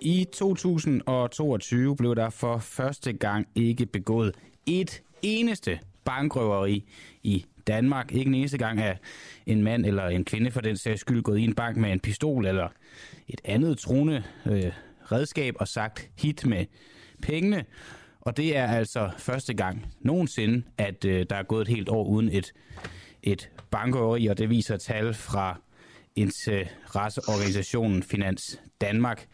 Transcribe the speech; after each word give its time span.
I 0.00 0.24
2022 0.32 1.96
blev 1.96 2.16
der 2.16 2.30
for 2.30 2.58
første 2.58 3.12
gang 3.12 3.48
ikke 3.54 3.86
begået 3.86 4.34
et 4.66 5.02
eneste 5.22 5.78
bankrøveri 6.04 6.84
i 7.22 7.46
Danmark. 7.66 8.12
Ikke 8.12 8.28
en 8.28 8.34
eneste 8.34 8.58
gang 8.58 8.80
er 8.80 8.94
en 9.46 9.62
mand 9.62 9.86
eller 9.86 10.06
en 10.06 10.24
kvinde 10.24 10.50
for 10.50 10.60
den 10.60 10.76
sags 10.76 11.00
skyld 11.00 11.22
gået 11.22 11.38
i 11.38 11.44
en 11.44 11.54
bank 11.54 11.76
med 11.76 11.92
en 11.92 12.00
pistol 12.00 12.46
eller 12.46 12.68
et 13.28 13.40
andet 13.44 13.78
truende 13.78 14.22
øh, 14.46 14.72
redskab 15.12 15.54
og 15.60 15.68
sagt 15.68 16.10
hit 16.18 16.46
med 16.46 16.66
pengene. 17.22 17.64
Og 18.20 18.36
det 18.36 18.56
er 18.56 18.66
altså 18.66 19.10
første 19.18 19.54
gang 19.54 19.86
nogensinde, 20.00 20.62
at 20.78 21.04
øh, 21.04 21.26
der 21.30 21.36
er 21.36 21.42
gået 21.42 21.62
et 21.62 21.68
helt 21.68 21.88
år 21.88 22.04
uden 22.04 22.28
et, 22.32 22.52
et 23.22 23.50
bankrøveri, 23.70 24.26
og 24.26 24.38
det 24.38 24.50
viser 24.50 24.76
tal 24.76 25.14
fra 25.14 25.60
interesseorganisationen 26.16 28.02
Finans 28.02 28.60
Danmark. 28.80 29.26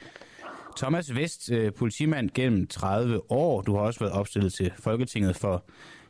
Thomas 0.76 1.14
Vest, 1.14 1.50
øh, 1.52 1.72
politimand 1.72 2.30
gennem 2.34 2.66
30 2.66 3.30
år. 3.30 3.62
Du 3.62 3.74
har 3.74 3.80
også 3.80 4.00
været 4.00 4.12
opstillet 4.12 4.52
til 4.52 4.72
Folketinget 4.78 5.36
for 5.36 5.64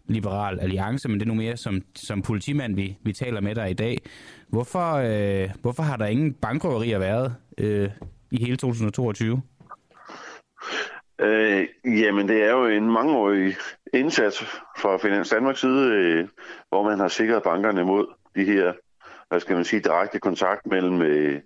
Liberal 0.09 0.61
Alliance, 0.61 1.09
men 1.09 1.21
det 1.21 1.27
er 1.27 1.29
nu 1.29 1.35
mere 1.35 1.57
som, 1.57 1.83
som 1.95 2.23
politimand, 2.23 2.75
vi, 2.75 2.97
vi 3.03 3.13
taler 3.13 3.41
med 3.41 3.55
dig 3.55 3.71
i 3.71 3.75
dag. 3.75 3.99
Hvorfor, 4.49 4.93
øh, 4.95 5.51
hvorfor 5.61 5.83
har 5.83 5.97
der 5.97 6.07
ingen 6.07 6.33
bankrøverier 6.33 6.99
været 6.99 7.35
øh, 7.59 7.91
i 8.31 8.45
hele 8.45 8.57
2022? 8.57 9.43
Øh, 11.19 11.69
jamen, 11.85 12.29
det 12.29 12.43
er 12.43 12.51
jo 12.51 12.67
en 12.67 12.91
mangeårig 12.91 13.57
indsats 13.95 14.45
fra 14.79 14.97
Finans 14.97 15.31
Danmarks 15.31 15.61
side, 15.61 15.91
øh, 15.93 16.29
hvor 16.69 16.83
man 16.83 16.99
har 16.99 17.09
sikret 17.09 17.43
bankerne 17.43 17.85
mod 17.85 18.07
de 18.37 18.45
her, 18.45 18.73
hvad 19.29 19.41
skal 19.41 19.57
man 19.57 19.65
sige, 19.65 19.81
direkte 19.81 20.19
kontakt 20.19 20.67
mellem 20.67 21.03
øh, 21.03 21.41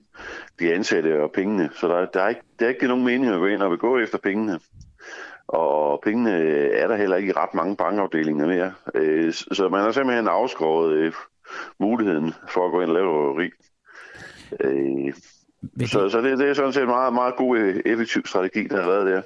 de 0.60 0.74
ansatte 0.74 1.22
og 1.22 1.32
pengene. 1.32 1.70
Så 1.72 1.88
der, 1.88 2.06
der, 2.06 2.22
er 2.22 2.28
ikke, 2.28 2.40
der 2.58 2.64
er 2.64 2.70
ikke 2.70 2.88
nogen 2.88 3.04
mening 3.04 3.32
at 3.32 3.38
gå 3.38 3.46
ind 3.46 3.62
og 3.62 3.78
gå 3.78 3.98
efter 3.98 4.18
pengene. 4.18 4.60
Og 5.48 6.00
pengene 6.04 6.32
er 6.72 6.88
der 6.88 6.96
heller 6.96 7.16
ikke 7.16 7.28
i 7.28 7.32
ret 7.32 7.54
mange 7.54 7.76
bankafdelinger 7.76 8.46
mere. 8.46 8.72
Øh, 8.94 9.32
så 9.32 9.68
man 9.68 9.80
har 9.80 9.92
simpelthen 9.92 10.28
afskåret 10.28 10.92
øh, 10.92 11.12
muligheden 11.80 12.34
for 12.48 12.66
at 12.66 12.72
gå 12.72 12.80
ind 12.80 12.90
og 12.90 12.94
lave 12.94 13.12
røveri. 13.12 13.50
Øh, 14.60 15.14
så, 15.86 16.08
så 16.08 16.20
det, 16.20 16.38
det 16.38 16.48
er 16.48 16.54
sådan 16.54 16.72
set 16.72 16.82
en 16.82 16.88
meget, 16.88 17.14
meget 17.14 17.36
god, 17.36 17.58
øh, 17.58 17.82
effektiv 17.86 18.26
strategi, 18.26 18.66
der 18.66 18.82
har 18.82 18.90
været 18.90 19.06
der. 19.06 19.22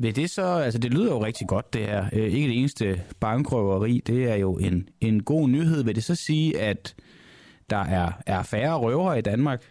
Vil 0.00 0.16
det 0.16 0.30
så, 0.30 0.42
altså 0.42 0.78
det 0.78 0.94
lyder 0.94 1.12
jo 1.12 1.24
rigtig 1.24 1.48
godt 1.48 1.72
det 1.72 1.82
her. 1.82 2.10
Ikke 2.10 2.48
det 2.48 2.58
eneste 2.58 3.02
bankrøveri, 3.20 4.02
det 4.06 4.30
er 4.30 4.34
jo 4.34 4.54
en, 4.54 4.88
en 5.00 5.22
god 5.22 5.48
nyhed. 5.48 5.84
Vil 5.84 5.94
det 5.94 6.04
så 6.04 6.14
sige, 6.14 6.60
at 6.60 6.94
der 7.70 7.84
er, 7.84 8.12
er 8.26 8.42
færre 8.42 8.76
røvere 8.76 9.18
i 9.18 9.22
Danmark? 9.22 9.64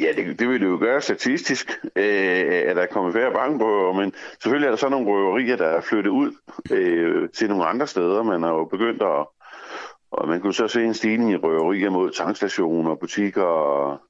Ja, 0.00 0.12
det, 0.16 0.38
det 0.38 0.48
vil 0.48 0.60
det 0.60 0.66
jo 0.66 0.78
gøre 0.80 1.00
statistisk, 1.00 1.70
øh, 1.96 2.68
at 2.68 2.76
der 2.76 2.82
er 2.82 2.86
kommet 2.86 3.14
færre 3.14 3.32
bankrøver, 3.32 3.92
men 3.92 4.12
selvfølgelig 4.42 4.66
er 4.66 4.70
der 4.70 4.76
så 4.76 4.88
nogle 4.88 5.06
røverier, 5.06 5.56
der 5.56 5.66
er 5.66 5.80
flyttet 5.80 6.10
ud 6.10 6.32
øh, 6.70 7.28
til 7.28 7.48
nogle 7.48 7.66
andre 7.66 7.86
steder. 7.86 8.22
Man 8.22 8.42
har 8.42 8.50
jo 8.50 8.64
begyndt 8.64 9.02
at, 9.02 9.26
og 10.10 10.28
man 10.28 10.40
kunne 10.40 10.54
så 10.54 10.68
se 10.68 10.84
en 10.84 10.94
stigning 10.94 11.32
i 11.32 11.36
røverier 11.36 11.90
mod 11.90 12.10
tankstationer, 12.10 12.94
butikker, 12.94 14.00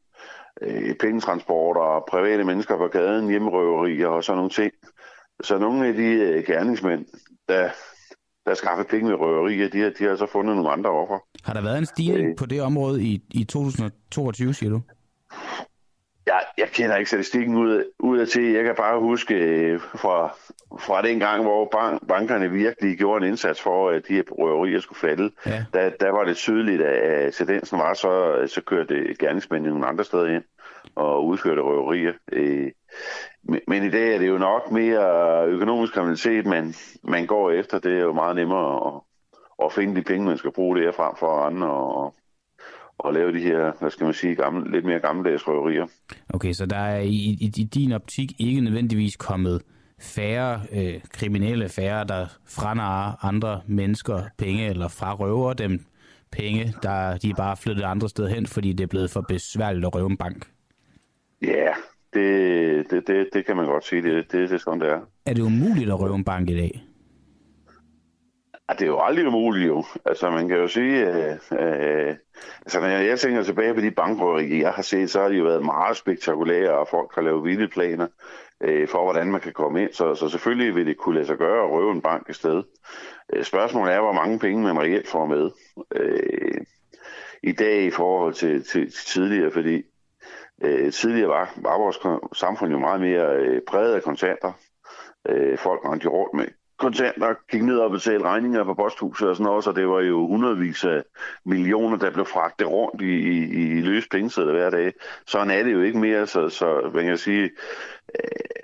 øh, 0.62 0.94
pengetransporter, 1.00 2.04
private 2.10 2.44
mennesker 2.44 2.76
på 2.76 2.88
gaden, 2.88 3.28
hjemmerøverier 3.30 4.08
og 4.08 4.24
sådan 4.24 4.36
nogle 4.36 4.50
ting. 4.50 4.72
Så 5.42 5.58
nogle 5.58 5.86
af 5.86 5.94
de 5.94 6.04
øh, 6.04 6.44
gerningsmænd, 6.46 7.06
der, 7.48 7.68
der 8.46 8.54
skaffer 8.54 8.84
penge 8.84 9.08
med 9.08 9.20
røverier, 9.20 9.68
de, 9.68 9.94
de 9.98 10.04
har 10.04 10.16
så 10.16 10.26
fundet 10.26 10.56
nogle 10.56 10.70
andre 10.70 10.90
offer. 10.90 11.18
Har 11.44 11.52
der 11.52 11.62
været 11.62 11.78
en 11.78 11.86
stigning 11.86 12.28
øh, 12.28 12.36
på 12.36 12.46
det 12.46 12.62
område 12.62 13.02
i, 13.02 13.22
i 13.30 13.44
2022, 13.44 14.54
siger 14.54 14.70
du? 14.70 14.80
Jeg, 16.26 16.40
jeg 16.58 16.68
kender 16.68 16.96
ikke 16.96 17.08
statistikken 17.08 17.56
ud, 17.56 17.84
ud 17.98 18.18
af 18.18 18.28
til. 18.28 18.44
Jeg 18.44 18.64
kan 18.64 18.74
bare 18.74 19.00
huske 19.00 19.34
øh, 19.34 19.80
fra, 19.80 20.36
fra 20.80 21.02
den 21.02 21.18
gang, 21.18 21.42
hvor 21.42 21.68
bank, 21.72 22.08
bankerne 22.08 22.50
virkelig 22.50 22.98
gjorde 22.98 23.24
en 23.24 23.30
indsats 23.30 23.62
for, 23.62 23.90
at 23.90 24.08
de 24.08 24.14
her 24.14 24.22
røverier 24.30 24.80
skulle 24.80 24.98
falde. 24.98 25.30
Ja. 25.46 25.64
Der, 25.72 25.90
der 26.00 26.10
var 26.10 26.24
det 26.24 26.36
tydeligt, 26.36 26.82
at 26.82 27.34
tendensen 27.34 27.78
var, 27.78 27.94
så, 27.94 28.42
så 28.54 28.62
kørte 28.62 29.14
gerningsmændene 29.18 29.70
nogle 29.70 29.86
andre 29.86 30.04
steder 30.04 30.26
ind 30.26 30.44
og 30.94 31.26
udførte 31.26 31.62
røverier. 31.62 32.12
Øh, 32.32 32.70
men 33.68 33.84
i 33.84 33.90
dag 33.90 34.14
er 34.14 34.18
det 34.18 34.28
jo 34.28 34.38
nok 34.38 34.70
mere 34.72 35.46
økonomisk 35.46 35.92
kriminalitet, 35.92 36.46
man, 36.46 36.74
man 37.02 37.26
går 37.26 37.50
efter. 37.50 37.78
Det 37.78 37.92
er 37.92 38.02
jo 38.02 38.12
meget 38.12 38.36
nemmere 38.36 38.86
at, 38.86 39.00
at 39.64 39.72
finde 39.72 39.96
de 39.96 40.02
penge, 40.02 40.26
man 40.26 40.38
skal 40.38 40.52
bruge 40.52 40.80
der 40.80 40.92
frem 40.92 41.14
for 41.18 41.26
andre 41.26 41.70
og, 41.70 42.14
og 42.98 43.12
lave 43.12 43.32
de 43.32 43.40
her, 43.40 43.72
hvad 43.80 43.90
skal 43.90 44.04
man 44.04 44.14
sige, 44.14 44.34
gamle, 44.34 44.70
lidt 44.70 44.84
mere 44.84 45.00
gammeldags 45.00 45.48
røverier. 45.48 45.86
Okay, 46.34 46.52
så 46.52 46.66
der 46.66 46.78
er 46.78 47.00
i, 47.00 47.36
i, 47.40 47.52
i 47.56 47.64
din 47.64 47.92
optik 47.92 48.28
ikke 48.38 48.60
nødvendigvis 48.60 49.16
kommet 49.16 49.62
færre 50.00 50.60
øh, 50.72 51.00
kriminelle, 51.12 51.68
færre, 51.68 52.04
der 52.04 52.26
franarer 52.48 53.24
andre 53.24 53.60
mennesker 53.66 54.22
penge, 54.38 54.66
eller 54.66 54.88
frarøver 54.88 55.52
dem 55.52 55.80
penge, 56.32 56.74
der 56.82 57.18
de 57.18 57.30
er 57.30 57.34
bare 57.34 57.56
flyttet 57.56 57.84
andre 57.84 58.08
steder 58.08 58.28
hen, 58.28 58.46
fordi 58.46 58.72
det 58.72 58.84
er 58.84 58.88
blevet 58.88 59.10
for 59.10 59.20
besværligt 59.28 59.86
at 59.86 59.94
røve 59.94 60.10
en 60.10 60.16
bank? 60.16 60.46
Ja, 61.42 61.48
yeah, 61.48 61.74
det, 62.14 62.90
det, 62.90 63.06
det, 63.06 63.28
det 63.32 63.46
kan 63.46 63.56
man 63.56 63.66
godt 63.66 63.84
sige. 63.84 64.02
Det, 64.02 64.32
det, 64.32 64.50
det 64.50 64.52
er 64.52 64.58
sådan, 64.58 64.80
det 64.80 64.88
er. 64.88 65.00
Er 65.26 65.34
det 65.34 65.42
umuligt 65.42 65.90
at 65.90 66.00
røve 66.00 66.14
en 66.14 66.24
bank 66.24 66.50
i 66.50 66.56
dag? 66.56 66.84
Ja, 68.68 68.74
det 68.74 68.82
er 68.82 68.86
jo 68.86 69.00
aldrig 69.00 69.26
umuligt 69.26 69.66
jo. 69.66 69.84
Altså 70.04 70.30
man 70.30 70.48
kan 70.48 70.56
jo 70.56 70.68
sige, 70.68 71.08
øh, 71.08 71.32
øh, 71.52 72.16
altså 72.62 72.80
når 72.80 72.86
jeg 72.86 73.18
tænker 73.18 73.42
tilbage 73.42 73.74
på 73.74 73.80
de 73.80 73.90
bankrøverier, 73.90 74.58
jeg 74.58 74.72
har 74.72 74.82
set, 74.82 75.10
så 75.10 75.20
har 75.20 75.28
de 75.28 75.34
jo 75.34 75.44
været 75.44 75.64
meget 75.64 75.96
spektakulære, 75.96 76.78
og 76.78 76.88
folk 76.90 77.14
har 77.14 77.22
lavet 77.22 77.44
vilde 77.44 77.68
planer 77.68 78.06
øh, 78.64 78.88
for, 78.88 79.02
hvordan 79.02 79.32
man 79.32 79.40
kan 79.40 79.52
komme 79.52 79.82
ind. 79.82 79.92
Så, 79.92 80.14
så 80.14 80.28
selvfølgelig 80.28 80.74
vil 80.74 80.86
det 80.86 80.96
kunne 80.96 81.14
lade 81.14 81.26
sig 81.26 81.36
gøre 81.36 81.64
at 81.64 81.70
røve 81.70 81.92
en 81.92 82.02
bank 82.02 82.28
et 82.28 82.36
sted. 82.36 82.62
Øh, 83.32 83.44
spørgsmålet 83.44 83.94
er, 83.94 84.00
hvor 84.00 84.12
mange 84.12 84.38
penge 84.38 84.62
man 84.62 84.78
reelt 84.78 85.08
får 85.08 85.26
med 85.26 85.50
øh, 85.94 86.60
i 87.42 87.52
dag 87.52 87.82
i 87.82 87.90
forhold 87.90 88.34
til, 88.34 88.64
til, 88.64 88.92
til 88.92 89.06
tidligere, 89.06 89.50
fordi 89.50 89.82
øh, 90.64 90.92
tidligere 90.92 91.28
var, 91.28 91.52
var 91.56 91.78
vores 91.78 91.98
samfund 92.38 92.72
jo 92.72 92.78
meget 92.78 93.00
mere 93.00 93.36
øh, 93.36 93.60
præget 93.68 93.94
af 93.94 94.02
kontanter. 94.02 94.52
Øh, 95.28 95.58
folk 95.58 95.80
rendte 95.84 96.08
rundt 96.08 96.34
med 96.34 96.46
kontanter, 96.78 97.34
gik 97.50 97.62
ned 97.62 97.78
og 97.78 97.90
betalte 97.90 98.24
regninger 98.24 98.64
på 98.64 98.74
posthuset 98.74 99.28
og 99.28 99.36
sådan 99.36 99.44
noget, 99.44 99.64
så 99.64 99.72
det 99.72 99.88
var 99.88 100.00
jo 100.00 100.26
hundredvis 100.26 100.84
af 100.84 101.02
millioner, 101.44 101.96
der 101.96 102.10
blev 102.10 102.26
fragtet 102.26 102.70
rundt 102.70 103.02
i, 103.02 103.14
i, 103.14 103.78
i 103.78 103.80
løs 103.80 104.08
pengesedler 104.10 104.52
hver 104.52 104.70
dag. 104.70 104.92
Sådan 105.26 105.50
er 105.50 105.62
det 105.62 105.72
jo 105.72 105.82
ikke 105.82 105.98
mere, 105.98 106.26
så, 106.26 106.48
så 106.48 106.90
man 106.94 107.04
kan 107.04 107.18
sige, 107.18 107.50
øh, 108.14 108.62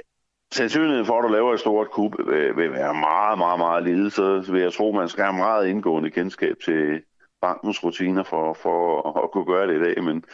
sandsynligheden 0.52 1.06
for, 1.06 1.18
at 1.18 1.24
du 1.24 1.28
laver 1.28 1.54
et 1.54 1.60
stort 1.60 1.90
kub, 1.90 2.14
vil, 2.18 2.56
vil 2.56 2.72
være 2.72 2.94
meget, 2.94 3.38
meget, 3.38 3.58
meget 3.58 3.84
lille, 3.84 4.10
så 4.10 4.48
vil 4.52 4.62
jeg 4.62 4.72
tro, 4.72 4.92
man 4.92 5.08
skal 5.08 5.24
have 5.24 5.36
meget 5.36 5.68
indgående 5.68 6.10
kendskab 6.10 6.56
til 6.64 7.02
bankens 7.40 7.84
rutiner 7.84 8.22
for, 8.22 8.54
for 8.54 8.78
at, 9.24 9.30
kunne 9.30 9.46
gøre 9.46 9.66
det 9.66 9.80
i 9.80 9.84
dag, 9.84 10.04
men, 10.04 10.24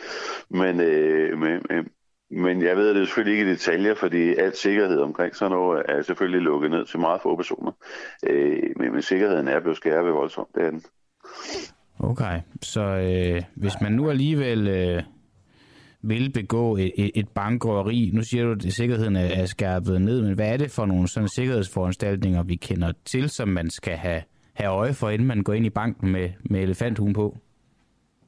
men, 0.50 0.80
øh, 0.80 1.38
men, 1.38 1.60
men 2.30 2.62
jeg 2.62 2.76
ved 2.76 2.94
det 2.94 3.06
selvfølgelig 3.06 3.38
ikke 3.38 3.50
i 3.50 3.54
detaljer, 3.54 3.94
fordi 3.94 4.34
alt 4.34 4.56
sikkerhed 4.56 5.00
omkring 5.00 5.36
sådan 5.36 5.56
noget 5.56 5.82
er 5.88 6.02
selvfølgelig 6.02 6.40
lukket 6.40 6.70
ned 6.70 6.84
til 6.86 7.00
meget 7.00 7.20
få 7.22 7.36
personer. 7.36 7.72
Øh, 8.26 8.62
men, 8.76 8.92
men 8.92 9.02
sikkerheden 9.02 9.48
er 9.48 9.60
blevet 9.60 9.76
skærpet 9.76 10.12
voldsomt, 10.12 10.48
det 10.54 10.64
er 10.64 10.70
den. 10.70 10.84
Okay, 12.00 12.40
så 12.62 12.80
øh, 12.80 13.42
hvis 13.54 13.80
man 13.80 13.92
nu 13.92 14.10
alligevel 14.10 14.68
øh, 14.68 15.02
vil 16.02 16.32
begå 16.32 16.76
et, 16.76 16.92
et, 16.94 17.10
et 17.14 17.28
bankrøveri, 17.28 18.10
nu 18.14 18.22
siger 18.22 18.44
du, 18.44 18.50
at 18.52 18.72
sikkerheden 18.72 19.16
er, 19.16 19.26
er 19.42 19.46
skærpet 19.46 20.02
ned, 20.02 20.22
men 20.22 20.34
hvad 20.34 20.52
er 20.52 20.56
det 20.56 20.70
for 20.70 20.86
nogle 20.86 21.08
sådan 21.08 21.28
sikkerhedsforanstaltninger, 21.28 22.42
vi 22.42 22.56
kender 22.56 22.92
til, 23.04 23.30
som 23.30 23.48
man 23.48 23.70
skal 23.70 23.96
have, 23.96 24.22
have 24.52 24.70
øje 24.70 24.92
for, 24.92 25.10
inden 25.10 25.28
man 25.28 25.42
går 25.42 25.52
ind 25.52 25.66
i 25.66 25.70
banken 25.70 26.12
med, 26.12 26.30
med 26.40 26.62
elefanthugen 26.62 27.12
på? 27.12 27.36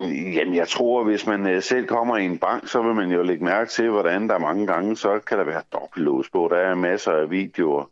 Jamen, 0.01 0.55
jeg 0.55 0.69
tror, 0.69 1.05
hvis 1.05 1.27
man 1.27 1.47
øh, 1.47 1.63
selv 1.63 1.87
kommer 1.87 2.17
i 2.17 2.25
en 2.25 2.39
bank, 2.39 2.69
så 2.69 2.83
vil 2.83 2.95
man 2.95 3.11
jo 3.11 3.23
lægge 3.23 3.45
mærke 3.45 3.71
til, 3.71 3.91
hvordan 3.91 4.29
der 4.29 4.39
mange 4.39 4.67
gange, 4.67 4.97
så 4.97 5.21
kan 5.27 5.39
der 5.39 5.45
være 5.45 5.63
dobbeltlås 5.73 6.31
på. 6.31 6.49
Der 6.51 6.57
er 6.57 6.75
masser 6.75 7.13
af 7.13 7.31
videoer. 7.31 7.85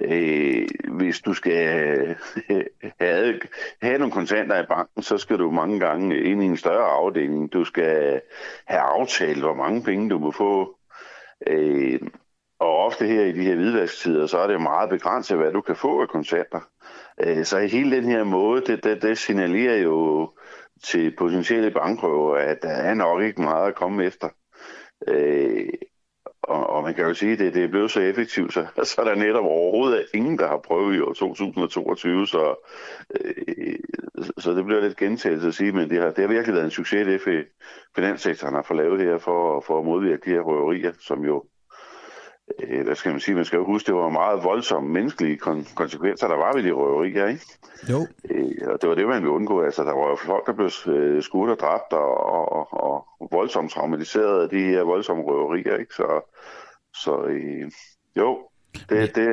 Øh, 0.00 0.68
hvis 0.88 1.20
du 1.20 1.34
skal 1.34 2.16
have, 3.00 3.40
have 3.82 3.98
nogle 3.98 4.12
kontanter 4.12 4.62
i 4.62 4.66
banken, 4.68 5.02
så 5.02 5.18
skal 5.18 5.38
du 5.38 5.50
mange 5.50 5.80
gange 5.80 6.20
ind 6.20 6.42
i 6.42 6.46
en 6.46 6.56
større 6.56 6.90
afdeling. 6.90 7.52
Du 7.52 7.64
skal 7.64 8.20
have 8.66 8.80
aftalt, 8.80 9.38
hvor 9.38 9.54
mange 9.54 9.82
penge 9.82 10.10
du 10.10 10.18
må 10.18 10.30
få. 10.30 10.76
Øh, 11.46 12.00
og 12.58 12.76
ofte 12.76 13.06
her 13.06 13.22
i 13.22 13.32
de 13.32 13.42
her 13.42 13.54
hvidvasktider, 13.54 14.26
så 14.26 14.38
er 14.38 14.46
det 14.46 14.60
meget 14.60 14.90
begrænset, 14.90 15.36
hvad 15.36 15.52
du 15.52 15.60
kan 15.60 15.76
få 15.76 16.02
af 16.02 16.08
kontanter. 16.08 16.60
Øh, 17.20 17.44
så 17.44 17.58
hele 17.58 17.96
den 17.96 18.04
her 18.04 18.24
måde, 18.24 18.60
det, 18.60 18.84
det, 18.84 19.02
det 19.02 19.18
signalerer 19.18 19.76
jo 19.76 20.30
til 20.84 21.16
potentielle 21.18 21.70
bankrøver, 21.70 22.36
at 22.36 22.62
der 22.62 22.68
er 22.68 22.94
nok 22.94 23.22
ikke 23.22 23.42
meget 23.42 23.68
at 23.68 23.74
komme 23.74 24.04
efter. 24.04 24.28
Øh, 25.08 25.68
og, 26.46 26.70
og 26.70 26.82
man 26.82 26.94
kan 26.94 27.04
jo 27.04 27.14
sige, 27.14 27.32
at 27.32 27.38
det, 27.38 27.54
det 27.54 27.64
er 27.64 27.68
blevet 27.68 27.90
så 27.90 28.00
effektivt, 28.00 28.52
så, 28.52 28.66
så 28.84 29.00
er 29.00 29.04
der 29.04 29.14
netop 29.14 29.44
overhovedet 29.44 30.06
ingen, 30.14 30.38
der 30.38 30.48
har 30.48 30.58
prøvet 30.58 30.96
i 30.96 31.00
år 31.00 31.12
2022, 31.12 32.26
så, 32.26 32.54
øh, 33.20 33.74
så 34.38 34.52
det 34.52 34.64
bliver 34.64 34.80
lidt 34.80 34.96
gentagelse 34.96 35.48
at 35.48 35.54
sige, 35.54 35.72
men 35.72 35.90
det 35.90 36.02
har, 36.02 36.10
det 36.10 36.18
har 36.18 36.28
virkelig 36.28 36.54
været 36.54 36.64
en 36.64 36.70
succes, 36.70 37.06
det 37.06 37.46
finanssektoren 37.96 38.54
har 38.54 38.62
fået 38.62 38.78
lavet 38.78 39.00
her 39.00 39.18
for, 39.18 39.60
for 39.60 39.78
at 39.78 39.84
modvirke 39.84 40.22
de 40.24 40.30
her 40.30 40.40
røverier, 40.40 40.92
som 41.00 41.24
jo 41.24 41.44
øh, 42.62 42.84
hvad 42.84 42.94
skal 42.94 43.10
man 43.10 43.20
sige, 43.20 43.34
man 43.34 43.44
skal 43.44 43.56
jo 43.56 43.64
huske, 43.64 43.86
det 43.86 43.94
var 43.94 44.08
meget 44.08 44.44
voldsomme 44.44 44.90
menneskelige 44.92 45.38
kon- 45.42 45.74
konsekvenser, 45.74 46.28
der 46.28 46.36
var 46.36 46.52
ved 46.54 46.62
de 46.62 46.72
røverier, 46.72 47.26
ikke? 47.26 47.44
Jo. 47.90 48.06
Øh, 48.30 48.72
og 48.72 48.78
det 48.80 48.88
var 48.88 48.94
det, 48.94 49.06
man 49.08 49.22
ville 49.22 49.30
undgå. 49.30 49.62
Altså, 49.62 49.82
der 49.82 49.92
var 49.92 50.08
jo 50.08 50.16
folk, 50.16 50.46
der 50.46 50.52
blev 50.52 50.70
øh, 50.94 51.22
skudt 51.22 51.50
og 51.50 51.58
dræbt 51.58 51.92
og, 51.92 52.16
og, 52.36 52.72
og, 52.72 53.06
og 53.20 53.28
voldsomt 53.32 53.70
traumatiseret 53.70 54.42
af 54.42 54.48
de 54.48 54.58
her 54.58 54.82
voldsomme 54.82 55.22
røverier, 55.22 55.76
ikke? 55.76 55.94
Så, 55.94 56.32
så 56.94 57.24
øh, 57.24 57.70
jo, 58.16 58.38
det, 58.90 59.14
det, 59.14 59.28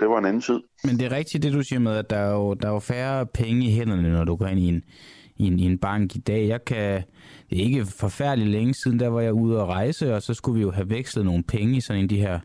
det 0.00 0.08
var 0.08 0.18
en 0.18 0.24
anden 0.24 0.42
tid. 0.42 0.60
Men 0.84 0.98
det 0.98 1.06
er 1.06 1.16
rigtigt, 1.16 1.42
det 1.42 1.52
du 1.52 1.62
siger 1.62 1.80
med, 1.80 1.96
at 1.96 2.10
der 2.10 2.16
er 2.16 2.32
jo, 2.32 2.54
der 2.54 2.68
er 2.68 2.72
jo 2.72 2.78
færre 2.78 3.26
penge 3.26 3.66
i 3.66 3.70
hænderne, 3.70 4.12
når 4.12 4.24
du 4.24 4.36
går 4.36 4.46
ind 4.46 4.60
i 4.60 4.68
en, 4.68 4.82
i 5.36 5.46
en, 5.46 5.58
i 5.58 5.62
en 5.62 5.78
bank 5.78 6.16
i 6.16 6.18
dag. 6.18 6.48
Jeg 6.48 6.64
kan, 6.64 7.02
ikke 7.50 7.86
forfærdeligt 7.86 8.50
længe 8.50 8.74
siden, 8.74 9.00
der 9.00 9.08
var 9.08 9.20
jeg 9.20 9.32
ude 9.32 9.60
at 9.60 9.66
rejse, 9.66 10.14
og 10.14 10.22
så 10.22 10.34
skulle 10.34 10.56
vi 10.56 10.62
jo 10.62 10.70
have 10.70 10.90
vekslet 10.90 11.24
nogle 11.24 11.42
penge 11.42 11.76
i 11.76 11.80
sådan 11.80 11.98
en 11.98 12.04
af 12.04 12.08
de 12.08 12.20
her 12.20 12.38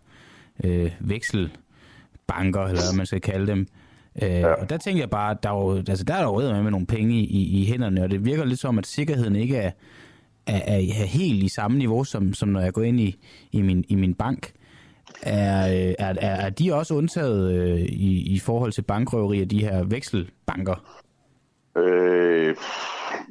øh, 0.63 0.92
vekselbanker, 1.00 2.62
eller 2.62 2.81
hvad 2.90 2.98
man 2.98 3.06
skal 3.06 3.22
kalde 3.22 3.48
dem. 3.48 3.68
Øh, 4.22 4.30
ja. 4.30 4.54
Og 4.54 4.69
der 4.69 4.78
tænker 4.78 5.02
jeg 5.02 5.10
bare, 5.10 5.38
der 5.44 5.50
er 5.50 5.54
jo, 5.54 5.78
altså 5.78 6.04
der 6.04 6.13
er 6.13 6.22
der 6.22 6.56
jo 6.56 6.62
med 6.62 6.72
nogle 6.72 6.86
penge 6.86 7.16
i, 7.16 7.62
i 7.62 7.66
hænderne, 7.66 8.04
og 8.04 8.12
det 8.12 8.25
virker 8.25 8.46
lidt 8.46 8.60
som, 8.60 8.78
at 8.78 8.88
sikkerheden 8.88 9.36
ikke 9.36 9.57
er, 9.57 9.72
er, 10.48 10.62
er 10.68 11.06
helt 11.06 11.44
i 11.44 11.50
samme 11.50 11.78
niveau, 11.78 12.04
som, 12.04 12.34
som 12.34 12.50
når 12.50 12.60
jeg 12.60 12.74
går 12.74 12.81
ind 12.81 13.00
i, 13.00 13.16
i, 13.52 13.62
min, 13.62 13.86
i 13.88 13.96
min 13.96 14.13
bank. 14.13 14.52
Er, 15.22 15.66
er, 16.00 16.13
er, 16.22 16.36
er 16.36 16.50
de 16.50 16.75
også 16.75 16.94
undtaget 16.94 17.54
øh, 17.54 17.80
i, 17.80 18.34
i 18.36 18.40
forhold 18.40 18.72
til 18.72 18.81
bankrøverier, 18.81 19.46
de 19.46 19.60
her 19.60 19.84
vekselbanker? 19.84 21.00
Øh, 21.78 22.56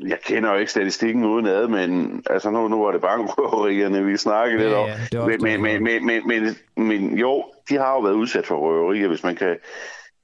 jeg 0.00 0.18
kender 0.24 0.52
jo 0.52 0.58
ikke 0.58 0.70
statistikken 0.70 1.24
uden 1.24 1.46
ad, 1.46 1.68
men 1.68 2.22
altså 2.30 2.50
nu, 2.50 2.68
nu 2.68 2.84
var 2.84 2.92
det 2.92 3.00
bankrøverierne, 3.00 4.04
vi 4.04 4.16
snakkede 4.16 4.62
ja, 4.62 4.64
lidt 4.64 4.76
om. 4.76 4.88
Ja, 5.12 5.26
men, 5.26 5.42
men, 5.42 5.62
men, 5.62 5.82
men, 5.82 6.06
men, 6.06 6.22
men, 6.26 6.56
men 6.86 7.18
jo, 7.18 7.44
de 7.68 7.76
har 7.76 7.92
jo 7.92 8.00
været 8.00 8.14
udsat 8.14 8.46
for 8.46 8.56
røverier, 8.56 9.08
hvis 9.08 9.22
man 9.22 9.36
kan... 9.36 9.56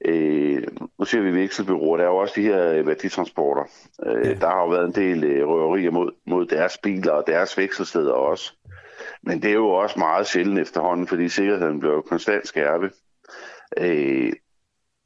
Øh, 0.05 0.63
nu 0.99 1.05
ser 1.05 1.21
vi 1.21 1.33
vekselbyråer, 1.33 1.97
der 1.97 2.03
er 2.03 2.09
jo 2.09 2.17
også 2.17 2.33
de 2.35 2.41
her 2.41 2.83
værditransporter. 2.83 3.63
Øh, 4.05 4.27
ja. 4.27 4.33
Der 4.33 4.47
har 4.47 4.61
jo 4.61 4.67
været 4.67 4.85
en 4.85 4.95
del 4.95 5.23
øh, 5.23 5.47
røverier 5.47 5.91
mod, 5.91 6.11
mod 6.27 6.45
deres 6.45 6.77
biler 6.83 7.11
og 7.11 7.23
deres 7.27 7.57
vekselsteder 7.57 8.13
også. 8.13 8.53
Men 9.23 9.41
det 9.41 9.49
er 9.49 9.55
jo 9.55 9.69
også 9.69 9.99
meget 9.99 10.27
sjældent 10.27 10.59
efterhånden, 10.59 11.07
fordi 11.07 11.29
sikkerheden 11.29 11.79
bliver 11.79 11.93
jo 11.93 12.01
konstant 12.01 12.47
skærpet. 12.47 12.91
Øh, 13.77 14.33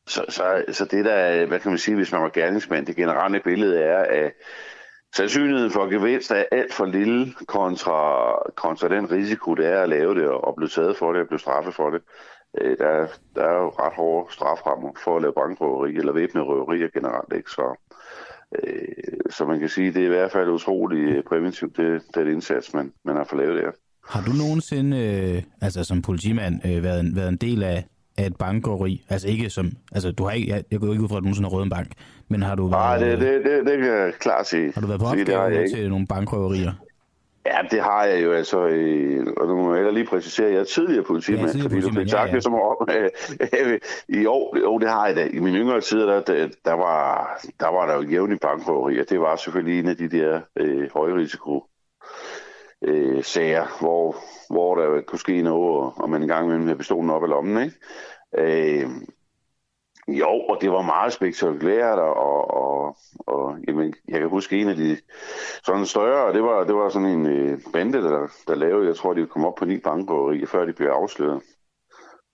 så, 0.08 0.26
så, 0.30 0.66
så 0.72 0.86
det 0.86 1.06
der, 1.06 1.46
hvad 1.46 1.60
kan 1.60 1.72
man 1.72 1.78
sige, 1.78 1.96
hvis 1.96 2.12
man 2.12 2.22
var 2.22 2.30
gerningsmand, 2.30 2.86
det 2.86 2.96
generelle 2.96 3.40
billede 3.40 3.80
er, 3.80 3.98
at 3.98 4.32
sandsynligheden 5.16 5.72
for 5.72 5.90
gevinst 5.90 6.32
er 6.32 6.44
alt 6.52 6.74
for 6.74 6.86
lille 6.86 7.34
kontra, 7.48 8.00
kontra 8.56 8.88
den 8.88 9.12
risiko, 9.12 9.56
det 9.56 9.66
er 9.66 9.82
at 9.82 9.90
lave 9.90 10.16
det 10.16 10.28
og 10.28 10.56
blive 10.56 10.70
taget 10.70 10.98
for 10.98 11.14
det 11.14 11.22
og 11.22 11.28
blive 11.28 11.40
straffet 11.40 11.74
for 11.74 11.90
det. 11.90 12.02
Øh, 12.62 12.78
der, 12.78 13.08
der 13.36 13.44
er 13.44 13.56
jo 13.56 13.70
ret 13.70 13.94
hårde 13.94 14.34
straframmer 14.34 14.92
for 15.04 15.16
at 15.16 15.22
lave 15.22 15.34
bankrøveri 15.34 15.96
eller 15.96 16.14
væbne 16.14 16.42
røverier 16.42 16.88
generelt. 16.94 17.34
Ikke? 17.36 17.52
Så, 17.52 17.76
øh, 18.64 19.20
så 19.30 19.46
man 19.46 19.60
kan 19.60 19.70
sige, 19.70 19.94
det 19.94 20.02
er 20.02 20.06
i 20.06 20.16
hvert 20.16 20.32
fald 20.32 20.50
utroligt 20.50 21.26
præventivt, 21.26 21.78
det, 21.78 22.02
det 22.16 22.28
indsats, 22.28 22.74
man, 22.74 22.94
man 23.06 23.16
har 23.16 23.24
fået 23.24 23.42
lavet 23.42 23.64
der. 23.64 23.72
Har 24.10 24.22
du 24.26 24.32
nogensinde, 24.32 24.98
øh, 24.98 25.44
altså 25.62 25.84
som 25.84 26.02
politimand, 26.02 26.66
øh, 26.66 26.84
været, 26.84 27.00
en, 27.00 27.16
været 27.16 27.30
en 27.30 27.38
del 27.38 27.64
af, 27.64 27.86
af 28.18 28.26
et 28.26 28.38
bankrøveri? 28.38 29.06
Altså 29.10 29.28
ikke 29.28 29.50
som, 29.50 29.72
altså 29.92 30.12
du 30.12 30.24
har 30.24 30.32
ikke, 30.32 30.50
jeg, 30.50 30.64
jeg 30.72 30.80
går 30.80 30.92
ikke 30.92 31.04
ud 31.04 31.10
fra, 31.10 31.16
at 31.16 31.20
du 31.20 31.24
nogensinde 31.24 31.50
har 31.50 31.56
røvet 31.56 31.64
en 31.64 31.70
bank, 31.70 31.92
men 32.28 32.42
har 32.42 32.56
du 32.56 32.68
været... 32.68 33.00
Nej, 33.02 33.10
det, 33.10 33.20
det, 33.20 33.46
det, 33.46 33.66
det 33.66 33.78
kan 33.78 33.88
jeg 33.88 34.14
klart 34.20 34.48
sige. 34.48 34.72
Har 34.74 34.82
du 34.82 34.88
været 34.88 35.00
på 35.00 35.08
opgave 35.08 35.68
til 35.68 35.90
nogle 35.90 36.08
bankrøverier? 36.08 36.74
Ja, 37.46 37.58
det 37.72 37.82
har 37.82 38.04
jeg 38.04 38.24
jo 38.24 38.32
altså, 38.32 38.68
øh, 38.68 39.28
og 39.38 39.48
nu 39.48 39.56
må 39.56 39.76
jeg 39.76 39.94
lige 39.94 40.06
præcisere, 40.06 40.52
jeg 40.52 40.60
er 40.60 40.64
tidligere 40.64 41.04
politimand, 41.04 41.42
ja, 41.42 41.48
tidligere 41.48 41.70
fordi 41.70 41.82
politimand, 41.82 41.96
du 41.96 42.02
fik 42.02 42.12
sagt 42.12 42.22
ja, 42.22 42.28
ja. 42.28 42.36
det 42.36 42.44
som 42.44 42.54
om, 42.54 42.88
øh, 43.60 43.80
i 44.22 44.26
år, 44.26 44.58
jo, 44.60 44.78
det 44.78 44.90
har 44.90 45.08
jeg 45.08 45.16
da. 45.16 45.28
I 45.34 45.40
mine 45.40 45.58
yngre 45.58 45.82
tider, 45.82 46.06
der, 46.06 46.22
der, 46.22 46.50
der, 46.66 46.74
var, 46.74 47.30
der 47.60 47.68
var 47.68 47.86
der 47.86 47.96
jo 47.96 48.02
jævnligt 48.02 48.42
bankrøveri, 48.42 49.00
og 49.00 49.06
det 49.10 49.20
var 49.20 49.36
selvfølgelig 49.36 49.80
en 49.80 49.88
af 49.88 49.98
de 49.98 50.10
der 50.10 50.42
øh, 50.56 50.90
højrisiko 50.94 51.64
øh, 52.86 53.24
sager, 53.24 53.66
hvor, 53.80 54.16
hvor 54.50 54.76
der 54.76 55.02
kunne 55.02 55.20
ske 55.20 55.42
noget, 55.42 55.94
og 55.96 56.10
man 56.10 56.22
engang 56.22 56.46
imellem 56.46 56.66
havde 56.66 56.78
pistolen 56.78 57.10
op 57.10 57.24
i 57.24 57.28
lommen, 57.28 57.64
ikke? 57.64 57.76
Øh, 58.38 58.90
jo, 60.08 60.30
og 60.30 60.58
det 60.62 60.72
var 60.72 60.82
meget 60.82 61.14
spektakulært, 61.14 62.00
og, 62.00 62.52
og, 62.52 62.98
og 63.20 63.58
jamen, 63.68 63.94
jeg 64.08 64.20
kan 64.20 64.30
huske 64.30 64.62
en 64.62 64.70
af 64.70 64.76
de 64.76 64.98
sådan 65.64 65.86
større, 65.86 66.34
det 66.34 66.44
var, 66.44 66.64
det 66.64 66.76
var 66.76 66.90
sådan 66.90 67.08
en 67.08 67.26
øh, 67.26 67.60
bande, 67.74 68.02
der, 68.02 68.28
der 68.48 68.56
lavede, 68.56 68.88
jeg 68.88 68.96
tror, 68.96 69.14
de 69.14 69.26
kom 69.26 69.46
op 69.46 69.56
på 69.56 69.66
ni 69.66 69.78
bankrøverier, 69.80 70.48
før 70.48 70.66
de 70.66 70.74
blev 70.74 70.88
afsløret. 70.88 71.42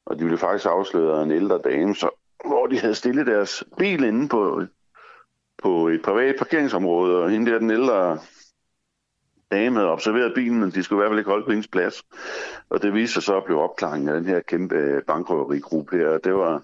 Og 0.05 0.19
de 0.19 0.25
blev 0.25 0.37
faktisk 0.37 0.65
afsløret 0.65 1.19
af 1.19 1.23
en 1.23 1.31
ældre 1.31 1.57
dame, 1.57 1.95
så, 1.95 2.09
hvor 2.45 2.67
de 2.67 2.79
havde 2.79 2.95
stillet 2.95 3.27
deres 3.27 3.63
bil 3.77 4.03
inde 4.03 4.29
på, 4.29 4.63
på 5.63 5.87
et 5.87 6.01
privat 6.01 6.35
parkeringsområde, 6.37 7.23
og 7.23 7.29
hende 7.29 7.51
der, 7.51 7.59
den 7.59 7.71
ældre 7.71 8.19
dame 9.51 9.75
havde 9.75 9.91
observeret 9.91 10.31
bilen, 10.35 10.59
men 10.59 10.71
de 10.71 10.83
skulle 10.83 10.99
i 10.99 11.01
hvert 11.01 11.09
fald 11.09 11.19
ikke 11.19 11.29
holde 11.29 11.45
på 11.45 11.51
hendes 11.51 11.67
plads. 11.67 12.03
Og 12.69 12.81
det 12.81 12.93
viste 12.93 13.13
sig 13.13 13.23
så 13.23 13.37
at 13.37 13.43
blive 13.45 13.61
opklaringen 13.61 14.09
af 14.09 14.15
den 14.15 14.25
her 14.25 14.39
kæmpe 14.39 15.01
bankrøverigruppe 15.07 15.97
her. 15.97 16.17
Det 16.17 16.33
var, 16.33 16.61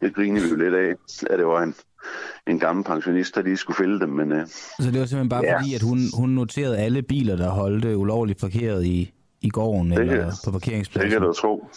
det 0.00 0.14
grinede 0.14 0.44
vi 0.44 0.50
jo 0.50 0.56
lidt 0.56 0.74
af, 0.74 0.94
at 1.30 1.38
det 1.38 1.46
var 1.46 1.62
en, 1.62 1.74
en 2.46 2.58
gammel 2.58 2.84
pensionist, 2.84 3.34
der 3.34 3.42
lige 3.42 3.56
skulle 3.56 3.76
fælde 3.76 4.00
dem. 4.00 4.08
Men, 4.08 4.32
uh, 4.32 4.38
så 4.46 4.90
det 4.90 5.00
var 5.00 5.06
simpelthen 5.06 5.28
bare 5.28 5.44
ja. 5.44 5.58
fordi, 5.58 5.74
at 5.74 5.82
hun, 5.82 5.98
hun 6.14 6.30
noterede 6.30 6.78
alle 6.78 7.02
biler, 7.02 7.36
der 7.36 7.50
holdte 7.50 7.96
ulovligt 7.96 8.40
parkeret 8.40 8.84
i, 8.84 9.12
i 9.40 9.48
gården 9.48 9.90
det 9.90 9.98
eller 9.98 10.24
kan, 10.24 10.32
på 10.44 10.50
parkeringspladsen? 10.50 11.10
Det 11.10 11.18
kan 11.18 11.28
du 11.28 11.32
tro. 11.32 11.68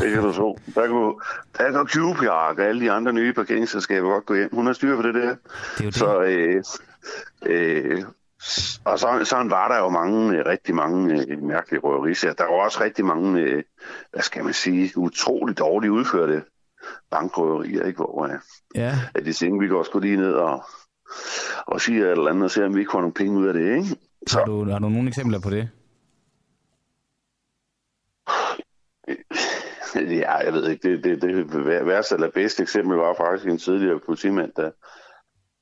Det 0.00 0.12
kan 0.12 0.22
du 0.22 0.32
tro. 0.32 0.58
Der 0.74 0.86
kunne, 0.86 1.14
der 1.58 1.72
kan 1.72 1.86
QPR 1.86 2.28
og 2.28 2.60
alle 2.60 2.80
de 2.80 2.90
andre 2.90 3.12
nye 3.12 3.32
parkeringsselskaber 3.32 4.08
godt 4.08 4.26
gå 4.26 4.34
hjem. 4.34 4.48
Hun 4.52 4.66
har 4.66 4.72
styr 4.72 4.96
på 4.96 5.02
det 5.02 5.14
der. 5.14 5.20
Det 5.20 5.80
er 5.80 5.84
jo 5.84 5.86
det. 5.86 5.96
Så, 5.96 6.22
øh, 6.22 6.62
øh, 7.46 8.02
og 8.84 8.98
så, 8.98 9.20
sådan 9.24 9.50
var 9.50 9.68
der 9.68 9.78
jo 9.78 9.88
mange, 9.88 10.38
øh, 10.38 10.46
rigtig 10.46 10.74
mange 10.74 11.26
øh, 11.28 11.42
mærkelige 11.42 11.80
røverisager. 11.80 12.34
Der 12.34 12.44
var 12.44 12.64
også 12.64 12.80
rigtig 12.80 13.04
mange, 13.04 13.40
øh, 13.40 13.62
hvad 14.12 14.22
skal 14.22 14.44
man 14.44 14.52
sige, 14.52 14.98
utroligt 14.98 15.58
dårligt 15.58 15.90
udførte 15.90 16.44
bankrøverier, 17.10 17.86
ikke? 17.86 17.96
hvor 17.96 18.24
øh, 18.24 18.38
ja. 18.74 18.94
at 19.14 19.24
de 19.24 19.32
tænkte, 19.32 19.64
vi 19.64 19.68
går 19.68 19.82
sgu 19.82 19.98
lige 19.98 20.16
ned 20.16 20.32
og, 20.32 20.64
og 21.66 21.80
sige 21.80 22.00
et 22.00 22.10
eller 22.10 22.30
andet, 22.30 22.44
og 22.44 22.50
se 22.50 22.64
om 22.64 22.74
vi 22.74 22.80
ikke 22.80 22.92
får 22.92 23.00
nogle 23.00 23.14
penge 23.14 23.38
ud 23.38 23.46
af 23.46 23.54
det. 23.54 23.76
Ikke? 23.76 23.96
Så. 24.26 24.38
Har, 24.38 24.44
du, 24.44 24.70
har 24.70 24.78
du 24.78 24.88
nogle 24.88 25.08
eksempler 25.08 25.40
på 25.40 25.50
det? 25.50 25.68
Ja, 29.94 30.36
jeg 30.36 30.52
ved 30.52 30.68
ikke. 30.70 30.92
Det, 30.92 31.04
det, 31.04 31.22
det 31.22 31.86
værste 31.86 32.14
eller 32.14 32.30
bedste 32.30 32.62
eksempel 32.62 32.96
var 32.96 33.14
faktisk 33.14 33.48
en 33.48 33.58
tidligere 33.58 34.00
politimand, 34.06 34.52
der, 34.56 34.70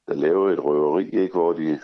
der 0.09 0.15
lavede 0.15 0.53
et 0.53 0.65
røveri, 0.65 1.09
ikke, 1.09 1.33
hvor 1.33 1.53
de, 1.53 1.81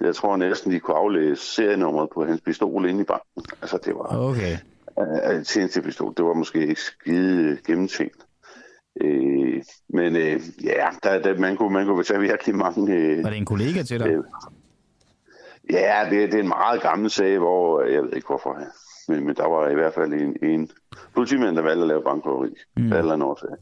jeg 0.00 0.14
tror 0.14 0.36
næsten, 0.36 0.72
de 0.72 0.80
kunne 0.80 0.96
aflæse 0.96 1.42
serienummeret 1.42 2.10
på 2.14 2.24
hans 2.24 2.40
pistol 2.40 2.88
inde 2.88 3.00
i 3.00 3.04
banken. 3.04 3.44
Altså, 3.62 3.78
det 3.84 3.94
var 3.94 4.18
okay. 4.18 4.56
Uh, 4.96 5.42
til 5.68 5.82
pistol. 5.82 6.14
Det 6.16 6.24
var 6.24 6.34
måske 6.34 6.66
ikke 6.66 6.80
skide 6.80 7.58
gennemtænkt. 7.66 8.26
Øh, 9.00 9.62
men 9.88 10.16
øh, 10.16 10.40
ja, 10.64 10.88
der, 11.02 11.22
der, 11.22 11.38
man, 11.38 11.56
kunne, 11.56 11.72
man 11.72 11.86
kunne 11.86 12.04
tage 12.04 12.20
virkelig 12.20 12.54
mange... 12.54 12.94
Øh, 12.94 13.24
var 13.24 13.30
det 13.30 13.38
en 13.38 13.44
kollega 13.44 13.82
til 13.82 14.00
dig? 14.00 14.08
Øh, 14.08 14.24
ja, 15.70 16.06
det, 16.10 16.32
det 16.32 16.34
er 16.34 16.42
en 16.42 16.48
meget 16.48 16.82
gammel 16.82 17.10
sag, 17.10 17.38
hvor 17.38 17.82
jeg 17.82 18.02
ved 18.02 18.12
ikke 18.12 18.26
hvorfor. 18.26 18.58
Men, 19.08 19.26
men 19.26 19.36
der 19.36 19.48
var 19.48 19.68
i 19.68 19.74
hvert 19.74 19.94
fald 19.94 20.12
en, 20.12 20.36
en 20.42 20.70
politimand, 21.14 21.56
der 21.56 21.62
valgte 21.62 21.82
at 21.82 21.88
lave 21.88 22.02
bankrøveri. 22.02 22.54
Mm. 22.76 22.92
Eller 22.92 23.14
en 23.14 23.22
årsag. 23.22 23.56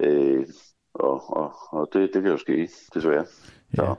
Øh, 0.00 0.46
og 0.94 1.36
og, 1.36 1.54
og 1.70 1.88
det, 1.92 2.10
det 2.14 2.22
kan 2.22 2.30
jo 2.30 2.38
ske, 2.38 2.68
desværre. 2.94 3.24
Ja. 3.76 3.76
Så. 3.76 3.94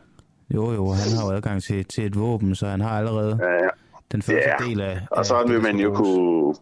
Jo, 0.49 0.73
jo, 0.73 0.89
han 0.89 1.17
har 1.17 1.25
jo 1.25 1.35
adgang 1.35 1.63
til, 1.63 1.85
til 1.85 2.05
et 2.05 2.19
våben, 2.19 2.55
så 2.55 2.67
han 2.67 2.81
har 2.81 2.97
allerede 2.97 3.39
ja, 3.41 3.53
ja. 3.63 3.69
den 4.11 4.21
første 4.21 4.49
ja. 4.59 4.65
del 4.65 4.81
af... 4.81 4.99
Og 5.11 5.25
så 5.25 5.43
vil 5.47 5.61
man 5.61 5.79
jo 5.79 5.93
kunne, 5.95 6.55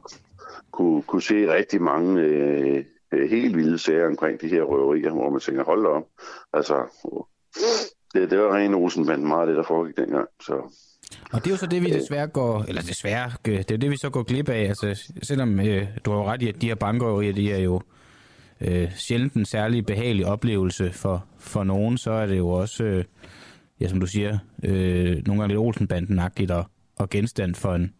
kunne, 0.72 1.02
kunne 1.02 1.22
se 1.22 1.54
rigtig 1.54 1.82
mange 1.82 2.22
øh, 2.22 2.86
øh, 3.12 3.30
helt 3.30 3.58
vilde 3.58 3.80
sager 3.80 4.08
omkring 4.08 4.42
de 4.42 4.48
her 4.48 4.62
røverier, 4.62 5.12
hvor 5.12 5.30
man 5.30 5.40
tænker, 5.40 5.64
hold 5.64 5.86
op. 5.86 6.04
Altså, 6.54 6.76
det, 8.14 8.32
det 8.32 8.40
var 8.40 8.56
ren 8.56 8.76
Rosenband 8.76 9.24
meget 9.24 9.48
det, 9.48 9.58
der 9.58 9.64
foregik 9.64 9.98
dengang. 9.98 10.28
Så. 10.42 10.54
Og 11.34 11.40
det 11.40 11.48
er 11.48 11.52
jo 11.52 11.58
så 11.58 11.66
det, 11.68 11.82
vi 11.82 11.90
desværre 11.90 12.28
går, 12.28 12.66
eller 12.68 12.82
desværre, 12.82 13.32
det 13.46 13.72
er 13.72 13.78
det, 13.78 13.92
vi 13.92 13.98
så 13.98 14.10
går 14.10 14.24
glip 14.24 14.50
af. 14.50 14.68
Altså, 14.68 15.12
selvom 15.24 15.60
øh, 15.60 15.88
du 16.06 16.12
har 16.12 16.24
ret 16.24 16.42
i, 16.42 16.48
at 16.48 16.62
de 16.62 16.68
her 16.68 16.76
bankrøverier, 16.76 17.34
de 17.34 17.52
er 17.52 17.60
jo 17.60 17.82
øh, 18.62 18.92
sjældent 18.96 19.34
en 19.34 19.46
særlig 19.46 19.86
behagelig 19.86 20.26
oplevelse 20.26 20.92
for, 20.94 21.26
for 21.40 21.64
nogen, 21.64 21.98
så 21.98 22.12
er 22.12 22.26
det 22.26 22.38
jo 22.38 22.50
også, 22.50 22.84
øh, 22.84 23.04
ja, 23.82 23.88
som 23.88 24.00
du 24.00 24.08
siger, 24.08 24.38
øh, 24.64 25.18
nogle 25.28 25.42
gange 25.42 25.48
lidt 25.48 25.60
Olsenbanden-agtigt 25.60 26.52
og, 26.52 26.66
og 26.96 27.10
genstand 27.10 27.56
for 27.56 27.74
en, 27.74 27.94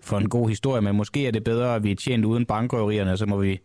for 0.00 0.16
en 0.18 0.28
god 0.28 0.48
historie, 0.48 0.82
men 0.82 0.96
måske 0.96 1.26
er 1.26 1.30
det 1.30 1.44
bedre, 1.44 1.74
at 1.74 1.84
vi 1.84 1.90
er 1.90 1.96
tjent 1.96 2.24
uden 2.24 2.46
bankrøverierne, 2.46 3.16
så 3.16 3.26
må 3.26 3.36
vi, 3.36 3.60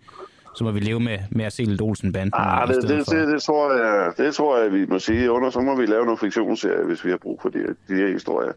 så 0.56 0.64
må 0.64 0.72
vi 0.72 0.80
leve 0.80 1.00
med, 1.00 1.18
med 1.30 1.46
at 1.46 1.54
se 1.54 1.64
lidt 1.64 1.82
Olsen-banden. 1.82 2.34
Ah, 2.34 2.68
det, 2.68 2.84
det, 2.84 3.10
det, 3.10 3.28
det, 3.28 3.42
tror 3.42 3.74
jeg, 3.74 4.14
det 4.18 4.36
tror 4.36 4.58
jeg, 4.58 4.74
vi 4.74 4.86
må 4.86 5.00
sige. 5.00 5.32
Under 5.32 5.50
så 5.50 5.60
må 5.60 5.76
vi 5.76 5.86
lave 5.86 6.06
nogle 6.06 6.18
fiktionsserie, 6.18 6.86
hvis 6.86 7.06
vi 7.06 7.10
har 7.10 7.18
brug 7.18 7.40
for 7.42 7.50
de, 7.50 7.60
de 7.88 7.96
her 7.96 8.08
historier. 8.08 8.54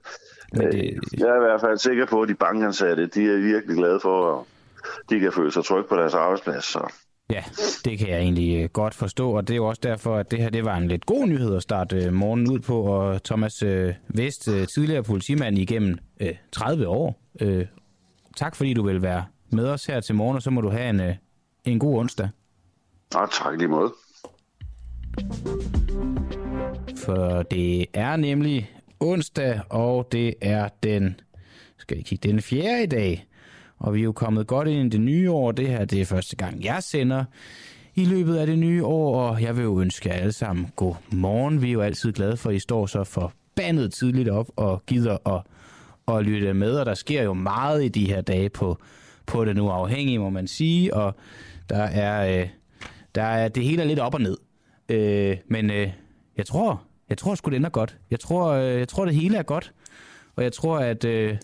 Men 0.53 0.67
det... 0.67 0.75
Øh, 0.75 1.21
jeg 1.21 1.29
er 1.29 1.37
i 1.37 1.45
hvert 1.45 1.61
fald 1.61 1.79
sikker 1.79 2.07
på, 2.07 2.23
at 2.23 2.29
de 2.29 2.35
bankansatte, 2.35 3.07
de 3.07 3.25
er 3.25 3.37
virkelig 3.37 3.77
glade 3.77 4.01
for, 4.01 4.39
at 4.39 4.45
de 5.11 5.21
kan 5.21 5.33
føle 5.33 5.53
sig 5.53 5.65
trygge 5.65 5.89
på 5.89 5.97
deres 5.97 6.15
arbejdsplads. 6.15 6.65
Så. 6.65 6.93
Ja, 7.35 7.45
det 7.85 7.99
kan 7.99 8.09
jeg 8.09 8.19
egentlig 8.19 8.63
øh, 8.63 8.69
godt 8.69 8.95
forstå, 8.95 9.31
og 9.31 9.49
det 9.49 9.55
er 9.55 9.57
jo 9.57 9.67
også 9.67 9.81
derfor, 9.83 10.17
at 10.17 10.31
det 10.31 10.39
her 10.39 10.51
det 10.51 10.65
var 10.65 10.77
en 10.77 10.89
lidt 10.89 11.07
god 11.07 11.27
nyhed 11.27 11.57
at 11.57 11.63
starte 11.63 11.97
øh, 11.97 12.13
morgenen 12.13 12.51
ud 12.51 12.59
på. 12.59 12.83
Og 12.83 13.23
Thomas 13.23 13.65
Vest, 14.09 14.43
tidligere 14.75 15.03
politimand 15.03 15.59
igennem 15.59 15.99
30 16.53 16.89
år, 16.89 17.21
tak 18.37 18.57
fordi 18.57 18.75
du 18.75 18.87
vil 18.87 19.03
være 19.03 19.25
med 19.51 19.69
os 19.69 19.87
her 19.87 20.01
til 20.01 20.15
morgen, 20.15 20.37
og 20.37 20.43
så 20.43 20.51
må 20.51 20.61
du 20.61 20.71
have 20.71 20.91
en, 20.91 21.15
en 21.65 21.79
god 21.79 21.99
onsdag. 21.99 22.29
Ja, 23.15 23.27
tak 23.33 23.59
lige 23.59 23.69
måde. 23.69 23.93
For 26.97 27.43
det 27.43 27.87
er 27.93 28.17
nemlig 28.17 28.71
onsdag, 29.01 29.61
og 29.71 30.09
det 30.13 30.35
er 30.41 30.69
den, 30.83 31.21
skal 31.79 31.97
jeg 31.97 32.05
kigge, 32.05 32.29
den 32.29 32.43
fjerde 32.43 32.83
i 32.83 32.87
dag. 32.87 33.27
Og 33.79 33.95
vi 33.95 34.01
er 34.01 34.05
jo 34.05 34.13
kommet 34.13 34.47
godt 34.47 34.69
ind 34.69 34.87
i 34.87 34.89
det 34.89 35.01
nye 35.01 35.31
år. 35.31 35.53
Det 35.53 35.69
her 35.69 35.85
det 35.85 36.01
er 36.01 36.05
første 36.05 36.37
gang, 36.37 36.65
jeg 36.65 36.83
sender 36.83 37.25
i 37.95 38.05
løbet 38.05 38.37
af 38.37 38.47
det 38.47 38.59
nye 38.59 38.85
år, 38.85 39.21
og 39.21 39.43
jeg 39.43 39.57
vil 39.57 39.63
jo 39.63 39.81
ønske 39.81 40.09
jer 40.09 40.15
alle 40.15 40.33
sammen 40.33 40.73
god 40.77 40.95
morgen. 41.11 41.63
Vi 41.63 41.69
er 41.69 41.73
jo 41.73 41.81
altid 41.81 42.13
glade 42.13 42.37
for, 42.37 42.51
at 42.51 42.57
I 42.57 42.59
står 42.59 42.87
så 42.87 43.05
forbandet 43.05 43.93
tidligt 43.93 44.29
op 44.29 44.47
og 44.57 44.83
gider 44.87 45.35
at, 45.35 45.43
at 46.17 46.25
lytte 46.25 46.55
med, 46.55 46.77
og 46.77 46.87
der 46.87 46.95
sker 46.95 47.23
jo 47.23 47.33
meget 47.33 47.85
i 47.85 47.89
de 47.89 48.07
her 48.07 48.21
dage 48.21 48.49
på, 48.49 48.79
på 49.27 49.45
det 49.45 49.57
nu 49.57 49.69
afhængige, 49.69 50.19
må 50.19 50.31
man 50.31 50.47
sige, 50.47 50.95
og 50.95 51.15
der 51.69 51.83
er, 51.83 52.41
øh, 52.41 52.49
der 53.15 53.23
er 53.23 53.49
det 53.49 53.65
hele 53.65 53.83
er 53.83 53.87
lidt 53.87 53.99
op 53.99 54.15
og 54.15 54.21
ned. 54.21 54.37
Øh, 54.89 55.37
men 55.49 55.71
øh, 55.71 55.91
jeg 56.37 56.47
tror, 56.47 56.83
jeg 57.09 57.19
tror 57.19 57.35
sgu, 57.35 57.51
det 57.51 57.57
ender 57.57 57.71
godt. 57.71 57.97
Jeg 58.11 58.21
tror, 58.21 58.53
øh, 58.53 58.79
jeg 58.79 58.89
tror, 58.89 59.05
det 59.05 59.15
hele 59.15 59.37
er 59.37 59.43
godt. 59.43 59.73
Og 60.37 60.43
jeg 60.43 60.53
tror, 60.53 60.79
at, 60.79 61.05
øh, 61.05 61.37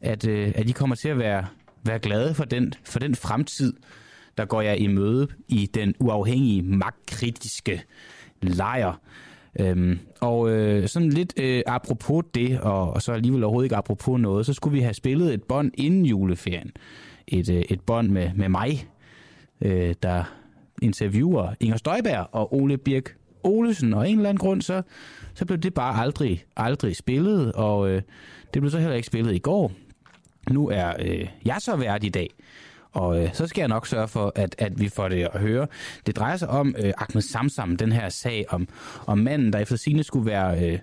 at, 0.00 0.26
øh, 0.26 0.52
at 0.54 0.68
I 0.68 0.72
kommer 0.72 0.96
til 0.96 1.08
at 1.08 1.18
være, 1.18 1.46
være 1.84 1.98
glade 1.98 2.34
for 2.34 2.44
den, 2.44 2.72
for 2.84 2.98
den 2.98 3.14
fremtid, 3.14 3.72
der 4.38 4.44
går 4.44 4.60
jeg 4.60 4.78
i 4.78 4.86
møde 4.86 5.28
i 5.48 5.70
den 5.74 5.94
uafhængige, 5.98 6.62
magtkritiske 6.62 7.82
lejr. 8.42 9.00
Øhm, 9.60 9.98
og 10.20 10.50
øh, 10.50 10.88
sådan 10.88 11.10
lidt 11.10 11.32
øh, 11.40 11.62
apropos 11.66 12.24
det, 12.34 12.60
og, 12.60 12.90
og 12.90 13.02
så 13.02 13.12
alligevel 13.12 13.44
overhovedet 13.44 13.66
ikke 13.66 13.76
apropos 13.76 14.20
noget, 14.20 14.46
så 14.46 14.52
skulle 14.52 14.74
vi 14.74 14.80
have 14.80 14.94
spillet 14.94 15.34
et 15.34 15.42
bånd 15.42 15.70
inden 15.74 16.06
juleferien. 16.06 16.72
Et, 17.26 17.50
øh, 17.50 17.62
et 17.68 17.80
bånd 17.80 18.08
med, 18.08 18.30
med 18.34 18.48
mig, 18.48 18.88
øh, 19.60 19.94
der 20.02 20.24
interviewer 20.82 21.54
Inger 21.60 21.76
Støjberg 21.76 22.28
og 22.32 22.54
Ole 22.54 22.78
Birk 22.78 23.14
Olesen, 23.42 23.94
og 23.94 24.10
en 24.10 24.16
eller 24.16 24.28
anden 24.28 24.38
grund, 24.38 24.62
så, 24.62 24.82
så 25.34 25.44
blev 25.44 25.58
det 25.58 25.74
bare 25.74 26.00
aldrig, 26.00 26.44
aldrig 26.56 26.96
spillet, 26.96 27.52
og 27.52 27.90
øh, 27.90 28.02
det 28.54 28.62
blev 28.62 28.70
så 28.70 28.78
heller 28.78 28.96
ikke 28.96 29.06
spillet 29.06 29.34
i 29.34 29.38
går. 29.38 29.72
Nu 30.50 30.68
er 30.68 30.92
øh, 31.00 31.28
jeg 31.44 31.56
så 31.60 31.76
vært 31.76 32.04
i 32.04 32.08
dag, 32.08 32.30
og 32.92 33.22
øh, 33.22 33.34
så 33.34 33.46
skal 33.46 33.60
jeg 33.62 33.68
nok 33.68 33.86
sørge 33.86 34.08
for, 34.08 34.32
at, 34.34 34.54
at 34.58 34.80
vi 34.80 34.88
får 34.88 35.08
det 35.08 35.28
at 35.34 35.40
høre. 35.40 35.66
Det 36.06 36.16
drejer 36.16 36.36
sig 36.36 36.48
om 36.48 36.74
øh, 36.78 36.92
Ahmed 36.98 37.22
Samsam, 37.22 37.76
den 37.76 37.92
her 37.92 38.08
sag 38.08 38.44
om, 38.48 38.68
om 39.06 39.18
manden, 39.18 39.52
der 39.52 39.58
efter 39.58 39.76
sine 39.76 40.02
skulle 40.02 40.26
være 40.26 40.70
øh, 40.70 40.78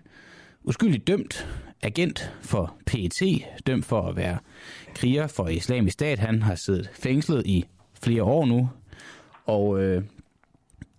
uskyldigt 0.63 1.07
dømt 1.07 1.48
agent 1.81 2.34
for 2.41 2.75
PET, 2.86 3.22
dømt 3.67 3.86
for 3.86 4.01
at 4.01 4.15
være 4.15 4.38
kriger 4.95 5.27
for 5.27 5.48
islamisk 5.48 5.93
stat. 5.93 6.19
Han 6.19 6.41
har 6.41 6.55
siddet 6.55 6.89
fængslet 6.93 7.45
i 7.45 7.65
flere 8.03 8.24
år 8.24 8.45
nu, 8.45 8.69
og 9.45 9.81
øh, 9.81 10.03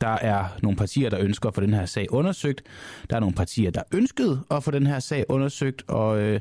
der 0.00 0.08
er 0.08 0.44
nogle 0.62 0.76
partier, 0.76 1.11
der 1.11 1.20
ønsker 1.20 1.49
at 1.49 1.54
få 1.54 1.61
den 1.61 1.75
her 1.75 1.87
sag 1.87 2.12
undersøgt. 2.12 2.62
Der 3.11 3.16
er 3.16 3.20
nogle 3.20 3.35
partier, 3.35 3.70
der 3.70 3.82
ønskede 3.92 4.40
at 4.50 4.64
få 4.64 4.70
den 4.70 4.87
her 4.87 4.99
sag 4.99 5.25
undersøgt, 5.28 5.82
og 5.88 6.20
øh, 6.20 6.40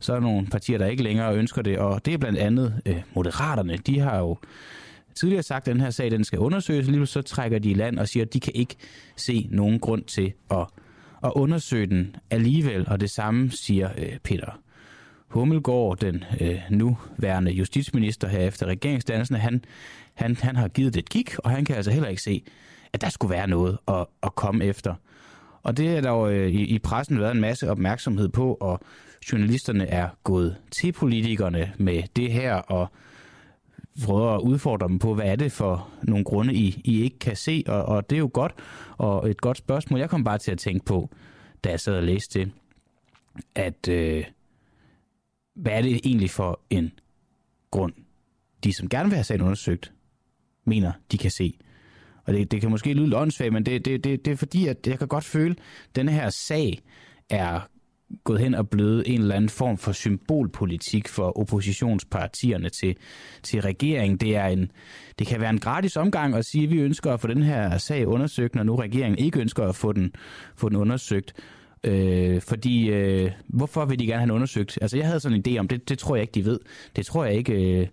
så 0.00 0.12
er 0.12 0.16
der 0.16 0.22
nogle 0.22 0.46
partier, 0.46 0.78
der 0.78 0.86
ikke 0.86 1.02
længere 1.02 1.34
ønsker 1.34 1.62
det. 1.62 1.78
Og 1.78 2.04
det 2.04 2.14
er 2.14 2.18
blandt 2.18 2.38
andet 2.38 2.80
øh, 2.86 3.02
Moderaterne. 3.14 3.76
De 3.76 3.98
har 3.98 4.18
jo 4.18 4.36
tidligere 5.14 5.42
sagt, 5.42 5.68
at 5.68 5.74
den 5.74 5.80
her 5.80 5.90
sag 5.90 6.10
den 6.10 6.24
skal 6.24 6.38
undersøges. 6.38 6.88
Lige 6.88 7.06
så 7.06 7.22
trækker 7.22 7.58
de 7.58 7.70
i 7.70 7.74
land 7.74 7.98
og 7.98 8.08
siger, 8.08 8.24
at 8.24 8.34
de 8.34 8.40
kan 8.40 8.52
ikke 8.54 8.76
se 9.16 9.48
nogen 9.50 9.78
grund 9.78 10.04
til 10.04 10.32
at, 10.50 10.66
at 11.24 11.32
undersøge 11.34 11.86
den 11.86 12.16
alligevel. 12.30 12.88
Og 12.88 13.00
det 13.00 13.10
samme 13.10 13.50
siger 13.50 13.90
øh, 13.98 14.18
Peter 14.24 14.60
Hummelgaard, 15.28 15.96
den 15.96 16.24
øh, 16.40 16.60
nuværende 16.70 17.52
justitsminister 17.52 18.28
her 18.28 18.38
efter 18.40 18.66
regeringsdannelsen. 18.66 19.36
Han, 19.36 19.64
han, 20.14 20.36
han 20.36 20.56
har 20.56 20.68
givet 20.68 20.94
det 20.94 21.00
et 21.00 21.08
kig, 21.08 21.26
og 21.38 21.50
han 21.50 21.64
kan 21.64 21.76
altså 21.76 21.90
heller 21.90 22.08
ikke 22.08 22.22
se, 22.22 22.42
at 22.92 23.00
der 23.00 23.08
skulle 23.08 23.34
være 23.34 23.48
noget 23.48 23.78
at, 23.88 24.06
at 24.22 24.34
komme 24.34 24.64
efter. 24.64 24.94
Og 25.62 25.76
det 25.76 25.96
er 25.96 26.00
der 26.00 26.10
jo 26.10 26.28
øh, 26.28 26.48
i, 26.48 26.64
i 26.64 26.78
pressen 26.78 27.20
været 27.20 27.34
en 27.34 27.40
masse 27.40 27.70
opmærksomhed 27.70 28.28
på, 28.28 28.54
og 28.60 28.80
journalisterne 29.32 29.86
er 29.86 30.08
gået 30.24 30.56
til 30.70 30.92
politikerne 30.92 31.72
med 31.78 32.02
det 32.16 32.32
her, 32.32 32.54
og 32.54 32.88
prøver 34.04 34.34
at 34.34 34.40
udfordre 34.40 34.88
dem 34.88 34.98
på, 34.98 35.14
hvad 35.14 35.26
er 35.26 35.36
det 35.36 35.52
for 35.52 35.90
nogle 36.02 36.24
grunde, 36.24 36.54
I, 36.54 36.80
I 36.84 37.02
ikke 37.02 37.18
kan 37.18 37.36
se, 37.36 37.64
og, 37.66 37.84
og 37.84 38.10
det 38.10 38.16
er 38.16 38.20
jo 38.20 38.30
godt, 38.32 38.54
og 38.96 39.30
et 39.30 39.40
godt 39.40 39.56
spørgsmål. 39.56 40.00
Jeg 40.00 40.10
kom 40.10 40.24
bare 40.24 40.38
til 40.38 40.52
at 40.52 40.58
tænke 40.58 40.84
på, 40.84 41.10
da 41.64 41.70
jeg 41.70 41.80
sad 41.80 41.96
og 41.96 42.02
læste 42.02 42.38
det, 42.38 42.52
at 43.54 43.88
øh, 43.88 44.24
hvad 45.54 45.72
er 45.72 45.82
det 45.82 46.00
egentlig 46.04 46.30
for 46.30 46.60
en 46.70 46.92
grund, 47.70 47.92
de 48.64 48.72
som 48.72 48.88
gerne 48.88 49.08
vil 49.08 49.16
have 49.16 49.24
sagen 49.24 49.42
undersøgt, 49.42 49.92
mener, 50.64 50.92
de 51.12 51.18
kan 51.18 51.30
se. 51.30 51.58
Og 52.24 52.34
det, 52.34 52.50
det 52.50 52.60
kan 52.60 52.70
måske 52.70 52.94
lyde 52.94 53.16
åndssvagt, 53.16 53.52
men 53.52 53.66
det, 53.66 53.84
det, 53.84 54.04
det, 54.04 54.24
det 54.24 54.32
er 54.32 54.36
fordi, 54.36 54.66
at 54.66 54.86
jeg 54.86 54.98
kan 54.98 55.08
godt 55.08 55.24
føle, 55.24 55.56
at 55.88 55.96
denne 55.96 56.12
her 56.12 56.30
sag 56.30 56.80
er 57.30 57.69
gået 58.24 58.40
hen 58.40 58.54
og 58.54 58.68
blevet 58.68 59.04
en 59.06 59.20
eller 59.20 59.34
anden 59.34 59.48
form 59.48 59.78
for 59.78 59.92
symbolpolitik 59.92 61.08
for 61.08 61.38
oppositionspartierne 61.40 62.68
til, 62.68 62.96
til 63.42 63.60
regeringen. 63.62 64.18
Det, 64.18 64.36
er 64.36 64.46
en, 64.46 64.70
det 65.18 65.26
kan 65.26 65.40
være 65.40 65.50
en 65.50 65.58
gratis 65.58 65.96
omgang 65.96 66.34
at 66.34 66.44
sige, 66.44 66.64
at 66.64 66.70
vi 66.70 66.78
ønsker 66.78 67.12
at 67.12 67.20
få 67.20 67.26
den 67.26 67.42
her 67.42 67.78
sag 67.78 68.06
undersøgt, 68.06 68.54
når 68.54 68.62
nu 68.62 68.76
regeringen 68.76 69.18
ikke 69.18 69.40
ønsker 69.40 69.64
at 69.64 69.76
få 69.76 69.92
den, 69.92 70.12
få 70.56 70.68
den 70.68 70.76
undersøgt. 70.76 71.34
Øh, 71.84 72.40
fordi, 72.40 72.88
øh, 72.88 73.30
hvorfor 73.48 73.84
vil 73.84 73.98
de 73.98 74.06
gerne 74.06 74.18
have 74.18 74.26
den 74.26 74.34
undersøgt? 74.34 74.78
Altså, 74.82 74.96
jeg 74.96 75.06
havde 75.06 75.20
sådan 75.20 75.42
en 75.46 75.54
idé 75.54 75.58
om, 75.58 75.68
det, 75.68 75.88
det 75.88 75.98
tror 75.98 76.16
jeg 76.16 76.22
ikke, 76.22 76.32
de 76.32 76.44
ved. 76.44 76.58
Det 76.96 77.06
tror 77.06 77.24
jeg 77.24 77.34
ikke, 77.34 77.80
øh, 77.80 77.86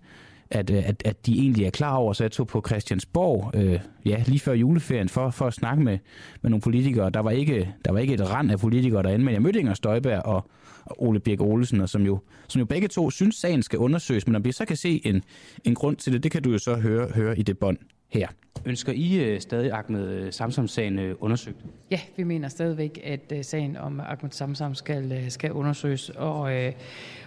at, 0.51 0.69
øh, 0.69 0.89
at, 0.89 1.01
at 1.05 1.25
de 1.25 1.39
egentlig 1.39 1.65
er 1.65 1.69
klar 1.69 1.95
over. 1.95 2.13
Så 2.13 2.23
jeg 2.23 2.31
tog 2.31 2.47
på 2.47 2.63
Christiansborg 2.67 3.51
øh, 3.55 3.79
ja, 4.05 4.23
lige 4.27 4.39
før 4.39 4.53
juleferien 4.53 5.09
for, 5.09 5.29
for 5.29 5.47
at 5.47 5.53
snakke 5.53 5.83
med, 5.83 5.97
med 6.41 6.49
nogle 6.49 6.61
politikere. 6.61 7.09
Der 7.09 7.19
var, 7.19 7.31
ikke, 7.31 7.73
der 7.85 7.91
var 7.91 7.99
ikke 7.99 8.13
et 8.13 8.29
rand 8.29 8.51
af 8.51 8.59
politikere 8.59 9.03
derinde, 9.03 9.25
men 9.25 9.33
jeg 9.33 9.41
mødte 9.41 9.59
Inger 9.59 9.73
Støjberg 9.73 10.25
og, 10.25 10.49
og 10.85 11.03
Ole 11.03 11.19
Birk 11.19 11.41
Olesen, 11.41 11.81
og 11.81 11.89
som, 11.89 12.01
jo, 12.01 12.19
som 12.47 12.59
jo 12.59 12.65
begge 12.65 12.87
to 12.87 13.09
synes, 13.09 13.35
sagen 13.35 13.63
skal 13.63 13.79
undersøges. 13.79 14.27
Men 14.27 14.35
om 14.35 14.45
vi 14.45 14.51
så 14.51 14.65
kan 14.65 14.77
se 14.77 15.01
en, 15.07 15.23
en 15.63 15.75
grund 15.75 15.95
til 15.95 16.13
det, 16.13 16.23
det 16.23 16.31
kan 16.31 16.43
du 16.43 16.51
jo 16.51 16.57
så 16.57 16.75
høre, 16.75 17.07
høre 17.15 17.39
i 17.39 17.43
det 17.43 17.57
bånd 17.57 17.77
her. 18.09 18.27
Ønsker 18.65 18.93
I 18.95 19.19
øh, 19.19 19.41
stadig 19.41 19.71
Ahmed 19.71 20.07
øh, 20.09 20.33
Samsam-sagen 20.33 20.99
øh, 20.99 21.15
undersøgt? 21.19 21.57
Ja, 21.91 21.99
vi 22.17 22.23
mener 22.23 22.47
stadigvæk, 22.47 22.99
at 23.03 23.45
sagen 23.45 23.77
om 23.77 23.99
Ahmed 23.99 24.31
Samsam 24.31 24.75
skal, 24.75 25.25
skal 25.31 25.51
undersøges, 25.51 26.09
og, 26.09 26.39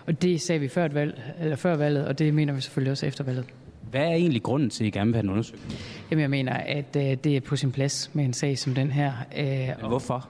og 0.06 0.22
det 0.22 0.40
sagde 0.40 0.60
vi 0.60 0.68
før, 0.68 0.84
et 0.84 0.94
valg, 0.94 1.22
eller 1.40 1.56
før 1.56 1.76
valget, 1.76 2.06
og 2.06 2.18
det 2.18 2.34
mener 2.34 2.52
vi 2.52 2.60
selvfølgelig 2.60 2.90
også 2.90 3.06
efter 3.06 3.24
valget. 3.24 3.46
Hvad 3.90 4.00
er 4.00 4.14
egentlig 4.14 4.42
grunden 4.42 4.70
til, 4.70 4.84
at 4.84 4.88
I 4.88 4.90
gerne 4.90 5.06
vil 5.06 5.14
have 5.14 5.22
den 5.22 5.30
undersøgt? 5.30 5.62
Jamen, 6.10 6.22
jeg 6.22 6.30
mener, 6.30 6.52
at 6.52 6.96
øh, 6.96 7.02
det 7.02 7.26
er 7.36 7.40
på 7.40 7.56
sin 7.56 7.72
plads 7.72 8.10
med 8.12 8.24
en 8.24 8.32
sag 8.32 8.58
som 8.58 8.74
den 8.74 8.90
her. 8.90 9.12
Øh, 9.36 9.88
hvorfor? 9.88 10.28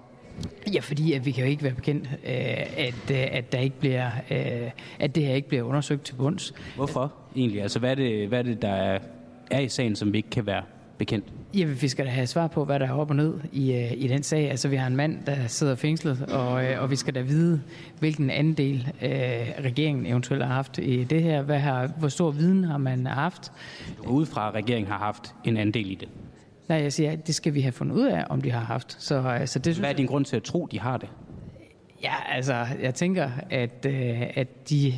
Ja, 0.75 0.81
fordi 0.81 1.13
at 1.13 1.27
vi 1.27 1.31
kan 1.31 1.45
jo 1.45 1.51
ikke 1.51 1.63
være 1.63 1.75
bekendt, 1.75 2.11
øh, 2.13 2.31
at, 2.77 3.11
øh, 3.11 3.27
at, 3.31 3.53
der 3.53 3.59
ikke 3.59 3.79
bliver, 3.81 4.11
øh, 4.31 4.71
at 4.99 5.15
det 5.15 5.25
her 5.25 5.35
ikke 5.35 5.49
bliver 5.49 5.63
undersøgt 5.63 6.05
til 6.05 6.15
bunds. 6.15 6.55
Hvorfor 6.77 7.13
egentlig? 7.37 7.63
Altså, 7.63 7.79
hvad 7.79 7.91
er 7.91 7.95
det, 7.95 8.29
hvad 8.29 8.39
er 8.39 8.43
det 8.43 8.63
der 8.63 8.73
er 8.73 8.99
er 9.51 9.61
i 9.61 9.69
sagen, 9.69 9.97
som 9.97 10.13
vi 10.13 10.17
ikke 10.17 10.31
kan 10.31 10.47
være 10.47 10.63
bekendt? 10.99 11.27
Ja, 11.55 11.65
vi 11.65 11.89
skal 11.89 12.07
da 12.07 12.11
have 12.11 12.27
svar 12.27 12.47
på, 12.47 12.65
hvad 12.65 12.81
der 12.81 12.87
er 12.87 12.93
op 12.93 13.11
og 13.11 13.17
ned 13.17 13.35
i, 13.53 13.73
øh, 13.73 13.93
i 13.97 14.09
den 14.09 14.23
sag. 14.23 14.51
Altså, 14.51 14.69
vi 14.69 14.77
har 14.77 14.87
en 14.87 14.97
mand, 14.97 15.25
der 15.27 15.47
sidder 15.47 15.75
fængslet, 15.75 16.23
og, 16.23 16.65
øh, 16.65 16.83
og 16.83 16.91
vi 16.91 16.97
skal 16.97 17.15
da 17.15 17.21
vide, 17.21 17.63
hvilken 17.99 18.31
andel 18.31 18.93
øh, 19.03 19.11
regeringen 19.65 20.07
eventuelt 20.07 20.45
har 20.45 20.55
haft 20.55 20.79
i 20.79 21.05
det 21.05 21.23
her. 21.23 21.43
Hvad 21.43 21.59
har, 21.59 21.87
hvor 21.87 22.09
stor 22.09 22.31
viden 22.31 22.65
har 22.65 22.79
man 22.79 23.07
haft? 23.07 23.53
Udefra, 24.09 24.49
at 24.49 24.55
regeringen 24.55 24.93
har 24.93 24.99
haft 24.99 25.35
en 25.45 25.57
andel 25.57 25.91
i 25.91 25.95
det? 25.95 26.09
Nej, 26.69 26.79
jeg 26.79 26.93
siger, 26.93 27.17
det 27.17 27.35
skal 27.35 27.55
vi 27.55 27.61
have 27.61 27.73
fundet 27.73 27.97
ud 27.97 28.07
af, 28.07 28.25
om 28.31 28.41
de 28.41 28.51
har 28.51 28.61
haft. 28.65 29.03
Så, 29.03 29.21
altså, 29.21 29.59
det, 29.59 29.77
Hvad 29.77 29.91
er 29.91 29.95
din 29.95 30.07
grund 30.07 30.25
til 30.25 30.37
at 30.37 30.43
tro, 30.43 30.69
de 30.71 30.81
har 30.81 30.97
det? 30.97 31.09
Ja, 32.03 32.15
altså, 32.29 32.67
jeg 32.83 32.95
tænker, 32.95 33.31
at, 33.51 33.87
at 34.37 34.71
de 34.71 34.95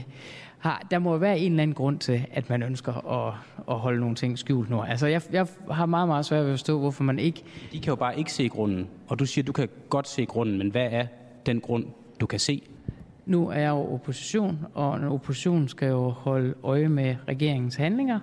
har, 0.63 0.87
der 0.91 0.99
må 0.99 1.17
være 1.17 1.39
en 1.39 1.53
eller 1.53 1.63
anden 1.63 1.75
grund 1.75 1.99
til, 1.99 2.27
at 2.33 2.51
man 2.51 2.63
ønsker 2.63 2.93
at, 2.93 3.35
at 3.69 3.75
holde 3.75 4.01
nogle 4.01 4.15
ting 4.15 4.39
skjult 4.39 4.71
nu. 4.71 4.83
Altså, 4.83 5.07
jeg, 5.07 5.23
jeg 5.33 5.47
har 5.71 5.87
meget, 5.87 6.09
meget 6.09 6.25
svært 6.25 6.45
ved 6.45 6.51
at 6.51 6.59
forstå, 6.59 6.79
hvorfor 6.79 7.05
man 7.05 7.19
ikke... 7.19 7.43
De 7.73 7.81
kan 7.81 7.91
jo 7.91 7.95
bare 7.95 8.19
ikke 8.19 8.33
se 8.33 8.49
grunden, 8.49 8.89
og 9.09 9.19
du 9.19 9.27
siger, 9.27 9.45
du 9.45 9.53
kan 9.53 9.69
godt 9.89 10.09
se 10.09 10.25
grunden, 10.25 10.59
men 10.59 10.71
hvad 10.71 10.89
er 10.91 11.07
den 11.47 11.61
grund, 11.61 11.87
du 12.21 12.27
kan 12.27 12.39
se? 12.39 12.63
Nu 13.27 13.49
er 13.49 13.59
jeg 13.59 13.69
jo 13.69 13.95
opposition, 13.95 14.59
og 14.75 14.97
en 14.97 15.05
opposition 15.05 15.69
skal 15.69 15.89
jo 15.89 16.09
holde 16.09 16.55
øje 16.63 16.89
med 16.89 17.17
regeringens 17.29 17.77
handlinger. 17.77 18.21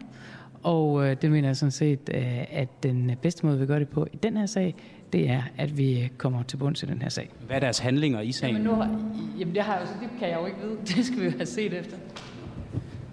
Og 0.63 1.05
øh, 1.05 1.15
det 1.21 1.31
mener 1.31 1.47
jeg 1.47 1.57
sådan 1.57 1.71
set, 1.71 2.09
øh, 2.13 2.45
at 2.51 2.83
den 2.83 3.11
bedste 3.21 3.45
måde, 3.45 3.59
vi 3.59 3.65
gør 3.65 3.79
det 3.79 3.89
på 3.89 4.07
i 4.13 4.15
den 4.15 4.37
her 4.37 4.45
sag, 4.45 4.75
det 5.13 5.29
er, 5.29 5.43
at 5.57 5.77
vi 5.77 6.11
kommer 6.17 6.43
til 6.43 6.57
bunds 6.57 6.83
i 6.83 6.85
den 6.85 7.01
her 7.01 7.09
sag. 7.09 7.31
Hvad 7.47 7.55
er 7.55 7.59
deres 7.59 7.79
handlinger 7.79 8.21
i 8.21 8.31
sagen? 8.31 8.55
Jamen, 8.55 8.67
nu 8.71 8.75
har, 8.75 9.11
jamen 9.39 9.55
det, 9.55 9.63
har, 9.63 9.79
det 9.79 10.09
kan 10.19 10.29
jeg 10.29 10.37
jo 10.41 10.45
ikke 10.45 10.57
vide. 10.61 10.77
Det 10.95 11.05
skal 11.05 11.19
vi 11.19 11.25
jo 11.25 11.31
have 11.31 11.45
set 11.45 11.73
efter. 11.73 11.97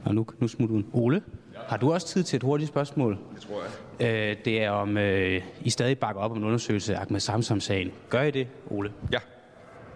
Og 0.05 0.15
nu, 0.15 0.27
nu 0.39 0.49
smutter 0.49 0.75
hun. 0.75 0.87
Ole, 0.93 1.23
har 1.69 1.77
du 1.77 1.93
også 1.93 2.07
tid 2.07 2.23
til 2.23 2.37
et 2.37 2.43
hurtigt 2.43 2.69
spørgsmål? 2.69 3.19
Det 3.35 3.43
tror 3.43 3.63
jeg. 4.01 4.31
Øh, 4.31 4.37
det 4.45 4.63
er 4.63 4.71
om, 4.71 4.97
øh, 4.97 5.43
I 5.61 5.71
stadig 5.71 5.99
bakker 5.99 6.21
op 6.21 6.31
om 6.31 6.37
en 6.37 6.45
undersøgelse 6.45 6.97
af 6.97 7.01
Ahmed 7.01 7.21
Samsam-sagen. 7.21 7.91
Gør 8.09 8.23
I 8.23 8.31
det, 8.31 8.47
Ole? 8.71 8.93
Ja. 9.13 9.19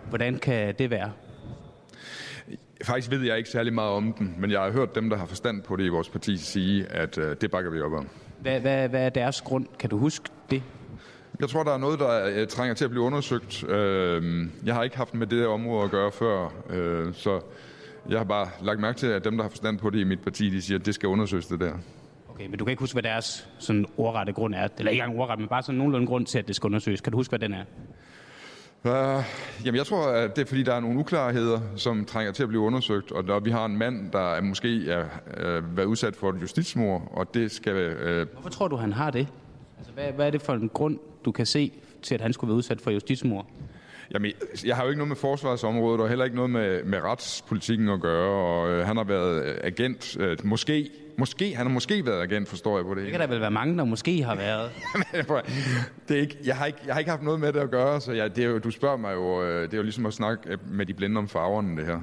Hvordan 0.09 0.39
kan 0.39 0.75
det 0.79 0.91
være? 0.91 1.13
Faktisk 2.85 3.11
ved 3.11 3.23
jeg 3.23 3.39
ikke 3.39 3.51
særlig 3.51 3.73
meget 3.73 3.91
om 3.91 4.13
den, 4.13 4.35
men 4.39 4.51
jeg 4.51 4.61
har 4.61 4.71
hørt 4.71 4.95
dem, 4.95 5.11
der 5.11 5.17
har 5.17 5.27
forstand 5.27 5.63
på 5.63 5.77
det 5.77 5.85
i 5.85 5.89
vores 5.89 6.09
parti, 6.09 6.37
sige, 6.37 6.87
at 6.87 7.19
øh, 7.19 7.37
det 7.41 7.51
bakker 7.51 7.71
vi 7.71 7.81
op 7.81 7.93
om. 7.93 8.09
Hvad, 8.41 8.61
hvad, 8.61 8.89
hvad 8.89 9.07
er 9.07 9.09
deres 9.09 9.41
grund? 9.41 9.67
Kan 9.79 9.91
du 9.91 9.99
huske 9.99 10.31
det? 10.51 10.63
Jeg 11.41 11.49
tror, 11.49 11.63
der 11.63 11.73
er 11.73 11.79
noget, 11.79 11.99
der 11.99 12.27
øh, 12.27 12.47
trænger 12.47 12.75
til 12.75 12.85
at 12.85 12.91
blive 12.91 13.03
undersøgt. 13.03 13.69
Øh, 13.69 14.49
jeg 14.65 14.75
har 14.75 14.83
ikke 14.83 14.97
haft 14.97 15.15
med 15.15 15.27
det 15.27 15.47
område 15.47 15.85
at 15.85 15.91
gøre 15.91 16.13
før, 16.13 16.53
øh, 16.71 17.15
så 17.15 17.41
jeg 18.09 18.19
har 18.19 18.25
bare 18.25 18.49
lagt 18.63 18.81
mærke 18.81 18.99
til, 18.99 19.07
at 19.07 19.25
dem, 19.25 19.37
der 19.37 19.45
har 19.45 19.51
forstand 19.51 19.79
på 19.79 19.91
det 19.91 19.99
i 19.99 20.05
mit 20.05 20.21
parti, 20.21 20.51
de 20.51 20.63
siger, 20.63 20.79
at 20.79 20.87
det 20.87 20.95
skal 20.95 21.09
undersøges 21.09 21.47
det 21.47 21.61
der. 21.61 21.73
Okay, 22.29 22.47
men 22.47 22.59
du 22.59 22.65
kan 22.65 22.71
ikke 22.71 22.81
huske, 22.81 22.95
hvad 22.95 23.03
deres 23.03 23.49
sådan 23.59 23.87
ordrette 23.97 24.33
grund 24.33 24.55
er? 24.55 24.69
Eller 24.79 24.91
ikke 24.91 25.03
engang 25.03 25.21
ordret, 25.21 25.39
men 25.39 25.49
bare 25.49 25.63
sådan 25.63 25.79
nogenlunde 25.79 26.07
grund 26.07 26.27
til, 26.27 26.39
at 26.39 26.49
det 26.49 26.57
skal 26.57 26.67
undersøges. 26.67 27.01
Kan 27.01 27.11
du 27.11 27.19
huske, 27.19 27.31
hvad 27.31 27.39
den 27.39 27.55
er? 27.55 27.65
Uh, 28.85 29.25
jamen, 29.65 29.79
jeg 29.79 29.87
tror, 29.87 30.07
at 30.07 30.37
det 30.37 30.43
er, 30.43 30.47
fordi 30.47 30.63
der 30.63 30.75
er 30.75 30.81
nogle 30.81 31.01
uklarheder, 31.01 31.61
som 31.77 32.05
trænger 32.05 32.33
til 32.33 32.43
at 32.43 32.49
blive 32.49 32.63
undersøgt, 32.63 33.13
og 33.13 33.25
når 33.25 33.41
vi 33.41 33.51
har 33.51 33.65
en 33.65 33.77
mand, 33.77 34.11
der 34.13 34.35
er, 34.35 34.41
måske 34.41 34.91
er 34.91 35.05
uh, 35.37 35.77
været 35.77 35.87
udsat 35.87 36.17
for 36.17 36.31
et 36.31 36.43
justitsmord, 36.43 37.09
og 37.13 37.35
det 37.35 37.51
skal... 37.51 37.93
Uh... 37.93 38.33
Hvorfor 38.33 38.49
tror 38.51 38.69
du, 38.69 38.77
han 38.77 38.93
har 38.93 39.11
det? 39.11 39.29
Altså, 39.79 39.93
hvad, 39.93 40.13
hvad 40.13 40.27
er 40.27 40.31
det 40.31 40.43
for 40.43 40.53
en 40.53 40.69
grund, 40.69 40.99
du 41.25 41.33
kan 41.33 41.47
se 41.47 41.73
til, 42.03 42.15
at 42.15 42.21
han 42.21 42.33
skulle 42.33 42.49
være 42.49 42.57
udsat 42.57 42.81
for 42.81 42.91
justitsmord? 42.91 43.47
Jamen, 44.15 44.33
jeg 44.65 44.77
har 44.77 44.83
jo 44.83 44.89
ikke 44.89 44.99
noget 44.99 45.09
med 45.09 45.17
forsvarsområdet, 45.17 46.01
og 46.01 46.09
heller 46.09 46.25
ikke 46.25 46.37
noget 46.37 46.51
med, 46.51 46.85
med 46.85 47.01
retspolitikken 47.01 47.89
at 47.89 48.01
gøre, 48.01 48.31
og 48.31 48.71
øh, 48.71 48.87
han 48.87 48.97
har 48.97 49.05
været 49.05 49.59
agent, 49.63 50.17
øh, 50.21 50.37
måske, 50.45 50.91
måske, 51.19 51.57
han 51.57 51.67
har 51.67 51.75
måske 51.75 52.07
været 52.07 52.23
agent, 52.23 52.49
forstår 52.49 52.77
jeg 52.79 52.87
på 52.87 52.95
det. 52.95 53.03
Det 53.03 53.11
kan 53.11 53.21
der 53.21 53.27
vel 53.27 53.41
være 53.41 53.51
mange, 53.51 53.79
der 53.79 53.85
måske 53.85 54.25
har 54.25 54.35
været. 54.35 54.71
det 56.09 56.17
er 56.17 56.21
ikke, 56.21 56.39
jeg, 56.45 56.57
har 56.57 56.67
ikke, 56.67 56.79
jeg 56.87 56.95
har 56.95 56.99
ikke 56.99 57.11
haft 57.11 57.23
noget 57.23 57.41
med 57.41 57.53
det 57.53 57.61
at 57.61 57.71
gøre, 57.71 58.01
så 58.01 58.13
jeg, 58.13 58.37
det 58.37 58.45
er 58.45 58.49
jo, 58.49 58.59
du 58.59 58.71
spørger 58.71 58.97
mig 58.97 59.15
jo, 59.15 59.43
øh, 59.43 59.63
det 59.63 59.73
er 59.73 59.77
jo 59.77 59.83
ligesom 59.83 60.07
at 60.07 60.13
snakke 60.13 60.59
med 60.71 60.87
de 60.87 60.95
blinde 60.95 61.19
om 61.19 61.29
farverne, 61.29 61.77
det 61.77 61.87
her. 61.87 62.01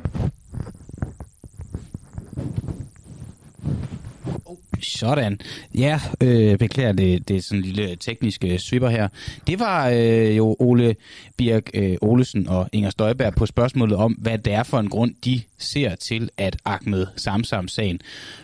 Sådan. 4.81 5.39
Ja, 5.75 5.99
øh, 6.21 6.57
beklager 6.57 6.91
det, 6.91 7.27
det 7.27 7.37
er 7.37 7.41
sådan 7.41 7.57
en 7.57 7.65
lille 7.65 7.95
tekniske 7.95 8.53
øh, 8.53 8.59
sweeper 8.59 8.87
øh, 8.87 8.93
her. 8.93 9.07
Det 9.47 9.59
var 9.59 9.89
øh, 9.89 10.37
jo 10.37 10.55
Ole 10.59 10.95
Birk 11.37 11.69
øh, 11.73 11.97
Olesen 12.01 12.49
og 12.49 12.69
Inger 12.73 12.89
Støjberg 12.89 13.35
på 13.35 13.45
spørgsmålet 13.45 13.97
om, 13.97 14.13
hvad 14.13 14.37
det 14.37 14.53
er 14.53 14.63
for 14.63 14.79
en 14.79 14.89
grund, 14.89 15.13
de 15.25 15.41
ser 15.57 15.95
til, 15.95 16.29
at 16.37 16.57
Ahmed 16.65 17.07
Samsam-sagen 17.15 17.99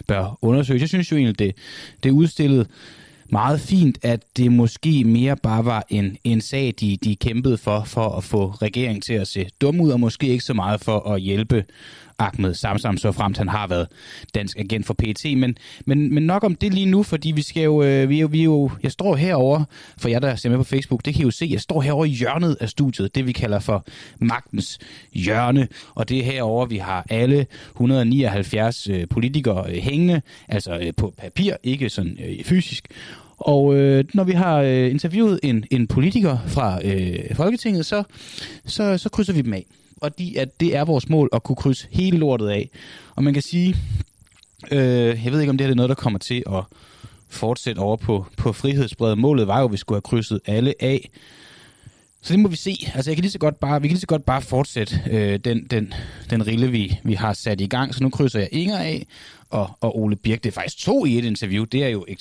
bør 0.08 0.38
undersøges. 0.42 0.82
Jeg 0.82 0.90
synes 0.90 1.12
jo 1.12 1.18
egentlig, 1.18 1.40
det, 1.40 1.56
det 2.04 2.12
udstillede 2.12 2.66
meget 3.34 3.62
fint, 3.62 3.98
at 4.02 4.24
det 4.38 4.52
måske 4.52 5.04
mere 5.04 5.36
bare 5.36 5.66
var 5.66 5.86
en, 5.90 6.18
en 6.24 6.42
sag, 6.42 6.74
de, 6.80 6.98
de 7.04 7.16
kæmpede 7.16 7.58
for, 7.58 7.84
for 7.84 8.10
at 8.18 8.24
få 8.24 8.50
regeringen 8.50 9.02
til 9.02 9.14
at 9.14 9.28
se 9.28 9.46
dum 9.62 9.82
ud, 9.82 9.92
og 9.92 10.00
måske 10.00 10.28
ikke 10.28 10.44
så 10.44 10.54
meget 10.54 10.82
for 10.82 11.00
at 11.00 11.22
hjælpe 11.22 11.66
Ahmed 12.20 12.54
Samsam, 12.54 12.98
så 12.98 13.12
fremt 13.12 13.38
han 13.38 13.50
har 13.50 13.68
været 13.68 13.88
dansk 14.36 14.58
agent 14.60 14.86
for 14.86 14.94
PT. 14.94 15.26
Men, 15.38 15.58
men, 15.86 16.14
men 16.14 16.24
nok 16.24 16.44
om 16.44 16.56
det 16.56 16.74
lige 16.74 16.86
nu, 16.86 17.04
fordi 17.04 17.32
vi 17.32 17.42
skal 17.42 17.64
jo, 17.64 17.84
øh, 17.84 18.10
vi, 18.10 18.18
er 18.18 18.22
jo, 18.22 18.28
vi 18.32 18.40
er 18.40 18.44
jo, 18.44 18.70
jeg 18.84 18.92
står 18.92 19.16
herover 19.16 19.64
for 19.98 20.10
jer, 20.10 20.20
der 20.20 20.36
ser 20.36 20.50
med 20.50 20.58
på 20.58 20.64
Facebook, 20.64 21.06
det 21.06 21.14
kan 21.14 21.22
I 21.22 21.24
jo 21.24 21.32
se, 21.32 21.48
jeg 21.52 21.62
står 21.62 21.82
herover 21.82 22.06
i 22.06 22.10
hjørnet 22.10 22.58
af 22.60 22.70
studiet, 22.70 23.16
det 23.16 23.28
vi 23.28 23.32
kalder 23.32 23.60
for 23.60 23.86
magtens 24.20 24.80
hjørne, 25.14 25.68
og 25.96 26.10
det 26.10 26.20
er 26.20 26.24
herover 26.24 26.66
vi 26.66 26.78
har 26.78 27.06
alle 27.10 27.46
179 27.72 28.90
øh, 28.90 29.08
politikere 29.10 29.72
øh, 29.72 29.78
hængende, 29.78 30.22
altså 30.48 30.80
øh, 30.80 30.94
på 30.98 31.14
papir, 31.18 31.54
ikke 31.64 31.90
sådan 31.90 32.18
øh, 32.26 32.44
fysisk, 32.44 32.88
og 33.38 33.76
øh, 33.76 34.06
når 34.14 34.24
vi 34.24 34.32
har 34.32 34.62
øh, 34.62 34.92
interviewet 34.92 35.40
en, 35.44 35.64
en 35.72 35.88
politiker 35.88 36.38
fra 36.48 36.80
øh, 36.86 37.36
Folketinget, 37.36 37.86
så, 37.86 38.04
så, 38.66 38.98
så 38.98 39.10
krydser 39.10 39.34
vi 39.34 39.42
dem 39.42 39.54
af 39.54 39.66
fordi 40.04 40.36
at 40.36 40.60
det 40.60 40.76
er 40.76 40.86
vores 40.86 41.10
mål 41.10 41.30
at 41.34 41.44
kunne 41.44 41.56
krydse 41.56 41.88
hele 41.92 42.18
lortet 42.18 42.50
af. 42.50 42.70
Og 43.16 43.24
man 43.24 43.34
kan 43.34 43.44
sige, 43.44 43.76
øh, 44.72 45.26
jeg 45.26 45.32
ved 45.32 45.40
ikke 45.40 45.50
om 45.50 45.58
det 45.58 45.68
her 45.68 45.72
er 45.72 45.76
noget, 45.76 45.90
der 45.90 45.96
kommer 45.96 46.20
til 46.20 46.44
at 46.48 46.64
fortsætte 47.30 47.80
over 47.80 47.98
på, 47.98 48.26
på 48.38 48.54
frihedsbredet. 48.54 49.18
Målet 49.18 49.48
var 49.48 49.60
jo, 49.60 49.66
at 49.66 49.72
vi 49.72 49.78
skulle 49.78 49.96
have 49.96 50.02
krydset 50.02 50.40
alle 50.46 50.74
af. 50.80 51.10
Så 52.22 52.34
det 52.34 52.40
må 52.40 52.48
vi 52.48 52.56
se. 52.56 52.92
Altså, 52.96 53.12
jeg 53.12 53.16
kan 53.18 53.22
lige 53.22 53.32
så 53.32 53.40
godt 53.40 53.60
bare, 53.60 53.82
vi 53.82 53.88
kan 53.88 53.94
lige 53.94 54.02
så 54.02 54.08
godt 54.08 54.26
bare 54.26 54.42
fortsætte 54.42 55.02
øh, 55.12 55.40
den, 55.40 55.64
den, 55.64 55.94
den 56.30 56.48
rille, 56.48 56.72
vi, 56.72 57.00
vi 57.04 57.14
har 57.14 57.34
sat 57.34 57.62
i 57.62 57.68
gang. 57.68 57.96
Så 57.96 58.04
nu 58.04 58.10
krydser 58.10 58.40
jeg 58.40 58.50
Inger 58.52 58.78
af, 58.78 59.08
og, 59.50 59.72
og 59.82 60.00
Ole 60.00 60.16
Birk. 60.16 60.44
Det 60.44 60.50
er 60.50 60.54
faktisk 60.54 60.86
to 60.86 61.06
i 61.06 61.18
et 61.18 61.26
interview. 61.26 61.64
Det 61.64 61.84
er 61.84 61.88
jo 61.88 62.06
ek, 62.08 62.20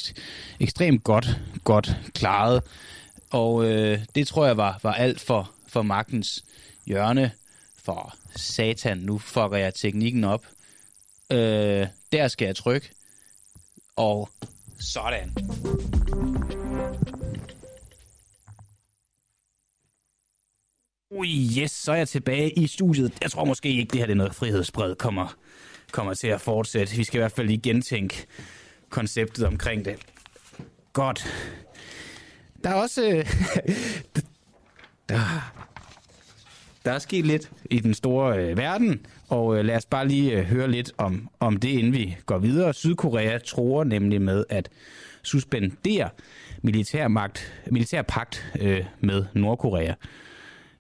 ekstremt 0.61 1.05
godt, 1.05 1.41
godt 1.65 1.97
klaret. 2.15 2.63
Og 3.31 3.65
øh, 3.65 3.99
det 4.15 4.27
tror 4.27 4.47
jeg 4.47 4.57
var, 4.57 4.81
var 4.83 4.93
alt 4.93 5.21
for, 5.21 5.51
for 5.69 5.83
magtens 5.83 6.45
hjørne 6.87 7.31
for 7.85 8.15
satan, 8.37 8.99
nu 8.99 9.19
fucker 9.19 9.57
jeg 9.57 9.75
teknikken 9.75 10.25
op. 10.25 10.47
Øh, 11.33 11.87
der 12.13 12.29
skal 12.29 12.47
jeg 12.47 12.57
trykke. 12.57 12.91
Og 13.97 14.29
sådan. 14.81 15.35
Ui, 21.11 21.51
yes, 21.59 21.71
så 21.71 21.93
er 21.93 21.97
jeg 21.97 22.09
tilbage 22.09 22.51
i 22.51 22.67
studiet. 22.67 23.13
Jeg 23.23 23.31
tror 23.31 23.45
måske 23.45 23.69
ikke, 23.69 23.91
det 23.91 23.99
her 23.99 24.07
det 24.07 24.13
er 24.13 24.17
noget 24.17 24.35
frihedsbred 24.35 24.95
kommer, 24.95 25.37
kommer 25.91 26.15
til 26.15 26.29
at 26.29 26.41
fortsætte. 26.41 26.97
Vi 26.97 27.05
skal 27.05 27.19
i 27.19 27.21
hvert 27.21 27.33
fald 27.33 27.47
lige 27.47 27.61
gentænke 27.61 28.27
konceptet 28.91 29.47
omkring 29.47 29.85
det. 29.85 29.97
Godt. 30.93 31.27
Der 32.65 32.71
er 32.71 32.75
også... 32.75 33.09
Øh, 33.09 33.27
der, 35.09 35.53
der 36.85 36.93
er 36.93 36.99
sket 36.99 37.27
lidt 37.27 37.51
i 37.71 37.81
den 37.81 37.95
store 37.95 38.39
øh, 38.39 38.57
verden, 38.57 39.07
og 39.29 39.59
øh, 39.59 39.65
lad 39.65 39.77
os 39.77 39.87
bare 39.87 40.09
lige 40.09 40.39
øh, 40.39 40.45
høre 40.45 40.71
lidt 40.71 40.93
om, 40.99 41.29
om 41.41 41.57
det, 41.57 41.69
inden 41.69 41.93
vi 41.93 42.17
går 42.27 42.39
videre. 42.39 42.75
Sydkorea 42.75 43.39
tror 43.39 43.85
nemlig 43.85 44.23
med 44.23 44.45
at 44.49 44.69
suspendere 45.23 46.11
militærmagt, 46.63 47.63
militærpagt 47.71 48.53
øh, 48.61 48.85
med 49.01 49.25
Nordkorea. 49.35 49.95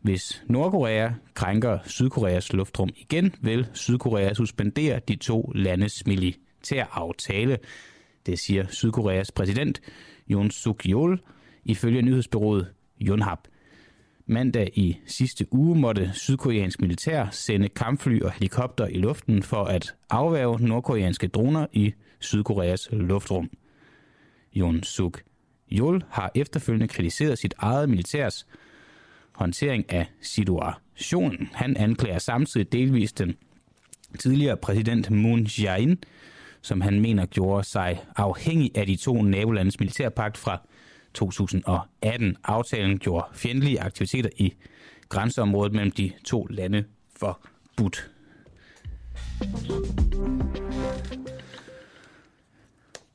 Hvis 0.01 0.43
Nordkorea 0.47 1.11
krænker 1.35 1.79
Sydkoreas 1.87 2.53
luftrum 2.53 2.89
igen, 2.97 3.35
vil 3.41 3.67
Sydkorea 3.73 4.35
suspendere 4.35 5.01
de 5.09 5.17
to 5.17 5.53
landes 5.55 6.07
militæraftale. 6.07 7.59
Det 8.27 8.39
siger 8.39 8.67
Sydkoreas 8.69 9.33
præsident 9.33 9.81
Yoon 10.31 10.51
suk 10.51 10.87
yeol 10.87 11.21
ifølge 11.65 12.03
nyhedsbyrået 12.03 12.69
Yonhap. 13.03 13.39
Mandag 14.27 14.71
i 14.75 14.97
sidste 15.07 15.47
uge 15.55 15.79
måtte 15.79 16.11
sydkoreansk 16.15 16.81
militær 16.81 17.27
sende 17.31 17.69
kampfly 17.69 18.21
og 18.21 18.33
helikopter 18.33 18.87
i 18.87 18.99
luften 18.99 19.43
for 19.43 19.65
at 19.65 19.95
afværge 20.11 20.67
nordkoreanske 20.67 21.29
droner 21.29 21.67
i 21.73 21.95
Sydkoreas 22.21 22.89
luftrum. 22.93 23.51
Jon 24.55 24.83
Suk 24.83 25.23
Jol 25.71 26.03
har 26.11 26.31
efterfølgende 26.35 26.89
kritiseret 26.89 27.39
sit 27.39 27.55
eget 27.59 27.89
militærs 27.89 28.47
håndtering 29.33 29.93
af 29.93 30.07
situationen. 30.21 31.49
Han 31.53 31.77
anklager 31.77 32.19
samtidig 32.19 32.73
delvist 32.73 33.19
den 33.19 33.37
tidligere 34.19 34.57
præsident 34.57 35.11
Moon 35.11 35.43
Jae-in, 35.43 35.99
som 36.61 36.81
han 36.81 37.01
mener 37.01 37.27
gjorde 37.27 37.65
sig 37.65 38.01
afhængig 38.17 38.71
af 38.75 38.87
de 38.87 38.97
to 38.97 39.23
nabolandes 39.23 39.81
militærpagt 39.81 40.37
fra 40.37 40.61
2018. 41.15 42.37
Aftalen 42.45 42.99
gjorde 42.99 43.27
fjendtlige 43.35 43.81
aktiviteter 43.81 44.31
i 44.37 44.55
grænseområdet 45.09 45.73
mellem 45.73 45.91
de 45.91 46.13
to 46.25 46.47
lande 46.51 46.85
forbudt. 47.17 48.11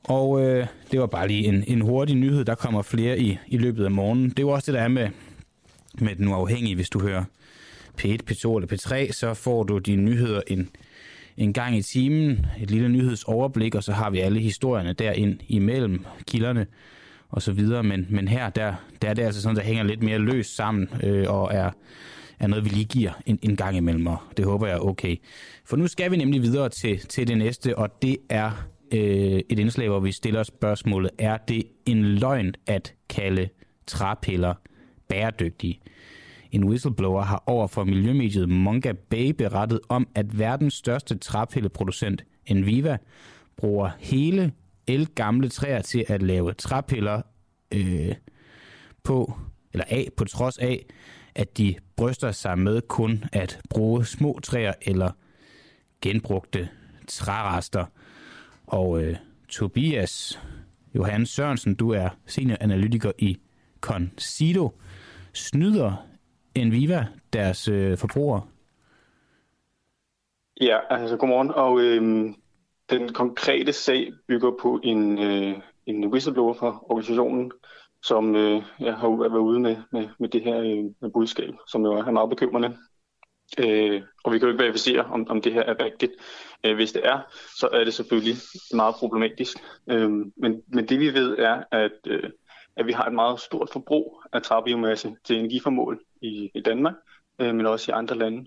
Og 0.04 0.42
øh, 0.42 0.66
det 0.90 1.00
var 1.00 1.06
bare 1.06 1.28
lige 1.28 1.44
en, 1.44 1.64
en 1.66 1.80
hurtig 1.80 2.16
nyhed. 2.16 2.44
Der 2.44 2.54
kommer 2.54 2.82
flere 2.82 3.18
i, 3.18 3.38
i 3.48 3.58
løbet 3.58 3.84
af 3.84 3.90
morgenen. 3.90 4.30
Det 4.30 4.38
er 4.38 4.42
jo 4.42 4.48
også 4.48 4.72
det, 4.72 4.78
der 4.78 4.84
er 4.84 4.88
med, 4.88 5.08
med 5.98 6.16
den 6.16 6.28
uafhængige. 6.28 6.74
Hvis 6.74 6.90
du 6.90 7.00
hører 7.00 7.24
P1, 8.00 8.18
P2 8.30 8.56
eller 8.56 8.66
P3, 8.72 9.12
så 9.12 9.34
får 9.34 9.62
du 9.62 9.78
dine 9.78 10.02
nyheder 10.02 10.40
en, 10.46 10.68
en 11.36 11.52
gang 11.52 11.76
i 11.76 11.82
timen. 11.82 12.46
Et 12.60 12.70
lille 12.70 12.88
nyhedsoverblik, 12.88 13.74
og 13.74 13.84
så 13.84 13.92
har 13.92 14.10
vi 14.10 14.18
alle 14.18 14.40
historierne 14.40 14.92
derind 14.92 15.38
imellem 15.48 16.04
kilderne 16.26 16.66
og 17.28 17.42
så 17.42 17.52
videre. 17.52 17.82
Men, 17.82 18.06
men 18.10 18.28
her, 18.28 18.50
der, 18.50 18.74
der 19.02 19.08
er 19.08 19.14
det 19.14 19.22
altså 19.22 19.42
sådan, 19.42 19.56
der 19.56 19.62
hænger 19.62 19.82
lidt 19.82 20.02
mere 20.02 20.18
løst 20.18 20.56
sammen 20.56 20.88
øh, 21.02 21.26
og 21.28 21.54
er, 21.54 21.70
er 22.38 22.46
noget, 22.46 22.64
vi 22.64 22.70
lige 22.70 22.84
giver 22.84 23.12
en, 23.26 23.38
en 23.42 23.56
gang 23.56 23.76
imellem, 23.76 24.06
og 24.06 24.18
det 24.36 24.44
håber 24.44 24.66
jeg 24.66 24.76
er 24.76 24.80
okay. 24.80 25.16
For 25.64 25.76
nu 25.76 25.86
skal 25.86 26.10
vi 26.10 26.16
nemlig 26.16 26.42
videre 26.42 26.68
til, 26.68 26.98
til 26.98 27.28
det 27.28 27.38
næste, 27.38 27.78
og 27.78 28.02
det 28.02 28.16
er 28.28 28.68
øh, 28.94 29.40
et 29.48 29.58
indslag, 29.58 29.88
hvor 29.88 30.00
vi 30.00 30.12
stiller 30.12 30.42
spørgsmålet, 30.42 31.10
er 31.18 31.36
det 31.36 31.62
en 31.86 32.04
løgn 32.04 32.54
at 32.66 32.94
kalde 33.08 33.48
træpiller 33.86 34.54
bæredygtige? 35.08 35.80
En 36.52 36.64
whistleblower 36.64 37.22
har 37.22 37.42
over 37.46 37.66
for 37.66 37.84
miljømediet 37.84 38.48
Monga 38.48 38.92
Bay 38.92 39.30
berettet 39.30 39.80
om, 39.88 40.08
at 40.14 40.38
verdens 40.38 40.74
største 40.74 41.18
træpilleproducent, 41.18 42.24
Enviva, 42.46 42.98
bruger 43.56 43.90
hele 43.98 44.52
el 44.88 45.06
gamle 45.14 45.48
træer 45.48 45.82
til 45.82 46.04
at 46.08 46.22
lave 46.22 46.52
træpiller 46.52 47.22
øh, 47.74 48.14
på, 49.02 49.32
eller 49.72 49.84
af, 49.88 50.08
på 50.16 50.24
trods 50.24 50.58
af, 50.58 50.86
at 51.34 51.58
de 51.58 51.74
bryster 51.96 52.32
sig 52.32 52.58
med 52.58 52.80
kun 52.80 53.24
at 53.32 53.60
bruge 53.70 54.04
små 54.04 54.40
træer 54.42 54.72
eller 54.82 55.10
genbrugte 56.02 56.68
trærester. 57.06 57.84
Og 58.66 59.02
øh, 59.02 59.16
Tobias 59.48 60.40
Johan 60.94 61.26
Sørensen, 61.26 61.74
du 61.74 61.90
er 61.90 62.08
senioranalytiker 62.26 63.12
i 63.18 63.38
Consido. 63.80 64.70
Snyder 65.32 66.06
Enviva 66.54 67.06
deres 67.32 67.68
øh, 67.68 67.98
forbrugere? 67.98 68.42
Ja, 70.60 70.78
altså 70.90 71.16
godmorgen. 71.16 71.50
Og 71.50 71.80
øh, 71.80 72.34
den 72.90 73.12
konkrete 73.12 73.72
sag 73.72 74.12
bygger 74.28 74.50
på 74.60 74.80
en, 74.82 75.18
øh, 75.18 75.56
en 75.86 76.06
whistleblower 76.06 76.54
fra 76.54 76.78
organisationen, 76.82 77.52
som 78.02 78.36
øh, 78.36 78.62
jeg 78.80 78.94
har 78.94 79.08
været 79.08 79.40
ude 79.40 79.60
med, 79.60 79.76
med, 79.92 80.08
med 80.18 80.28
det 80.28 80.42
her 80.42 80.60
øh, 80.60 81.12
budskab, 81.12 81.54
som 81.66 81.84
jo 81.84 81.92
er 81.92 82.10
meget 82.10 82.30
bekymrende. 82.30 82.76
Øh, 83.58 84.02
og 84.24 84.32
vi 84.32 84.38
kan 84.38 84.48
jo 84.48 84.52
ikke 84.52 84.64
verificere, 84.64 85.04
om, 85.04 85.26
om 85.28 85.42
det 85.42 85.52
her 85.52 85.62
er 85.62 85.84
rigtigt. 85.84 86.12
Øh, 86.64 86.74
hvis 86.74 86.92
det 86.92 87.06
er, 87.06 87.20
så 87.56 87.68
er 87.72 87.84
det 87.84 87.94
selvfølgelig 87.94 88.36
meget 88.74 88.94
problematisk. 88.94 89.56
Øh, 89.90 90.10
men, 90.36 90.62
men 90.68 90.88
det 90.88 91.00
vi 91.00 91.14
ved 91.14 91.38
er, 91.38 91.62
at, 91.72 91.98
øh, 92.06 92.30
at 92.76 92.86
vi 92.86 92.92
har 92.92 93.04
et 93.04 93.14
meget 93.14 93.40
stort 93.40 93.70
forbrug 93.72 94.22
af 94.32 94.42
træbiomasse 94.42 95.16
til 95.24 95.38
energiformål 95.38 96.00
i, 96.22 96.50
i 96.54 96.60
Danmark, 96.60 96.94
øh, 97.40 97.54
men 97.54 97.66
også 97.66 97.92
i 97.92 97.94
andre 97.94 98.16
lande. 98.16 98.46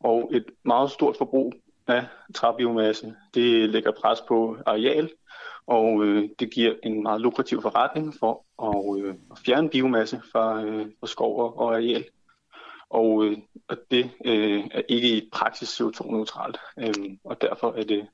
Og 0.00 0.30
et 0.34 0.44
meget 0.64 0.90
stort 0.90 1.16
forbrug 1.18 1.54
af 1.90 2.06
træbiomasse, 2.34 3.14
det 3.34 3.70
lægger 3.70 3.90
pres 3.90 4.20
på 4.28 4.56
areal, 4.66 5.10
og 5.66 6.04
øh, 6.04 6.28
det 6.38 6.50
giver 6.50 6.74
en 6.82 7.02
meget 7.02 7.20
lukrativ 7.20 7.62
forretning 7.62 8.14
for 8.20 8.44
at, 8.62 9.04
øh, 9.04 9.14
at 9.30 9.38
fjerne 9.38 9.70
biomasse 9.70 10.22
fra, 10.32 10.62
øh, 10.62 10.86
fra 11.00 11.06
skov 11.06 11.54
og 11.56 11.74
areal. 11.74 12.04
Og, 12.90 13.24
øh, 13.24 13.38
og 13.68 13.76
det 13.90 14.10
øh, 14.24 14.64
er 14.70 14.82
ikke 14.88 15.16
i 15.16 15.28
praksis 15.32 15.80
CO2-neutralt, 15.80 16.58
øh, 16.78 17.16
og 17.24 17.40
derfor 17.40 17.72
er 17.72 17.84
det 17.84 18.08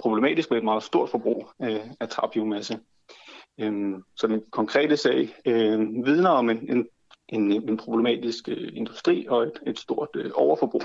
problematisk 0.00 0.50
med 0.50 0.58
et 0.58 0.64
meget 0.64 0.82
stort 0.82 1.10
forbrug 1.10 1.50
øh, 1.62 1.80
af 2.00 2.08
træbiomasse. 2.08 2.78
Øh, 3.60 3.94
så 4.16 4.26
den 4.26 4.42
konkrete 4.50 4.96
sag 4.96 5.34
øh, 5.46 5.80
vidner 5.80 6.30
om 6.30 6.50
en, 6.50 6.70
en 6.70 6.88
en, 7.28 7.52
en 7.52 7.76
problematisk 7.76 8.48
øh, 8.48 8.68
industri 8.72 9.26
og 9.28 9.42
et, 9.42 9.52
et 9.66 9.78
stort 9.78 10.08
øh, 10.14 10.30
overforbrug. 10.34 10.82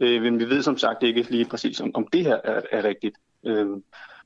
Øh, 0.00 0.22
men 0.22 0.38
vi 0.38 0.44
ved 0.44 0.62
som 0.62 0.78
sagt 0.78 1.02
ikke 1.02 1.22
lige 1.22 1.44
præcis, 1.44 1.80
om, 1.80 1.90
om 1.94 2.06
det 2.06 2.24
her 2.24 2.36
er, 2.44 2.60
er 2.72 2.84
rigtigt. 2.84 3.16
Øh, 3.46 3.66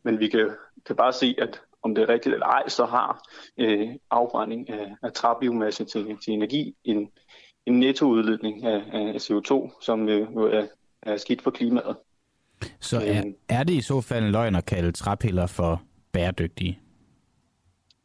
men 0.02 0.20
vi 0.20 0.28
kan, 0.28 0.50
kan 0.86 0.96
bare 0.96 1.12
se, 1.12 1.34
at 1.38 1.60
om 1.82 1.94
det 1.94 2.02
er 2.02 2.08
rigtigt 2.08 2.32
eller 2.32 2.46
ej, 2.46 2.68
så 2.68 2.84
har 2.84 3.22
øh, 3.58 3.88
afbrænding 4.10 4.70
af, 4.70 4.94
af 5.02 5.12
træbiomasse 5.12 5.84
til, 5.84 6.16
til 6.24 6.32
energi 6.32 6.74
en, 6.84 7.08
en 7.66 7.80
nettoudledning 7.80 8.64
af, 8.64 8.82
af 8.92 9.16
CO2, 9.16 9.78
som 9.82 10.08
øh, 10.08 10.20
jo 10.34 10.42
er, 10.42 10.66
er 11.02 11.16
skidt 11.16 11.42
for 11.42 11.50
klimaet. 11.50 11.96
Så 12.80 12.96
er, 12.96 13.22
øh, 13.26 13.32
er 13.48 13.62
det 13.62 13.74
i 13.74 13.80
så 13.80 14.00
fald 14.00 14.24
en 14.24 14.30
løgn 14.30 14.54
at 14.54 14.64
kalde 14.64 14.92
træpiller 14.92 15.46
for 15.46 15.82
bæredygtige? 16.12 16.78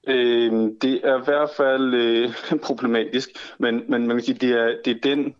Øh, 0.08 0.52
det 0.82 1.02
er 1.04 1.22
i 1.22 1.24
hvert 1.26 1.50
fald 1.58 1.94
øh, 1.94 2.34
problematisk, 2.68 3.30
men, 3.60 3.84
men 3.88 4.08
man 4.08 4.18
kan 4.18 4.24
sige, 4.24 4.38
det 4.48 4.52
er, 4.52 4.76
det 4.86 4.96
er 4.96 5.00
den 5.04 5.36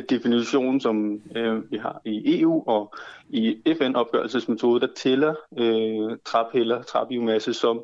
definition, 0.00 0.80
som 0.80 1.20
øh, 1.36 1.70
vi 1.70 1.76
har 1.76 2.00
i 2.04 2.40
EU 2.40 2.64
og 2.66 2.94
i 3.28 3.56
FN-opgørelsesmetode, 3.78 4.80
der 4.80 4.88
tæller 4.96 5.34
øh, 5.58 6.18
træpiller, 6.24 6.82
træbiomasse 6.82 7.54
som 7.54 7.82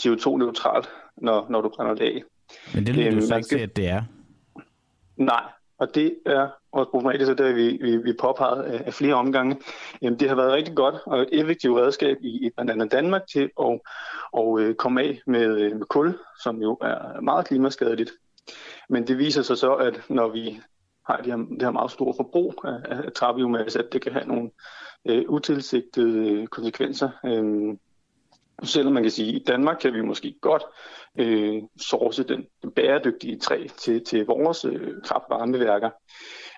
CO2-neutralt, 0.00 0.88
når, 1.16 1.46
når 1.50 1.60
du 1.60 1.68
brænder 1.76 1.94
det 1.94 2.04
af. 2.04 2.22
Men 2.74 2.86
det 2.86 2.96
vil 2.96 3.10
du 3.10 3.16
øh, 3.16 3.22
så 3.22 3.36
ikke 3.36 3.48
se, 3.48 3.58
at 3.58 3.76
det 3.76 3.88
er? 3.88 4.02
Nej, 5.16 5.42
og 5.78 5.94
det 5.94 6.18
er 6.26 6.48
også 6.72 6.90
problematisk, 6.90 7.30
og 7.30 7.38
det 7.38 7.46
har 7.46 7.52
vi, 7.52 7.78
vi, 7.82 7.96
vi 7.96 8.12
påpeget 8.20 8.62
af 8.62 8.94
flere 8.94 9.14
omgange. 9.14 9.56
Jamen, 10.02 10.20
det 10.20 10.28
har 10.28 10.36
været 10.36 10.52
rigtig 10.52 10.74
godt 10.74 10.94
og 11.06 11.22
et 11.22 11.28
effektivt 11.32 11.78
redskab 11.78 12.16
i, 12.20 12.46
i 12.46 12.50
blandt 12.50 12.70
andet 12.70 12.92
Danmark 12.92 13.22
til 13.32 13.50
at 13.60 13.80
og, 14.32 14.60
øh, 14.60 14.74
komme 14.74 15.02
af 15.02 15.20
med, 15.26 15.60
øh, 15.60 15.76
med 15.76 15.86
kul, 15.86 16.18
som 16.42 16.62
jo 16.62 16.78
er 16.80 17.20
meget 17.20 17.46
klimaskadeligt. 17.46 18.12
Men 18.88 19.06
det 19.06 19.18
viser 19.18 19.42
sig 19.42 19.58
så, 19.58 19.74
at 19.74 20.00
når 20.08 20.28
vi 20.28 20.60
har 21.06 21.16
det 21.16 21.26
her, 21.26 21.36
det 21.36 21.62
her 21.62 21.70
meget 21.70 21.90
store 21.90 22.14
forbrug 22.16 22.54
af, 22.64 22.78
af 22.84 23.12
træbiomasse, 23.12 23.78
at 23.78 23.92
det 23.92 24.02
kan 24.02 24.12
have 24.12 24.26
nogle 24.26 24.50
øh, 25.08 25.24
utilsigtede 25.28 26.30
øh, 26.30 26.46
konsekvenser. 26.46 27.10
Øh, 27.24 27.76
selvom 28.62 28.92
man 28.92 29.02
kan 29.02 29.10
sige, 29.10 29.28
at 29.28 29.34
i 29.34 29.44
Danmark 29.46 29.76
kan 29.80 29.94
vi 29.94 30.00
måske 30.00 30.34
godt 30.40 30.62
øh, 31.18 31.62
source 31.80 32.24
den, 32.24 32.46
den 32.62 32.70
bæredygtige 32.70 33.38
træ 33.38 33.66
til, 33.78 34.04
til 34.04 34.26
vores 34.26 34.64
øh, 34.64 35.02
kraftvarmeværker. 35.04 35.90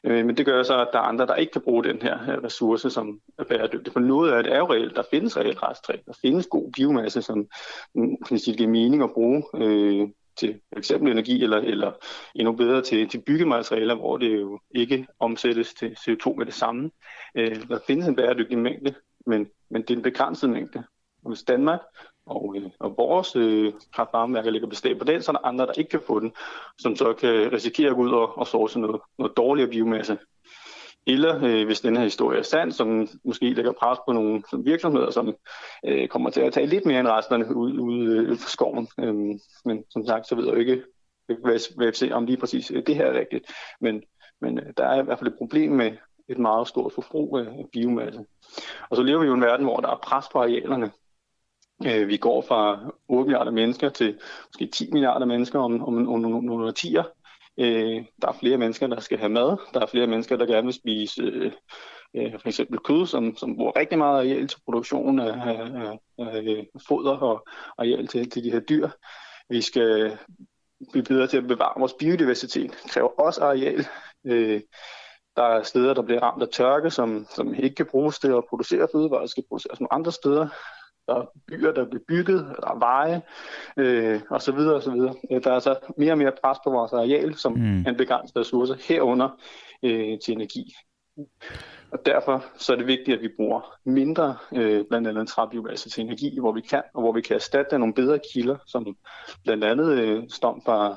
Øh, 0.04 0.26
men 0.26 0.36
det 0.36 0.46
gør 0.46 0.62
så, 0.62 0.80
at 0.80 0.88
der 0.92 0.98
er 0.98 1.02
andre, 1.02 1.26
der 1.26 1.34
ikke 1.34 1.52
kan 1.52 1.62
bruge 1.62 1.84
den 1.84 2.02
her 2.02 2.44
ressource, 2.44 2.90
som 2.90 3.20
er 3.38 3.44
bæredygtig. 3.44 3.92
For 3.92 4.00
noget 4.00 4.32
af 4.32 4.42
det 4.42 4.52
er 4.52 4.58
jo 4.58 4.72
reelt. 4.72 4.96
Der 4.96 5.02
findes 5.10 5.36
reelt 5.36 5.62
resttræ. 5.62 5.96
Der 6.06 6.12
findes 6.22 6.46
god 6.46 6.72
biomasse, 6.72 7.22
som 7.22 7.46
mm, 7.94 8.16
kan 8.28 8.38
sige, 8.38 8.56
giver 8.56 8.70
mening 8.70 9.02
at 9.02 9.12
bruge 9.14 9.42
øh, 9.54 10.08
til 10.36 10.60
eksempel 10.76 11.12
energi, 11.12 11.42
eller, 11.42 11.56
eller 11.56 11.92
endnu 12.34 12.52
bedre 12.52 12.82
til, 12.82 13.08
til 13.08 13.22
byggematerialer, 13.26 13.94
hvor 13.94 14.16
det 14.16 14.40
jo 14.40 14.60
ikke 14.70 15.06
omsættes 15.18 15.74
til 15.74 15.96
CO2 16.00 16.34
med 16.36 16.46
det 16.46 16.54
samme. 16.54 16.90
Øh, 17.34 17.68
der 17.68 17.78
findes 17.86 18.08
en 18.08 18.16
bæredygtig 18.16 18.58
mængde, 18.58 18.94
men, 19.26 19.46
men 19.70 19.82
det 19.82 19.90
er 19.90 19.96
en 19.96 20.02
begrænset 20.02 20.50
mængde. 20.50 20.84
Og 21.26 21.30
hvis 21.32 21.42
Danmark 21.42 21.80
og, 22.26 22.54
øh, 22.56 22.70
og 22.80 22.94
vores 22.96 23.36
øh, 23.36 23.72
kraftvarmeværker 23.94 24.50
ligger 24.50 24.68
bestemt 24.68 24.98
på 24.98 25.04
den, 25.04 25.22
så 25.22 25.30
er 25.30 25.36
der 25.36 25.46
andre, 25.46 25.66
der 25.66 25.72
ikke 25.78 25.90
kan 25.90 26.00
få 26.06 26.20
den, 26.20 26.32
som 26.78 26.96
så 26.96 27.12
kan 27.12 27.52
risikere 27.52 27.90
at 27.90 27.96
gå 27.96 28.02
ud 28.02 28.10
og, 28.10 28.38
og 28.38 28.46
source 28.46 28.80
noget, 28.80 29.00
noget 29.18 29.36
dårligere 29.36 29.70
biomasse. 29.70 30.18
Eller 31.06 31.44
øh, 31.44 31.66
hvis 31.66 31.80
den 31.80 31.96
her 31.96 32.04
historie 32.04 32.38
er 32.38 32.42
sand, 32.42 32.72
som 32.72 33.08
måske 33.24 33.50
lægger 33.50 33.72
pres 33.72 33.98
på 34.06 34.12
nogle 34.12 34.42
virksomheder, 34.64 35.10
som 35.10 35.34
øh, 35.84 36.08
kommer 36.08 36.30
til 36.30 36.40
at 36.40 36.52
tage 36.52 36.66
lidt 36.66 36.86
mere 36.86 37.00
end 37.00 37.08
resterne 37.08 37.56
ud, 37.56 37.78
ud, 37.78 38.08
øh, 38.08 38.38
fra 38.38 38.48
skoven. 38.48 38.88
Øhm, 39.00 39.38
men 39.64 39.84
som 39.90 40.06
sagt, 40.06 40.28
så 40.28 40.34
ved 40.34 40.44
jeg 40.44 40.54
jo 40.54 40.58
ikke, 40.58 40.82
hvad 41.40 41.86
jeg 41.86 41.96
se 41.96 42.12
om 42.12 42.26
lige 42.26 42.38
præcis 42.38 42.70
øh, 42.70 42.82
det 42.86 42.96
her 42.96 43.06
er 43.06 43.18
rigtigt. 43.18 43.44
Men, 43.80 44.02
men 44.40 44.58
øh, 44.58 44.72
der 44.76 44.84
er 44.84 45.02
i 45.02 45.04
hvert 45.04 45.18
fald 45.18 45.30
et 45.30 45.38
problem 45.38 45.72
med 45.72 45.92
et 46.28 46.38
meget 46.38 46.68
stort 46.68 46.92
forbrug 46.92 47.38
af 47.38 47.64
biomasse. 47.72 48.24
Og 48.90 48.96
så 48.96 49.02
lever 49.02 49.20
vi 49.20 49.26
jo 49.26 49.32
i 49.32 49.34
en 49.34 49.42
verden, 49.42 49.66
hvor 49.66 49.76
der 49.76 49.88
er 49.88 50.00
pres 50.02 50.26
på 50.32 50.38
arealerne. 50.38 50.90
Øh, 51.84 52.08
vi 52.08 52.16
går 52.16 52.40
fra 52.42 52.90
8 53.08 53.26
milliarder 53.26 53.50
mennesker 53.50 53.88
til 53.88 54.18
måske 54.48 54.66
10 54.66 54.90
milliarder 54.92 55.26
mennesker 55.26 55.58
om, 55.58 55.84
om, 55.84 56.08
om, 56.08 56.24
om 56.24 56.44
nogle 56.44 56.66
årtier. 56.66 57.04
Øh, 57.58 58.04
der 58.22 58.28
er 58.28 58.36
flere 58.40 58.58
mennesker, 58.58 58.86
der 58.86 59.00
skal 59.00 59.18
have 59.18 59.28
mad. 59.28 59.56
Der 59.74 59.80
er 59.80 59.86
flere 59.86 60.06
mennesker, 60.06 60.36
der 60.36 60.46
gerne 60.46 60.64
vil 60.64 60.74
spise 60.74 61.22
øh, 61.22 61.52
øh, 62.14 62.32
for 62.32 62.48
eksempel 62.48 62.78
kød, 62.78 63.06
som, 63.06 63.36
som 63.36 63.56
bruger 63.56 63.76
rigtig 63.76 63.98
meget 63.98 64.18
areal 64.18 64.48
til 64.48 64.58
produktion 64.64 65.20
af, 65.20 65.32
af, 65.32 65.98
af 66.18 66.42
øh, 66.42 66.64
foder 66.88 67.16
og 67.16 67.46
areal 67.78 68.06
til, 68.06 68.30
til 68.30 68.44
de 68.44 68.52
her 68.52 68.60
dyr. 68.60 68.88
Vi 69.48 69.60
skal 69.60 70.18
blive 70.92 71.04
bedre 71.04 71.26
til 71.26 71.36
at 71.36 71.46
bevare 71.46 71.80
vores 71.80 71.94
biodiversitet. 71.98 72.70
Det 72.70 72.90
kræver 72.90 73.08
også 73.08 73.40
areal. 73.44 73.86
Øh, 74.24 74.60
der 75.36 75.42
er 75.42 75.62
steder, 75.62 75.94
der 75.94 76.02
bliver 76.02 76.20
ramt 76.20 76.42
af 76.42 76.48
tørke, 76.48 76.90
som, 76.90 77.26
som 77.34 77.54
ikke 77.54 77.74
kan 77.74 77.86
bruges 77.86 78.18
til 78.18 78.28
at 78.28 78.44
producere 78.48 78.88
fødevarer, 78.92 79.26
skal 79.26 79.44
produceres 79.48 79.80
nogle 79.80 79.92
andre 79.92 80.12
steder. 80.12 80.48
Der 81.06 81.14
er 81.14 81.26
byer, 81.48 81.72
der 81.72 81.84
bliver 81.84 82.02
bygget, 82.08 82.56
der 82.62 82.68
er 82.68 82.78
veje, 82.78 83.22
øh, 83.76 84.20
og 84.30 84.42
så 84.42 84.52
videre, 84.52 84.74
og 84.74 84.82
så 84.82 84.90
videre. 84.90 85.14
Øh, 85.32 85.44
der 85.44 85.50
er 85.50 85.54
altså 85.54 85.76
mere 85.96 86.12
og 86.12 86.18
mere 86.18 86.32
pres 86.42 86.58
på 86.64 86.70
vores 86.70 86.92
areal, 86.92 87.34
som 87.34 87.52
mm. 87.52 87.86
en 87.88 87.96
begrænset 87.96 88.36
ressource 88.36 88.76
herunder 88.88 89.28
øh, 89.82 90.18
til 90.24 90.32
energi. 90.32 90.74
Og 91.90 92.06
derfor 92.06 92.44
så 92.54 92.72
er 92.72 92.76
det 92.76 92.86
vigtigt, 92.86 93.16
at 93.16 93.22
vi 93.22 93.28
bruger 93.36 93.78
mindre, 93.84 94.36
øh, 94.52 94.84
blandt 94.88 95.08
andet 95.08 95.28
træbiomasse 95.28 95.90
til 95.90 96.04
energi, 96.04 96.40
hvor 96.40 96.52
vi 96.52 96.60
kan, 96.60 96.82
og 96.94 97.00
hvor 97.00 97.12
vi 97.12 97.20
kan 97.20 97.36
erstatte 97.36 97.78
nogle 97.78 97.94
bedre 97.94 98.18
kilder, 98.32 98.56
som 98.66 98.96
blandt 99.44 99.64
andet 99.64 99.98
øh, 99.98 100.22
stom 100.28 100.62
fra 100.64 100.96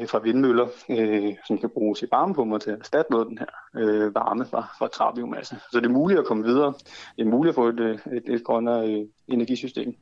øh, 0.00 0.08
fra 0.08 0.18
vindmøller, 0.18 0.66
øh, 0.90 1.34
som 1.46 1.58
kan 1.58 1.70
bruges 1.74 2.02
i 2.02 2.06
varmepumper 2.10 2.58
til 2.58 2.70
at 2.70 2.78
erstatte 2.78 3.12
noget 3.12 3.24
af 3.24 3.28
den 3.28 3.38
her 3.38 3.52
øh, 3.76 4.14
varme 4.14 4.46
fra, 4.50 4.74
fra 4.78 4.88
træbiomasse. 4.88 5.56
Så 5.72 5.80
det 5.80 5.86
er 5.86 5.90
muligt 5.90 6.20
at 6.20 6.26
komme 6.26 6.44
videre. 6.44 6.74
Det 7.16 7.22
er 7.22 7.30
muligt 7.30 7.50
at 7.50 7.54
få 7.54 7.68
et, 7.68 7.80
øh, 7.80 7.98
et, 8.16 8.34
et 8.34 8.44
grønnere 8.44 8.88
øh, 8.88 9.06
energisystem, 9.28 9.96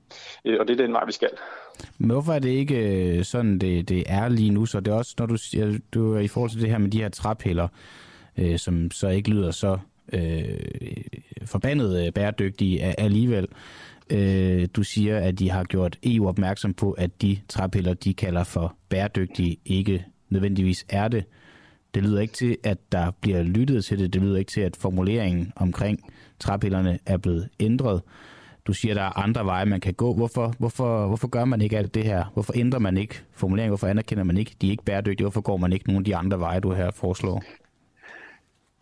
øh, 0.44 0.56
og 0.60 0.68
det 0.68 0.80
er 0.80 0.84
den 0.84 0.92
vej, 0.92 1.04
vi 1.06 1.12
skal. 1.12 1.30
Men 1.98 2.10
hvorfor 2.10 2.32
er 2.32 2.38
det 2.38 2.48
ikke 2.48 2.76
øh, 3.16 3.24
sådan, 3.24 3.58
det, 3.58 3.88
det 3.88 4.04
er 4.06 4.28
lige 4.28 4.50
nu? 4.50 4.66
Så 4.66 4.80
det 4.80 4.92
er 4.92 4.96
også, 4.96 5.14
når 5.18 5.26
du 5.26 5.36
siger, 5.36 5.78
du 5.94 6.14
er 6.14 6.20
i 6.20 6.28
forhold 6.28 6.50
til 6.50 6.60
det 6.60 6.70
her 6.70 6.78
med 6.78 6.90
de 6.90 7.02
her 7.02 7.08
træpiller, 7.08 7.68
øh, 8.38 8.58
som 8.58 8.90
så 8.90 9.08
ikke 9.08 9.30
lyder 9.30 9.50
så 9.50 9.78
øh, 10.12 10.44
forbandet 11.46 12.06
øh, 12.06 12.12
bæredygtige 12.12 13.00
alligevel. 13.00 13.48
Øh, 14.10 14.68
du 14.74 14.82
siger, 14.82 15.18
at 15.18 15.38
de 15.38 15.50
har 15.50 15.64
gjort 15.64 15.98
EU 16.02 16.28
opmærksom 16.28 16.74
på, 16.74 16.92
at 16.92 17.22
de 17.22 17.38
træpiller, 17.48 17.94
de 17.94 18.14
kalder 18.14 18.44
for 18.44 18.76
bæredygtige, 18.88 19.56
ikke 19.64 20.04
nødvendigvis 20.30 20.86
er 20.88 21.08
det. 21.08 21.24
Det 21.94 22.02
lyder 22.02 22.20
ikke 22.20 22.34
til, 22.34 22.56
at 22.62 22.92
der 22.92 23.10
bliver 23.20 23.42
lyttet 23.42 23.84
til 23.84 23.98
det. 23.98 24.12
Det 24.12 24.22
lyder 24.22 24.36
ikke 24.36 24.50
til, 24.50 24.60
at 24.60 24.76
formuleringen 24.76 25.52
omkring 25.56 26.12
træpillerne 26.38 26.98
er 27.06 27.16
blevet 27.16 27.48
ændret. 27.60 28.02
Du 28.66 28.72
siger, 28.72 28.92
at 28.92 28.96
der 28.96 29.02
er 29.02 29.18
andre 29.18 29.46
veje, 29.46 29.64
man 29.64 29.80
kan 29.80 29.94
gå. 29.94 30.14
Hvorfor, 30.14 30.54
hvorfor, 30.58 31.06
hvorfor 31.06 31.28
gør 31.28 31.44
man 31.44 31.60
ikke 31.60 31.78
alt 31.78 31.94
det 31.94 32.04
her? 32.04 32.24
Hvorfor 32.34 32.52
ændrer 32.56 32.78
man 32.78 32.96
ikke 32.96 33.22
formuleringen? 33.32 33.70
Hvorfor 33.70 33.86
anerkender 33.86 34.24
man 34.24 34.36
ikke, 34.36 34.56
de 34.60 34.66
er 34.66 34.70
ikke 34.70 34.84
bæredygtige? 34.84 35.24
Hvorfor 35.24 35.40
går 35.40 35.56
man 35.56 35.72
ikke 35.72 35.86
nogen 35.86 36.00
af 36.00 36.04
de 36.04 36.16
andre 36.16 36.40
veje, 36.40 36.60
du 36.60 36.72
her 36.72 36.90
foreslår? 36.90 37.42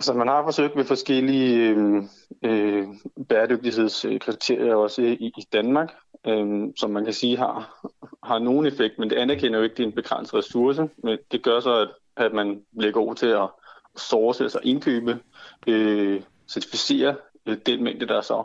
Altså, 0.02 0.14
man 0.14 0.28
har 0.28 0.44
forsøgt 0.44 0.76
med 0.76 0.84
forskellige 0.84 1.68
øh, 1.68 2.02
øh, 2.44 2.88
bæredygtighedskriterier 3.28 4.74
også 4.74 5.02
i, 5.02 5.14
i 5.14 5.46
Danmark, 5.52 5.92
øh, 6.26 6.68
som 6.76 6.90
man 6.90 7.04
kan 7.04 7.12
sige 7.12 7.36
har, 7.36 7.86
har 8.22 8.38
nogen 8.38 8.66
effekt, 8.66 8.98
men 8.98 9.10
det 9.10 9.16
anerkender 9.16 9.58
jo 9.58 9.64
ikke, 9.64 9.74
det 9.74 9.82
er 9.82 9.86
en 9.86 9.94
begrænset 9.94 10.34
ressource. 10.34 10.88
Men 10.96 11.18
det 11.32 11.42
gør 11.42 11.60
så, 11.60 11.74
at, 11.80 11.88
at 12.16 12.32
man 12.32 12.62
bliver 12.78 12.92
god 12.92 13.14
til 13.14 13.26
at 13.26 13.48
source, 13.96 14.44
altså 14.44 14.60
indkøbe, 14.62 15.18
øh, 15.66 16.22
certificere 16.48 17.16
øh, 17.46 17.58
den 17.66 17.84
mængde, 17.84 18.06
der 18.06 18.20
så 18.20 18.44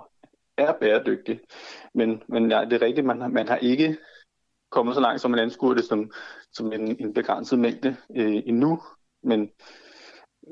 er 0.58 0.74
bæredygtig. 0.74 1.40
Men, 1.94 2.24
men 2.28 2.52
ja, 2.52 2.66
det 2.66 2.74
er 2.74 2.86
rigtigt, 2.86 3.08
man, 3.08 3.34
man 3.34 3.48
har 3.48 3.58
ikke 3.58 3.98
kommet 4.72 4.96
så 4.96 5.02
langt, 5.02 5.22
som 5.22 5.32
man 5.32 5.40
anskuer 5.40 5.74
det 5.74 5.86
som, 5.86 6.12
som 6.54 6.74
en, 6.74 7.02
en 7.02 7.14
begrænset 7.14 7.60
mængde 7.60 7.96
øh, 8.16 8.42
endnu. 8.46 8.82
Men 9.24 9.50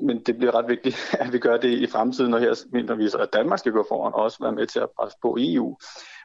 men 0.02 0.22
det 0.22 0.36
bliver 0.36 0.54
ret 0.54 0.68
vigtigt, 0.68 0.96
at 1.20 1.32
vi 1.32 1.38
gør 1.38 1.56
det 1.56 1.70
i 1.78 1.86
fremtiden, 1.86 2.34
og 2.34 2.40
her 2.40 2.64
mener 2.72 2.94
vi 2.94 3.08
så, 3.08 3.18
at 3.18 3.32
Danmark 3.32 3.58
skal 3.58 3.72
gå 3.72 3.84
foran 3.88 4.14
og 4.14 4.22
også 4.22 4.38
være 4.40 4.52
med 4.52 4.66
til 4.66 4.80
at 4.80 4.90
presse 4.98 5.18
på 5.22 5.36
EU. 5.40 5.76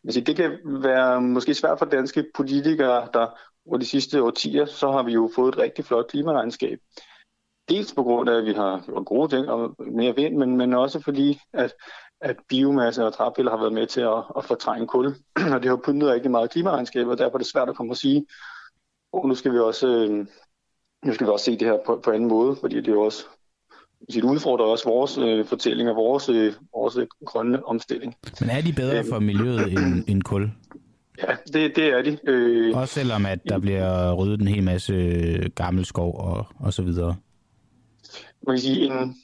Men 0.04 0.14
det 0.14 0.36
kan 0.36 0.58
være 0.66 1.22
måske 1.22 1.54
svært 1.54 1.80
for 1.80 1.86
danske 1.86 2.26
politikere, 2.36 3.08
der 3.14 3.28
over 3.66 3.78
de 3.78 3.86
sidste 3.86 4.24
årtier, 4.24 4.66
så 4.66 4.92
har 4.92 5.04
vi 5.04 5.12
jo 5.12 5.30
fået 5.36 5.56
et 5.56 5.62
rigtig 5.62 5.86
flot 5.86 6.08
klimaregnskab. 6.08 6.80
Dels 7.70 7.94
på 7.94 8.04
grund 8.04 8.30
af, 8.30 8.38
at 8.38 8.46
vi 8.46 8.54
har 8.54 8.82
gjort 8.86 9.06
gode 9.06 9.36
ting 9.36 9.50
og 9.50 9.76
mere 9.80 10.16
vind, 10.16 10.38
men, 10.38 10.58
men 10.58 10.74
også 10.74 11.00
fordi, 11.00 11.40
at, 11.54 11.74
at 12.22 12.38
biomasse 12.50 13.06
og 13.06 13.14
træpiller 13.14 13.52
har 13.52 13.58
været 13.58 13.74
med 13.74 13.88
til 13.88 14.02
at, 14.02 14.24
at 14.38 14.46
fortrænge 14.46 14.88
kul. 14.88 15.06
og 15.54 15.62
det 15.62 15.70
har 15.70 15.82
pyntet 15.86 16.10
rigtig 16.10 16.32
meget 16.32 16.52
klimaregnskab, 16.52 17.08
og 17.08 17.18
derfor 17.18 17.34
er 17.34 17.38
det 17.38 17.48
svært 17.48 17.70
at 17.70 17.76
komme 17.76 17.94
og 17.94 17.98
sige, 17.98 18.26
oh, 19.14 19.26
nu 19.28 19.36
skal 19.36 19.54
vi 19.54 19.60
også, 19.60 19.88
øh, 19.88 20.28
nu 21.06 21.14
skal 21.14 21.28
vi 21.28 21.32
også 21.32 21.46
se 21.46 21.52
det 21.60 21.68
her 21.68 21.78
på, 21.86 22.02
på 22.04 22.12
anden 22.12 22.30
måde, 22.30 22.56
fordi 22.56 22.76
det 22.76 22.88
er 22.88 22.92
jo 22.92 23.02
også 23.02 23.26
det 24.14 24.24
udfordrer 24.24 24.66
også 24.66 24.90
vores 24.90 25.18
øh, 25.18 25.46
fortælling 25.46 25.90
og 25.90 25.96
vores, 25.96 26.30
øh, 26.30 26.54
vores 26.76 26.98
grønne 27.26 27.66
omstilling. 27.66 28.16
Men 28.42 28.50
er 28.50 28.62
de 28.62 28.74
bedre 28.74 29.04
for 29.10 29.20
miljøet 29.20 29.72
end, 29.72 30.04
end 30.08 30.22
kul? 30.22 30.52
Ja, 31.28 31.36
det, 31.54 31.76
det 31.76 31.88
er 31.88 32.02
de. 32.02 32.18
Øh, 32.28 32.78
også 32.78 32.94
selvom 32.94 33.26
at 33.26 33.40
der 33.50 33.60
bliver 33.60 34.14
ryddet 34.14 34.42
en 34.42 34.48
hel 34.48 34.64
masse 34.64 34.94
gammel 35.56 35.86
skov 35.86 36.20
og, 36.20 36.46
og 36.60 36.74
så 36.74 36.82
videre? 36.82 37.16
Man 38.48 38.56
kan 38.56 38.62
sige, 38.62 38.86
en, 38.86 39.16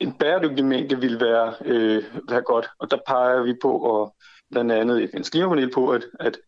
en 0.00 0.12
bæredygtig 0.12 0.64
mængde 0.64 1.00
vil 1.00 1.20
være, 1.20 1.54
øh, 1.64 2.02
være 2.30 2.42
godt, 2.42 2.68
og 2.78 2.90
der 2.90 2.98
peger 3.06 3.42
vi 3.42 3.54
på, 3.62 3.78
og 3.78 4.14
blandt 4.50 4.72
andet 4.72 5.08
FN's 5.08 5.30
klimapanel 5.30 5.70
på, 5.74 5.90
at, 5.90 6.02
at 6.20 6.38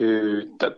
øh, 0.00 0.44
der, 0.60 0.70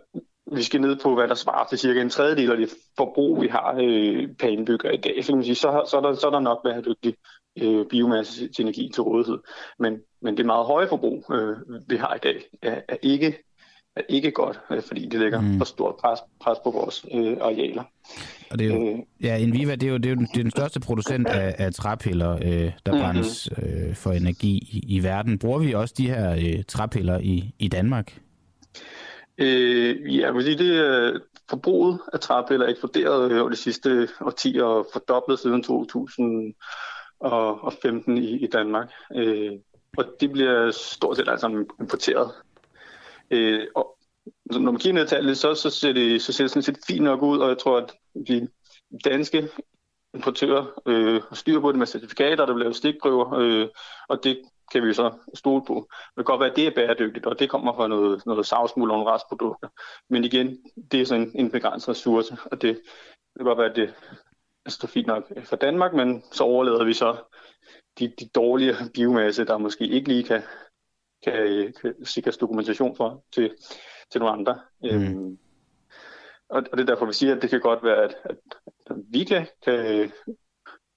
vi 0.52 0.62
skal 0.62 0.80
ned 0.80 0.96
på, 1.02 1.14
hvad 1.14 1.28
der 1.28 1.34
svarer 1.34 1.66
til 1.68 1.78
cirka 1.78 2.00
en 2.00 2.10
tredjedel 2.10 2.50
af 2.50 2.56
det 2.56 2.70
forbrug, 2.96 3.42
vi 3.42 3.48
har 3.48 3.74
øh, 3.80 4.28
per 4.38 4.48
indbygger 4.48 4.90
i 4.90 4.96
dag. 4.96 5.24
Så, 5.24 5.26
kan 5.26 5.36
man 5.36 5.44
sige, 5.44 5.54
så, 5.54 5.84
så, 5.90 5.96
er 5.96 6.00
der, 6.00 6.14
så 6.14 6.26
er 6.26 6.30
der 6.30 6.40
nok 6.40 6.62
bæredygtig 6.62 7.14
øh, 7.58 7.86
biomasse 7.86 8.48
til 8.48 8.62
energi 8.62 8.90
til 8.94 9.02
rådighed. 9.02 9.38
Men, 9.78 9.98
men 10.22 10.36
det 10.36 10.46
meget 10.46 10.66
høje 10.66 10.88
forbrug, 10.88 11.24
øh, 11.32 11.56
vi 11.88 11.96
har 11.96 12.14
i 12.14 12.18
dag, 12.22 12.42
er, 12.62 12.80
er, 12.88 12.96
ikke, 13.02 13.38
er 13.96 14.02
ikke 14.08 14.30
godt, 14.30 14.60
øh, 14.70 14.82
fordi 14.82 15.06
det 15.06 15.20
lægger 15.20 15.40
mm. 15.40 15.58
for 15.58 15.64
stort 15.64 15.94
pres, 15.96 16.18
pres 16.40 16.58
på 16.64 16.70
vores 16.70 17.06
øh, 17.14 17.36
arealer. 17.40 17.82
Og 18.50 18.58
det 18.58 18.70
er 18.70 18.74
jo, 18.74 18.90
øh, 18.90 18.98
ja, 19.22 19.36
Enviva, 19.36 19.74
det 19.74 19.82
er 19.82 19.90
jo, 19.90 19.96
det 19.96 20.06
er 20.06 20.10
jo 20.10 20.16
den, 20.16 20.26
det 20.26 20.38
er 20.38 20.42
den 20.42 20.50
største 20.50 20.80
producent 20.80 21.26
af, 21.26 21.54
af 21.58 21.74
træpiller, 21.74 22.32
øh, 22.32 22.42
der 22.42 22.70
mm-hmm. 22.86 23.00
brændes 23.00 23.48
øh, 23.62 23.94
for 23.94 24.12
energi 24.12 24.58
i, 24.72 24.96
i 24.96 25.02
verden. 25.02 25.38
Bruger 25.38 25.58
vi 25.58 25.74
også 25.74 25.94
de 25.98 26.08
her 26.08 26.32
øh, 26.32 26.64
træpiller 26.68 27.18
i, 27.18 27.54
i 27.58 27.68
Danmark? 27.68 28.18
Øh, 29.38 30.16
ja, 30.16 30.20
jeg 30.20 30.34
vil 30.34 30.44
sige, 30.44 30.58
det 30.58 30.70
øh, 30.70 31.14
er 31.14 31.18
forbruget 31.50 32.00
af 32.12 32.20
træpiller 32.20 32.66
er 32.66 32.70
eksploderet 32.70 33.32
øh, 33.32 33.40
over 33.40 33.50
de 33.50 33.56
sidste 33.56 34.08
årtier 34.20 34.64
og 34.64 34.86
fordoblet 34.92 35.38
siden 35.38 35.62
2015 35.62 38.18
i, 38.18 38.44
i 38.44 38.46
Danmark. 38.46 38.92
Øh, 39.16 39.52
og 39.96 40.04
det 40.20 40.32
bliver 40.32 40.70
stort 40.70 41.16
set 41.16 41.28
altså 41.28 41.64
importeret. 41.80 42.32
Øh, 43.30 43.66
og 43.74 43.98
altså, 44.46 44.60
når 44.60 44.72
man 44.72 44.80
kigger 44.80 45.00
ned 45.00 45.08
tallet, 45.08 45.38
så, 45.38 45.54
så, 45.54 45.70
ser 45.70 45.92
det, 45.92 46.22
så 46.22 46.32
ser 46.32 46.44
det 46.44 46.50
sådan 46.50 46.62
set 46.62 46.78
fint 46.86 47.04
nok 47.04 47.22
ud, 47.22 47.38
og 47.38 47.48
jeg 47.48 47.58
tror, 47.58 47.78
at 47.78 47.92
de 48.28 48.48
danske 49.04 49.48
importører 50.14 50.80
øh, 50.86 51.22
styrer 51.32 51.60
på 51.60 51.72
det 51.72 51.78
med 51.78 51.86
certifikater, 51.86 52.46
der 52.46 52.54
bliver 52.54 52.72
stikprøver, 52.72 53.34
øh, 53.34 53.68
og 54.08 54.24
det 54.24 54.40
kan 54.72 54.86
vi 54.86 54.94
så 54.94 55.12
stole 55.34 55.64
på. 55.66 55.88
Det 55.90 56.16
kan 56.16 56.24
godt 56.24 56.40
være, 56.40 56.50
at 56.50 56.56
det 56.56 56.66
er 56.66 56.74
bæredygtigt, 56.74 57.26
og 57.26 57.38
det 57.38 57.50
kommer 57.50 57.74
fra 57.74 57.88
noget, 57.88 58.26
noget 58.26 58.46
savsmuld 58.46 58.90
og 58.90 58.98
nogle 58.98 59.12
restprodukter. 59.12 59.68
Men 60.10 60.24
igen, 60.24 60.58
det 60.92 61.00
er 61.00 61.06
sådan 61.06 61.32
en 61.34 61.50
begrænset 61.50 61.88
ressource, 61.88 62.36
og 62.44 62.62
det, 62.62 62.74
det 62.74 63.36
kan 63.36 63.46
godt 63.46 63.58
være, 63.58 63.70
at 63.70 63.76
det 63.76 63.94
er 64.66 64.86
fint 64.86 65.06
nok 65.06 65.32
for 65.44 65.56
Danmark, 65.56 65.94
men 65.94 66.22
så 66.32 66.44
overlader 66.44 66.84
vi 66.84 66.92
så 66.92 67.16
de, 67.98 68.08
de 68.08 68.28
dårlige 68.34 68.74
biomasse, 68.94 69.44
der 69.44 69.58
måske 69.58 69.86
ikke 69.86 70.08
lige 70.08 70.24
kan, 70.24 70.42
kan, 71.22 71.72
kan 71.80 72.04
sikres 72.04 72.36
dokumentation 72.36 72.96
for, 72.96 73.24
til, 73.32 73.54
til 74.12 74.20
nogle 74.20 74.32
andre. 74.32 74.60
Mm. 74.82 74.88
Øhm, 74.88 75.38
og, 76.48 76.62
og 76.72 76.78
det 76.78 76.80
er 76.80 76.86
derfor, 76.86 77.06
vi 77.06 77.12
siger, 77.12 77.36
at 77.36 77.42
det 77.42 77.50
kan 77.50 77.60
godt 77.60 77.84
være, 77.84 78.02
at, 78.02 78.16
at, 78.24 78.36
at 78.90 78.96
vi 79.08 79.24
kan, 79.24 79.46
kan 79.62 80.12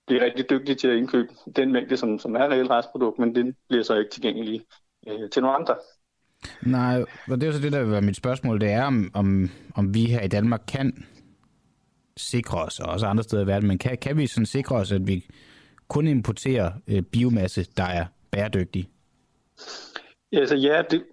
blive 0.07 0.25
rigtig 0.25 0.49
dygtige 0.49 0.75
til 0.75 0.87
at 0.87 0.97
indkøbe 0.97 1.27
den 1.55 1.71
mængde, 1.71 1.97
som, 1.97 2.19
som 2.19 2.35
er 2.35 2.47
reelt 2.47 2.69
restprodukt, 2.69 3.19
men 3.19 3.35
den 3.35 3.55
bliver 3.69 3.83
så 3.83 3.97
ikke 3.97 4.11
tilgængelig 4.11 4.61
øh, 5.07 5.29
til 5.29 5.41
nogle 5.41 5.57
andre. 5.57 5.75
Nej, 6.61 7.05
og 7.29 7.41
det 7.41 7.49
er 7.49 7.51
så 7.51 7.59
det, 7.59 7.71
der 7.71 7.83
vil 7.83 7.91
være 7.91 8.01
mit 8.01 8.15
spørgsmål. 8.15 8.61
Det 8.61 8.71
er, 8.71 8.83
om, 8.83 9.11
om, 9.13 9.49
om 9.75 9.93
vi 9.93 10.05
her 10.05 10.21
i 10.21 10.27
Danmark 10.27 10.61
kan 10.67 11.05
sikre 12.17 12.57
os, 12.57 12.79
og 12.79 12.89
også 12.89 13.05
andre 13.05 13.23
steder 13.23 13.43
i 13.43 13.47
verden, 13.47 13.67
men 13.67 13.77
kan, 13.77 13.97
kan 13.97 14.17
vi 14.17 14.27
sådan 14.27 14.45
sikre 14.45 14.75
os, 14.75 14.91
at 14.91 15.07
vi 15.07 15.25
kun 15.87 16.07
importerer 16.07 16.71
øh, 16.87 17.01
biomasse, 17.01 17.65
der 17.77 17.83
er 17.83 18.05
bæredygtig? 18.31 18.89
Ja, 20.31 20.39
altså 20.39 20.55
ja, 20.55 20.81
det 20.91 21.03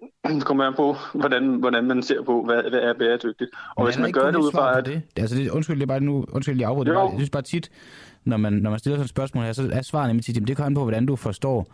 kommer 0.41 0.63
an 0.63 0.73
på, 0.75 0.95
hvordan, 1.13 1.55
hvordan 1.55 1.83
man 1.83 2.03
ser 2.03 2.21
på, 2.23 2.43
hvad, 2.45 2.69
hvad 2.69 2.79
er 2.79 2.93
bæredygtigt. 2.93 3.51
Og 3.75 3.83
men 3.83 3.85
hvis 3.85 3.99
man 3.99 4.11
gør 4.11 4.31
det 4.31 4.37
ud 4.37 4.51
fra... 4.51 4.77
At... 4.77 4.85
Det? 4.85 5.01
Altså, 5.17 5.35
det, 5.35 5.49
undskyld, 5.49 5.75
det 5.75 5.83
er 5.83 5.87
bare 5.87 5.99
nu, 5.99 6.25
undskyld, 6.31 6.59
jeg 6.59 6.69
afbryder. 6.69 7.01
Jeg 7.01 7.11
synes 7.15 7.29
bare 7.29 7.43
tit, 7.43 7.71
når 8.25 8.37
man, 8.37 8.53
når 8.53 8.69
man 8.69 8.79
stiller 8.79 8.95
sådan 8.95 9.03
et 9.03 9.09
spørgsmål 9.09 9.43
her, 9.43 9.53
så 9.53 9.69
er 9.73 9.81
svaret 9.81 10.09
nemlig 10.09 10.25
tit, 10.25 10.47
det 10.47 10.55
kommer 10.55 10.65
an 10.65 10.73
på, 10.73 10.83
hvordan 10.83 11.05
du 11.05 11.15
forstår 11.15 11.67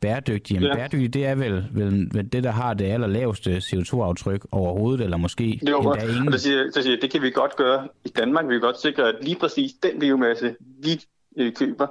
bæredygtig. 0.00 0.54
Jamen, 0.54 0.68
ja. 0.68 0.74
bæredygtig, 0.74 1.14
det 1.14 1.26
er 1.26 1.34
vel, 1.34 1.68
vel, 1.72 2.08
vel 2.14 2.32
det, 2.32 2.44
der 2.44 2.50
har 2.50 2.74
det 2.74 2.84
allerlaveste 2.84 3.56
CO2-aftryk 3.56 4.46
overhovedet, 4.52 5.04
eller 5.04 5.16
måske 5.16 5.60
jo, 5.68 5.80
endda 5.80 6.06
ingen. 6.06 6.26
Og 6.26 6.32
det, 6.32 6.40
siger, 6.40 6.62
det, 6.62 6.84
siger, 6.84 7.00
det 7.00 7.10
kan 7.10 7.22
vi 7.22 7.30
godt 7.30 7.56
gøre 7.56 7.88
i 8.04 8.08
Danmark. 8.08 8.48
Vi 8.48 8.54
kan 8.54 8.60
godt 8.60 8.80
sikre, 8.80 9.08
at 9.08 9.14
lige 9.22 9.36
præcis 9.36 9.72
den 9.82 10.00
biomasse, 10.00 10.56
vi 10.82 11.04
øh, 11.38 11.52
køber, 11.52 11.86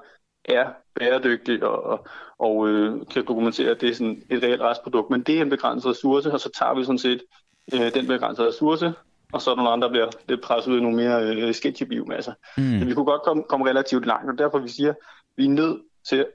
er 0.46 0.66
bæredygtig 0.96 1.64
og, 1.64 1.84
og, 1.84 2.08
og 2.40 2.70
øh, 2.70 3.02
kan 3.12 3.26
dokumentere, 3.28 3.72
at 3.72 3.82
det 3.82 3.90
er 3.90 3.94
sådan 3.94 4.24
et 4.30 4.44
reelt 4.44 4.62
restprodukt. 4.62 5.10
Men 5.10 5.22
det 5.22 5.38
er 5.38 5.42
en 5.42 5.50
begrænset 5.50 5.92
ressource, 5.92 6.32
og 6.32 6.40
så 6.40 6.50
tager 6.60 6.76
vi 6.76 6.84
sådan 6.84 7.00
set 7.00 7.22
øh, 7.74 7.94
den 7.94 8.08
begrænsede 8.08 8.48
ressource, 8.48 8.94
og 9.34 9.42
så 9.42 9.52
er 9.52 9.56
der 9.56 9.64
nogle 9.64 9.74
andre, 9.74 9.88
der 9.88 9.92
bliver 9.92 10.10
lidt 10.28 10.42
presset 10.42 10.72
ud 10.72 10.78
i 10.78 10.82
nogle 10.82 10.98
mere 10.98 11.24
øh, 11.24 11.54
sketchy 11.54 11.84
biomasser. 11.84 12.34
Mm. 12.58 12.80
Så 12.80 12.86
vi 12.86 12.94
kunne 12.94 13.06
godt 13.06 13.22
komme, 13.22 13.44
komme 13.44 13.70
relativt 13.70 14.06
langt, 14.06 14.32
og 14.32 14.38
derfor 14.38 14.60
vi 14.60 14.70
siger, 14.70 14.90
at 14.90 14.98
vi 15.38 15.46
er 15.46 15.50
nødt 15.50 15.82
til 16.10 16.20
at 16.20 16.26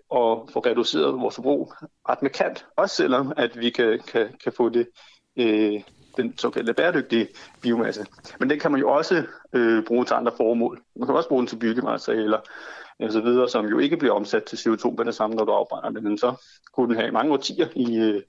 få 0.52 0.62
reduceret 0.66 1.20
vores 1.20 1.34
forbrug 1.34 1.72
ret 2.08 2.22
markant, 2.22 2.66
også 2.76 2.96
selvom 2.96 3.32
at 3.36 3.60
vi 3.60 3.70
kan, 3.70 4.00
kan, 4.08 4.28
kan 4.44 4.52
få 4.52 4.68
det 4.68 4.88
øh, 5.36 5.82
den 6.16 6.38
såkaldte 6.38 6.74
bæredygtige 6.74 7.28
biomasse. 7.62 8.06
Men 8.40 8.50
den 8.50 8.58
kan 8.58 8.70
man 8.70 8.80
jo 8.80 8.90
også 8.90 9.24
øh, 9.52 9.84
bruge 9.84 10.04
til 10.04 10.14
andre 10.14 10.32
formål. 10.36 10.82
Man 10.96 11.06
kan 11.06 11.16
også 11.16 11.28
bruge 11.28 11.40
den 11.40 11.46
til 11.46 11.56
byggematerialer 11.56 12.38
og 13.00 13.12
så 13.12 13.20
videre, 13.20 13.48
som 13.48 13.66
jo 13.66 13.78
ikke 13.78 13.96
bliver 13.96 14.14
omsat 14.14 14.44
til 14.44 14.56
CO2 14.56 14.94
med 14.96 15.04
det 15.04 15.14
samme, 15.14 15.36
når 15.36 15.44
du 15.44 15.52
afbrænder 15.52 15.90
det. 15.90 16.02
Men 16.02 16.18
så 16.18 16.34
kunne 16.72 16.88
den 16.88 17.00
have 17.00 17.12
mange 17.12 17.32
årtier 17.32 17.68
i, 17.76 17.96
øh, 17.96 18.22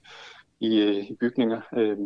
i, 0.60 0.80
øh, 0.80 1.10
i 1.10 1.16
bygninger. 1.20 1.60
Øh, 1.76 1.96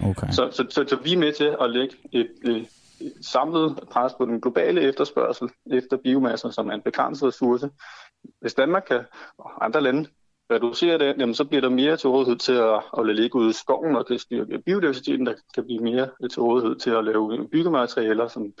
Okay. 0.00 0.26
Så, 0.30 0.48
så, 0.52 0.66
så, 0.70 0.84
så 0.88 0.96
vi 0.96 1.12
er 1.12 1.18
med 1.18 1.32
til 1.32 1.56
at 1.60 1.70
lægge 1.70 1.96
et, 2.12 2.30
et, 2.44 2.66
et 3.00 3.12
samlet 3.20 3.78
pres 3.90 4.12
på 4.18 4.24
den 4.24 4.40
globale 4.40 4.80
efterspørgsel 4.80 5.48
efter 5.72 5.96
biomasse, 5.96 6.52
som 6.52 6.68
er 6.68 6.74
en 6.74 6.82
begrænset 6.82 7.28
ressource. 7.28 7.70
Hvis 8.40 8.54
Danmark 8.54 8.82
kan, 8.88 9.00
og 9.38 9.64
andre 9.64 9.80
lande 9.80 10.08
reducere 10.50 10.98
det, 10.98 11.14
jamen, 11.18 11.34
så 11.34 11.44
bliver 11.44 11.60
der 11.60 11.68
mere 11.68 11.96
til 11.96 12.08
rådighed 12.10 12.36
til 12.36 12.52
at, 12.52 12.82
at 12.98 13.06
lade 13.06 13.16
ligge 13.16 13.38
ude 13.38 13.50
i 13.50 13.52
skoven 13.52 13.96
og 13.96 14.04
det 14.08 14.20
styrker 14.20 14.58
biodiversiteten. 14.58 15.26
Der 15.26 15.34
kan 15.54 15.64
blive 15.64 15.82
mere 15.82 16.08
til 16.32 16.42
rådighed 16.42 16.76
til 16.76 16.90
at 16.90 17.04
lave 17.04 17.48
byggematerialer, 17.48 18.28
som 18.28 18.52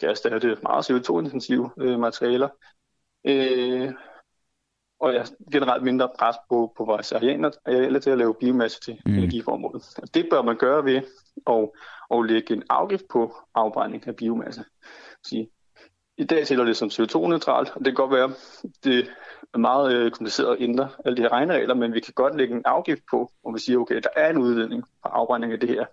kan 0.00 0.08
erstatte 0.08 0.56
meget 0.62 0.90
CO2-intensive 0.90 1.70
øh, 1.80 2.00
materialer. 2.00 2.48
Øh, 3.26 3.92
og 5.00 5.12
ja, 5.12 5.22
generelt 5.52 5.82
mindre 5.82 6.08
pres 6.18 6.36
på, 6.48 6.72
på 6.76 6.84
vores 6.84 7.12
arealer, 7.12 7.50
arealer 7.66 7.98
til 7.98 8.10
at 8.10 8.18
lave 8.18 8.34
biomasse 8.34 8.80
til 8.80 9.00
mm. 9.06 9.14
energiformålet. 9.14 9.82
Det 10.14 10.26
bør 10.30 10.42
man 10.42 10.56
gøre 10.56 10.84
ved 10.84 11.00
at, 11.46 11.70
at 12.14 12.30
lægge 12.30 12.54
en 12.54 12.62
afgift 12.70 13.04
på 13.10 13.34
afbrænding 13.54 14.08
af 14.08 14.16
biomasse. 14.16 14.64
Sige, 15.26 15.50
I 16.18 16.24
dag 16.24 16.46
tæller 16.46 16.64
det 16.64 16.76
som 16.76 16.88
CO2-neutralt, 16.88 17.70
og 17.74 17.78
det 17.78 17.84
kan 17.84 17.94
godt 17.94 18.12
være, 18.12 18.32
det 18.84 19.08
er 19.54 19.58
meget 19.58 19.94
øh, 19.94 20.10
kompliceret 20.10 20.56
at 20.56 20.62
ændre 20.62 20.88
alle 21.04 21.16
de 21.16 21.22
her 21.22 21.32
regneregler, 21.32 21.74
men 21.74 21.94
vi 21.94 22.00
kan 22.00 22.12
godt 22.16 22.36
lægge 22.36 22.54
en 22.54 22.62
afgift 22.64 23.02
på, 23.10 23.30
og 23.44 23.54
vi 23.54 23.58
siger, 23.60 23.78
okay, 23.78 24.00
der 24.02 24.10
er 24.16 24.30
en 24.30 24.38
udledning 24.38 24.82
på 24.82 25.08
afbrænding 25.08 25.52
af 25.52 25.60
det 25.60 25.68
her. 25.68 25.84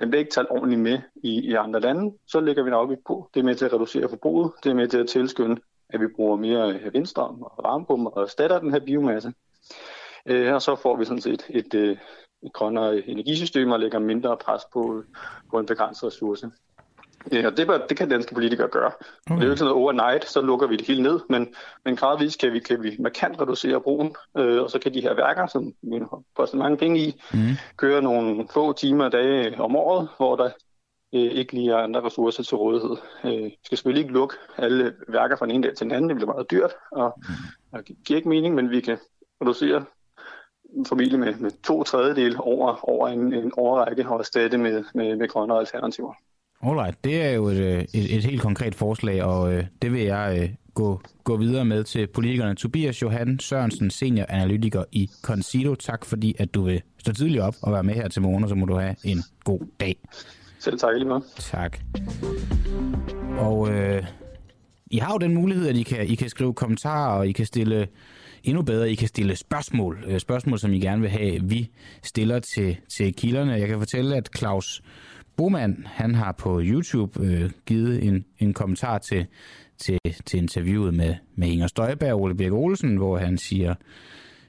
Den 0.00 0.10
bliver 0.10 0.18
ikke 0.18 0.30
talt 0.30 0.50
ordentligt 0.50 0.80
med 0.80 0.98
i, 1.14 1.40
i 1.40 1.54
andre 1.54 1.80
lande, 1.80 2.14
så 2.26 2.40
lægger 2.40 2.62
vi 2.62 2.68
en 2.68 2.74
afgift 2.74 3.00
på. 3.06 3.30
Det 3.34 3.40
er 3.40 3.44
med 3.44 3.54
til 3.54 3.64
at 3.64 3.72
reducere 3.72 4.08
forbruget, 4.08 4.52
det 4.64 4.70
er 4.70 4.74
med 4.74 4.88
til 4.88 4.98
at 4.98 5.08
tilskynde 5.08 5.60
at 5.90 6.00
vi 6.00 6.06
bruger 6.16 6.36
mere 6.36 6.74
øh, 6.74 6.94
vindstrøm 6.94 7.42
og 7.42 7.64
varmepumper 7.64 8.10
og 8.10 8.22
erstatter 8.22 8.58
den 8.58 8.72
her 8.72 8.80
biomasse. 8.80 9.32
Øh, 10.26 10.54
og 10.54 10.62
så 10.62 10.76
får 10.76 10.96
vi 10.96 11.04
sådan 11.04 11.20
set 11.20 11.46
et, 11.48 11.74
et, 11.74 11.98
et 12.42 12.52
grønnere 12.52 13.08
energisystem 13.08 13.70
og 13.70 13.80
lægger 13.80 13.98
mindre 13.98 14.36
pres 14.36 14.62
på, 14.72 15.02
på 15.50 15.58
en 15.58 15.66
begrænset 15.66 16.06
ressource. 16.06 16.50
Ja, 17.32 17.46
og 17.46 17.56
det, 17.56 17.82
det 17.88 17.96
kan 17.96 18.08
danske 18.08 18.34
politikere 18.34 18.68
gøre. 18.68 18.92
Okay. 19.30 19.36
Det 19.36 19.42
er 19.42 19.46
jo 19.46 19.50
ikke 19.50 19.58
sådan 19.58 19.70
noget 19.70 19.82
overnight, 19.82 20.24
så 20.24 20.40
lukker 20.40 20.66
vi 20.66 20.76
det 20.76 20.86
hele 20.86 21.02
ned, 21.02 21.20
men, 21.28 21.54
men 21.84 21.96
gradvist 21.96 22.40
kan 22.40 22.52
vi, 22.52 22.58
kan 22.58 22.82
vi 22.82 22.96
markant 22.98 23.40
reducere 23.40 23.80
brugen, 23.80 24.16
øh, 24.36 24.62
og 24.62 24.70
så 24.70 24.78
kan 24.78 24.94
de 24.94 25.00
her 25.00 25.14
værker, 25.14 25.46
som 25.46 25.74
vi 25.82 26.00
koster 26.36 26.56
mange 26.56 26.76
penge 26.76 27.00
i, 27.00 27.22
mm. 27.32 27.38
køre 27.76 28.02
nogle 28.02 28.48
få 28.52 28.72
timer 28.72 29.04
og 29.04 29.12
dage 29.12 29.60
om 29.60 29.76
året, 29.76 30.08
hvor 30.16 30.36
der 30.36 30.50
øh, 31.14 31.20
ikke 31.20 31.52
lige 31.52 31.70
har 31.70 31.76
andre 31.76 32.00
ressourcer 32.00 32.42
til 32.42 32.56
rådighed. 32.56 32.96
Øh, 33.24 33.44
vi 33.44 33.58
skal 33.64 33.78
selvfølgelig 33.78 34.02
ikke 34.02 34.14
lukke 34.14 34.36
alle 34.56 34.94
værker 35.08 35.36
fra 35.36 35.46
den 35.46 35.54
ene 35.54 35.66
dag 35.66 35.76
til 35.76 35.84
den 35.84 35.94
anden, 35.94 36.08
det 36.08 36.16
bliver 36.16 36.32
meget 36.32 36.50
dyrt, 36.50 36.72
og, 36.92 37.14
mm. 37.16 37.34
og 37.72 37.84
giver 37.84 38.16
ikke 38.16 38.28
mening, 38.28 38.54
men 38.54 38.70
vi 38.70 38.80
kan 38.80 38.98
reducere 39.42 39.84
formentlig 40.86 41.18
med, 41.18 41.34
med 41.34 41.50
to 41.64 41.82
tredjedel 41.82 42.36
over, 42.38 42.90
over 42.90 43.08
en, 43.08 43.32
en 43.32 43.52
overrække 43.56 44.08
og 44.08 44.18
erstatte 44.18 44.58
med, 44.58 44.84
med, 44.94 45.16
med 45.16 45.28
grønne 45.28 45.58
alternativer. 45.58 46.14
Alright, 46.62 47.04
det 47.04 47.22
er 47.22 47.30
jo 47.30 47.46
et, 47.46 47.56
øh, 47.56 47.84
et, 47.94 48.16
et 48.16 48.24
helt 48.24 48.42
konkret 48.42 48.74
forslag, 48.74 49.22
og 49.24 49.54
øh, 49.54 49.64
det 49.82 49.92
vil 49.92 50.02
jeg 50.02 50.38
øh, 50.42 50.48
gå, 50.74 51.00
gå 51.24 51.36
videre 51.36 51.64
med 51.64 51.84
til 51.84 52.06
politikerne. 52.06 52.54
Tobias 52.54 53.02
Johan 53.02 53.38
Sørensen, 53.38 53.90
senior 53.90 54.26
analytiker 54.28 54.84
i 54.92 55.08
Consido. 55.22 55.74
Tak 55.74 56.04
fordi, 56.04 56.34
at 56.38 56.54
du 56.54 56.62
vil 56.62 56.82
stå 56.98 57.12
tidligt 57.12 57.42
op 57.42 57.54
og 57.62 57.72
være 57.72 57.82
med 57.82 57.94
her 57.94 58.08
til 58.08 58.22
morgen, 58.22 58.42
og 58.42 58.48
så 58.48 58.54
må 58.54 58.66
du 58.66 58.74
have 58.74 58.96
en 59.04 59.18
god 59.44 59.60
dag. 59.80 59.96
Selv 60.58 60.78
tak, 60.78 60.94
lige 60.96 61.20
Tak. 61.38 61.78
Og 63.38 63.70
øh, 63.70 64.04
I 64.90 64.98
har 64.98 65.12
jo 65.12 65.18
den 65.18 65.34
mulighed, 65.34 65.68
at 65.68 65.76
I 65.76 65.82
kan, 65.82 66.06
I 66.06 66.14
kan 66.14 66.28
skrive 66.28 66.54
kommentarer, 66.54 67.18
og 67.18 67.28
I 67.28 67.32
kan 67.32 67.46
stille 67.46 67.88
endnu 68.44 68.62
bedre, 68.62 68.90
I 68.90 68.94
kan 68.94 69.08
stille 69.08 69.36
spørgsmål. 69.36 70.04
Øh, 70.06 70.20
spørgsmål, 70.20 70.58
som 70.58 70.72
I 70.72 70.80
gerne 70.80 71.00
vil 71.00 71.10
have, 71.10 71.42
vi 71.42 71.70
stiller 72.02 72.38
til, 72.38 72.76
til 72.88 73.14
kilderne. 73.14 73.52
Jeg 73.52 73.68
kan 73.68 73.78
fortælle, 73.78 74.16
at 74.16 74.30
Claus 74.36 74.82
Boman, 75.36 75.86
han 75.86 76.14
har 76.14 76.32
på 76.32 76.60
YouTube 76.62 77.24
øh, 77.24 77.50
givet 77.66 78.04
en, 78.04 78.24
en 78.38 78.54
kommentar 78.54 78.98
til, 78.98 79.26
til, 79.78 79.98
til 80.26 80.38
interviewet 80.38 80.94
med, 80.94 81.14
med 81.36 81.48
Inger 81.48 81.66
Støjberg 81.66 82.12
og 82.12 82.20
Ole 82.20 82.34
Birk 82.34 82.52
Olsen, 82.52 82.96
hvor 82.96 83.18
han 83.18 83.38
siger, 83.38 83.74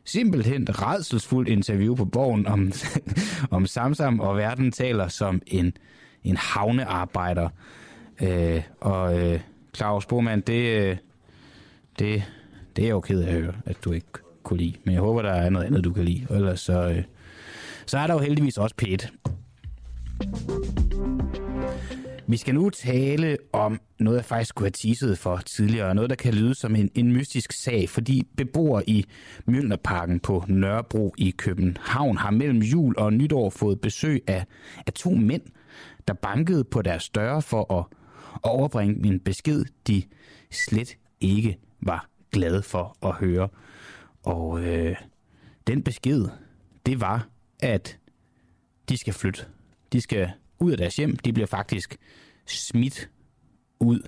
simpelthen 0.05 0.67
redselsfuldt 0.69 1.49
interview 1.49 1.95
på 1.95 2.05
borgen 2.05 2.47
om, 2.47 2.71
om 3.57 3.65
Samsam, 3.65 4.19
og 4.19 4.37
verden 4.37 4.71
taler 4.71 5.07
som 5.07 5.41
en, 5.47 5.73
en 6.29 6.37
havnearbejder. 6.37 7.49
Øh, 8.21 8.61
og 8.81 9.19
øh, 9.19 9.39
Claus 9.75 10.05
Bormann, 10.05 10.41
det, 10.41 10.79
øh, 10.79 10.97
det, 11.99 12.23
det 12.75 12.81
er 12.81 12.87
jeg 12.87 12.91
jo 12.91 12.99
ked 12.99 13.21
af 13.21 13.27
at 13.27 13.33
høre, 13.41 13.53
at 13.65 13.77
du 13.85 13.91
ikke 13.91 14.07
kunne 14.43 14.59
lide. 14.59 14.73
Men 14.83 14.93
jeg 14.93 15.01
håber, 15.01 15.21
der 15.21 15.31
er 15.31 15.49
noget 15.49 15.65
andet, 15.65 15.83
du 15.83 15.93
kan 15.93 16.05
lide. 16.05 16.27
Ellers 16.29 16.59
så, 16.59 16.89
øh, 16.89 17.03
så 17.85 17.97
er 17.97 18.07
der 18.07 18.13
jo 18.13 18.19
heldigvis 18.19 18.57
også 18.57 18.75
pæt. 18.75 19.11
Vi 22.27 22.37
skal 22.37 22.55
nu 22.55 22.69
tale 22.69 23.37
om 23.53 23.79
noget, 23.99 24.17
jeg 24.17 24.25
faktisk 24.25 24.55
kunne 24.55 24.65
have 24.65 24.71
teaset 24.71 25.17
for 25.17 25.37
tidligere. 25.37 25.95
Noget, 25.95 26.09
der 26.09 26.15
kan 26.15 26.33
lyde 26.33 26.55
som 26.55 26.75
en, 26.75 26.89
en 26.95 27.13
mystisk 27.13 27.51
sag, 27.51 27.89
fordi 27.89 28.27
beboere 28.37 28.89
i 28.89 29.05
Mjølnerparken 29.45 30.19
på 30.19 30.45
Nørrebro 30.47 31.13
i 31.17 31.29
København 31.37 32.17
har 32.17 32.31
mellem 32.31 32.59
jul 32.59 32.97
og 32.97 33.13
nytår 33.13 33.49
fået 33.49 33.81
besøg 33.81 34.23
af, 34.27 34.45
af 34.87 34.93
to 34.93 35.09
mænd, 35.09 35.41
der 36.09 36.15
bankede 36.15 36.63
på 36.63 36.81
deres 36.81 37.09
døre 37.09 37.41
for 37.41 37.73
at 37.79 37.85
overbringe 38.43 39.07
en 39.07 39.19
besked, 39.19 39.65
de 39.87 40.03
slet 40.51 40.97
ikke 41.19 41.57
var 41.81 42.09
glade 42.31 42.61
for 42.61 42.97
at 43.07 43.15
høre. 43.15 43.49
Og 44.23 44.63
øh, 44.63 44.95
den 45.67 45.83
besked, 45.83 46.25
det 46.85 47.01
var, 47.01 47.27
at 47.59 47.99
de 48.89 48.97
skal 48.97 49.13
flytte. 49.13 49.45
De 49.93 50.01
skal 50.01 50.31
ud 50.59 50.71
af 50.71 50.77
deres 50.77 50.95
hjem. 50.95 51.15
De 51.15 51.33
bliver 51.33 51.47
faktisk 51.47 51.97
smidt 52.45 53.09
ud 53.79 53.99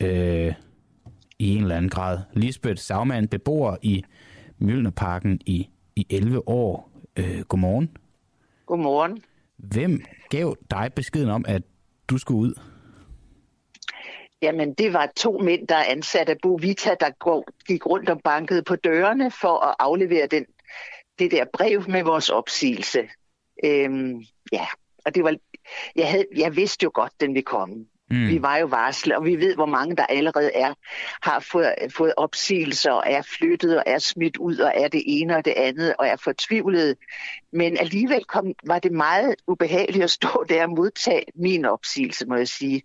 øh, 0.00 0.54
i 1.38 1.56
en 1.56 1.62
eller 1.62 1.76
anden 1.76 1.90
grad. 1.90 2.18
Lisbeth 2.32 2.80
Sagmann, 2.80 3.28
beboer 3.28 3.76
i 3.82 4.04
Mjølnerparken 4.58 5.40
i, 5.46 5.68
i 5.96 6.06
11 6.10 6.48
år. 6.48 6.90
Øh, 7.16 7.40
godmorgen. 7.40 7.96
Godmorgen. 8.66 9.22
Hvem 9.58 10.00
gav 10.30 10.56
dig 10.70 10.90
beskeden 10.96 11.30
om, 11.30 11.44
at 11.48 11.62
du 12.08 12.18
skulle 12.18 12.40
ud? 12.40 12.54
Jamen, 14.42 14.74
det 14.74 14.92
var 14.92 15.12
to 15.16 15.38
mænd, 15.38 15.68
der 15.68 15.74
er 15.74 15.84
ansat 15.84 16.28
af 16.28 16.36
Bo 16.42 16.54
Vita, 16.54 16.94
der 17.00 17.40
gik 17.66 17.86
rundt 17.86 18.10
og 18.10 18.20
bankede 18.24 18.62
på 18.62 18.76
dørene 18.76 19.30
for 19.30 19.58
at 19.58 19.74
aflevere 19.78 20.26
den, 20.26 20.46
det 21.18 21.30
der 21.30 21.44
brev 21.52 21.84
med 21.88 22.02
vores 22.02 22.30
opsigelse. 22.30 23.08
Øhm, 23.64 24.22
ja, 24.52 24.66
og 25.06 25.14
det 25.14 25.24
var, 25.24 25.36
jeg, 25.96 26.10
havde, 26.10 26.26
jeg 26.36 26.56
vidste 26.56 26.84
jo 26.84 26.90
godt, 26.94 27.12
den 27.20 27.34
ville 27.34 27.42
komme. 27.42 27.86
Mm. 28.10 28.28
Vi 28.28 28.42
var 28.42 28.56
jo 28.56 28.66
varslet, 28.66 29.16
og 29.16 29.24
vi 29.24 29.36
ved, 29.36 29.54
hvor 29.54 29.66
mange 29.66 29.96
der 29.96 30.06
allerede 30.06 30.50
er, 30.54 30.74
har 31.22 31.40
fået, 31.40 31.74
fået 31.96 32.14
opsigelser 32.16 32.92
og 32.92 33.02
er 33.06 33.22
flyttet 33.22 33.76
og 33.76 33.82
er 33.86 33.98
smidt 33.98 34.36
ud 34.36 34.58
og 34.58 34.72
er 34.74 34.88
det 34.88 35.02
ene 35.06 35.36
og 35.36 35.44
det 35.44 35.54
andet 35.56 35.94
og 35.98 36.06
er 36.06 36.16
fortvivlet. 36.16 36.96
Men 37.52 37.76
alligevel 37.78 38.24
kom, 38.24 38.52
var 38.66 38.78
det 38.78 38.92
meget 38.92 39.34
ubehageligt 39.46 40.04
at 40.04 40.10
stå 40.10 40.44
der 40.48 40.62
og 40.62 40.70
modtage 40.70 41.24
min 41.34 41.64
opsigelse, 41.64 42.26
må 42.26 42.36
jeg 42.36 42.48
sige 42.48 42.82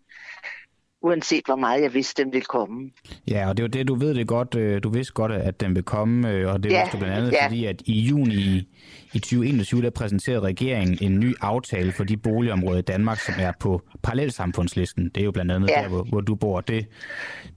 uanset 1.03 1.45
hvor 1.45 1.55
meget 1.55 1.81
jeg 1.81 1.93
vidste, 1.93 2.23
den 2.23 2.33
ville 2.33 2.45
komme. 2.45 2.91
Ja, 3.27 3.49
og 3.49 3.57
det 3.57 3.63
var 3.63 3.69
det, 3.69 3.87
du 3.87 3.95
ved 3.95 4.15
det 4.15 4.27
godt, 4.27 4.55
øh, 4.55 4.83
du 4.83 4.89
vidste 4.89 5.13
godt, 5.13 5.31
at 5.31 5.59
den 5.59 5.75
vil 5.75 5.83
komme, 5.83 6.31
øh, 6.31 6.53
og 6.53 6.63
det 6.63 6.71
ja, 6.71 6.89
du 6.91 6.97
blandt 6.97 7.15
andet, 7.17 7.31
ja. 7.31 7.45
fordi 7.45 7.65
at 7.65 7.81
i 7.85 7.99
juni 7.99 8.35
i, 8.35 8.67
i 9.13 9.19
2021, 9.19 9.81
der 9.81 9.89
præsenterede 9.89 10.41
regeringen 10.41 10.97
en 11.01 11.19
ny 11.19 11.35
aftale 11.41 11.91
for 11.91 12.03
de 12.03 12.17
boligområder 12.17 12.79
i 12.79 12.81
Danmark, 12.81 13.19
som 13.19 13.35
er 13.37 13.51
på 13.59 13.81
parallelsamfundslisten. 14.03 15.11
Det 15.15 15.21
er 15.21 15.25
jo 15.25 15.31
blandt 15.31 15.51
andet 15.51 15.69
ja. 15.69 15.81
der, 15.81 15.87
hvor, 15.87 16.03
hvor 16.03 16.21
du 16.21 16.35
bor. 16.35 16.61
Det, 16.61 16.85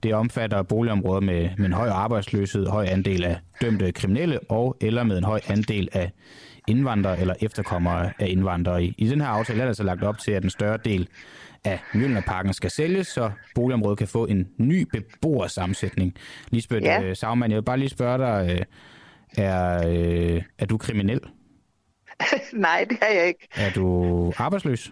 det 0.03 0.13
omfatter 0.13 0.63
boligområder 0.63 1.21
med, 1.21 1.49
med 1.57 1.65
en 1.65 1.73
høj 1.73 1.89
arbejdsløshed, 1.89 2.67
høj 2.67 2.85
andel 2.85 3.23
af 3.23 3.37
dømte 3.61 3.91
kriminelle, 3.91 4.39
og 4.49 4.77
eller 4.81 5.03
med 5.03 5.17
en 5.17 5.23
høj 5.23 5.39
andel 5.47 5.89
af 5.93 6.11
indvandrere 6.67 7.19
eller 7.19 7.33
efterkommere 7.41 8.11
af 8.19 8.27
indvandrere. 8.29 8.83
I, 8.83 8.95
i 8.97 9.07
den 9.07 9.21
her 9.21 9.27
aftale 9.27 9.61
er 9.61 9.65
der 9.65 9.73
så 9.73 9.83
lagt 9.83 10.03
op 10.03 10.17
til, 10.17 10.31
at 10.31 10.43
en 10.43 10.49
større 10.49 10.77
del 10.85 11.07
af 11.67 11.79
Mjølnerparken 11.93 12.53
skal 12.53 12.71
sælges, 12.71 13.07
så 13.07 13.31
boligområdet 13.55 13.97
kan 13.97 14.07
få 14.07 14.25
en 14.25 14.47
ny 14.57 14.87
beboersammensætning. 14.91 16.15
Lisbeth 16.51 16.83
ja. 16.83 17.01
øh, 17.01 17.15
Sagmann, 17.15 17.51
jeg 17.51 17.55
vil 17.55 17.63
bare 17.63 17.77
lige 17.77 17.89
spørge 17.89 18.17
dig, 18.17 18.59
øh, 18.59 18.65
er, 19.45 19.87
øh, 19.87 20.41
er 20.59 20.65
du 20.65 20.77
kriminel? 20.77 21.19
Nej, 22.53 22.85
det 22.89 22.97
er 23.01 23.13
jeg 23.13 23.27
ikke. 23.27 23.47
Er 23.55 23.69
du 23.69 24.33
arbejdsløs? 24.37 24.91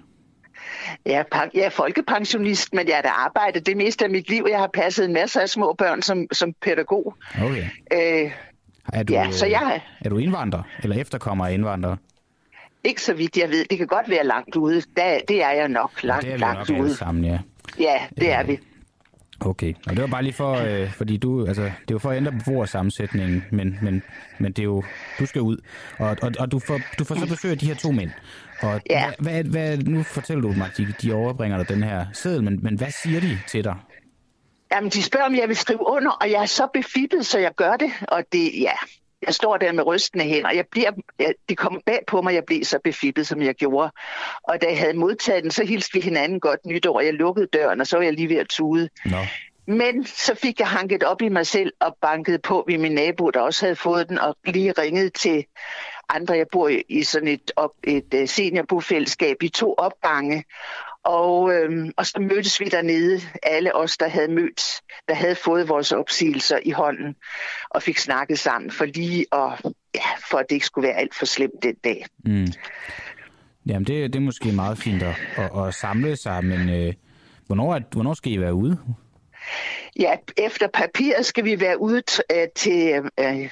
Jeg 1.06 1.26
er, 1.32 1.46
jeg 1.54 1.62
er 1.62 1.70
folkepensionist, 1.70 2.74
men 2.74 2.88
jeg 2.88 2.96
har 2.96 3.02
da 3.02 3.10
arbejdet 3.10 3.66
det 3.66 3.78
meste 3.78 4.06
af 4.06 4.12
mit 4.12 4.30
liv. 4.30 4.46
Jeg 4.50 4.60
har 4.60 4.70
passet 4.74 5.06
en 5.06 5.14
masse 5.14 5.42
af 5.42 5.50
små 5.50 5.76
børn 5.78 6.02
som, 6.02 6.28
som 6.32 6.54
pædagog. 6.62 7.16
Okay. 7.42 7.66
Øh, 7.94 8.32
er 8.94 9.04
du, 9.04 9.14
ja, 9.14 9.32
så 9.32 9.46
jeg... 9.46 9.82
er 10.02 10.10
du 10.10 10.18
indvandrer, 10.18 10.64
eller 10.84 10.96
efterkommer 10.96 11.48
af 11.48 11.54
indvandrere? 11.54 11.98
Ikke 12.86 13.02
så 13.02 13.14
vidt 13.14 13.38
jeg 13.38 13.50
ved. 13.50 13.66
Det 13.70 13.78
kan 13.78 13.88
godt 13.88 14.10
være 14.10 14.24
langt 14.24 14.56
ude. 14.56 14.82
Der, 14.98 15.20
det 15.28 15.44
er 15.44 15.52
jeg 15.52 15.68
nok 15.68 16.04
langt, 16.04 16.26
ja, 16.26 16.30
det 16.30 16.36
er 16.36 16.40
langt 16.40 16.70
nok 16.70 16.80
ude. 16.80 16.96
Sammen, 16.96 17.26
ja. 17.26 17.40
ja, 17.80 18.00
det 18.18 18.32
er 18.32 18.44
vi. 18.44 18.60
Okay, 19.40 19.74
og 19.88 19.96
det 19.96 20.02
var 20.02 20.08
bare 20.08 20.24
lige 20.24 20.34
for, 20.34 20.54
øh, 20.54 20.92
fordi 20.92 21.18
du, 21.18 21.46
altså, 21.46 21.64
det 21.64 21.94
var 21.94 21.98
for 21.98 22.10
at 22.10 22.18
ændre 22.18 22.32
beboersammensætningen, 22.32 23.46
men, 23.52 23.80
men, 23.82 24.04
men 24.40 24.52
det 24.52 24.60
er 24.60 24.64
jo, 24.64 24.84
du 25.20 25.26
skal 25.26 25.42
ud, 25.42 25.58
og, 26.00 26.18
og, 26.22 26.32
og 26.40 26.52
du, 26.52 26.60
får, 26.60 26.80
du 27.00 27.04
får 27.04 27.16
så 27.16 27.28
besøg 27.28 27.52
af 27.52 27.58
de 27.58 27.66
her 27.66 27.76
to 27.76 27.92
mænd. 27.92 28.12
Og 28.62 28.82
ja. 28.90 29.12
hvad, 29.20 29.34
hvad, 29.34 29.44
hvad, 29.44 29.78
nu 29.78 30.04
fortæller 30.04 30.42
du 30.42 30.54
mig, 30.58 30.70
de, 30.78 30.94
de 31.02 31.14
overbringer 31.14 31.58
dig 31.58 31.70
den 31.70 31.84
her 31.84 32.06
seddel, 32.14 32.44
men, 32.44 32.60
men 32.64 32.76
hvad 32.78 32.92
siger 33.04 33.20
de 33.20 33.40
til 33.48 33.64
dig? 33.64 33.76
Jamen, 34.72 34.90
de 34.90 35.04
spørger, 35.04 35.26
om 35.26 35.36
jeg 35.36 35.48
vil 35.48 35.56
skrive 35.56 35.88
under, 35.88 36.12
og 36.12 36.32
jeg 36.32 36.42
er 36.42 36.46
så 36.46 36.68
befippet, 36.74 37.26
så 37.26 37.40
jeg 37.40 37.52
gør 37.56 37.76
det, 37.76 37.92
og 38.08 38.24
det, 38.32 38.52
ja, 38.62 38.74
Jeg 39.26 39.34
står 39.34 39.58
der 39.58 39.72
med 39.72 39.86
rystende 39.86 40.26
hænder, 40.26 40.50
og 40.50 40.56
jeg 40.56 40.66
bliver, 40.72 40.92
jeg, 41.20 41.34
det 41.50 41.58
kommer 41.58 41.80
bag 41.86 42.00
på 42.08 42.22
mig, 42.22 42.34
jeg 42.34 42.44
blev 42.46 42.64
så 42.64 42.80
befippet, 42.84 43.28
som 43.28 43.42
jeg 43.42 43.56
gjorde. 43.56 43.92
Og 44.44 44.62
da 44.62 44.68
jeg 44.68 44.80
havde 44.80 44.94
modtaget 44.94 45.44
den, 45.44 45.52
så 45.52 45.66
hilste 45.66 45.94
vi 45.94 46.00
hinanden 46.00 46.40
godt 46.40 46.66
nytår, 46.66 46.96
og 46.96 47.06
jeg 47.06 47.14
lukkede 47.14 47.48
døren, 47.54 47.82
og 47.82 47.88
så 47.88 47.98
var 47.98 48.04
jeg 48.04 48.14
lige 48.14 48.30
ved 48.30 48.38
at 48.38 48.48
tude. 48.50 48.90
Nå. 49.06 49.18
Men 49.68 50.06
så 50.06 50.36
fik 50.36 50.60
jeg 50.60 50.68
hanket 50.68 51.04
op 51.04 51.22
i 51.22 51.30
mig 51.30 51.48
selv 51.48 51.74
og 51.80 51.98
banket 52.02 52.42
på 52.42 52.64
ved 52.68 52.78
min 52.78 52.92
nabo, 52.92 53.30
der 53.30 53.40
også 53.40 53.66
havde 53.66 53.76
fået 53.76 54.10
den, 54.10 54.20
og 54.20 54.36
lige 54.46 54.72
ringet 54.72 55.14
til 55.14 55.46
andre. 56.10 56.38
Jeg 56.38 56.46
bor 56.52 56.72
i 56.90 57.04
sådan 57.04 57.28
et, 57.28 57.52
op, 57.56 57.72
et 57.84 58.14
uh, 58.14 58.28
seniorbofællesskab 58.28 59.44
i 59.44 59.50
to 59.50 59.74
opgange, 59.78 60.44
og, 61.06 61.54
øhm, 61.54 61.92
og 61.98 62.06
så 62.06 62.20
mødtes 62.20 62.60
vi 62.60 62.66
dernede, 62.66 63.22
alle 63.44 63.76
os, 63.76 63.98
der 63.98 64.08
havde 64.08 64.28
mødt, 64.28 64.82
der 65.08 65.14
havde 65.14 65.36
fået 65.36 65.70
vores 65.70 65.92
opsigelser 65.92 66.60
i 66.66 66.72
hånden, 66.72 67.16
og 67.70 67.84
fik 67.84 67.98
snakket 67.98 68.40
sammen 68.40 68.72
for 68.72 68.86
lige 68.86 69.26
at, 69.32 69.72
ja, 69.96 70.16
for 70.30 70.38
at 70.38 70.46
det 70.50 70.56
ikke 70.56 70.66
skulle 70.66 70.88
være 70.88 70.98
alt 70.98 71.16
for 71.16 71.26
slemt 71.26 71.64
den 71.64 71.76
dag. 71.84 72.06
Mm. 72.26 72.48
Jamen, 73.66 73.84
det, 73.84 74.14
det 74.14 74.20
er 74.20 74.24
måske 74.24 74.52
meget 74.52 74.78
fint 74.78 75.04
at, 75.04 75.16
at, 75.38 75.68
at 75.68 75.74
samle 75.74 76.16
sig, 76.16 76.46
men 76.46 76.70
øh, 76.70 76.94
hvornår, 77.46 77.76
er, 77.76 77.80
hvornår 77.92 78.14
skal 78.14 78.32
I 78.32 78.40
være 78.40 78.54
ude? 78.54 78.80
Ja, 80.00 80.16
efter 80.38 80.68
papiret 80.68 81.26
skal 81.26 81.46
vi 81.46 81.60
være 81.60 81.82
ude 81.82 82.02
øh, 82.32 82.48
til 82.56 83.10
øh, 83.20 83.50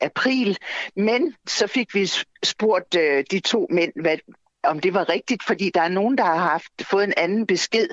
april, 0.00 0.58
men 0.96 1.34
så 1.46 1.66
fik 1.66 1.94
vi 1.94 2.10
spurgt 2.42 2.96
øh, 2.96 3.24
de 3.30 3.40
to 3.40 3.66
mænd, 3.70 3.92
hvad, 4.00 4.18
om 4.68 4.80
det 4.80 4.94
var 4.94 5.08
rigtigt, 5.08 5.42
fordi 5.42 5.70
der 5.74 5.80
er 5.80 5.88
nogen, 5.88 6.18
der 6.18 6.24
har 6.24 6.36
haft 6.36 6.72
fået 6.90 7.04
en 7.04 7.12
anden 7.16 7.46
besked, 7.46 7.88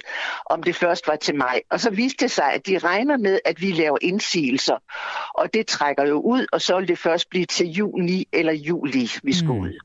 om 0.46 0.64
det 0.64 0.76
først 0.76 1.08
var 1.08 1.16
til 1.16 1.36
mig. 1.36 1.62
Og 1.72 1.80
så 1.80 1.90
viste 1.90 2.24
det 2.24 2.32
sig, 2.32 2.54
at 2.54 2.68
de 2.68 2.78
regner 2.78 3.18
med, 3.18 3.40
at 3.46 3.62
vi 3.62 3.72
laver 3.72 3.98
indsigelser. 4.02 4.78
Og 5.34 5.54
det 5.54 5.68
trækker 5.68 6.08
jo 6.08 6.20
ud, 6.20 6.46
og 6.52 6.62
så 6.62 6.80
vil 6.80 6.88
det 6.88 6.98
først 6.98 7.30
blive 7.30 7.46
til 7.46 7.68
juni 7.68 8.28
eller 8.34 8.54
juli, 8.54 9.10
vi 9.24 9.34
skal 9.34 9.52
mm. 9.52 9.60
ud. 9.60 9.80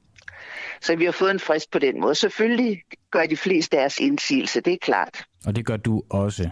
Så 0.81 0.97
vi 0.97 1.05
har 1.05 1.13
fået 1.13 1.31
en 1.31 1.41
frist 1.41 1.71
på 1.71 1.79
den 1.79 2.01
måde. 2.01 2.15
Selvfølgelig 2.15 2.83
gør 3.11 3.27
de 3.27 3.37
fleste 3.37 3.77
deres 3.77 3.99
indsigelse, 3.99 4.61
det 4.61 4.73
er 4.73 4.79
klart. 4.83 5.25
Og 5.47 5.57
det 5.57 5.67
gør 5.67 5.77
du 5.77 6.03
også? 6.11 6.51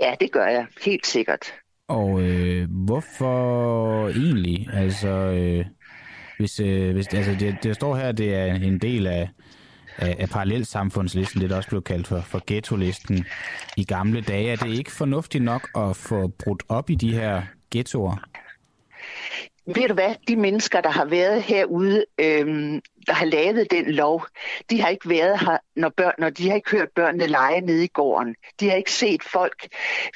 Ja, 0.00 0.14
det 0.20 0.32
gør 0.32 0.46
jeg, 0.46 0.66
helt 0.84 1.06
sikkert. 1.06 1.54
Og 1.88 2.22
øh, 2.22 2.68
hvorfor 2.70 4.08
egentlig? 4.08 4.68
Altså, 4.72 5.08
øh, 5.08 5.64
hvis, 6.38 6.60
øh, 6.60 6.92
hvis, 6.92 7.06
altså 7.06 7.36
det, 7.40 7.56
det 7.62 7.74
står 7.74 7.96
her, 7.96 8.12
det 8.12 8.34
er 8.34 8.54
en 8.54 8.78
del 8.78 9.06
af, 9.06 9.28
af, 10.00 10.16
af 10.18 10.28
parallelsamfundslisten, 10.28 11.40
det 11.40 11.50
der 11.50 11.56
også 11.56 11.68
blev 11.68 11.82
kaldt 11.82 12.06
for, 12.06 12.20
for 12.20 12.42
ghetto-listen 12.46 13.24
i 13.76 13.84
gamle 13.84 14.20
dage. 14.20 14.52
Er 14.52 14.56
det 14.56 14.78
ikke 14.78 14.92
fornuftigt 14.92 15.44
nok 15.44 15.68
at 15.76 15.96
få 15.96 16.28
brudt 16.44 16.62
op 16.68 16.90
i 16.90 16.94
de 16.94 17.14
her 17.14 17.42
ghettoer? 17.70 18.16
ved 19.66 19.88
du 19.88 19.94
hvad, 19.94 20.14
de 20.28 20.36
mennesker, 20.36 20.80
der 20.80 20.90
har 20.90 21.04
været 21.04 21.42
herude, 21.42 22.04
øhm, 22.20 22.80
der 23.06 23.12
har 23.12 23.24
lavet 23.24 23.70
den 23.70 23.90
lov, 23.90 24.26
de 24.70 24.80
har 24.80 24.88
ikke 24.88 25.08
været 25.08 25.40
her, 25.40 25.58
når, 25.76 25.92
børn, 25.96 26.14
når 26.18 26.30
de 26.30 26.48
har 26.48 26.56
ikke 26.56 26.70
hørt 26.70 26.88
børnene 26.94 27.26
lege 27.26 27.60
nede 27.60 27.84
i 27.84 27.88
gården. 27.88 28.34
De 28.60 28.68
har 28.68 28.76
ikke 28.76 28.92
set 28.92 29.22
folk 29.22 29.68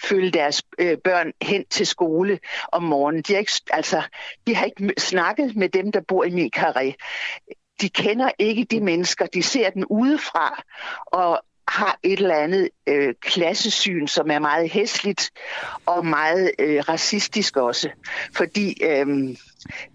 følge 0.05 0.31
deres 0.31 0.63
øh, 0.79 0.99
børn 1.05 1.33
hen 1.43 1.65
til 1.71 1.87
skole 1.87 2.39
om 2.73 2.83
morgenen. 2.83 3.23
De 3.23 3.33
har, 3.33 3.41
ikke, 3.41 3.53
altså, 3.71 4.03
de 4.47 4.55
har 4.55 4.65
ikke 4.65 4.95
snakket 4.99 5.57
med 5.57 5.69
dem, 5.69 5.93
der 5.93 6.01
bor 6.09 6.25
i 6.25 6.31
min 6.31 6.51
karré. 6.57 6.93
De 7.81 7.89
kender 7.89 8.31
ikke 8.39 8.65
de 8.65 8.81
mennesker, 8.81 9.27
de 9.27 9.43
ser 9.43 9.71
dem 9.71 9.85
udefra, 9.91 10.63
og 11.07 11.45
har 11.69 11.99
et 12.03 12.19
eller 12.19 12.35
andet 12.35 12.69
øh, 12.87 13.15
klassesyn, 13.21 14.07
som 14.07 14.31
er 14.31 14.39
meget 14.39 14.71
hæsligt 14.71 15.31
og 15.87 16.07
meget 16.07 16.51
øh, 16.59 16.79
racistisk 16.89 17.57
også. 17.57 17.91
Fordi 18.37 18.75
øh, 18.83 19.37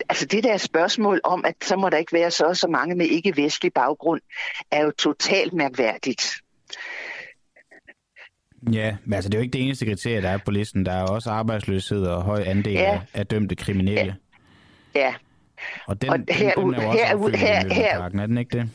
altså 0.10 0.26
det 0.26 0.44
der 0.44 0.58
spørgsmål 0.58 1.22
om, 1.24 1.46
at 1.46 1.56
så 1.62 1.76
må 1.76 1.90
der 1.90 1.98
ikke 1.98 2.14
være 2.14 2.32
så 2.32 2.54
så 2.54 2.68
mange 2.68 2.96
med 2.96 3.06
ikke-vestlig 3.06 3.74
baggrund, 3.74 4.22
er 4.72 4.84
jo 4.84 4.92
totalt 4.92 5.54
mærkværdigt. 5.54 6.42
Ja, 8.72 8.98
men 9.06 9.14
altså 9.14 9.30
det 9.30 9.36
er 9.36 9.40
jo 9.40 9.44
ikke 9.44 9.54
det 9.54 9.66
eneste 9.66 9.86
kriterie, 9.86 10.22
der 10.22 10.30
er 10.30 10.38
på 10.38 10.52
listen. 10.52 10.86
Der 10.86 10.92
er 10.92 11.04
også 11.04 11.30
arbejdsløshed 11.30 12.04
og 12.06 12.24
høj 12.24 12.44
andel 12.46 12.74
ja. 12.74 12.94
af, 12.94 13.02
af 13.14 13.28
dømte 13.28 13.56
kriminelle. 13.56 14.16
Ja. 14.96 15.00
ja. 15.00 15.14
Og 15.88 16.01
den, 16.01 16.10
og 16.10 16.20
her, 16.30 16.53
den, 16.53 16.74
den 16.74 16.74
er 16.74 17.12
jo 17.12 17.22
også 17.22 17.38
her, 17.38 17.68
her, 17.68 17.74
her, 17.74 18.03
er 18.03 18.10
den 18.10 18.38
ikke 18.38 18.57
det? 18.57 18.70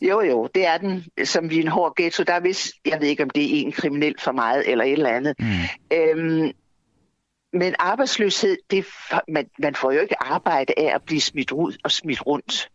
Jo, 0.00 0.20
jo, 0.20 0.48
det 0.54 0.66
er 0.66 0.78
den, 0.78 1.04
som 1.24 1.50
vi 1.50 1.58
er 1.58 1.62
en 1.62 1.68
hård 1.68 1.96
ghetto. 1.96 2.22
Der 2.22 2.32
er 2.32 2.40
vist, 2.40 2.72
jeg 2.84 3.00
ved 3.00 3.08
ikke, 3.08 3.22
om 3.22 3.30
det 3.30 3.44
er 3.44 3.66
en 3.66 3.72
kriminel 3.72 4.14
for 4.18 4.32
meget 4.32 4.70
eller 4.70 4.84
et 4.84 4.92
eller 4.92 5.10
andet. 5.10 5.34
Mm. 5.38 5.46
Øhm, 5.92 6.52
men 7.52 7.74
arbejdsløshed, 7.78 8.56
det, 8.70 8.86
man, 9.28 9.50
man 9.58 9.74
får 9.74 9.92
jo 9.92 10.00
ikke 10.00 10.22
arbejde 10.22 10.74
af 10.76 10.94
at 10.94 11.02
blive 11.02 11.20
smidt 11.20 11.52
ud 11.52 11.76
og 11.84 11.90
smidt 11.90 12.26
rundt. 12.26 12.68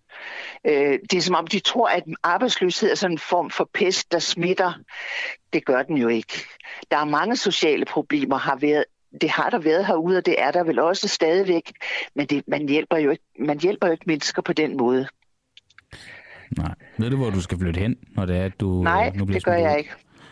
Øh, 0.65 0.99
det 1.11 1.13
er 1.13 1.21
som 1.21 1.35
om, 1.35 1.47
de 1.47 1.59
tror, 1.59 1.87
at 1.87 2.03
arbejdsløshed 2.23 2.91
er 2.91 2.95
sådan 2.95 3.13
en 3.13 3.19
form 3.19 3.49
for 3.49 3.69
pest, 3.73 4.11
der 4.11 4.19
smitter. 4.19 4.73
Det 5.53 5.65
gør 5.65 5.83
den 5.83 5.97
jo 5.97 6.07
ikke. 6.07 6.45
Der 6.91 6.97
er 6.97 7.05
mange 7.05 7.37
sociale 7.37 7.85
problemer, 7.85 8.37
har 8.37 8.55
været 8.55 8.85
det 9.21 9.29
har 9.29 9.49
der 9.49 9.59
været 9.59 9.85
herude, 9.85 10.17
og 10.17 10.25
det 10.25 10.35
er 10.37 10.51
der 10.51 10.63
vel 10.63 10.79
også 10.79 11.07
stadigvæk, 11.07 11.71
men 12.15 12.25
det, 12.25 12.43
man, 12.47 12.69
hjælper 12.69 12.97
jo 12.97 13.11
ikke, 13.11 13.23
man 13.39 13.59
hjælper 13.59 13.87
jo 13.87 13.91
ikke 13.91 14.03
mennesker 14.07 14.41
på 14.41 14.53
den 14.53 14.77
måde. 14.77 15.07
Nej. 16.57 16.73
Ved 16.97 17.09
du, 17.09 17.17
hvor 17.17 17.29
du 17.29 17.41
skal 17.41 17.59
flytte 17.59 17.79
hen, 17.79 17.95
når 18.15 18.25
det 18.25 18.37
er, 18.37 18.45
at 18.45 18.59
du 18.59 18.83
Nej, 18.83 19.11
nu 19.15 19.25
bliver 19.25 19.39
det 19.39 19.45
gør 19.45 19.53
jeg 19.53 19.71
ud? 19.73 19.77
ikke. 19.77 19.89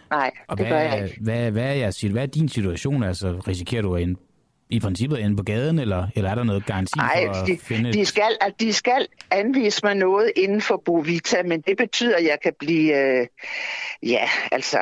Nej, 0.10 0.32
og 0.48 0.58
det 0.58 0.68
hvad, 0.68 0.78
gør 0.78 0.82
jeg 0.82 1.04
ikke. 1.04 1.22
Hvad, 1.22 1.52
hvad, 1.52 1.64
er 1.64 1.74
jeres, 1.74 2.02
hvad 2.02 2.24
er 2.24 2.26
din 2.26 2.50
situation? 2.50 3.04
Altså, 3.04 3.42
risikerer 3.48 3.82
du 3.82 3.96
ind, 3.96 4.18
i 4.70 4.80
princippet 4.80 5.18
inde 5.18 5.36
på 5.36 5.44
gaden, 5.44 5.80
eller, 5.80 6.08
eller 6.16 6.30
er 6.30 6.36
der 6.36 6.44
noget 6.44 6.66
garanti 6.66 6.98
Nej, 6.98 7.26
for 7.26 7.34
at 7.34 7.48
de, 7.48 7.58
finde 7.58 7.94
de 7.94 8.06
skal, 8.06 8.38
at 8.42 8.54
de 8.60 8.74
skal 8.74 9.08
anvise 9.32 9.82
mig 9.84 9.96
noget 9.96 10.32
inden 10.36 10.62
for 10.62 10.82
Bovita, 10.86 11.44
men 11.44 11.62
det 11.62 11.78
betyder, 11.78 12.18
at 12.18 12.24
jeg 12.24 12.38
kan 12.44 12.54
blive, 12.60 12.98
øh, 12.98 13.28
ja, 14.04 14.30
altså, 14.52 14.80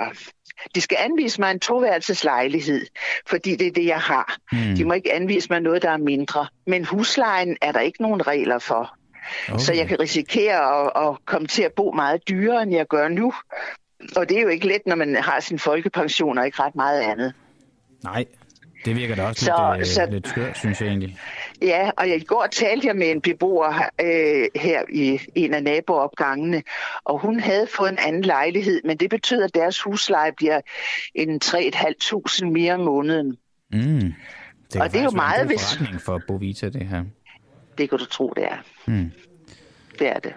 de 0.75 0.81
skal 0.81 0.97
anvise 0.99 1.41
mig 1.41 1.51
en 1.51 1.59
toværelseslejlighed, 1.59 2.85
fordi 3.27 3.55
det 3.55 3.67
er 3.67 3.71
det, 3.71 3.85
jeg 3.85 3.99
har. 3.99 4.37
Mm. 4.51 4.75
De 4.75 4.85
må 4.85 4.93
ikke 4.93 5.13
anvise 5.13 5.47
mig 5.49 5.59
noget, 5.59 5.81
der 5.81 5.89
er 5.89 5.97
mindre. 5.97 6.47
Men 6.67 6.85
huslejen 6.85 7.57
er 7.61 7.71
der 7.71 7.79
ikke 7.79 8.01
nogen 8.01 8.27
regler 8.27 8.59
for. 8.59 8.95
Okay. 9.49 9.59
Så 9.59 9.73
jeg 9.73 9.87
kan 9.87 9.99
risikere 9.99 10.81
at, 10.81 11.07
at 11.07 11.25
komme 11.25 11.47
til 11.47 11.63
at 11.63 11.73
bo 11.73 11.91
meget 11.91 12.27
dyrere, 12.29 12.63
end 12.63 12.73
jeg 12.73 12.87
gør 12.87 13.07
nu. 13.07 13.33
Og 14.15 14.29
det 14.29 14.37
er 14.37 14.41
jo 14.41 14.47
ikke 14.47 14.67
let, 14.67 14.81
når 14.85 14.95
man 14.95 15.15
har 15.15 15.39
sin 15.39 15.59
folkepension 15.59 16.37
og 16.37 16.45
ikke 16.45 16.63
ret 16.63 16.75
meget 16.75 17.01
andet. 17.01 17.33
Nej, 18.03 18.25
det 18.85 18.95
virker 18.95 19.15
da 19.15 19.23
også 19.23 19.45
så, 19.45 19.75
lidt, 19.77 19.87
øh, 19.87 19.93
så, 19.93 20.07
lidt 20.11 20.27
skørt, 20.27 20.57
synes 20.57 20.81
jeg 20.81 20.87
egentlig. 20.87 21.17
Ja, 21.61 21.91
og 21.97 22.07
i 22.07 22.19
går 22.19 22.47
talte 22.51 22.87
jeg 22.87 22.95
med 22.95 23.11
en 23.11 23.21
beboer 23.21 23.89
øh, 24.01 24.61
her 24.61 24.81
i 24.89 25.19
en 25.35 25.53
af 25.53 25.63
naboopgangene, 25.63 26.63
og 27.03 27.19
hun 27.19 27.39
havde 27.39 27.67
fået 27.77 27.91
en 27.91 27.97
anden 28.07 28.21
lejlighed, 28.21 28.81
men 28.85 28.97
det 28.97 29.09
betyder, 29.09 29.45
at 29.45 29.55
deres 29.55 29.81
husleje 29.81 30.31
bliver 30.37 30.61
en 31.15 31.41
3.500 31.45 32.45
mere 32.45 32.73
om 32.73 32.79
måneden. 32.79 33.37
Mm. 33.71 34.13
Det 34.73 34.81
og 34.81 34.91
det 34.91 34.99
er 34.99 35.03
jo 35.03 35.11
meget, 35.11 35.47
hvis... 35.47 35.79
for 35.99 36.21
Bovita, 36.27 36.69
det 36.69 36.87
her. 36.87 37.03
Det 37.77 37.89
kan 37.89 37.99
du 37.99 38.05
tro, 38.05 38.33
det 38.35 38.43
er. 38.43 38.57
Hmm. 38.85 39.11
Det 39.99 40.07
er 40.09 40.19
det. 40.19 40.33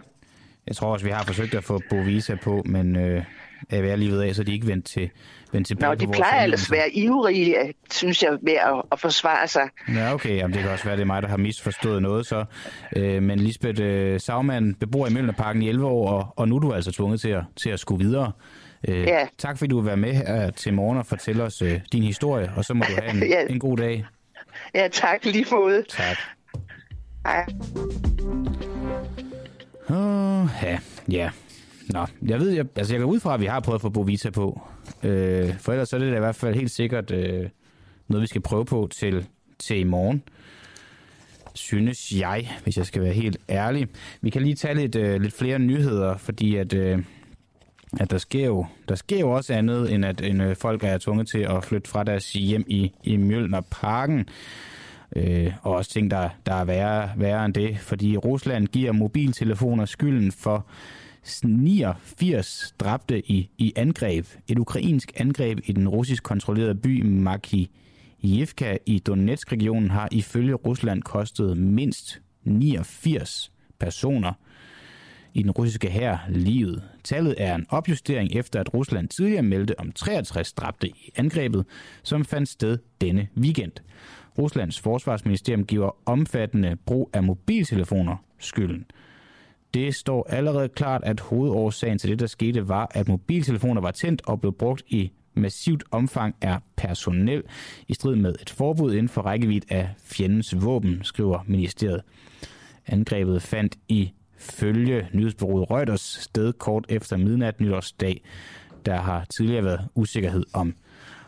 Jeg 0.67 0.77
tror 0.77 0.93
også, 0.93 1.05
vi 1.05 1.11
har 1.11 1.25
forsøgt 1.25 1.55
at 1.55 1.65
få 1.65 1.81
Bovisa 1.91 2.35
på, 2.35 2.63
men 2.67 2.97
øh, 2.97 3.25
jeg 3.71 3.99
lige 3.99 4.11
ved 4.11 4.21
af, 4.21 4.35
så 4.35 4.43
de 4.43 4.53
ikke 4.53 4.67
vendt 4.67 4.87
til 4.87 5.11
vendt 5.53 5.67
tilbage 5.67 5.89
Nå, 5.89 5.95
de 5.95 6.07
plejer 6.07 6.43
ellers 6.43 6.71
være 6.71 6.91
ivrige, 6.91 7.75
synes 7.91 8.23
jeg, 8.23 8.33
ved 8.43 8.53
at, 8.53 8.83
at 8.93 9.01
forsvare 9.01 9.49
sig. 9.49 9.69
Ja, 9.95 10.15
okay. 10.15 10.37
Jamen, 10.37 10.55
det 10.55 10.63
kan 10.63 10.71
også 10.71 10.85
være, 10.85 10.97
det 10.97 11.03
er 11.03 11.07
mig, 11.07 11.23
der 11.23 11.29
har 11.29 11.37
misforstået 11.37 12.03
noget. 12.03 12.27
Så. 12.27 12.45
Øh, 12.97 13.23
men 13.23 13.41
Lisbeth 13.41 13.83
øh, 13.83 14.21
Sagmann 14.21 14.75
bebor 14.75 15.07
i 15.07 15.11
Møllerparken 15.11 15.63
i 15.63 15.69
11 15.69 15.87
år, 15.87 16.11
og, 16.11 16.35
og 16.37 16.49
nu 16.49 16.57
er 16.57 16.61
du 16.61 16.73
altså 16.73 16.93
tvunget 16.93 17.21
til 17.21 17.29
at, 17.29 17.43
til 17.57 17.71
at 17.71 17.81
skulle 17.81 18.05
videre. 18.05 18.33
Øh, 18.89 19.01
ja. 19.01 19.27
Tak 19.39 19.59
fordi 19.59 19.69
du 19.69 19.81
vil 19.81 19.87
være 19.87 19.97
med 19.97 20.15
her 20.15 20.51
til 20.51 20.75
morgen 20.75 20.99
og 20.99 21.07
fortælle 21.07 21.43
os 21.43 21.63
øh, 21.63 21.81
din 21.93 22.03
historie, 22.03 22.53
og 22.57 22.65
så 22.65 22.75
må 22.75 22.85
du 22.89 23.03
have 23.03 23.11
en, 23.11 23.29
ja. 23.35 23.47
en 23.51 23.59
god 23.59 23.77
dag. 23.77 24.05
Ja, 24.75 24.89
tak 24.89 25.25
lige 25.25 25.47
måde. 25.53 25.85
Tak. 25.89 26.17
Hej. 27.27 27.47
Uh, 29.89 30.49
ja, 30.63 30.79
ja. 31.11 31.31
Nå, 31.89 32.07
jeg 32.27 32.41
ved, 32.41 32.51
jeg, 32.51 32.67
altså 32.77 32.95
jeg 32.95 33.01
går 33.01 33.09
ud 33.09 33.21
fra, 33.21 33.35
at 33.35 33.41
vi 33.41 33.47
har 33.47 33.61
prøvet 33.61 33.79
at 33.79 33.83
få 33.83 33.89
Bovita 33.89 34.31
på. 34.31 34.61
Øh, 35.03 35.59
for 35.59 35.73
ellers 35.73 35.89
så 35.89 35.97
er 35.97 36.01
det 36.01 36.13
da 36.13 36.17
i 36.17 36.21
hvert 36.21 36.37
fald 36.37 36.55
helt 36.55 36.71
sikkert 36.71 37.11
øh, 37.11 37.49
noget, 38.09 38.23
vi 38.23 38.27
skal 38.27 38.41
prøve 38.41 38.65
på 38.65 38.89
til, 38.93 39.27
til 39.59 39.79
i 39.79 39.85
morgen. 39.85 40.23
Synes 41.55 42.13
jeg, 42.13 42.51
hvis 42.63 42.77
jeg 42.77 42.87
skal 42.87 43.03
være 43.03 43.13
helt 43.13 43.39
ærlig. 43.49 43.89
Vi 44.21 44.31
kan 44.31 44.43
lige 44.43 44.55
tage 44.55 44.75
lidt, 44.75 44.97
øh, 44.97 45.21
lidt 45.21 45.35
flere 45.35 45.59
nyheder, 45.59 46.17
fordi 46.17 46.57
at, 46.57 46.75
øh, 46.75 46.99
at 48.01 48.11
der, 48.11 48.19
sker 48.19 48.47
jo, 48.47 48.67
der 48.89 48.95
sker 48.95 49.21
jo 49.21 49.31
også 49.31 49.55
andet, 49.55 49.93
end 49.93 50.05
at 50.05 50.21
end, 50.21 50.43
øh, 50.43 50.57
folk 50.57 50.85
er 50.85 50.99
tvunget 50.99 51.29
til 51.29 51.39
at 51.39 51.65
flytte 51.65 51.91
fra 51.91 52.05
deres 52.05 52.33
hjem 52.33 52.65
i, 52.69 52.93
i 53.05 53.17
Mjølnerparken. 53.17 54.29
Øh, 55.17 55.53
og 55.63 55.75
også 55.75 55.91
ting, 55.91 56.11
der, 56.11 56.29
der 56.47 56.55
er 56.55 56.65
værre, 56.65 57.11
værre 57.17 57.45
end 57.45 57.55
det, 57.55 57.79
fordi 57.79 58.17
Rusland 58.17 58.67
giver 58.67 58.93
mobiltelefoner 58.93 59.85
skylden 59.85 60.33
for 60.33 60.67
89 61.45 62.75
dræbte 62.79 63.31
i, 63.31 63.51
i 63.59 63.73
angreb. 63.77 64.27
Et 64.49 64.59
ukrainsk 64.59 65.13
angreb 65.17 65.59
i 65.65 65.73
den 65.73 65.89
russisk 65.89 66.23
kontrollerede 66.23 66.75
by 66.75 67.03
Makijevka 67.03 68.77
i 68.87 68.99
Donetsk-regionen 68.99 69.91
har 69.91 70.09
ifølge 70.13 70.55
Rusland 70.55 71.03
kostet 71.03 71.57
mindst 71.57 72.21
89 72.45 73.53
personer 73.79 74.33
i 75.35 75.43
den 75.43 75.51
russiske 75.51 75.91
hær 75.91 76.17
livet. 76.29 76.83
Tallet 77.05 77.35
er 77.39 77.55
en 77.55 77.67
opjustering 77.69 78.33
efter, 78.33 78.61
at 78.61 78.75
Rusland 78.75 79.09
tidligere 79.09 79.43
meldte 79.43 79.81
om 79.81 79.93
63 79.93 80.53
dræbte 80.53 80.89
i 80.89 81.13
angrebet, 81.17 81.65
som 82.03 82.25
fandt 82.25 82.49
sted 82.49 82.79
denne 83.01 83.29
weekend. 83.37 83.73
Ruslands 84.39 84.81
forsvarsministerium 84.81 85.65
giver 85.65 85.97
omfattende 86.07 86.77
brug 86.87 87.11
af 87.13 87.23
mobiltelefoner 87.23 88.17
skylden. 88.39 88.87
Det 89.77 89.95
står 89.95 90.27
allerede 90.31 90.69
klart, 90.69 91.05
at 91.05 91.21
hovedårsagen 91.21 91.99
til 91.99 92.11
det, 92.11 92.19
der 92.19 92.27
skete, 92.27 92.69
var, 92.69 92.91
at 92.95 93.09
mobiltelefoner 93.09 93.81
var 93.81 93.91
tændt 93.91 94.23
og 94.27 94.41
blev 94.41 94.53
brugt 94.53 94.83
i 94.89 95.11
massivt 95.35 95.85
omfang 95.91 96.35
er 96.41 96.59
personel 96.77 97.43
i 97.89 97.95
strid 97.95 98.17
med 98.17 98.35
et 98.43 98.51
forbud 98.51 98.93
inden 98.93 99.09
for 99.09 99.23
rækkevidde 99.23 99.67
af 99.71 99.89
fjendens 100.05 100.65
våben, 100.65 101.01
skriver 101.05 101.45
ministeriet. 101.47 102.03
Angrebet 102.87 103.43
fandt 103.43 103.77
i 103.89 104.13
følge 104.39 105.09
nyhedsbureauet 105.13 105.71
Reuters 105.71 106.19
sted 106.21 106.53
kort 106.53 106.87
efter 106.89 107.17
midnat 107.17 107.61
nytårsdag. 107.61 108.23
Der 108.87 108.97
har 108.97 109.27
tidligere 109.37 109.65
været 109.65 109.89
usikkerhed 109.95 110.45
om, 110.53 110.75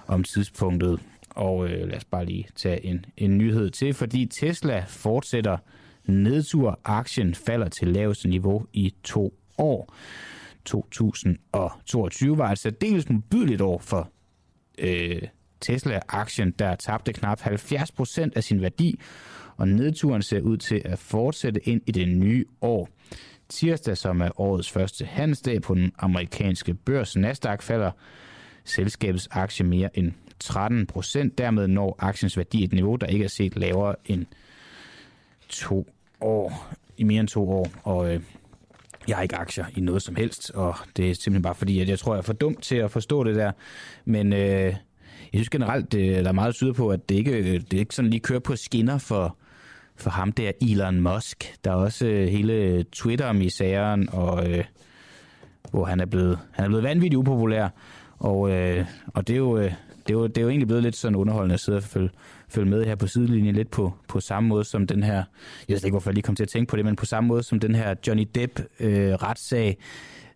om 0.06 0.24
tidspunktet. 0.24 1.00
Og 1.30 1.68
øh, 1.68 1.88
lad 1.88 1.96
os 1.96 2.04
bare 2.04 2.24
lige 2.24 2.46
tage 2.56 2.86
en, 2.86 3.04
en 3.16 3.38
nyhed 3.38 3.70
til, 3.70 3.94
fordi 3.94 4.26
Tesla 4.26 4.84
fortsætter 4.88 5.56
nedtur. 6.08 6.80
Aktien 6.84 7.34
falder 7.34 7.68
til 7.68 7.88
laveste 7.88 8.28
niveau 8.28 8.66
i 8.72 8.94
to 9.04 9.34
år. 9.58 9.94
2022 10.64 12.38
var 12.38 12.52
et 12.52 12.58
særdeles 12.58 13.08
modbydeligt 13.08 13.60
år 13.60 13.78
for 13.78 14.10
øh, 14.78 15.22
Tesla-aktien, 15.60 16.50
der 16.50 16.76
tabte 16.76 17.12
knap 17.12 17.40
70% 17.40 18.28
af 18.36 18.44
sin 18.44 18.62
værdi, 18.62 19.00
og 19.56 19.68
nedturen 19.68 20.22
ser 20.22 20.40
ud 20.40 20.56
til 20.56 20.82
at 20.84 20.98
fortsætte 20.98 21.68
ind 21.68 21.82
i 21.86 21.92
det 21.92 22.08
nye 22.08 22.44
år. 22.60 22.88
Tirsdag, 23.48 23.96
som 23.96 24.20
er 24.20 24.40
årets 24.40 24.70
første 24.70 25.04
handelsdag 25.04 25.62
på 25.62 25.74
den 25.74 25.92
amerikanske 25.98 26.74
børs 26.74 27.16
Nasdaq, 27.16 27.62
falder 27.62 27.90
selskabets 28.64 29.28
aktie 29.30 29.66
mere 29.66 29.98
end 29.98 30.12
13 30.40 30.86
procent. 30.86 31.38
Dermed 31.38 31.68
når 31.68 31.96
aktiens 31.98 32.36
værdi 32.36 32.64
et 32.64 32.72
niveau, 32.72 32.96
der 32.96 33.06
ikke 33.06 33.24
er 33.24 33.28
set 33.28 33.56
lavere 33.56 33.94
end 34.06 34.26
to 35.48 35.86
år, 36.20 36.68
i 36.96 37.02
mere 37.02 37.20
end 37.20 37.28
to 37.28 37.50
år. 37.50 37.68
Og 37.82 38.14
øh, 38.14 38.20
jeg 39.08 39.16
har 39.16 39.22
ikke 39.22 39.36
aktier 39.36 39.64
i 39.76 39.80
noget 39.80 40.02
som 40.02 40.16
helst, 40.16 40.50
og 40.50 40.74
det 40.96 41.10
er 41.10 41.14
simpelthen 41.14 41.42
bare 41.42 41.54
fordi, 41.54 41.80
at 41.80 41.88
jeg 41.88 41.98
tror, 41.98 42.14
jeg 42.14 42.18
er 42.18 42.22
for 42.22 42.32
dum 42.32 42.56
til 42.56 42.76
at 42.76 42.90
forstå 42.90 43.24
det 43.24 43.36
der. 43.36 43.52
Men 44.04 44.32
øh, 44.32 44.74
jeg 45.32 45.38
synes 45.38 45.50
generelt, 45.50 45.92
det, 45.92 46.24
der 46.24 46.28
er 46.28 46.32
meget 46.32 46.54
tyder 46.54 46.72
på, 46.72 46.88
at 46.88 47.08
det 47.08 47.14
ikke, 47.14 47.32
øh, 47.32 47.60
det 47.70 47.72
ikke 47.72 47.94
sådan 47.94 48.10
lige 48.10 48.20
kører 48.20 48.40
på 48.40 48.56
skinner 48.56 48.98
for, 48.98 49.36
for 49.96 50.10
ham 50.10 50.32
der, 50.32 50.52
Elon 50.60 51.00
Musk. 51.00 51.54
Der 51.64 51.70
er 51.70 51.74
også 51.74 52.06
øh, 52.06 52.28
hele 52.28 52.84
Twitter-misæren, 52.92 54.08
og 54.12 54.50
øh, 54.50 54.64
hvor 55.70 55.84
han 55.84 56.00
er 56.00 56.06
blevet, 56.06 56.38
han 56.52 56.64
er 56.64 56.68
blevet 56.68 56.84
vanvittigt 56.84 57.18
upopulær. 57.18 57.68
Og, 58.18 58.50
øh, 58.50 58.86
og 59.06 59.28
det, 59.28 59.34
er 59.34 59.38
jo, 59.38 59.58
øh, 59.58 59.72
det, 60.08 60.14
er 60.14 60.18
jo, 60.18 60.26
det 60.26 60.38
er 60.38 60.42
jo 60.42 60.48
egentlig 60.48 60.66
blevet 60.66 60.82
lidt 60.82 60.96
sådan 60.96 61.16
underholdende 61.16 61.54
at 61.54 61.60
sidde 61.60 61.76
og 61.76 61.82
følge, 61.82 62.10
følge 62.48 62.70
med 62.70 62.84
her 62.84 62.94
på 62.94 63.06
sidelinjen, 63.06 63.54
lidt 63.54 63.70
på, 63.70 63.92
på 64.08 64.20
samme 64.20 64.48
måde 64.48 64.64
som 64.64 64.86
den 64.86 65.02
her, 65.02 65.24
jeg 65.68 65.74
ved 65.74 65.84
ikke, 65.84 65.90
hvorfor 65.90 66.10
jeg 66.10 66.14
lige 66.14 66.22
kom 66.22 66.36
til 66.36 66.42
at 66.42 66.48
tænke 66.48 66.70
på 66.70 66.76
det, 66.76 66.84
men 66.84 66.96
på 66.96 67.06
samme 67.06 67.28
måde 67.28 67.42
som 67.42 67.60
den 67.60 67.74
her 67.74 67.94
Johnny 68.06 68.28
Depp-retssag, 68.34 69.68
øh, 69.68 69.84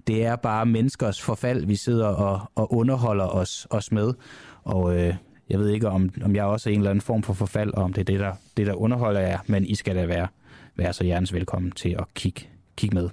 det 0.06 0.24
er 0.24 0.36
bare 0.36 0.66
menneskers 0.66 1.22
forfald, 1.22 1.66
vi 1.66 1.76
sidder 1.76 2.06
og, 2.06 2.50
og 2.54 2.74
underholder 2.74 3.24
os, 3.24 3.66
os 3.70 3.92
med. 3.92 4.14
Og 4.64 4.98
øh, 4.98 5.14
jeg 5.48 5.58
ved 5.58 5.68
ikke, 5.68 5.88
om, 5.88 6.10
om 6.24 6.36
jeg 6.36 6.44
også 6.44 6.70
er 6.70 6.74
en 6.74 6.80
eller 6.80 6.90
anden 6.90 7.02
form 7.02 7.22
for 7.22 7.32
forfald, 7.32 7.74
og 7.74 7.82
om 7.82 7.92
det 7.92 8.00
er 8.00 8.04
det, 8.04 8.20
der, 8.20 8.32
det, 8.56 8.66
der 8.66 8.74
underholder 8.74 9.20
jer, 9.20 9.38
men 9.46 9.66
I 9.66 9.74
skal 9.74 9.96
da 9.96 10.06
være, 10.06 10.28
være 10.76 10.92
så 10.92 11.04
hjertens 11.04 11.32
velkommen 11.32 11.70
til 11.72 11.96
at 11.98 12.04
kigge, 12.14 12.48
kigge 12.76 12.94
med. 12.94 13.10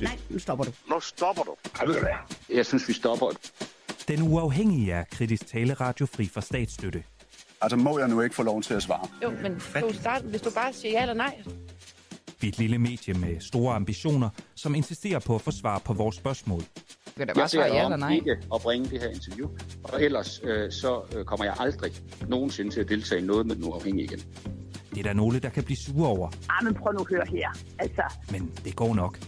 Nej, 0.00 0.18
nu 0.30 0.38
stopper 0.38 0.64
du. 0.64 0.70
Nu 0.90 1.00
stopper 1.00 1.42
du. 1.42 1.54
Jeg 1.80 1.88
ved 1.88 1.94
det. 1.94 2.56
Jeg 2.56 2.66
synes, 2.66 2.88
vi 2.88 2.92
stopper. 2.92 3.26
Den 4.08 4.22
uafhængige 4.22 4.92
er 4.92 5.04
kritisk 5.10 5.46
taleradio 5.46 6.06
fri 6.06 6.26
for 6.28 6.40
statsstøtte. 6.40 7.02
Altså, 7.60 7.76
må 7.76 7.98
jeg 7.98 8.08
nu 8.08 8.20
ikke 8.20 8.34
få 8.34 8.42
lov 8.42 8.62
til 8.62 8.74
at 8.74 8.82
svare? 8.82 9.08
Jo, 9.22 9.30
men 9.30 9.54
du 9.88 9.94
starte, 9.94 10.24
hvis 10.26 10.40
du 10.40 10.50
bare 10.50 10.72
siger 10.72 10.92
ja 10.92 11.00
eller 11.02 11.14
nej. 11.14 11.42
Vi 12.40 12.46
er 12.48 12.52
et 12.52 12.58
lille 12.58 12.78
medie 12.78 13.14
med 13.14 13.40
store 13.40 13.74
ambitioner, 13.74 14.28
som 14.54 14.74
insisterer 14.74 15.18
på 15.18 15.34
at 15.34 15.40
få 15.40 15.50
svar 15.50 15.78
på 15.78 15.92
vores 15.92 16.16
spørgsmål. 16.16 16.62
Kan 17.16 17.26
da 17.26 17.32
bare 17.32 17.40
Jeg 17.42 17.50
svare 17.50 17.74
ja 17.74 17.84
eller 17.84 17.96
nej. 17.96 18.14
ikke 18.14 18.30
at 18.54 18.60
bringe 18.62 18.88
det 18.90 19.00
her 19.00 19.08
interview, 19.08 19.48
og 19.84 20.02
ellers 20.02 20.40
øh, 20.44 20.72
så 20.72 21.02
øh, 21.16 21.24
kommer 21.24 21.44
jeg 21.44 21.54
aldrig 21.58 21.92
nogensinde 22.28 22.70
til 22.70 22.80
at 22.80 22.88
deltage 22.88 23.22
i 23.22 23.24
noget 23.24 23.46
med 23.46 23.56
den 23.56 23.64
uafhængige 23.64 24.04
igen. 24.04 24.20
Det 24.90 24.98
er 24.98 25.02
der 25.02 25.12
nogle, 25.12 25.38
der 25.40 25.48
kan 25.48 25.64
blive 25.64 25.76
sure 25.76 26.08
over, 26.08 26.30
Ah, 26.50 26.64
men 26.64 26.74
prøv 26.74 26.92
nu 26.92 27.00
at 27.00 27.06
høre 27.10 27.26
her. 27.28 27.48
Altså, 27.78 28.02
men 28.30 28.52
det 28.64 28.76
går 28.76 28.94
nok. 28.94 29.18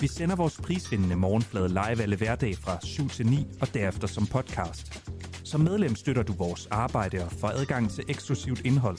Vi 0.00 0.08
sender 0.08 0.36
vores 0.36 0.60
prisvindende 0.60 1.16
morgenflade 1.16 1.68
live 1.68 2.02
alle 2.02 2.16
hverdag 2.16 2.56
fra 2.56 2.78
7 2.82 3.08
til 3.08 3.26
9 3.26 3.46
og 3.60 3.74
derefter 3.74 4.06
som 4.06 4.26
podcast. 4.26 5.10
Som 5.44 5.60
medlem 5.60 5.94
støtter 5.94 6.22
du 6.22 6.32
vores 6.32 6.68
arbejde 6.70 7.24
og 7.24 7.32
får 7.32 7.48
adgang 7.48 7.90
til 7.90 8.04
eksklusivt 8.08 8.60
indhold. 8.60 8.98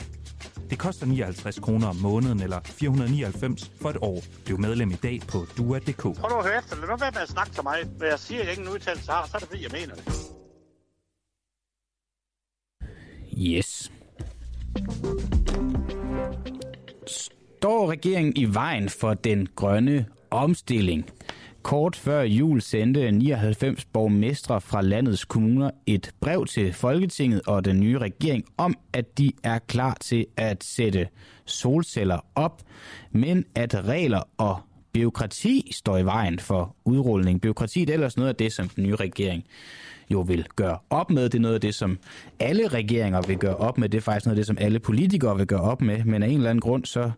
Det 0.70 0.80
koster 0.80 1.06
59 1.06 1.60
kroner 1.60 1.88
om 1.88 1.96
måneden 1.96 2.42
eller 2.42 2.60
499 2.64 3.72
for 3.82 3.90
et 3.90 3.98
år. 4.02 4.24
Bliv 4.46 4.60
medlem 4.60 4.92
i 4.92 4.96
dag 4.96 5.22
på 5.28 5.46
dua.dk. 5.58 6.02
Prøv 6.02 6.30
nu 6.30 6.36
at 6.36 6.46
høre 6.46 6.58
efter. 6.58 6.76
Lad 6.76 6.88
nu 6.88 6.96
være 6.96 7.12
med 7.12 7.22
at 7.22 7.30
snakke 7.30 7.52
til 7.54 7.64
mig. 7.64 7.78
Hvad 7.98 8.08
jeg 8.08 8.20
siger, 8.20 8.42
jeg 8.42 8.52
ikke 8.52 8.62
en 8.62 8.70
udtalelse 8.70 9.12
har, 9.12 9.26
så 9.26 9.32
er 9.36 9.40
det 9.40 9.48
fordi, 9.48 9.64
jeg 9.64 9.72
mener 9.72 9.96
det. 9.96 10.04
Yes. 13.38 13.92
Står 17.08 17.92
regeringen 17.92 18.34
i 18.38 18.46
vejen 18.54 18.90
for 18.90 19.14
den 19.14 19.48
grønne 19.56 20.06
omstilling? 20.32 21.10
Kort 21.62 21.96
før 21.96 22.22
jul 22.22 22.62
sendte 22.62 23.12
99 23.12 23.86
borgmestre 23.86 24.62
fra 24.62 24.82
landets 24.82 25.26
kommuner 25.26 25.72
et 25.86 26.12
brev 26.22 26.46
til 26.46 26.74
Folketinget 26.74 27.42
og 27.48 27.66
den 27.66 27.80
nye 27.80 27.98
regering 27.98 28.44
om, 28.58 28.76
at 28.94 29.18
de 29.18 29.32
er 29.44 29.60
klar 29.60 29.98
til 30.02 30.26
at 30.38 30.64
sætte 30.64 31.08
solceller 31.46 32.20
op, 32.36 32.62
men 33.12 33.46
at 33.56 33.86
regler 33.88 34.22
og 34.38 34.60
byråkrati 34.94 35.72
står 35.76 35.98
i 35.98 36.06
vejen 36.06 36.40
for 36.40 36.76
udrulning. 36.86 37.42
Byråkrati 37.42 37.80
det 37.80 37.90
er 37.90 37.94
ellers 37.94 38.18
noget 38.18 38.30
af 38.30 38.36
det, 38.36 38.54
som 38.54 38.70
den 38.70 38.84
nye 38.84 38.96
regering 38.96 39.44
jo 40.10 40.22
vil 40.22 40.46
gøre 40.56 40.78
op 40.90 41.10
med. 41.10 41.24
Det 41.24 41.36
er 41.36 41.40
noget 41.40 41.56
af 41.56 41.62
det, 41.62 41.76
som 41.76 42.00
alle 42.40 42.68
regeringer 42.68 43.22
vil 43.22 43.38
gøre 43.38 43.56
op 43.56 43.78
med. 43.78 43.90
Det 43.90 43.98
er 43.98 44.02
faktisk 44.02 44.26
noget 44.26 44.36
af 44.36 44.40
det, 44.40 44.48
som 44.48 44.58
alle 44.60 44.80
politikere 44.80 45.38
vil 45.38 45.48
gøre 45.48 45.62
op 45.62 45.82
med. 45.82 46.04
Men 46.04 46.24
af 46.24 46.28
en 46.28 46.38
eller 46.38 46.50
anden 46.50 46.62
grund, 46.62 46.86
så 46.86 47.12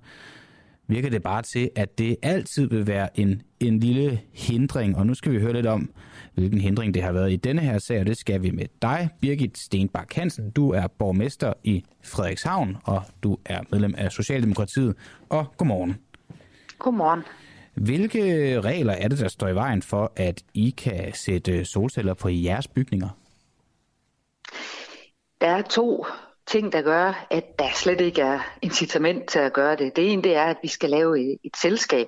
virker 0.89 1.09
det 1.09 1.23
bare 1.23 1.41
til, 1.41 1.69
at 1.75 1.97
det 1.97 2.17
altid 2.21 2.69
vil 2.69 2.87
være 2.87 3.19
en, 3.19 3.41
en 3.59 3.79
lille 3.79 4.21
hindring. 4.33 4.97
Og 4.97 5.07
nu 5.07 5.13
skal 5.13 5.31
vi 5.31 5.39
høre 5.39 5.53
lidt 5.53 5.65
om, 5.65 5.89
hvilken 6.33 6.61
hindring 6.61 6.93
det 6.93 7.03
har 7.03 7.11
været 7.11 7.31
i 7.31 7.35
denne 7.35 7.61
her 7.61 7.77
sag, 7.77 7.99
og 7.99 8.05
det 8.05 8.17
skal 8.17 8.41
vi 8.41 8.51
med 8.51 8.65
dig, 8.81 9.09
Birgit 9.21 9.57
Stenbak 9.57 10.13
Hansen. 10.13 10.51
Du 10.51 10.71
er 10.71 10.87
borgmester 10.87 11.53
i 11.63 11.83
Frederikshavn, 12.03 12.77
og 12.83 13.03
du 13.23 13.37
er 13.45 13.61
medlem 13.71 13.95
af 13.97 14.11
Socialdemokratiet. 14.11 14.95
Og 15.29 15.53
godmorgen. 15.57 15.95
Godmorgen. 16.79 17.23
Hvilke 17.73 18.61
regler 18.61 18.93
er 18.93 19.07
det, 19.07 19.19
der 19.19 19.27
står 19.27 19.47
i 19.47 19.55
vejen 19.55 19.81
for, 19.81 20.11
at 20.15 20.43
I 20.53 20.69
kan 20.77 21.13
sætte 21.13 21.65
solceller 21.65 22.13
på 22.13 22.29
jeres 22.29 22.67
bygninger? 22.67 23.09
Der 25.41 25.47
er 25.47 25.61
to 25.61 26.05
ting, 26.51 26.73
der 26.73 26.81
gør, 26.81 27.27
at 27.29 27.59
der 27.59 27.69
slet 27.75 28.01
ikke 28.01 28.21
er 28.21 28.39
incitament 28.61 29.29
til 29.29 29.39
at 29.39 29.53
gøre 29.53 29.75
det. 29.75 29.95
Det 29.95 30.13
ene 30.13 30.21
det 30.21 30.35
er, 30.35 30.43
at 30.43 30.57
vi 30.61 30.67
skal 30.67 30.89
lave 30.89 31.19
et, 31.19 31.37
et 31.43 31.57
selskab. 31.61 32.07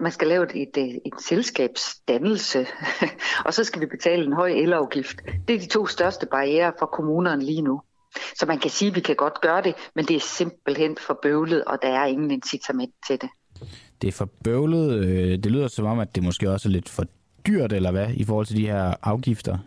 Man 0.00 0.12
skal 0.12 0.28
lave 0.28 0.56
et, 0.56 0.68
et, 0.76 1.00
et 1.04 1.12
selskabsdannelse, 1.20 2.66
og 3.46 3.54
så 3.54 3.64
skal 3.64 3.80
vi 3.80 3.86
betale 3.86 4.24
en 4.24 4.32
høj 4.32 4.50
elafgift. 4.50 5.16
Det 5.48 5.56
er 5.56 5.60
de 5.60 5.66
to 5.66 5.86
største 5.86 6.26
barriere 6.26 6.72
for 6.78 6.86
kommunerne 6.86 7.44
lige 7.44 7.62
nu. 7.62 7.80
Så 8.38 8.46
man 8.46 8.58
kan 8.58 8.70
sige, 8.70 8.88
at 8.88 8.94
vi 8.94 9.00
kan 9.00 9.16
godt 9.16 9.40
gøre 9.40 9.62
det, 9.62 9.74
men 9.94 10.04
det 10.04 10.16
er 10.16 10.20
simpelthen 10.20 10.96
for 10.96 11.18
bøvlet, 11.22 11.64
og 11.64 11.78
der 11.82 11.88
er 11.88 12.06
ingen 12.06 12.30
incitament 12.30 12.94
til 13.06 13.20
det. 13.20 13.28
Det 14.02 14.08
er 14.08 14.12
for 14.12 14.28
bøvlet. 14.44 15.04
Øh, 15.04 15.30
det 15.30 15.46
lyder 15.46 15.68
som 15.68 15.86
om, 15.86 15.98
at 15.98 16.14
det 16.14 16.22
måske 16.22 16.50
også 16.50 16.68
er 16.68 16.70
lidt 16.70 16.88
for 16.88 17.04
dyrt, 17.46 17.72
eller 17.72 17.90
hvad, 17.90 18.08
i 18.14 18.24
forhold 18.24 18.46
til 18.46 18.56
de 18.56 18.66
her 18.66 18.94
afgifter? 19.02 19.58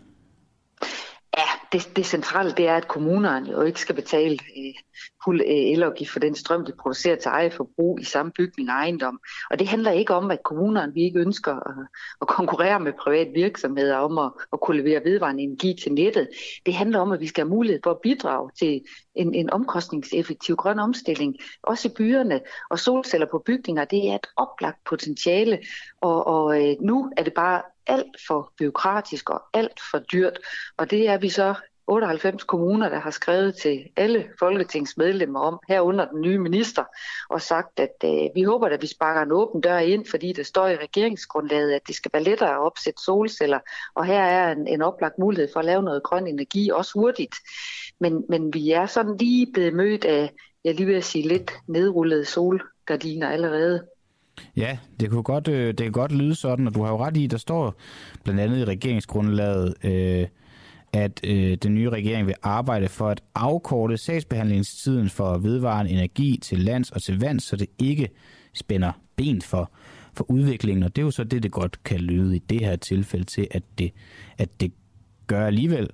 Det, 1.72 1.96
det 1.96 2.06
centrale 2.06 2.50
det 2.50 2.68
er, 2.68 2.76
at 2.76 2.88
kommunerne 2.88 3.50
jo 3.50 3.62
ikke 3.62 3.80
skal 3.80 3.94
betale 3.94 4.32
øh, 4.34 4.74
fuld 5.24 5.40
øh, 5.40 5.46
elafgift 5.46 6.10
for 6.10 6.20
den 6.20 6.34
strøm, 6.34 6.64
de 6.64 6.72
producerer 6.80 7.16
til 7.16 7.28
eget 7.28 7.52
forbrug 7.52 8.00
i 8.00 8.04
samme 8.04 8.32
bygning 8.32 8.70
og 8.70 8.74
ejendom. 8.74 9.20
Og 9.50 9.58
det 9.58 9.68
handler 9.68 9.90
ikke 9.90 10.14
om, 10.14 10.30
at 10.30 10.42
kommunerne 10.42 10.94
vi 10.94 11.02
ikke 11.02 11.20
ønsker 11.20 11.52
at, 11.52 11.86
at 12.20 12.28
konkurrere 12.28 12.80
med 12.80 12.92
private 12.92 13.30
virksomheder 13.34 13.96
om 13.96 14.18
at, 14.18 14.32
at 14.52 14.60
kunne 14.60 14.82
levere 14.82 15.04
vedvarende 15.04 15.42
energi 15.42 15.76
til 15.82 15.92
nettet. 15.92 16.28
Det 16.66 16.74
handler 16.74 16.98
om, 16.98 17.12
at 17.12 17.20
vi 17.20 17.26
skal 17.26 17.44
have 17.44 17.54
mulighed 17.54 17.80
for 17.84 17.90
at 17.90 18.00
bidrage 18.02 18.50
til 18.58 18.80
en, 19.14 19.34
en 19.34 19.50
omkostningseffektiv 19.50 20.56
grøn 20.56 20.78
omstilling, 20.78 21.36
også 21.62 21.88
i 21.88 21.92
byerne. 21.96 22.40
Og 22.70 22.78
solceller 22.78 23.26
på 23.30 23.42
bygninger, 23.46 23.84
det 23.84 24.10
er 24.10 24.14
et 24.14 24.26
oplagt 24.36 24.84
potentiale. 24.84 25.58
Og, 26.00 26.26
og 26.26 26.62
øh, 26.62 26.76
nu 26.80 27.12
er 27.16 27.22
det 27.22 27.34
bare 27.34 27.62
alt 27.86 28.16
for 28.26 28.52
byråkratisk 28.58 29.30
og 29.30 29.42
alt 29.52 29.80
for 29.90 29.98
dyrt. 29.98 30.38
Og 30.76 30.90
det 30.90 31.08
er 31.08 31.18
vi 31.18 31.28
så 31.28 31.54
98 31.86 32.44
kommuner, 32.44 32.88
der 32.88 33.00
har 33.00 33.10
skrevet 33.10 33.56
til 33.56 33.84
alle 33.96 34.28
folketingsmedlemmer 34.38 35.40
om, 35.40 35.58
herunder 35.68 36.08
den 36.08 36.20
nye 36.20 36.38
minister, 36.38 36.84
og 37.30 37.42
sagt, 37.42 37.80
at 37.80 37.94
øh, 38.04 38.28
vi 38.34 38.42
håber, 38.42 38.66
at 38.66 38.82
vi 38.82 38.86
sparker 38.86 39.22
en 39.22 39.32
åben 39.32 39.60
dør 39.60 39.78
ind, 39.78 40.06
fordi 40.06 40.32
det 40.32 40.46
står 40.46 40.68
i 40.68 40.76
regeringsgrundlaget, 40.76 41.72
at 41.72 41.80
det 41.86 41.94
skal 41.94 42.10
være 42.14 42.22
lettere 42.22 42.50
at 42.50 42.58
opsætte 42.58 43.02
solceller, 43.02 43.58
og 43.94 44.04
her 44.04 44.20
er 44.20 44.52
en, 44.52 44.66
en 44.66 44.82
oplagt 44.82 45.18
mulighed 45.18 45.48
for 45.52 45.60
at 45.60 45.66
lave 45.66 45.82
noget 45.82 46.02
grøn 46.02 46.26
energi, 46.26 46.70
også 46.70 46.92
hurtigt. 46.94 47.34
Men, 48.00 48.24
men 48.28 48.54
vi 48.54 48.70
er 48.70 48.86
sådan 48.86 49.16
lige 49.16 49.52
blevet 49.52 49.74
mødt 49.74 50.04
af, 50.04 50.32
jeg 50.64 50.74
lige 50.74 50.86
vil 50.86 51.02
sige, 51.02 51.28
lidt 51.28 51.52
nedrullede 51.68 52.24
solgardiner 52.24 53.30
allerede. 53.30 53.86
Ja, 54.56 54.78
det 55.00 55.10
kunne 55.10 55.22
godt, 55.22 55.48
øh, 55.48 55.68
det 55.68 55.78
kan 55.78 55.92
godt 55.92 56.12
lyde 56.12 56.34
sådan, 56.34 56.66
og 56.66 56.74
du 56.74 56.82
har 56.82 56.90
jo 56.90 57.04
ret 57.04 57.16
i, 57.16 57.26
der 57.26 57.36
står 57.36 57.74
blandt 58.24 58.40
andet 58.40 58.58
i 58.58 58.64
regeringsgrundlaget, 58.64 59.74
øh, 59.84 60.26
at 60.92 61.20
øh, 61.24 61.56
den 61.62 61.74
nye 61.74 61.90
regering 61.90 62.26
vil 62.26 62.34
arbejde 62.42 62.88
for 62.88 63.08
at 63.08 63.22
afkorte 63.34 63.96
sagsbehandlingstiden 63.96 65.08
for 65.08 65.38
vedvarende 65.38 65.90
energi 65.90 66.38
til 66.42 66.58
lands 66.58 66.90
og 66.90 67.02
til 67.02 67.20
vand, 67.20 67.40
så 67.40 67.56
det 67.56 67.66
ikke 67.78 68.08
spænder 68.54 68.92
ben 69.16 69.42
for, 69.42 69.70
for 70.14 70.30
udviklingen. 70.30 70.82
Og 70.82 70.96
det 70.96 71.02
er 71.02 71.06
jo 71.06 71.10
så 71.10 71.24
det, 71.24 71.42
det 71.42 71.52
godt 71.52 71.84
kan 71.84 72.00
lyde 72.00 72.36
i 72.36 72.38
det 72.38 72.60
her 72.60 72.76
tilfælde 72.76 73.24
til, 73.24 73.48
at 73.50 73.62
det, 73.78 73.92
at 74.38 74.60
det 74.60 74.72
gør 75.26 75.46
alligevel. 75.46 75.90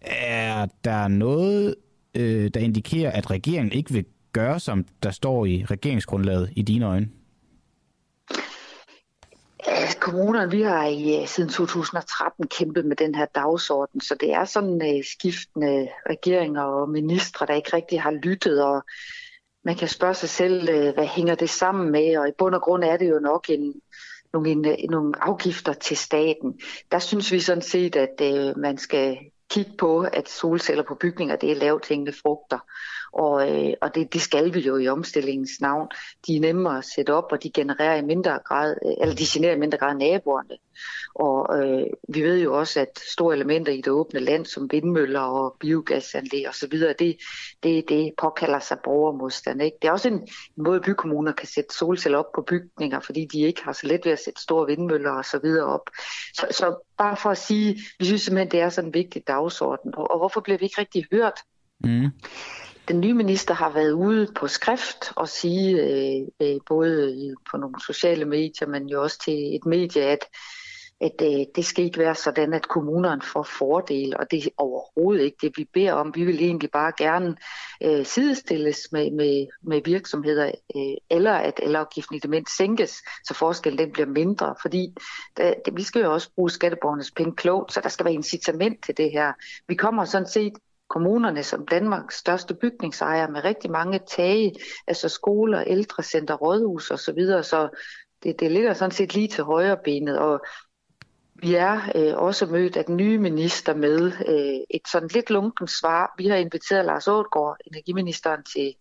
Er 0.00 0.66
der 0.84 1.08
noget, 1.08 1.74
øh, 2.14 2.50
der 2.54 2.60
indikerer, 2.60 3.10
at 3.10 3.30
regeringen 3.30 3.72
ikke 3.72 3.92
vil 3.92 4.04
gøre, 4.32 4.60
som 4.60 4.84
der 5.02 5.10
står 5.10 5.46
i 5.46 5.64
regeringsgrundlaget 5.64 6.50
i 6.56 6.62
dine 6.62 6.86
øjne? 6.86 7.08
Øh, 9.86 9.94
kommunerne, 10.00 10.50
vi 10.50 10.62
har 10.62 10.84
i, 10.84 11.20
øh, 11.20 11.28
siden 11.28 11.50
2013 11.50 12.46
kæmpet 12.46 12.84
med 12.84 12.96
den 12.96 13.14
her 13.14 13.26
dagsorden, 13.26 14.00
så 14.00 14.14
det 14.14 14.32
er 14.32 14.44
sådan 14.44 14.82
uh, 14.82 15.04
skiftende 15.12 15.88
regeringer 16.10 16.62
og 16.62 16.88
ministre, 16.88 17.46
der 17.46 17.54
ikke 17.54 17.76
rigtig 17.76 18.02
har 18.02 18.10
lyttet, 18.10 18.64
og 18.64 18.82
man 19.64 19.76
kan 19.76 19.88
spørge 19.88 20.14
sig 20.14 20.28
selv, 20.28 20.62
uh, 20.62 20.94
hvad 20.94 21.06
hænger 21.06 21.34
det 21.34 21.50
sammen 21.50 21.92
med, 21.92 22.16
og 22.18 22.28
i 22.28 22.32
bund 22.38 22.54
og 22.54 22.62
grund 22.62 22.84
er 22.84 22.96
det 22.96 23.10
jo 23.10 23.18
nok 23.18 23.50
en, 23.50 23.74
nogle, 24.32 24.50
en, 24.50 24.90
nogle 24.90 25.14
afgifter 25.22 25.72
til 25.72 25.96
staten. 25.96 26.60
Der 26.92 26.98
synes 26.98 27.32
vi 27.32 27.40
sådan 27.40 27.62
set, 27.62 27.96
at 27.96 28.20
uh, 28.20 28.58
man 28.58 28.78
skal 28.78 29.18
kigge 29.50 29.72
på, 29.78 30.00
at 30.12 30.28
solceller 30.28 30.84
på 30.84 30.94
bygninger, 30.94 31.36
det 31.36 31.50
er 31.50 31.56
lavt 31.56 31.88
hængende 31.88 32.12
frugter. 32.12 32.58
Og, 33.16 33.50
øh, 33.50 33.72
og 33.80 33.94
det, 33.94 34.12
det 34.12 34.20
skal 34.20 34.54
vi 34.54 34.60
jo 34.60 34.76
i 34.76 34.88
omstillingens 34.88 35.60
navn. 35.60 35.88
De 36.26 36.36
er 36.36 36.40
nemmere 36.40 36.78
at 36.78 36.84
sætte 36.84 37.14
op, 37.14 37.32
og 37.32 37.42
de 37.42 37.50
genererer 37.50 37.96
i 37.96 38.02
mindre 38.02 38.38
grad, 38.44 38.76
øh, 38.86 38.92
eller 39.00 39.14
de 39.14 39.24
genererer 39.26 39.56
i 39.56 39.58
mindre 39.58 39.78
grad 39.78 39.94
naboerne. 39.94 40.56
Og 41.14 41.58
øh, 41.58 41.86
vi 42.08 42.22
ved 42.22 42.42
jo 42.42 42.58
også, 42.58 42.80
at 42.80 42.98
store 43.12 43.34
elementer 43.34 43.72
i 43.72 43.76
det 43.76 43.88
åbne 43.88 44.20
land, 44.20 44.46
som 44.46 44.68
vindmøller 44.72 45.20
og 45.20 45.56
biogasanlæg 45.60 46.48
osv., 46.48 46.72
det, 46.98 47.16
det, 47.62 47.88
det 47.88 48.12
påkalder 48.18 48.58
sig 48.58 48.78
borgermodstand. 48.84 49.62
Ikke? 49.62 49.76
Det 49.82 49.88
er 49.88 49.92
også 49.92 50.08
en 50.08 50.28
måde, 50.56 50.80
bykommuner 50.80 51.32
kan 51.32 51.48
sætte 51.48 51.74
solceller 51.74 52.18
op 52.18 52.32
på 52.34 52.42
bygninger, 52.42 53.00
fordi 53.00 53.28
de 53.32 53.40
ikke 53.40 53.64
har 53.64 53.72
så 53.72 53.86
let 53.86 54.00
ved 54.04 54.12
at 54.12 54.20
sætte 54.24 54.42
store 54.42 54.66
vindmøller 54.66 55.10
osv. 55.10 55.46
op. 55.62 55.90
Så, 56.34 56.46
så 56.50 56.76
bare 56.98 57.16
for 57.16 57.30
at 57.30 57.38
sige, 57.38 57.78
vi 57.98 58.04
synes 58.04 58.22
simpelthen, 58.22 58.50
det 58.50 58.60
er 58.60 58.68
sådan 58.68 58.88
en 58.88 58.94
vigtig 58.94 59.22
dagsorden. 59.26 59.94
Og, 59.94 60.10
og 60.10 60.18
hvorfor 60.18 60.40
bliver 60.40 60.58
vi 60.58 60.64
ikke 60.64 60.80
rigtig 60.80 61.06
hørt? 61.12 61.40
Mm 61.80 62.10
den 62.88 63.00
nye 63.00 63.14
minister 63.14 63.54
har 63.54 63.70
været 63.70 63.92
ude 63.92 64.32
på 64.34 64.48
skrift 64.48 65.12
og 65.16 65.28
sige, 65.28 65.82
øh, 65.82 66.26
øh, 66.42 66.60
både 66.66 67.34
på 67.50 67.56
nogle 67.56 67.74
sociale 67.86 68.24
medier, 68.24 68.68
men 68.68 68.88
jo 68.88 69.02
også 69.02 69.18
til 69.24 69.56
et 69.56 69.66
medie, 69.66 70.02
at, 70.02 70.24
at 71.00 71.12
øh, 71.22 71.46
det 71.56 71.64
skal 71.64 71.84
ikke 71.84 71.98
være 71.98 72.14
sådan, 72.14 72.52
at 72.52 72.68
kommunerne 72.68 73.22
får 73.22 73.42
fordel, 73.42 74.16
og 74.16 74.30
det 74.30 74.44
er 74.44 74.50
overhovedet 74.56 75.24
ikke 75.24 75.36
det, 75.40 75.52
vi 75.56 75.68
beder 75.72 75.92
om. 75.92 76.12
Vi 76.14 76.24
vil 76.24 76.44
egentlig 76.44 76.70
bare 76.70 76.92
gerne 76.98 77.36
øh, 77.82 78.06
sidestilles 78.06 78.88
med, 78.92 79.10
med, 79.10 79.46
med 79.62 79.80
virksomheder, 79.84 80.46
øh, 80.76 80.96
eller 81.10 81.32
at 81.32 81.60
elafgiften 81.62 82.16
i 82.16 82.18
det 82.18 82.30
mindste 82.30 82.56
sænkes, 82.56 83.02
så 83.24 83.34
forskellen 83.34 83.78
den 83.78 83.92
bliver 83.92 84.08
mindre, 84.08 84.54
fordi 84.62 84.94
der, 85.36 85.54
det, 85.64 85.76
vi 85.76 85.82
skal 85.82 86.02
jo 86.02 86.12
også 86.12 86.30
bruge 86.34 86.50
skatteborgernes 86.50 87.10
penge 87.10 87.36
klogt, 87.36 87.72
så 87.72 87.80
der 87.80 87.88
skal 87.88 88.04
være 88.04 88.14
incitament 88.14 88.84
til 88.84 88.96
det 88.96 89.10
her. 89.10 89.32
Vi 89.68 89.74
kommer 89.74 90.04
sådan 90.04 90.28
set 90.28 90.52
kommunerne 90.88 91.42
som 91.42 91.66
Danmarks 91.66 92.16
største 92.16 92.54
bygningsejer 92.54 93.28
med 93.28 93.44
rigtig 93.44 93.70
mange 93.70 94.00
tage, 94.16 94.54
altså 94.86 95.08
skoler, 95.08 95.64
ældrecenter, 95.66 96.34
rådhus 96.34 96.90
osv., 96.90 96.98
så, 96.98 97.12
videre. 97.12 97.42
så 97.42 97.68
det, 98.22 98.40
det 98.40 98.50
ligger 98.50 98.74
sådan 98.74 98.90
set 98.90 99.14
lige 99.14 99.28
til 99.28 99.44
højre 99.44 99.76
benet, 99.84 100.18
og 100.18 100.40
vi 101.34 101.54
er 101.54 101.80
øh, 101.94 102.16
også 102.16 102.46
mødt 102.46 102.76
af 102.76 102.84
den 102.84 102.96
nye 102.96 103.18
minister 103.18 103.74
med 103.74 104.12
øh, 104.28 104.60
et 104.70 104.88
sådan 104.88 105.08
lidt 105.08 105.30
lunken 105.30 105.68
svar. 105.68 106.14
Vi 106.18 106.26
har 106.26 106.36
inviteret 106.36 106.84
Lars 106.84 107.08
Aargaard, 107.08 107.56
energiministeren, 107.66 108.42
til 108.42 108.74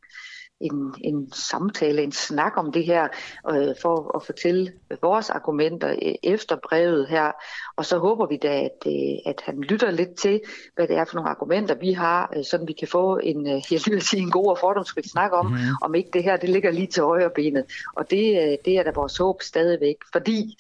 en, 0.60 0.94
en 1.04 1.32
samtale, 1.32 2.04
en 2.04 2.12
snak 2.12 2.54
om 2.58 2.72
det 2.72 2.86
her, 2.86 3.08
øh, 3.50 3.76
for 3.82 4.16
at 4.16 4.24
fortælle 4.26 4.74
vores 5.02 5.30
argumenter 5.30 5.90
øh, 5.90 6.14
efter 6.24 6.56
brevet 6.70 7.08
her. 7.08 7.32
Og 7.76 7.86
så 7.86 7.98
håber 7.98 8.28
vi 8.28 8.38
da, 8.38 8.64
at, 8.64 8.88
øh, 8.88 9.18
at 9.26 9.42
han 9.44 9.62
lytter 9.62 9.92
lidt 9.92 10.16
til, 10.16 10.42
hvad 10.76 10.88
det 10.88 10.98
er 10.98 11.06
for 11.06 11.16
nogle 11.16 11.30
argumenter, 11.30 11.76
vi 11.76 11.92
har, 11.92 12.34
øh, 12.38 12.44
så 12.44 12.66
vi 12.68 12.74
kan 12.74 12.88
få 12.88 13.18
en, 13.18 13.48
øh, 13.48 13.62
jeg 13.72 13.80
vil 13.86 14.02
sige, 14.02 14.22
en 14.22 14.32
god 14.32 14.48
og 14.48 14.58
fordomsfri 14.58 15.02
snak 15.08 15.32
om, 15.34 15.46
mm. 15.46 15.58
om 15.82 15.96
ikke 15.96 16.10
det 16.14 16.24
her 16.24 16.38
det 16.38 16.50
ligger 16.50 16.72
lige 16.72 16.88
til 16.88 17.04
højre 17.04 17.30
benet. 17.36 17.66
Og 17.96 18.12
det, 18.12 18.42
øh, 18.42 18.58
det 18.66 18.78
er 18.78 18.84
da 18.84 18.92
vores 18.96 19.18
håb 19.18 19.42
stadigvæk, 19.42 19.96
fordi 20.12 20.58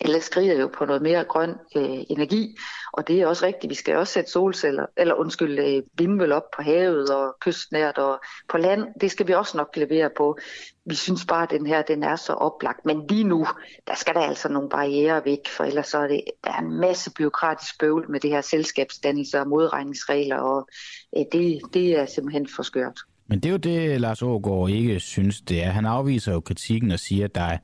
alle 0.00 0.20
skriger 0.20 0.60
jo 0.60 0.70
på 0.78 0.84
noget 0.84 1.02
mere 1.02 1.24
grøn 1.24 1.50
øh, 1.76 1.98
energi, 2.08 2.56
og 2.92 3.08
det 3.08 3.20
er 3.20 3.26
også 3.26 3.46
rigtigt. 3.46 3.70
Vi 3.70 3.74
skal 3.74 3.96
også 3.96 4.12
sætte 4.12 4.30
solceller, 4.30 4.86
eller 4.96 5.14
undskyld, 5.14 5.58
øh, 5.58 5.82
vindmøller 5.98 6.36
op 6.36 6.50
på 6.56 6.62
havet 6.62 7.10
og 7.10 7.36
kystnært 7.40 7.98
og 7.98 8.20
på 8.48 8.58
land. 8.58 8.86
Det 9.00 9.10
skal 9.10 9.28
vi 9.28 9.32
også 9.32 9.56
nok 9.56 9.76
levere 9.76 10.10
på. 10.16 10.38
Vi 10.86 10.94
synes 10.94 11.24
bare, 11.26 11.42
at 11.42 11.50
den 11.50 11.66
her 11.66 11.82
den 11.82 12.02
er 12.02 12.16
så 12.16 12.32
oplagt. 12.32 12.86
Men 12.86 13.06
lige 13.06 13.24
nu, 13.24 13.46
der 13.86 13.94
skal 13.94 14.14
der 14.14 14.20
altså 14.20 14.48
nogle 14.48 14.68
barriere 14.68 15.24
væk, 15.24 15.48
for 15.56 15.64
ellers 15.64 15.86
så 15.86 15.98
er 15.98 16.08
det, 16.08 16.22
der 16.44 16.52
er 16.52 16.58
en 16.58 16.80
masse 16.80 17.10
byråkratisk 17.18 17.78
bøvl 17.80 18.10
med 18.10 18.20
det 18.20 18.30
her 18.30 18.40
selskabsdannelse 18.40 19.40
og 19.40 19.48
modregningsregler, 19.48 20.36
og 20.36 20.68
øh, 21.16 21.24
det, 21.32 21.60
det 21.74 21.98
er 21.98 22.06
simpelthen 22.06 22.48
for 22.56 22.62
skørt. 22.62 23.00
Men 23.26 23.40
det 23.40 23.46
er 23.46 23.50
jo 23.50 23.56
det, 23.56 24.00
Lars 24.00 24.22
Ågaard 24.22 24.70
ikke 24.70 25.00
synes, 25.00 25.40
det 25.40 25.64
er. 25.64 25.70
Han 25.70 25.86
afviser 25.86 26.32
jo 26.32 26.40
kritikken 26.40 26.90
og 26.90 26.98
siger, 26.98 27.24
at 27.24 27.34
der 27.34 27.58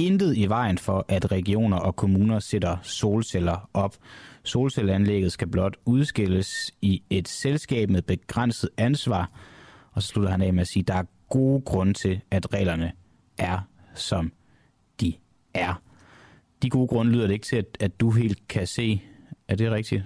intet 0.00 0.36
i 0.36 0.46
vejen 0.46 0.78
for, 0.78 1.04
at 1.08 1.32
regioner 1.32 1.76
og 1.76 1.96
kommuner 1.96 2.38
sætter 2.38 2.76
solceller 2.82 3.70
op. 3.74 3.96
Solcelleanlægget 4.44 5.32
skal 5.32 5.48
blot 5.48 5.76
udskilles 5.84 6.70
i 6.82 7.02
et 7.10 7.28
selskab 7.28 7.90
med 7.90 8.02
begrænset 8.02 8.70
ansvar. 8.76 9.30
Og 9.92 10.02
så 10.02 10.08
slutter 10.08 10.30
han 10.30 10.42
af 10.42 10.52
med 10.52 10.60
at 10.60 10.68
sige, 10.68 10.80
at 10.80 10.88
der 10.88 10.94
er 10.94 11.04
gode 11.28 11.60
grunde 11.60 11.92
til, 11.92 12.20
at 12.30 12.54
reglerne 12.54 12.92
er, 13.38 13.58
som 13.94 14.32
de 15.00 15.14
er. 15.54 15.82
De 16.62 16.70
gode 16.70 16.88
grunde 16.88 17.12
lyder 17.12 17.26
det 17.26 17.34
ikke 17.34 17.46
til, 17.46 17.56
at, 17.56 17.76
at 17.80 18.00
du 18.00 18.10
helt 18.10 18.48
kan 18.48 18.66
se. 18.66 19.02
Er 19.48 19.54
det 19.54 19.70
rigtigt? 19.70 20.02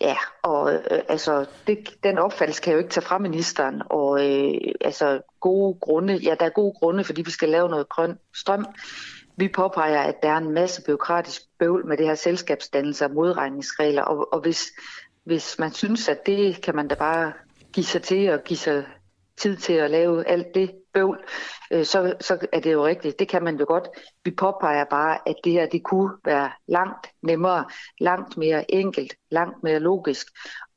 Ja, 0.00 0.16
og 0.42 0.72
øh, 0.72 0.80
altså, 1.08 1.46
det, 1.66 1.88
den 2.02 2.18
opfattelse 2.18 2.62
kan 2.62 2.70
jeg 2.70 2.76
jo 2.76 2.82
ikke 2.82 2.90
tage 2.90 3.04
fra 3.04 3.18
ministeren. 3.18 3.82
Og 3.90 4.26
øh, 4.26 4.54
altså, 4.80 5.20
gode 5.40 5.78
grunde, 5.80 6.14
ja, 6.14 6.34
der 6.40 6.46
er 6.46 6.50
gode 6.50 6.74
grunde, 6.78 7.04
fordi 7.04 7.22
vi 7.22 7.30
skal 7.30 7.48
lave 7.48 7.68
noget 7.68 7.88
grøn 7.88 8.18
strøm. 8.34 8.66
Vi 9.36 9.48
påpeger, 9.48 10.00
at 10.00 10.22
der 10.22 10.28
er 10.28 10.36
en 10.36 10.52
masse 10.52 10.82
byråkratisk 10.82 11.42
bøvl 11.58 11.86
med 11.86 11.96
det 11.96 12.06
her 12.06 12.14
selskabsdannelse 12.14 13.04
og 13.04 13.10
modregningsregler, 13.10 14.02
og, 14.02 14.32
og 14.32 14.40
hvis, 14.40 14.62
hvis 15.24 15.58
man 15.58 15.72
synes, 15.72 16.08
at 16.08 16.26
det 16.26 16.62
kan 16.62 16.76
man 16.76 16.88
da 16.88 16.94
bare 16.94 17.32
give 17.72 17.86
sig 17.86 18.02
til 18.02 18.30
og 18.30 18.44
give 18.44 18.56
sig 18.56 18.84
tid 19.36 19.56
til 19.56 19.72
at 19.72 19.90
lave 19.90 20.28
alt 20.28 20.54
det 20.54 20.72
bøvl, 20.96 21.18
øh, 21.72 21.84
så, 21.84 22.14
så 22.20 22.46
er 22.52 22.60
det 22.60 22.72
jo 22.72 22.86
rigtigt. 22.86 23.18
Det 23.18 23.28
kan 23.28 23.44
man 23.44 23.56
jo 23.56 23.64
godt. 23.68 23.88
Vi 24.24 24.30
påpeger 24.30 24.84
bare, 24.84 25.18
at 25.26 25.36
det 25.44 25.52
her 25.52 25.66
det 25.66 25.82
kunne 25.82 26.10
være 26.24 26.50
langt 26.68 27.06
nemmere, 27.22 27.64
langt 28.00 28.36
mere 28.36 28.70
enkelt, 28.70 29.14
langt 29.30 29.62
mere 29.62 29.80
logisk, 29.80 30.26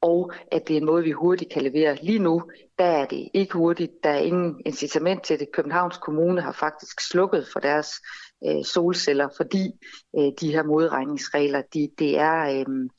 og 0.02 0.32
at 0.52 0.68
det 0.68 0.74
er 0.74 0.80
en 0.80 0.86
måde, 0.86 1.04
vi 1.04 1.12
hurtigt 1.12 1.54
kan 1.54 1.62
levere. 1.62 1.98
Lige 2.02 2.20
nu, 2.20 2.44
der 2.80 2.86
er 2.86 3.06
det 3.06 3.30
ikke 3.34 3.54
hurtigt. 3.54 3.92
Der 4.04 4.10
er 4.10 4.20
ingen 4.20 4.62
incitament 4.66 5.24
til 5.24 5.40
det. 5.40 5.52
Københavns 5.54 5.98
Kommune 5.98 6.42
har 6.42 6.52
faktisk 6.52 7.02
slukket 7.10 7.48
for 7.54 7.60
deres 7.60 7.90
øh, 8.48 8.64
solceller, 8.64 9.28
fordi 9.38 9.72
øh, 10.18 10.32
de 10.42 10.52
her 10.52 10.64
modregningsregler, 10.64 11.62
de, 11.74 11.90
det 12.00 12.20
er... 12.20 12.60
Øh, 12.60 12.90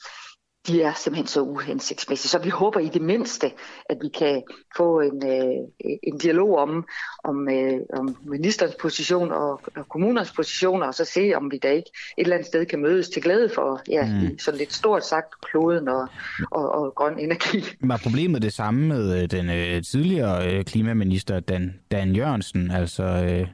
de 0.67 0.83
er 0.83 0.93
simpelthen 0.93 1.27
så 1.27 1.41
uhensigtsmæssige. 1.41 2.29
Så 2.29 2.39
vi 2.39 2.49
håber 2.49 2.81
i 2.81 2.89
det 2.89 3.03
mindste, 3.03 3.47
at 3.91 3.99
vi 4.03 4.09
kan 4.09 4.43
få 4.77 5.01
en, 5.01 5.27
øh, 5.27 5.89
en 6.03 6.19
dialog 6.19 6.59
om, 6.59 6.85
om, 7.25 7.49
øh, 7.49 7.81
om 7.93 8.17
ministerens 8.25 8.75
position 8.81 9.33
og, 9.33 9.61
og 9.77 9.89
kommunernes 9.89 10.33
position, 10.33 10.83
og 10.83 10.95
så 10.95 11.05
se, 11.05 11.33
om 11.35 11.51
vi 11.51 11.59
da 11.59 11.71
ikke 11.71 11.91
et 12.19 12.23
eller 12.23 12.37
andet 12.37 12.47
sted 12.47 12.67
kan 12.67 12.83
mødes 12.83 13.09
til 13.09 13.23
glæde 13.23 13.51
for, 13.55 13.81
ja, 13.89 14.07
mm. 14.07 14.39
sådan 14.39 14.59
lidt 14.59 14.73
stort 14.73 15.07
sagt, 15.07 15.41
kloden 15.41 15.89
og, 15.89 16.09
og, 16.51 16.73
og 16.73 16.95
grøn 16.95 17.19
energi. 17.19 17.65
Var 17.81 18.01
problemet 18.03 18.43
det 18.43 18.53
samme 18.53 18.87
med 18.87 19.23
øh, 19.23 19.31
den 19.31 19.51
øh, 19.51 19.83
tidligere 19.83 20.53
øh, 20.53 20.65
klimaminister, 20.65 21.41
Dan, 21.41 21.75
Dan 21.93 22.17
Jørgensen? 22.17 22.71
Altså, 22.71 23.03
øh, 23.03 23.29
ja, 23.31 23.47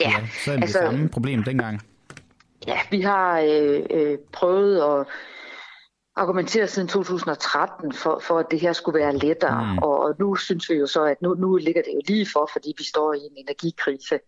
ja, 0.00 0.10
så 0.44 0.52
er 0.52 0.56
det 0.56 0.62
altså, 0.62 0.78
det 0.78 0.86
samme 0.86 1.08
problem 1.08 1.42
dengang. 1.42 1.80
Ja, 2.66 2.78
vi 2.90 3.00
har 3.00 3.40
øh, 3.40 3.80
øh, 3.90 4.18
prøvet 4.32 4.76
at 4.76 5.06
argumenteret 6.16 6.70
siden 6.70 6.88
2013 6.88 7.92
for, 7.92 8.18
for, 8.18 8.38
at 8.38 8.46
det 8.50 8.60
her 8.60 8.72
skulle 8.72 8.98
være 8.98 9.16
lettere. 9.16 9.72
Mm. 9.72 9.78
Og, 9.78 10.00
og 10.00 10.14
nu 10.18 10.34
synes 10.34 10.70
vi 10.70 10.74
jo 10.74 10.86
så, 10.86 11.04
at 11.04 11.22
nu, 11.22 11.34
nu 11.34 11.56
ligger 11.56 11.82
det 11.82 11.94
jo 11.94 12.00
lige 12.08 12.26
for, 12.32 12.50
fordi 12.52 12.74
vi 12.78 12.84
står 12.84 13.14
i 13.14 13.18
en 13.18 13.36
energikrise. 13.36 14.18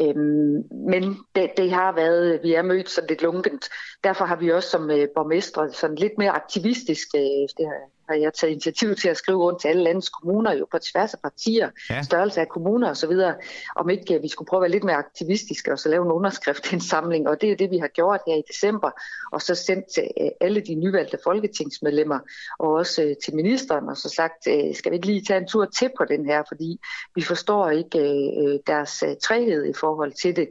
Øhm, 0.00 0.62
men 0.90 1.16
det, 1.34 1.50
det 1.56 1.70
har 1.70 1.92
været, 1.92 2.40
vi 2.42 2.54
er 2.54 2.62
mødt 2.62 2.90
sådan 2.90 3.08
lidt 3.08 3.22
lunkent. 3.22 3.68
Derfor 4.04 4.24
har 4.24 4.36
vi 4.36 4.52
også 4.52 4.70
som 4.70 4.90
øh, 4.90 5.08
borgmestre 5.14 5.72
sådan 5.72 5.96
lidt 5.96 6.12
mere 6.18 6.30
aktivistisk, 6.30 7.08
øh, 7.14 7.48
det 7.58 7.66
har 7.66 7.95
har 8.08 8.14
jeg 8.14 8.34
taget 8.34 8.50
initiativ 8.50 8.94
til 8.94 9.08
at 9.08 9.16
skrive 9.16 9.38
rundt 9.38 9.60
til 9.60 9.68
alle 9.68 9.82
landets 9.82 10.08
kommuner, 10.08 10.52
jo 10.54 10.66
på 10.70 10.78
tværs 10.78 11.14
af 11.14 11.20
partier, 11.20 11.70
ja. 11.90 12.02
størrelse 12.02 12.40
af 12.40 12.48
kommuner 12.48 12.90
osv., 12.90 13.12
om 13.76 13.90
ikke 13.90 14.14
øh, 14.14 14.22
vi 14.22 14.28
skulle 14.28 14.46
prøve 14.48 14.58
at 14.58 14.62
være 14.62 14.70
lidt 14.70 14.84
mere 14.84 14.96
aktivistiske 14.96 15.72
og 15.72 15.78
så 15.78 15.88
lave 15.88 16.04
en 16.04 16.12
underskriftindsamling, 16.12 17.28
og 17.28 17.40
det 17.40 17.50
er 17.50 17.56
det, 17.56 17.70
vi 17.70 17.78
har 17.78 17.88
gjort 17.88 18.20
her 18.26 18.34
i 18.34 18.42
december, 18.48 18.90
og 19.32 19.42
så 19.42 19.54
sendt 19.54 19.84
til 19.94 20.08
øh, 20.20 20.28
alle 20.40 20.60
de 20.60 20.74
nyvalgte 20.74 21.18
folketingsmedlemmer, 21.24 22.18
og 22.58 22.70
også 22.72 23.02
øh, 23.02 23.14
til 23.24 23.34
ministeren, 23.34 23.88
og 23.88 23.96
så 23.96 24.08
sagt, 24.08 24.42
skal 24.76 24.90
vi 24.90 24.96
ikke 24.96 25.06
lige 25.06 25.24
tage 25.24 25.40
en 25.40 25.48
tur 25.48 25.64
til 25.64 25.90
på 25.98 26.04
den 26.04 26.26
her, 26.26 26.42
fordi 26.48 26.80
vi 27.14 27.22
forstår 27.22 27.70
ikke 27.70 28.60
deres 28.66 29.04
træhed 29.22 29.64
i 29.64 29.72
forhold 29.72 30.12
til 30.12 30.36
det. 30.36 30.48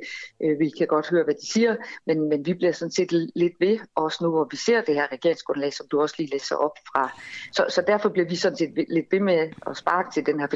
Vi 0.59 0.69
kan 0.77 0.87
godt 0.87 1.09
høre, 1.09 1.23
hvad 1.23 1.33
de 1.33 1.51
siger, 1.51 1.75
men, 2.05 2.29
men 2.29 2.45
vi 2.45 2.53
bliver 2.53 2.71
sådan 2.71 2.91
set 2.91 3.11
lidt 3.35 3.53
ved, 3.59 3.79
også 3.95 4.23
nu 4.23 4.29
hvor 4.29 4.47
vi 4.51 4.57
ser 4.57 4.81
det 4.81 4.95
her 4.95 5.07
regeringsgrundlag, 5.11 5.73
som 5.73 5.87
du 5.91 6.01
også 6.01 6.15
lige 6.17 6.29
læser 6.31 6.55
op 6.55 6.77
fra 6.91 7.19
så, 7.51 7.65
så 7.69 7.83
derfor 7.87 8.09
bliver 8.09 8.29
vi 8.29 8.35
sådan 8.35 8.57
set 8.57 8.73
lidt 8.75 9.05
ved 9.11 9.19
med 9.19 9.49
at 9.67 9.77
sparke 9.77 10.09
til 10.13 10.25
den 10.25 10.39
her 10.39 10.47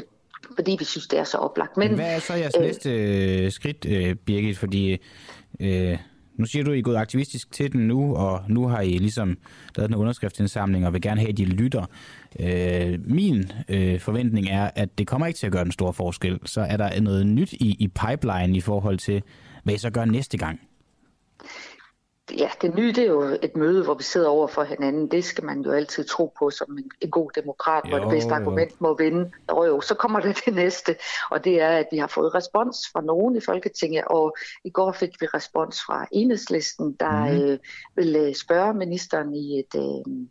fordi 0.54 0.76
vi 0.78 0.84
synes, 0.84 1.06
det 1.06 1.18
er 1.18 1.24
så 1.24 1.36
oplagt. 1.36 1.76
Men, 1.76 1.94
Hvad 1.94 2.14
er 2.14 2.18
så 2.18 2.34
jeres 2.34 2.54
øh, 2.58 2.62
næste 2.62 2.90
øh, 2.90 3.52
skridt, 3.52 3.86
øh, 3.88 4.14
Birgit? 4.14 4.58
Fordi 4.58 4.96
øh, 5.60 5.98
nu 6.34 6.46
siger 6.46 6.64
du, 6.64 6.70
at 6.70 6.76
I 6.76 6.78
er 6.78 6.82
gået 6.82 6.96
aktivistisk 6.96 7.52
til 7.52 7.72
den 7.72 7.88
nu, 7.88 8.16
og 8.16 8.42
nu 8.48 8.68
har 8.68 8.80
I 8.80 8.98
ligesom 8.98 9.38
lavet 9.76 9.88
en 9.88 9.94
underskriftsindsamling 9.94 10.86
og 10.86 10.92
vil 10.92 11.02
gerne 11.02 11.20
have, 11.20 11.30
at 11.30 11.38
de 11.38 11.44
lytter. 11.44 11.84
Øh, 12.40 12.98
min 13.04 13.52
øh, 13.68 14.00
forventning 14.00 14.48
er, 14.48 14.70
at 14.74 14.98
det 14.98 15.06
kommer 15.06 15.26
ikke 15.26 15.38
til 15.38 15.46
at 15.46 15.52
gøre 15.52 15.64
den 15.64 15.72
store 15.72 15.92
forskel. 15.92 16.38
Så 16.44 16.60
er 16.60 16.76
der 16.76 17.00
noget 17.00 17.26
nyt 17.26 17.52
i, 17.52 17.76
i 17.78 17.88
pipeline 17.88 18.56
i 18.56 18.60
forhold 18.60 18.98
til, 18.98 19.22
hvad 19.64 19.74
I 19.74 19.78
så 19.78 19.90
gør 19.90 20.04
næste 20.04 20.38
gang? 20.38 20.60
Ja, 22.38 22.50
det 22.62 22.74
nye 22.74 22.92
det 22.92 22.98
er 22.98 23.08
jo 23.08 23.38
et 23.42 23.56
møde, 23.56 23.84
hvor 23.84 23.94
vi 23.94 24.02
sidder 24.02 24.28
over 24.28 24.46
for 24.46 24.62
hinanden. 24.62 25.10
Det 25.10 25.24
skal 25.24 25.44
man 25.44 25.60
jo 25.60 25.72
altid 25.72 26.04
tro 26.04 26.32
på 26.38 26.50
som 26.50 26.78
en, 26.78 26.90
en 27.00 27.10
god 27.10 27.30
demokrat, 27.34 27.82
jo, 27.84 27.90
hvor 27.90 27.98
det 27.98 28.08
bedste 28.08 28.34
argument 28.34 28.70
jo. 28.70 28.76
må 28.80 28.96
vinde. 28.96 29.30
Og 29.48 29.66
jo, 29.66 29.80
så 29.80 29.94
kommer 29.94 30.20
det 30.20 30.36
det 30.44 30.54
næste, 30.54 30.96
og 31.30 31.44
det 31.44 31.60
er, 31.60 31.68
at 31.68 31.86
vi 31.92 31.98
har 31.98 32.06
fået 32.06 32.34
respons 32.34 32.78
fra 32.92 33.00
nogen 33.00 33.36
i 33.36 33.40
Folketinget, 33.40 34.04
og 34.06 34.36
i 34.64 34.70
går 34.70 34.92
fik 34.92 35.20
vi 35.20 35.26
respons 35.26 35.80
fra 35.86 36.06
enhedslisten, 36.12 36.96
der 37.00 37.32
mm. 37.32 37.40
øh, 37.40 37.58
vil 37.96 38.16
øh, 38.16 38.34
spørge 38.34 38.74
ministeren 38.74 39.34
i 39.34 39.58
et... 39.58 39.74
Øh, 39.76 40.26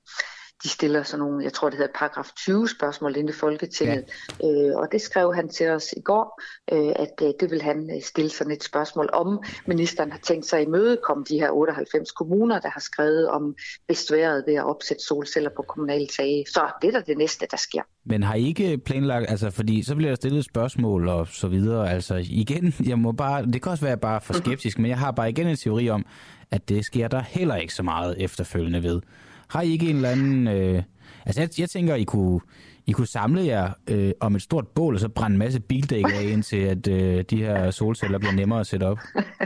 de 0.64 0.70
stiller 0.70 1.03
sådan 1.03 1.26
nogle, 1.26 1.43
jeg 1.43 1.53
tror 1.53 1.70
det 1.70 1.78
hedder 1.78 1.93
paragraf 1.95 2.32
20 2.36 2.70
spørgsmål 2.70 3.16
inde 3.18 3.30
i 3.30 3.34
Folketinget. 3.34 4.03
Ja. 4.43 4.47
Øh, 4.47 4.76
og 4.76 4.88
det 4.91 5.01
skrev 5.01 5.36
han 5.36 5.49
til 5.49 5.70
os 5.70 5.93
i 5.97 6.01
går, 6.01 6.41
øh, 6.72 6.93
at 6.95 7.14
øh, 7.22 7.34
det 7.39 7.51
vil 7.51 7.62
han 7.62 7.89
øh, 7.95 8.01
stille 8.01 8.30
sådan 8.30 8.53
et 8.53 8.64
spørgsmål 8.64 9.10
om. 9.14 9.43
Ministeren 9.68 10.12
har 10.12 10.20
tænkt 10.20 10.45
sig 10.45 10.60
at 10.60 10.99
komme 11.03 11.24
de 11.30 11.39
her 11.39 11.51
98 11.51 12.12
kommuner, 12.12 12.60
der 12.60 12.70
har 12.70 12.80
skrevet 12.80 13.30
om 13.30 13.55
bestværet 13.88 14.43
ved 14.47 14.55
at 14.55 14.66
opsætte 14.66 15.03
solceller 15.03 15.49
på 15.55 15.62
kommunale 15.68 16.07
tage. 16.18 16.45
Så 16.47 16.68
det 16.82 16.88
er 16.88 16.91
da 16.91 17.01
det 17.07 17.18
næste, 17.18 17.45
der 17.51 17.57
sker. 17.57 17.82
Men 18.05 18.24
har 18.24 18.36
I 18.36 18.47
ikke 18.47 18.78
planlagt, 18.78 19.30
altså 19.30 19.49
fordi 19.49 19.84
så 19.84 19.95
bliver 19.95 20.12
der 20.12 20.16
stillet 20.16 20.45
spørgsmål 20.45 21.07
og 21.07 21.28
så 21.28 21.47
videre, 21.47 21.91
altså 21.91 22.16
igen, 22.30 22.74
jeg 22.86 22.99
må 22.99 23.12
bare, 23.12 23.45
det 23.45 23.62
kan 23.62 23.72
også 23.72 23.86
være 23.86 23.97
bare 23.97 24.22
for 24.22 24.34
skeptisk, 24.34 24.78
mm-hmm. 24.78 24.82
men 24.82 24.89
jeg 24.89 24.99
har 24.99 25.12
bare 25.12 25.30
igen 25.30 25.47
en 25.47 25.55
teori 25.55 25.89
om, 25.89 26.05
at 26.51 26.70
det 26.70 26.86
sker 26.86 27.07
der 27.07 27.22
heller 27.22 27.55
ikke 27.55 27.74
så 27.74 27.84
meget 27.84 28.16
efterfølgende 28.24 28.84
ved. 28.84 29.01
Har 29.50 29.62
I 29.62 29.72
ikke 29.72 29.89
en 29.89 29.95
eller 29.95 30.10
anden... 30.10 30.47
Øh, 30.47 30.84
altså, 31.26 31.41
jeg, 31.41 31.50
jeg 31.60 31.70
tænker, 31.70 31.95
I 31.95 32.04
kunne, 32.04 32.39
i 32.90 32.92
kunne 32.92 33.08
samle 33.08 33.46
jer 33.46 33.72
øh, 33.90 34.12
om 34.20 34.36
et 34.36 34.42
stort 34.42 34.68
bål, 34.68 34.94
og 34.94 35.00
så 35.00 35.10
brænde 35.10 35.34
en 35.34 35.40
masse 35.40 35.60
bildæk 35.60 36.06
af, 36.06 36.24
indtil 36.24 36.58
at 36.58 36.88
øh, 36.88 37.24
de 37.30 37.38
her 37.38 37.72
solceller 37.72 38.20
bliver 38.20 38.34
nemmere 38.34 38.60
at 38.60 38.68
sætte 38.68 38.84
op. 38.84 38.98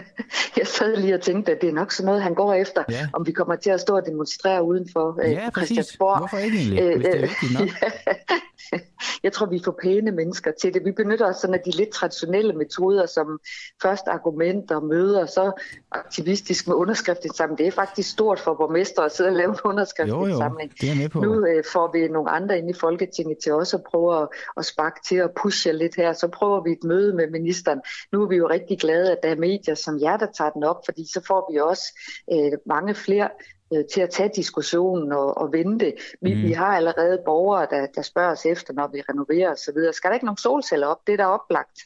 jeg 0.57 0.67
sad 0.67 0.97
lige 0.97 1.13
og 1.13 1.21
tænkte, 1.21 1.51
at 1.51 1.61
det 1.61 1.69
er 1.69 1.73
nok 1.73 1.91
sådan 1.91 2.05
noget, 2.05 2.21
han 2.21 2.33
går 2.33 2.53
efter, 2.53 2.83
ja. 2.89 3.07
om 3.13 3.27
vi 3.27 3.31
kommer 3.31 3.55
til 3.55 3.69
at 3.69 3.81
stå 3.81 3.95
og 3.95 4.03
demonstrere 4.05 4.63
udenfor 4.63 5.19
øh, 5.23 5.31
ja, 5.31 5.49
Christiansborg. 5.49 6.17
Hvorfor 6.17 6.37
ikke 6.37 6.57
egentlig, 6.57 6.95
hvis 6.95 7.05
det 7.05 7.15
er 7.15 7.17
øh, 7.17 7.21
vigtigt 7.21 7.53
nok? 7.59 7.69
ja. 7.81 8.77
Jeg 9.23 9.33
tror, 9.33 9.45
vi 9.45 9.61
for 9.63 9.79
pæne 9.83 10.11
mennesker 10.11 10.51
til 10.61 10.73
det. 10.73 10.85
Vi 10.85 10.91
benytter 10.91 11.25
os 11.25 11.35
sådan 11.35 11.53
af 11.53 11.59
de 11.65 11.71
lidt 11.71 11.89
traditionelle 11.89 12.53
metoder, 12.53 13.05
som 13.05 13.39
først 13.81 14.07
argumenter, 14.07 14.79
møder, 14.79 15.25
så 15.25 15.51
aktivistisk 15.91 16.67
med 16.67 16.75
underskriftsindsamling. 16.75 17.57
Det 17.57 17.67
er 17.67 17.71
faktisk 17.71 18.09
stort 18.09 18.39
for 18.39 18.53
borgmester 18.53 19.01
at 19.01 19.11
sidde 19.11 19.29
og 19.29 19.35
lave 19.35 19.49
en 19.49 19.59
underskriftsindsamling. 19.63 20.71
Jo, 20.81 20.87
jo, 20.87 20.93
det 20.93 20.97
er 20.97 21.01
med 21.01 21.09
på. 21.09 21.21
Nu 21.21 21.45
øh, 21.45 21.63
får 21.73 21.91
vi 21.93 22.07
nogle 22.07 22.29
andre 22.29 22.57
ind 22.57 22.69
i 22.69 22.73
Folketinget 22.73 23.32
til 23.43 23.53
også 23.53 23.77
at 23.77 23.83
prøve 23.91 24.21
at, 24.21 24.27
at 24.57 24.65
sparke 24.65 24.99
til 25.07 25.23
og 25.23 25.31
pushe 25.41 25.73
lidt 25.73 25.95
her. 25.95 26.13
Så 26.13 26.27
prøver 26.27 26.63
vi 26.63 26.71
et 26.71 26.83
møde 26.83 27.13
med 27.15 27.29
ministeren. 27.29 27.81
Nu 28.11 28.23
er 28.23 28.27
vi 28.27 28.35
jo 28.35 28.49
rigtig 28.49 28.79
glade, 28.79 29.11
at 29.11 29.19
der 29.23 29.29
er 29.29 29.35
medier 29.35 29.75
som 29.75 29.99
jer, 30.01 30.17
der 30.17 30.27
tager 30.37 30.49
den 30.49 30.63
op, 30.63 30.85
fordi 30.85 31.05
så 31.13 31.21
får 31.27 31.51
vi 31.51 31.59
også 31.59 31.99
øh, 32.31 32.51
mange 32.65 32.95
flere 32.95 33.29
øh, 33.73 33.85
til 33.93 34.01
at 34.01 34.09
tage 34.09 34.31
diskussionen 34.35 35.11
og, 35.11 35.37
og 35.37 35.53
vente. 35.53 35.93
Vi, 36.21 36.33
mm. 36.33 36.41
vi 36.41 36.51
har 36.51 36.75
allerede 36.77 37.21
borgere, 37.25 37.67
der, 37.69 37.87
der 37.95 38.01
spørger 38.01 38.31
os 38.31 38.45
efter, 38.45 38.73
når 38.73 38.87
vi 38.87 39.01
renoverer 39.09 39.51
osv. 39.51 39.77
Skal 39.93 40.09
der 40.09 40.13
ikke 40.13 40.25
nogen 40.25 40.37
solceller 40.37 40.87
op? 40.87 41.07
Det 41.07 41.13
er 41.13 41.17
der 41.17 41.25
oplagt. 41.25 41.79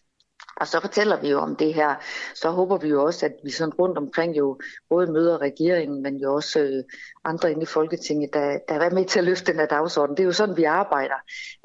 Og 0.60 0.68
så 0.68 0.80
fortæller 0.82 1.22
vi 1.22 1.30
jo 1.30 1.40
om 1.40 1.56
det 1.56 1.74
her. 1.74 1.96
Så 2.36 2.50
håber 2.50 2.78
vi 2.78 2.88
jo 2.88 3.04
også, 3.04 3.26
at 3.26 3.32
vi 3.44 3.52
sådan 3.52 3.74
rundt 3.74 3.98
omkring 3.98 4.38
jo 4.38 4.60
både 4.90 5.12
møder 5.12 5.38
regeringen, 5.38 6.04
men 6.04 6.18
jo 6.18 6.34
også 6.34 6.60
øh, 6.60 6.84
andre 7.24 7.52
inde 7.52 7.64
i 7.64 7.66
Folketinget, 7.66 8.34
der, 8.34 8.60
der 8.68 8.76
er 8.76 8.90
med 8.90 9.06
til 9.06 9.20
at 9.20 9.26
løfte 9.26 9.52
den 9.52 9.60
her 9.60 9.68
dagsorden. 9.68 10.18
Det 10.18 10.24
er 10.24 10.28
jo 10.28 10.32
sådan, 10.32 10.58
vi 10.58 10.64
arbejder. 10.64 11.16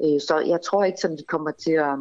Øh, 0.03 0.21
så 0.21 0.43
jeg 0.47 0.59
tror 0.61 0.83
ikke, 0.83 0.97
sådan, 1.01 1.17
vi 1.17 1.25
kommer 1.27 1.51
til 1.51 1.71
at, 1.71 1.97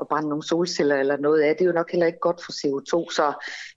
at 0.00 0.08
brænde 0.08 0.28
nogle 0.28 0.42
solceller 0.42 0.96
eller 0.96 1.16
noget 1.16 1.40
af. 1.40 1.56
Det 1.56 1.64
er 1.64 1.68
jo 1.68 1.72
nok 1.72 1.90
heller 1.90 2.06
ikke 2.06 2.18
godt 2.18 2.44
for 2.44 2.52
CO2. 2.52 3.14
Så 3.14 3.32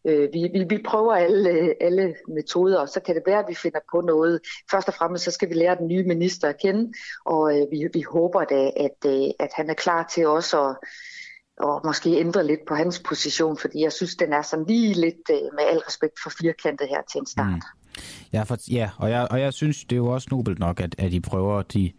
øh, 0.06 0.30
vi, 0.34 0.50
vi, 0.54 0.66
vi 0.70 0.84
prøver 0.86 1.14
alle, 1.14 1.74
alle 1.84 2.16
metoder, 2.28 2.80
og 2.80 2.90
så 2.90 3.00
kan 3.00 3.16
det 3.16 3.24
være, 3.26 3.40
at 3.40 3.50
vi 3.50 3.56
finder 3.56 3.80
på 3.92 4.02
noget. 4.02 4.40
Først 4.72 4.88
og 4.88 4.94
fremmest 4.94 5.24
så 5.24 5.32
skal 5.32 5.50
vi 5.50 5.54
lære 5.54 5.76
den 5.76 5.88
nye 5.88 6.04
minister 6.04 6.48
at 6.48 6.62
kende, 6.62 6.94
og 7.26 7.58
øh, 7.58 7.66
vi, 7.72 7.88
vi 7.94 8.02
håber 8.02 8.44
da, 8.44 8.72
at, 8.78 8.98
øh, 9.06 9.30
at 9.40 9.50
han 9.54 9.70
er 9.70 9.74
klar 9.74 10.10
til 10.14 10.28
også 10.28 10.62
at 10.62 10.76
og 11.60 11.82
måske 11.86 12.10
ændre 12.20 12.48
lidt 12.48 12.60
på 12.68 12.76
hans 12.76 13.00
position, 13.00 13.58
fordi 13.58 13.82
jeg 13.84 13.92
synes, 13.92 14.16
den 14.16 14.34
er 14.34 14.42
sådan 14.42 14.66
lige 14.68 14.94
lidt, 14.94 15.30
øh, 15.32 15.38
med 15.38 15.64
al 15.72 15.78
respekt 15.78 16.14
for 16.24 16.30
firkantet 16.42 16.88
her 16.90 17.02
til 17.12 17.20
en 17.20 17.26
start. 17.26 17.54
Mm. 17.54 17.62
Ja, 18.34 18.44
for, 18.44 18.58
ja 18.72 18.90
og, 18.98 19.10
jeg, 19.10 19.28
og 19.32 19.42
jeg 19.42 19.54
synes, 19.54 19.84
det 19.84 19.92
er 19.92 19.98
jo 19.98 20.08
også 20.08 20.28
nobelt 20.32 20.60
nok, 20.60 20.80
at, 20.80 20.96
at 20.98 21.14
I 21.14 21.20
prøver 21.20 21.62
de, 21.62 21.92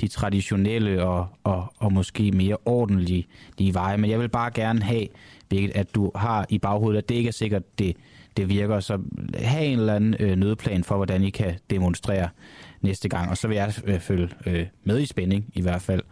de 0.00 0.08
traditionelle 0.08 1.02
og, 1.04 1.26
og, 1.44 1.72
og 1.76 1.92
måske 1.92 2.30
mere 2.32 2.56
ordentlige 2.64 3.26
de 3.58 3.74
veje. 3.74 3.96
Men 3.96 4.10
jeg 4.10 4.20
vil 4.20 4.28
bare 4.28 4.50
gerne 4.50 4.82
have, 4.82 5.06
hvilket 5.48 5.76
at 5.76 5.94
du 5.94 6.10
har 6.14 6.46
i 6.48 6.58
baghovedet, 6.58 6.98
at 6.98 7.08
det 7.08 7.14
ikke 7.14 7.28
er 7.28 7.32
sikkert, 7.32 7.78
det, 7.78 7.96
det 8.36 8.48
virker. 8.48 8.80
Så 8.80 8.98
have 9.34 9.64
en 9.64 9.78
eller 9.78 9.94
anden 9.94 10.16
øh, 10.20 10.36
nødplan 10.36 10.84
for, 10.84 10.96
hvordan 10.96 11.22
I 11.22 11.30
kan 11.30 11.54
demonstrere 11.70 12.28
næste 12.80 13.08
gang. 13.08 13.30
Og 13.30 13.36
så 13.36 13.48
vil 13.48 13.54
jeg 13.54 13.74
øh, 13.84 14.00
følge 14.00 14.28
øh, 14.46 14.66
med 14.84 15.00
i 15.00 15.06
spænding 15.06 15.44
i 15.54 15.60
hvert 15.60 15.82
fald. 15.82 16.02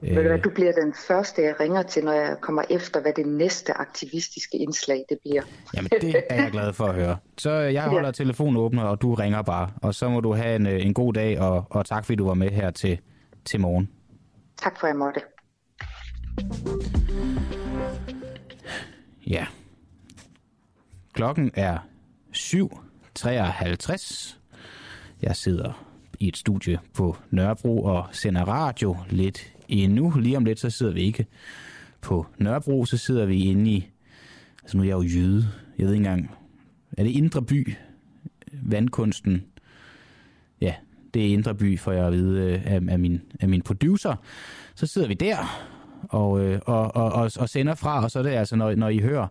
Ved 0.00 0.14
du 0.14 0.28
hvad, 0.28 0.38
du 0.38 0.50
bliver 0.50 0.72
den 0.72 0.94
første, 1.08 1.42
jeg 1.42 1.60
ringer 1.60 1.82
til, 1.82 2.04
når 2.04 2.12
jeg 2.12 2.36
kommer 2.40 2.62
efter, 2.70 3.00
hvad 3.00 3.12
det 3.12 3.26
næste 3.26 3.72
aktivistiske 3.72 4.58
indslag 4.58 5.04
det 5.08 5.18
bliver. 5.22 5.42
Jamen, 5.74 5.90
det 6.00 6.16
er 6.30 6.42
jeg 6.42 6.52
glad 6.52 6.72
for 6.72 6.84
at 6.84 6.94
høre. 6.94 7.16
Så 7.38 7.50
jeg 7.50 7.82
holder 7.92 8.08
ja. 8.08 8.12
telefonen 8.12 8.56
åben, 8.56 8.78
og 8.78 9.02
du 9.02 9.14
ringer 9.14 9.42
bare. 9.42 9.70
Og 9.82 9.94
så 9.94 10.08
må 10.08 10.20
du 10.20 10.32
have 10.32 10.56
en, 10.56 10.66
en 10.66 10.94
god 10.94 11.12
dag, 11.12 11.40
og, 11.40 11.64
og 11.70 11.86
tak 11.86 12.04
fordi 12.04 12.16
du 12.16 12.26
var 12.26 12.34
med 12.34 12.50
her 12.50 12.70
til, 12.70 12.98
til 13.44 13.60
morgen. 13.60 13.90
Tak 14.56 14.80
for, 14.80 14.86
at 14.86 14.90
jeg 14.90 14.96
måtte. 14.96 15.20
Ja. 19.26 19.46
Klokken 21.12 21.50
er 21.54 21.78
7.53. 22.36 24.36
Jeg 25.22 25.36
sidder 25.36 25.86
i 26.20 26.28
et 26.28 26.36
studie 26.36 26.78
på 26.94 27.16
Nørrebro 27.30 27.82
og 27.82 28.06
sender 28.12 28.44
radio 28.44 28.96
lidt 29.10 29.55
endnu. 29.68 30.10
Lige 30.10 30.36
om 30.36 30.44
lidt, 30.44 30.60
så 30.60 30.70
sidder 30.70 30.92
vi 30.92 31.00
ikke 31.00 31.26
på 32.00 32.26
Nørrebro, 32.38 32.84
så 32.84 32.96
sidder 32.96 33.26
vi 33.26 33.44
inde 33.44 33.70
i... 33.70 33.88
Altså 34.62 34.76
nu 34.76 34.82
er 34.82 34.86
jeg 34.86 34.94
jo 34.94 35.02
jøde. 35.02 35.48
Jeg 35.78 35.86
ved 35.86 35.94
ikke 35.94 36.06
engang... 36.06 36.30
Er 36.98 37.02
det 37.02 37.10
Indre 37.10 37.42
By? 37.42 37.74
Vandkunsten? 38.62 39.44
Ja, 40.60 40.74
det 41.14 41.26
er 41.26 41.32
Indre 41.32 41.54
By, 41.54 41.78
for 41.78 41.92
jeg 41.92 42.06
at 42.06 42.12
vide 42.12 42.40
øh, 42.40 42.62
af, 42.64 42.80
af, 42.88 42.98
min, 42.98 43.20
af 43.40 43.48
min 43.48 43.62
producer. 43.62 44.14
Så 44.74 44.86
sidder 44.86 45.08
vi 45.08 45.14
der 45.14 45.36
og, 46.02 46.40
øh, 46.40 46.60
og, 46.66 46.96
og, 46.96 47.12
og, 47.12 47.30
og 47.38 47.48
sender 47.48 47.74
fra, 47.74 48.04
og 48.04 48.10
så 48.10 48.18
er 48.18 48.22
det 48.22 48.30
altså, 48.30 48.56
når, 48.56 48.74
når 48.74 48.88
I 48.88 48.98
hører 48.98 49.26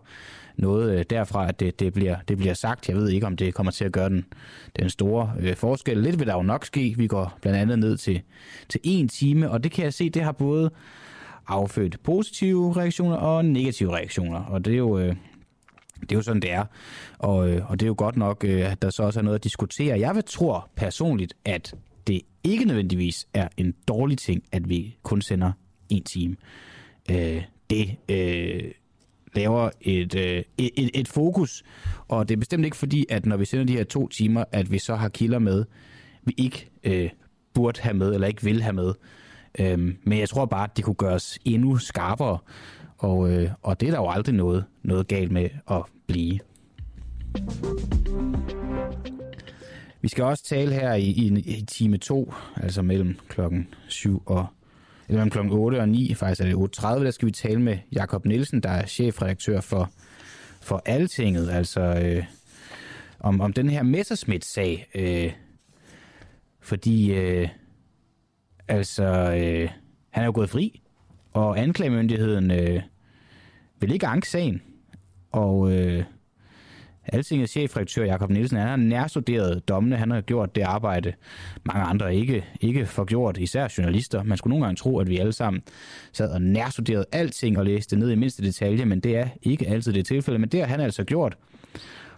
noget 0.56 0.98
øh, 0.98 1.04
derfra, 1.10 1.48
at 1.48 1.60
det, 1.60 1.80
det, 1.80 1.92
bliver, 1.92 2.16
det 2.28 2.38
bliver 2.38 2.54
sagt. 2.54 2.88
Jeg 2.88 2.96
ved 2.96 3.08
ikke, 3.08 3.26
om 3.26 3.36
det 3.36 3.54
kommer 3.54 3.72
til 3.72 3.84
at 3.84 3.92
gøre 3.92 4.08
den, 4.08 4.24
den 4.78 4.90
store 4.90 5.32
øh, 5.40 5.56
forskel. 5.56 5.98
Lidt 5.98 6.18
vil 6.18 6.26
der 6.26 6.34
jo 6.34 6.42
nok 6.42 6.64
ske. 6.64 6.94
Vi 6.96 7.06
går 7.06 7.38
blandt 7.42 7.58
andet 7.58 7.78
ned 7.78 7.96
til, 7.96 8.22
til 8.68 8.80
en 8.84 9.08
time, 9.08 9.50
og 9.50 9.64
det 9.64 9.72
kan 9.72 9.84
jeg 9.84 9.94
se, 9.94 10.10
det 10.10 10.22
har 10.22 10.32
både 10.32 10.70
affødt 11.46 12.02
positive 12.02 12.76
reaktioner 12.76 13.16
og 13.16 13.44
negative 13.44 13.96
reaktioner. 13.96 14.44
Og 14.44 14.64
det 14.64 14.72
er 14.72 14.78
jo, 14.78 14.98
øh, 14.98 15.16
det 16.00 16.12
er 16.12 16.16
jo 16.16 16.22
sådan, 16.22 16.42
det 16.42 16.52
er. 16.52 16.64
Og, 17.18 17.50
øh, 17.50 17.70
og 17.70 17.80
det 17.80 17.86
er 17.86 17.88
jo 17.88 17.94
godt 17.98 18.16
nok, 18.16 18.44
øh, 18.44 18.72
at 18.72 18.82
der 18.82 18.90
så 18.90 19.02
også 19.02 19.20
er 19.20 19.24
noget 19.24 19.38
at 19.38 19.44
diskutere. 19.44 20.00
Jeg 20.00 20.14
vil 20.14 20.24
tror 20.24 20.70
personligt, 20.76 21.34
at 21.44 21.74
det 22.06 22.20
ikke 22.44 22.64
nødvendigvis 22.64 23.28
er 23.34 23.48
en 23.56 23.74
dårlig 23.88 24.18
ting, 24.18 24.42
at 24.52 24.68
vi 24.68 24.96
kun 25.02 25.22
sender 25.22 25.52
en 25.88 26.02
time. 26.02 26.36
Øh, 27.10 27.42
det 27.70 27.96
øh, 28.08 28.70
laver 29.36 29.70
et, 29.80 30.14
øh, 30.14 30.42
et, 30.58 30.90
et 30.94 31.08
fokus, 31.08 31.62
og 32.08 32.28
det 32.28 32.34
er 32.34 32.38
bestemt 32.38 32.64
ikke 32.64 32.76
fordi, 32.76 33.06
at 33.08 33.26
når 33.26 33.36
vi 33.36 33.44
sender 33.44 33.64
de 33.64 33.72
her 33.72 33.84
to 33.84 34.08
timer, 34.08 34.44
at 34.52 34.72
vi 34.72 34.78
så 34.78 34.94
har 34.94 35.08
kilder 35.08 35.38
med, 35.38 35.64
vi 36.24 36.34
ikke 36.36 36.70
øh, 36.84 37.10
burde 37.54 37.80
have 37.80 37.94
med, 37.94 38.14
eller 38.14 38.26
ikke 38.26 38.44
vil 38.44 38.62
have 38.62 38.72
med. 38.72 38.94
Øhm, 39.58 39.96
men 40.04 40.18
jeg 40.18 40.28
tror 40.28 40.46
bare, 40.46 40.64
at 40.64 40.76
det 40.76 40.84
kunne 40.84 40.94
gøres 40.94 41.38
endnu 41.44 41.76
skarpere, 41.76 42.38
og, 42.98 43.32
øh, 43.32 43.50
og 43.62 43.80
det 43.80 43.86
er 43.86 43.90
der 43.90 43.98
jo 43.98 44.08
aldrig 44.08 44.34
noget, 44.34 44.64
noget 44.82 45.08
galt 45.08 45.32
med 45.32 45.48
at 45.70 45.82
blive. 46.06 46.38
Vi 50.00 50.08
skal 50.08 50.24
også 50.24 50.44
tale 50.44 50.72
her 50.72 50.94
i, 50.94 51.02
i, 51.02 51.26
i 51.58 51.64
time 51.64 51.98
2, 51.98 52.34
altså 52.56 52.82
mellem 52.82 53.16
klokken 53.28 53.68
7 53.88 54.22
og 54.26 54.46
eller 55.08 55.24
mellem 55.24 55.48
kl. 55.48 55.52
8 55.52 55.80
og 55.80 55.88
9, 55.88 56.14
faktisk 56.14 56.40
er 56.40 56.44
det 56.44 56.78
8.30, 56.78 57.04
der 57.04 57.10
skal 57.10 57.26
vi 57.26 57.32
tale 57.32 57.60
med 57.60 57.78
Jakob 57.92 58.24
Nielsen, 58.24 58.60
der 58.60 58.70
er 58.70 58.86
chefredaktør 58.86 59.60
for, 59.60 59.90
for 60.60 60.82
Altinget, 60.84 61.50
altså 61.50 61.80
øh, 61.80 62.24
om, 63.20 63.40
om 63.40 63.52
den 63.52 63.68
her 63.68 63.82
Messerschmidt-sag. 63.82 64.86
Øh, 64.94 65.32
fordi 66.60 67.12
øh, 67.12 67.48
altså, 68.68 69.04
øh, 69.38 69.70
han 70.10 70.22
er 70.22 70.26
jo 70.26 70.32
gået 70.34 70.50
fri, 70.50 70.82
og 71.32 71.58
anklagemyndigheden 71.60 72.50
øh, 72.50 72.82
vil 73.80 73.92
ikke 73.92 74.06
anke 74.06 74.28
sagen. 74.28 74.62
Og 75.32 75.72
øh, 75.72 76.04
Altingets 77.08 77.52
chefredaktør 77.52 78.04
Jakob 78.04 78.30
Nielsen, 78.30 78.58
han 78.58 78.68
har 78.68 78.76
nærstuderet 78.76 79.68
dommene. 79.68 79.96
Han 79.96 80.10
har 80.10 80.20
gjort 80.20 80.54
det 80.54 80.62
arbejde, 80.62 81.12
mange 81.64 81.82
andre 81.82 82.16
ikke, 82.16 82.44
ikke 82.60 82.86
får 82.86 83.04
gjort, 83.04 83.38
især 83.38 83.74
journalister. 83.78 84.22
Man 84.22 84.38
skulle 84.38 84.52
nogle 84.52 84.64
gange 84.64 84.76
tro, 84.76 84.98
at 84.98 85.08
vi 85.08 85.18
alle 85.18 85.32
sammen 85.32 85.62
sad 86.12 86.30
og 86.30 86.42
nærstuderede 86.42 87.04
alting 87.12 87.58
og 87.58 87.64
læste 87.64 87.96
ned 87.96 88.10
i 88.10 88.14
mindste 88.14 88.42
detalje, 88.42 88.84
men 88.84 89.00
det 89.00 89.16
er 89.16 89.28
ikke 89.42 89.68
altid 89.68 89.92
det 89.92 90.06
tilfælde. 90.06 90.38
Men 90.38 90.48
det 90.48 90.60
har 90.60 90.66
han 90.66 90.80
altså 90.80 91.04
gjort. 91.04 91.36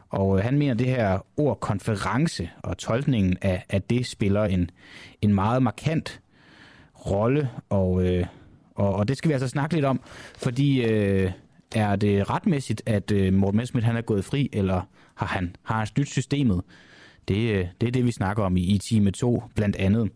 Og 0.08 0.42
han 0.42 0.58
mener, 0.58 0.72
at 0.72 0.78
det 0.78 0.86
her 0.86 1.26
ord 1.36 1.60
konference 1.60 2.50
og 2.62 2.78
tolkningen 2.78 3.36
af, 3.42 3.64
af 3.68 3.82
det 3.82 4.06
spiller 4.06 4.44
en, 4.44 4.70
en 5.22 5.34
meget 5.34 5.62
markant 5.62 6.20
rolle, 7.06 7.50
og, 7.68 8.04
øh, 8.04 8.26
og, 8.74 8.94
og 8.94 9.08
det 9.08 9.16
skal 9.16 9.28
vi 9.28 9.32
altså 9.32 9.48
snakke 9.48 9.74
lidt 9.74 9.84
om, 9.84 10.00
fordi 10.36 10.84
øh, 10.84 11.30
er 11.74 11.96
det 11.96 12.30
retmæssigt, 12.30 12.82
at 12.86 13.10
øh, 13.10 13.32
Morten 13.32 13.56
Messerschmidt 13.56 13.84
han 13.84 13.96
er 13.96 14.00
gået 14.00 14.24
fri, 14.24 14.48
eller 14.52 14.82
har 15.14 15.26
han, 15.26 15.56
har 15.62 15.78
han 15.78 15.86
snydt 15.86 16.08
systemet? 16.08 16.62
Det, 17.28 17.50
øh, 17.54 17.66
det 17.80 17.86
er 17.86 17.92
det, 17.92 18.04
vi 18.04 18.12
snakker 18.12 18.42
om 18.42 18.56
i, 18.56 18.60
i 18.60 18.78
time 18.78 19.10
2, 19.10 19.42
blandt 19.54 19.76
andet. 19.76 20.10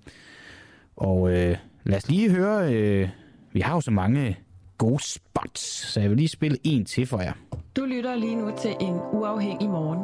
Og 0.96 1.30
øh, 1.32 1.56
lad 1.84 1.96
os 1.96 2.08
lige 2.08 2.30
høre, 2.30 2.74
øh, 2.74 3.08
vi 3.52 3.60
har 3.60 3.74
jo 3.74 3.80
så 3.80 3.90
mange 3.90 4.38
gode 4.78 5.02
spots, 5.02 5.60
så 5.92 6.00
jeg 6.00 6.10
vil 6.10 6.18
lige 6.18 6.28
spille 6.28 6.58
en 6.64 6.84
til 6.84 7.06
for 7.06 7.20
jer. 7.20 7.32
Du 7.76 7.84
lytter 7.84 8.16
lige 8.16 8.36
nu 8.36 8.50
til 8.58 8.70
en 8.80 8.94
uafhængig 9.12 9.68
morgen. 9.70 10.00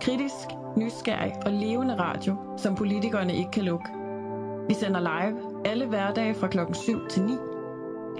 Kritisk, 0.00 0.48
nysgerrig 0.76 1.32
og 1.46 1.52
levende 1.52 1.98
radio, 1.98 2.36
som 2.58 2.74
politikerne 2.74 3.36
ikke 3.36 3.50
kan 3.50 3.64
lukke. 3.64 3.86
Vi 4.68 4.74
sender 4.74 5.00
live 5.00 5.66
alle 5.66 5.86
hverdage 5.86 6.34
fra 6.34 6.48
klokken 6.48 6.74
7 6.74 7.08
til 7.08 7.22
9. 7.22 7.32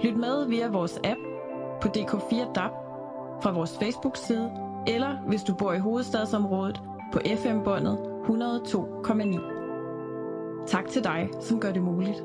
Lyt 0.03 0.17
med 0.17 0.47
via 0.49 0.67
vores 0.67 0.99
app 1.03 1.34
på 1.81 1.87
DK4 1.87 2.53
DAB, 2.53 2.71
fra 3.43 3.51
vores 3.51 3.77
Facebook-side, 3.81 4.51
eller 4.87 5.17
hvis 5.27 5.43
du 5.43 5.55
bor 5.55 5.73
i 5.73 5.79
hovedstadsområdet 5.79 6.81
på 7.13 7.19
FM-båndet 7.37 7.97
102,9. 8.25 9.55
Tak 10.67 10.87
til 10.87 11.03
dig, 11.03 11.29
som 11.41 11.59
gør 11.59 11.71
det 11.71 11.81
muligt. 11.81 12.23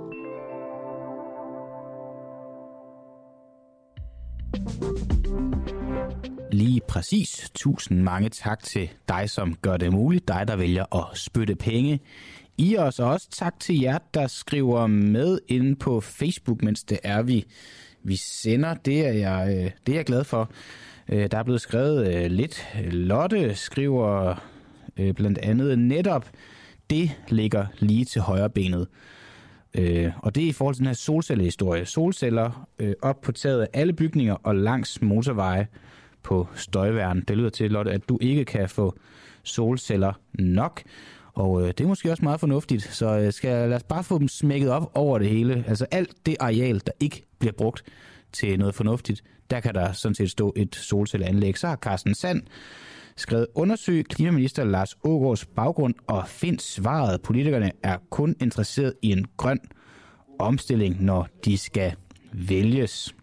Lige 6.53 6.81
præcis. 6.89 7.51
Tusind 7.55 8.01
mange 8.01 8.29
tak 8.29 8.63
til 8.63 8.91
dig, 9.09 9.31
som 9.31 9.55
gør 9.55 9.77
det 9.77 9.93
muligt. 9.93 10.29
Dig, 10.29 10.45
der 10.49 10.57
vælger 10.57 10.97
at 10.97 11.19
spytte 11.19 11.55
penge 11.55 12.01
i 12.59 12.77
os. 12.77 12.99
Og 12.99 13.11
også 13.11 13.31
tak 13.31 13.61
til 13.61 13.81
jer, 13.81 13.99
der 14.15 14.27
skriver 14.27 14.87
med 14.87 15.39
inde 15.49 15.77
på 15.77 16.01
Facebook, 16.01 16.63
mens 16.63 16.85
det 16.85 16.99
er, 17.03 17.23
vi, 17.23 17.45
vi 18.03 18.17
sender. 18.17 18.75
Det 18.75 19.07
er 19.07 19.13
jeg, 19.13 19.49
øh, 19.49 19.71
det 19.87 19.93
er 19.93 19.97
jeg 19.99 20.05
glad 20.05 20.25
for. 20.25 20.51
Øh, 21.09 21.31
der 21.31 21.39
er 21.39 21.43
blevet 21.43 21.61
skrevet 21.61 22.15
øh, 22.15 22.31
lidt. 22.31 22.69
Lotte 22.85 23.55
skriver 23.55 24.35
øh, 24.97 25.15
blandt 25.15 25.39
andet 25.39 25.79
netop, 25.79 26.31
det 26.91 27.11
ligger 27.29 27.67
lige 27.79 28.05
til 28.05 28.21
højre 28.21 28.51
benet. 28.51 28.87
Øh, 29.75 30.13
og 30.19 30.35
det 30.35 30.45
er 30.45 30.49
i 30.49 30.53
forhold 30.53 30.75
til 30.75 30.81
den 30.81 30.87
her 30.87 30.95
solcellehistorie. 30.95 31.87
Solceller 31.87 32.67
øh, 32.79 32.93
op 33.03 33.21
på 33.21 33.33
taget 33.33 33.63
af 33.63 33.69
alle 33.73 33.93
bygninger 33.93 34.35
og 34.35 34.57
langs 34.57 35.03
motorveje 35.03 35.67
på 36.23 36.49
støjværn. 36.55 37.21
Det 37.29 37.37
lyder 37.37 37.51
til, 37.51 37.71
Lotte, 37.71 37.91
at 37.93 38.09
du 38.09 38.19
ikke 38.21 38.45
kan 38.45 38.69
få 38.69 38.99
solceller 39.43 40.13
nok. 40.33 40.83
Og 41.35 41.63
øh, 41.63 41.69
det 41.69 41.81
er 41.81 41.89
måske 41.89 42.11
også 42.11 42.25
meget 42.25 42.41
fornuftigt, 42.41 42.83
så 42.83 43.19
øh, 43.19 43.33
skal 43.33 43.69
lad 43.69 43.77
os 43.77 43.83
bare 43.83 44.05
få 44.05 44.19
dem 44.19 44.29
smækket 44.29 44.71
op 44.71 44.91
over 44.95 45.19
det 45.19 45.29
hele. 45.29 45.65
Altså 45.69 45.87
alt 45.91 46.27
det 46.27 46.37
areal, 46.41 46.83
der 46.87 46.93
ikke 47.01 47.23
bliver 47.39 47.53
brugt 47.53 47.83
til 48.33 48.59
noget 48.59 48.75
fornuftigt, 48.75 49.23
der 49.51 49.61
kan 49.61 49.75
der 49.75 49.93
sådan 49.93 50.15
set 50.15 50.31
stå 50.31 50.53
et 50.57 50.75
solcelleanlæg. 50.75 51.59
Så 51.59 51.69
har 51.69 51.77
Carsten 51.77 52.15
Sand 52.15 52.43
skrevet, 53.17 53.47
undersøg 53.55 54.07
klimaminister 54.07 54.65
Lars 54.65 54.97
Ågaards 55.05 55.47
baggrund 55.47 55.95
og 56.07 56.29
find 56.29 56.59
svaret. 56.59 57.23
Politikerne 57.23 57.73
er 57.83 57.97
kun 58.11 58.37
interesseret 58.41 58.95
i 59.03 59.13
en 59.13 59.27
grøn 59.37 59.61
omstilling, 60.39 61.05
når 61.05 61.29
de 61.45 61.59
skal 61.59 61.93
vælges. 62.33 63.15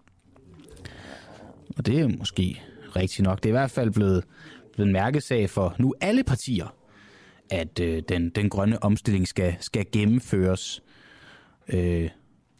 Og 1.77 1.85
det 1.85 1.99
er 1.99 2.07
måske 2.07 2.61
rigtigt 2.95 3.23
nok. 3.23 3.37
Det 3.37 3.45
er 3.45 3.49
i 3.49 3.59
hvert 3.59 3.71
fald 3.71 3.91
blevet, 3.91 4.23
blevet 4.73 4.87
en 4.87 4.93
mærkesag 4.93 5.49
for 5.49 5.75
nu 5.79 5.93
alle 6.01 6.23
partier, 6.23 6.76
at 7.49 7.79
øh, 7.79 8.03
den, 8.09 8.29
den 8.29 8.49
grønne 8.49 8.83
omstilling 8.83 9.27
skal, 9.27 9.55
skal 9.59 9.85
gennemføres. 9.91 10.83
Øh, 11.67 12.09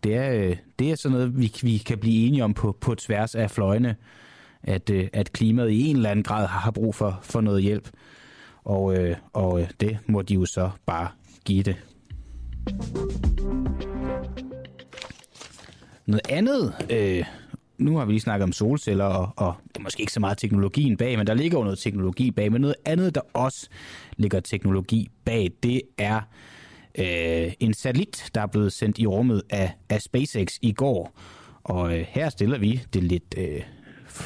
det, 0.03 0.15
er, 0.15 0.33
øh, 0.33 0.57
det 0.79 0.91
er 0.91 0.95
sådan 0.95 1.17
noget, 1.17 1.39
vi, 1.39 1.53
vi 1.61 1.77
kan 1.77 1.97
blive 1.97 2.27
enige 2.27 2.43
om 2.43 2.53
på, 2.53 2.77
på 2.81 2.95
tværs 2.95 3.35
af 3.35 3.51
fløjene, 3.51 3.95
at, 4.63 4.89
øh, 4.89 5.07
at 5.13 5.33
klimaet 5.33 5.69
i 5.69 5.85
en 5.85 5.95
eller 5.95 6.09
anden 6.09 6.23
grad 6.23 6.47
har 6.47 6.71
brug 6.71 6.95
for, 6.95 7.19
for 7.23 7.41
noget 7.41 7.63
hjælp. 7.63 7.89
Og, 8.63 8.97
øh, 8.97 9.15
og 9.33 9.61
øh, 9.61 9.69
det 9.79 9.97
må 10.07 10.21
de 10.21 10.33
jo 10.33 10.45
så 10.45 10.69
bare 10.85 11.07
give 11.45 11.63
det. 11.63 11.75
Noget 16.05 16.27
andet, 16.29 16.73
øh, 16.89 17.25
nu 17.77 17.97
har 17.97 18.05
vi 18.05 18.11
lige 18.11 18.21
snakket 18.21 18.43
om 18.43 18.51
solceller, 18.51 19.05
og, 19.05 19.33
og 19.35 19.53
det 19.67 19.77
er 19.77 19.83
måske 19.83 20.01
ikke 20.01 20.13
så 20.13 20.19
meget 20.19 20.37
teknologien 20.37 20.97
bag, 20.97 21.17
men 21.17 21.27
der 21.27 21.33
ligger 21.33 21.57
jo 21.57 21.63
noget 21.63 21.79
teknologi 21.79 22.31
bag. 22.31 22.51
Men 22.51 22.61
noget 22.61 22.75
andet, 22.85 23.15
der 23.15 23.21
også 23.33 23.67
ligger 24.17 24.39
teknologi 24.39 25.09
bag, 25.25 25.51
det 25.63 25.81
er 25.97 26.21
øh, 26.97 27.53
en 27.59 27.73
satellit, 27.73 28.29
der 28.35 28.41
er 28.41 28.47
blevet 28.47 28.73
sendt 28.73 28.99
i 28.99 29.07
rummet 29.07 29.41
af, 29.49 29.71
af 29.89 30.01
SpaceX 30.01 30.57
i 30.61 30.71
går. 30.71 31.19
Og 31.63 31.97
øh, 31.97 32.05
her 32.09 32.29
stiller 32.29 32.57
vi 32.57 32.81
det 32.93 33.03
lidt, 33.03 33.35
øh, 33.37 33.61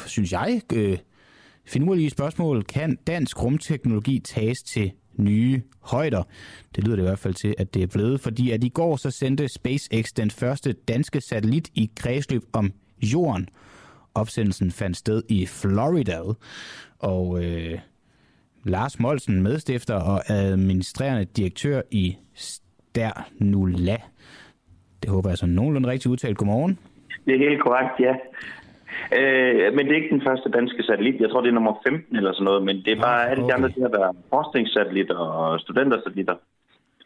synes 0.06 0.32
jeg, 0.32 0.60
øh, 0.72 0.98
finurlige 1.64 2.10
spørgsmål. 2.10 2.64
Kan 2.64 2.98
dansk 3.06 3.42
rumteknologi 3.42 4.18
tages 4.18 4.62
til 4.62 4.92
nye 5.18 5.62
højder. 5.80 6.22
Det 6.76 6.84
lyder 6.84 6.96
det 6.96 7.02
i 7.02 7.06
hvert 7.06 7.18
fald 7.18 7.34
til, 7.34 7.54
at 7.58 7.74
det 7.74 7.82
er 7.82 7.86
blevet, 7.86 8.20
fordi 8.20 8.50
at 8.50 8.64
i 8.64 8.68
går 8.68 8.96
så 8.96 9.10
sendte 9.10 9.48
SpaceX 9.48 10.12
den 10.16 10.30
første 10.30 10.72
danske 10.72 11.20
satellit 11.20 11.68
i 11.74 11.90
kredsløb 11.96 12.42
om 12.52 12.72
jorden. 13.02 13.48
Opsendelsen 14.14 14.70
fandt 14.70 14.96
sted 14.96 15.22
i 15.28 15.46
Florida, 15.46 16.18
og 16.98 17.44
øh, 17.44 17.78
Lars 18.64 19.00
Molsen, 19.00 19.42
medstifter 19.42 19.94
og 19.94 20.20
administrerende 20.30 21.24
direktør 21.24 21.80
i 21.90 22.16
Sternula. 22.34 23.96
Det 25.02 25.10
håber 25.10 25.28
jeg 25.28 25.38
så 25.38 25.46
nogenlunde 25.46 25.88
rigtigt 25.88 26.12
udtalt. 26.12 26.38
Godmorgen. 26.38 26.78
Det 27.26 27.34
er 27.34 27.48
helt 27.48 27.62
korrekt, 27.62 28.00
ja. 28.00 28.14
Øh, 29.18 29.74
men 29.74 29.86
det 29.86 29.92
er 29.92 30.02
ikke 30.02 30.14
den 30.16 30.26
første 30.28 30.50
danske 30.50 30.82
satellit. 30.82 31.20
Jeg 31.20 31.30
tror, 31.30 31.40
det 31.40 31.48
er 31.48 31.54
nummer 31.54 31.74
15 31.88 32.16
eller 32.16 32.32
sådan 32.32 32.44
noget, 32.44 32.62
men 32.62 32.76
det 32.84 32.92
er 32.92 33.00
bare 33.00 33.30
alle 33.30 33.44
okay. 33.44 33.50
de 33.50 33.54
andre, 33.56 33.68
de 33.68 33.80
har 33.80 33.98
været 33.98 34.16
forskningssatellitter 34.28 35.16
og 35.16 35.60
studentersatellitter. 35.60 36.34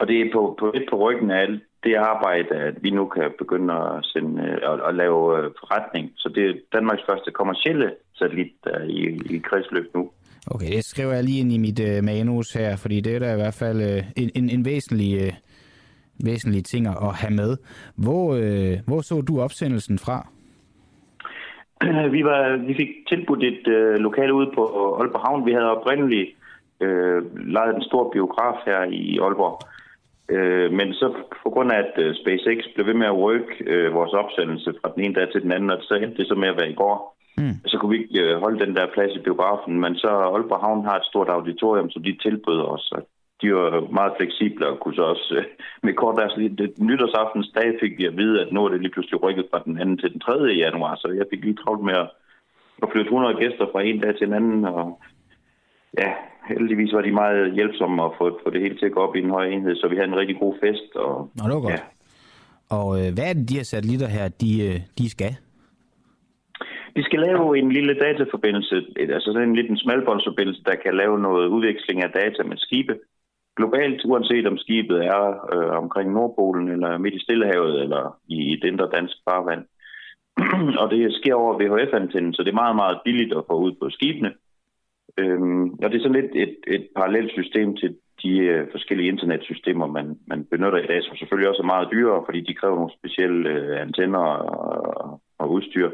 Og 0.00 0.08
det 0.08 0.20
er 0.20 0.32
på, 0.32 0.56
på, 0.58 0.74
på 0.90 0.96
ryggen 0.96 1.30
af 1.30 1.40
alt 1.40 1.62
det 1.86 1.94
arbejde, 1.94 2.54
at 2.68 2.76
vi 2.84 2.90
nu 2.90 3.04
kan 3.06 3.30
begynde 3.38 3.74
at, 3.74 4.04
sende, 4.04 4.42
at, 4.70 4.78
at 4.88 4.94
lave 4.94 5.20
øh, 5.38 5.50
forretning. 5.60 6.12
Så 6.16 6.28
det 6.34 6.42
er 6.50 6.54
Danmarks 6.72 7.02
første 7.08 7.30
kommercielle 7.30 7.88
satellit, 8.18 8.52
der 8.64 8.70
er 8.70 8.84
i, 8.84 9.02
i 9.34 9.38
kredsløb 9.38 9.86
nu. 9.94 10.10
Okay, 10.50 10.72
det 10.76 10.84
skriver 10.84 11.12
jeg 11.12 11.24
lige 11.24 11.40
ind 11.40 11.52
i 11.52 11.58
mit 11.58 11.80
uh, 11.80 12.04
manus 12.04 12.52
her, 12.52 12.76
fordi 12.76 13.00
det 13.00 13.14
er 13.14 13.18
da 13.18 13.32
i 13.32 13.40
hvert 13.42 13.58
fald 13.62 13.78
uh, 13.92 14.22
en, 14.22 14.30
en, 14.34 14.50
en 14.50 14.64
væsentlig, 14.64 15.10
uh, 15.26 15.32
væsentlig 16.24 16.64
ting 16.64 16.86
at 16.86 17.14
have 17.22 17.34
med. 17.34 17.56
Hvor, 17.96 18.24
uh, 18.34 18.74
hvor 18.86 19.00
så 19.00 19.20
du 19.20 19.40
opsendelsen 19.40 19.98
fra? 19.98 20.26
Vi, 22.14 22.24
var, 22.24 22.66
vi 22.66 22.74
fik 22.74 22.88
tilbudt 23.08 23.42
et 23.44 23.66
uh, 23.66 23.94
lokale 24.06 24.34
ude 24.34 24.50
på 24.54 24.62
Aalborg 25.00 25.20
Havn. 25.20 25.46
Vi 25.46 25.52
havde 25.52 25.76
oprindeligt 25.76 26.30
uh, 26.80 27.18
lejet 27.54 27.76
en 27.76 27.82
stor 27.82 28.10
biograf 28.12 28.56
her 28.66 28.82
i 28.82 29.18
Aalborg, 29.18 29.56
Øh, 30.28 30.72
men 30.72 30.94
så 30.94 31.14
på 31.42 31.50
grund 31.50 31.72
af, 31.72 31.78
at 31.78 31.92
øh, 32.04 32.14
SpaceX 32.14 32.58
blev 32.74 32.86
ved 32.86 32.94
med 32.94 33.06
at 33.06 33.18
rykke 33.18 33.54
øh, 33.66 33.94
vores 33.94 34.12
opsendelse 34.12 34.74
fra 34.80 34.92
den 34.94 35.04
ene 35.04 35.14
dag 35.14 35.32
til 35.32 35.42
den 35.42 35.52
anden, 35.52 35.70
og 35.70 35.78
så 35.82 35.94
endte 35.94 36.16
det 36.16 36.28
så 36.28 36.34
med 36.34 36.48
at 36.48 36.58
være 36.60 36.70
i 36.70 36.80
går, 36.82 37.16
mm. 37.38 37.54
så 37.66 37.78
kunne 37.78 37.92
vi 37.96 38.02
ikke 38.02 38.22
øh, 38.24 38.40
holde 38.40 38.66
den 38.66 38.76
der 38.76 38.92
plads 38.94 39.12
i 39.16 39.24
biografen. 39.26 39.80
Men 39.80 39.96
så 39.96 40.08
Aalborg 40.08 40.60
Havn 40.60 40.84
har 40.84 40.96
et 40.96 41.04
stort 41.10 41.28
auditorium, 41.28 41.90
som 41.90 42.02
de 42.02 42.18
tilbød 42.22 42.60
os. 42.74 42.92
Og 42.92 43.02
de 43.42 43.54
var 43.54 43.92
meget 43.98 44.12
fleksible 44.18 44.66
og 44.68 44.78
kunne 44.80 44.94
så 44.94 45.02
også 45.02 45.34
øh, 45.38 45.44
med 45.82 45.94
kort 45.94 46.16
deres 46.20 46.36
nytårsaftens 46.78 47.50
dag 47.54 47.68
fik 47.80 47.98
vi 47.98 48.04
at 48.04 48.16
vide, 48.16 48.40
at 48.40 48.52
nu 48.52 48.64
er 48.64 48.68
det 48.68 48.80
lige 48.80 48.92
pludselig 48.92 49.22
rykket 49.22 49.46
fra 49.50 49.62
den 49.64 49.78
anden 49.80 49.98
til 49.98 50.12
den 50.12 50.20
3. 50.20 50.32
januar, 50.64 50.94
så 50.94 51.08
jeg 51.08 51.26
fik 51.30 51.44
lige 51.44 51.60
travlt 51.62 51.84
med 51.84 51.94
at, 51.94 52.08
at 52.82 52.88
flytte 52.92 53.08
100 53.08 53.34
gæster 53.34 53.66
fra 53.72 53.82
en 53.82 54.00
dag 54.00 54.16
til 54.16 54.26
en 54.26 54.34
anden, 54.34 54.64
og 54.64 55.00
ja, 55.98 56.10
heldigvis 56.48 56.92
var 56.92 57.00
de 57.00 57.12
meget 57.12 57.54
hjælpsomme 57.54 58.04
at 58.04 58.12
få, 58.18 58.24
få 58.44 58.50
det 58.50 58.60
hele 58.60 58.76
til 58.78 58.86
at 58.86 58.92
gå 58.92 59.00
op 59.00 59.16
i 59.16 59.20
en 59.20 59.30
høj 59.30 59.46
enhed, 59.46 59.76
så 59.76 59.88
vi 59.88 59.96
havde 59.96 60.08
en 60.08 60.20
rigtig 60.20 60.38
god 60.38 60.54
fest. 60.62 60.96
Og, 60.96 61.30
Nå, 61.36 61.42
det 61.48 61.54
var 61.54 61.60
godt. 61.60 61.72
Ja. 61.72 61.82
Og 62.78 62.88
øh, 62.98 63.08
hvad 63.14 63.24
er 63.28 63.32
det, 63.32 63.48
de 63.48 63.56
her 63.56 63.62
satellitter 63.62 64.08
her, 64.16 64.28
de, 64.28 64.50
øh, 64.68 64.80
de 64.98 65.10
skal? 65.10 65.32
De 66.96 67.02
skal 67.04 67.20
lave 67.20 67.58
en 67.58 67.72
lille 67.72 67.94
dataforbindelse, 67.94 68.76
altså 69.16 69.28
sådan 69.32 69.48
en 69.48 69.56
lille 69.56 69.78
smalbåndsforbindelse, 69.78 70.62
der 70.64 70.76
kan 70.84 70.94
lave 70.96 71.18
noget 71.18 71.46
udveksling 71.48 72.02
af 72.02 72.10
data 72.10 72.42
med 72.42 72.56
skibe. 72.56 72.94
Globalt, 73.56 74.04
uanset 74.04 74.46
om 74.46 74.58
skibet 74.58 74.98
er 75.04 75.22
øh, 75.54 75.70
omkring 75.82 76.12
Nordpolen, 76.12 76.68
eller 76.68 76.98
midt 76.98 77.14
i 77.14 77.22
Stillehavet, 77.22 77.82
eller 77.82 78.18
i 78.28 78.52
et 78.52 78.64
indre 78.64 78.88
dansk 78.96 79.16
farvand. 79.28 79.62
og 80.80 80.90
det 80.90 81.14
sker 81.14 81.34
over 81.34 81.58
VHF-antennen, 81.58 82.34
så 82.34 82.42
det 82.42 82.50
er 82.50 82.62
meget, 82.62 82.76
meget 82.76 82.98
billigt 83.04 83.32
at 83.36 83.44
få 83.50 83.54
ud 83.66 83.72
på 83.80 83.90
skibene. 83.90 84.32
Øhm, 85.18 85.64
og 85.82 85.90
det 85.90 85.96
er 85.96 86.02
sådan 86.02 86.20
lidt 86.20 86.34
et, 86.34 86.56
et 86.66 86.88
parallelt 86.96 87.32
system 87.32 87.76
til 87.76 87.96
de 88.22 88.38
øh, 88.38 88.66
forskellige 88.70 89.08
internetsystemer, 89.08 89.86
man, 89.86 90.18
man 90.26 90.44
benytter 90.44 90.78
i 90.78 90.86
dag, 90.86 91.02
som 91.02 91.16
selvfølgelig 91.16 91.48
også 91.48 91.62
er 91.62 91.72
meget 91.74 91.88
dyrere, 91.92 92.22
fordi 92.26 92.40
de 92.40 92.54
kræver 92.54 92.74
nogle 92.74 92.98
specielle 92.98 93.50
øh, 93.50 93.80
antenner 93.80 94.18
og, 94.18 95.20
og 95.38 95.52
udstyr. 95.52 95.90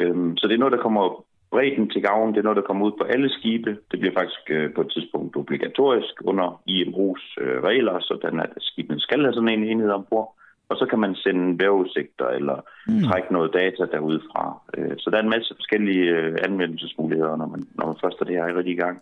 Øhm, 0.00 0.36
så 0.36 0.48
det 0.48 0.54
er 0.54 0.58
noget, 0.58 0.72
der 0.72 0.82
kommer 0.86 1.24
bredden 1.50 1.90
til 1.90 2.02
gavn. 2.02 2.32
Det 2.32 2.38
er 2.38 2.42
noget, 2.48 2.56
der 2.56 2.68
kommer 2.68 2.86
ud 2.86 2.92
på 2.98 3.04
alle 3.04 3.30
skibe. 3.30 3.70
Det 3.90 4.00
bliver 4.00 4.14
faktisk 4.14 4.50
øh, 4.50 4.74
på 4.74 4.80
et 4.80 4.92
tidspunkt 4.92 5.36
obligatorisk 5.36 6.14
under 6.24 6.62
IMO's 6.70 7.24
øh, 7.42 7.62
regler, 7.62 8.00
sådan 8.00 8.40
at 8.40 8.52
skibene 8.58 9.00
skal 9.00 9.20
have 9.20 9.34
sådan 9.34 9.48
en 9.48 9.64
enhed 9.64 9.90
ombord 9.90 10.39
og 10.70 10.76
så 10.76 10.86
kan 10.90 10.98
man 11.04 11.14
sende 11.14 11.58
vejrudsigter 11.58 12.28
eller 12.38 12.58
mm. 12.88 13.02
trække 13.06 13.32
noget 13.32 13.50
data 13.60 13.82
derudfra. 13.94 14.44
Øh, 14.76 14.94
så 14.98 15.10
der 15.10 15.16
er 15.16 15.22
en 15.22 15.34
masse 15.36 15.54
forskellige 15.60 16.06
øh, 16.16 16.38
anvendelsesmuligheder, 16.48 17.36
når 17.36 17.46
man, 17.46 17.62
når 17.74 17.86
man 17.86 17.96
først 18.02 18.16
er 18.20 18.24
det 18.24 18.34
her 18.36 18.58
rigtig 18.58 18.74
i 18.74 18.82
gang. 18.84 18.96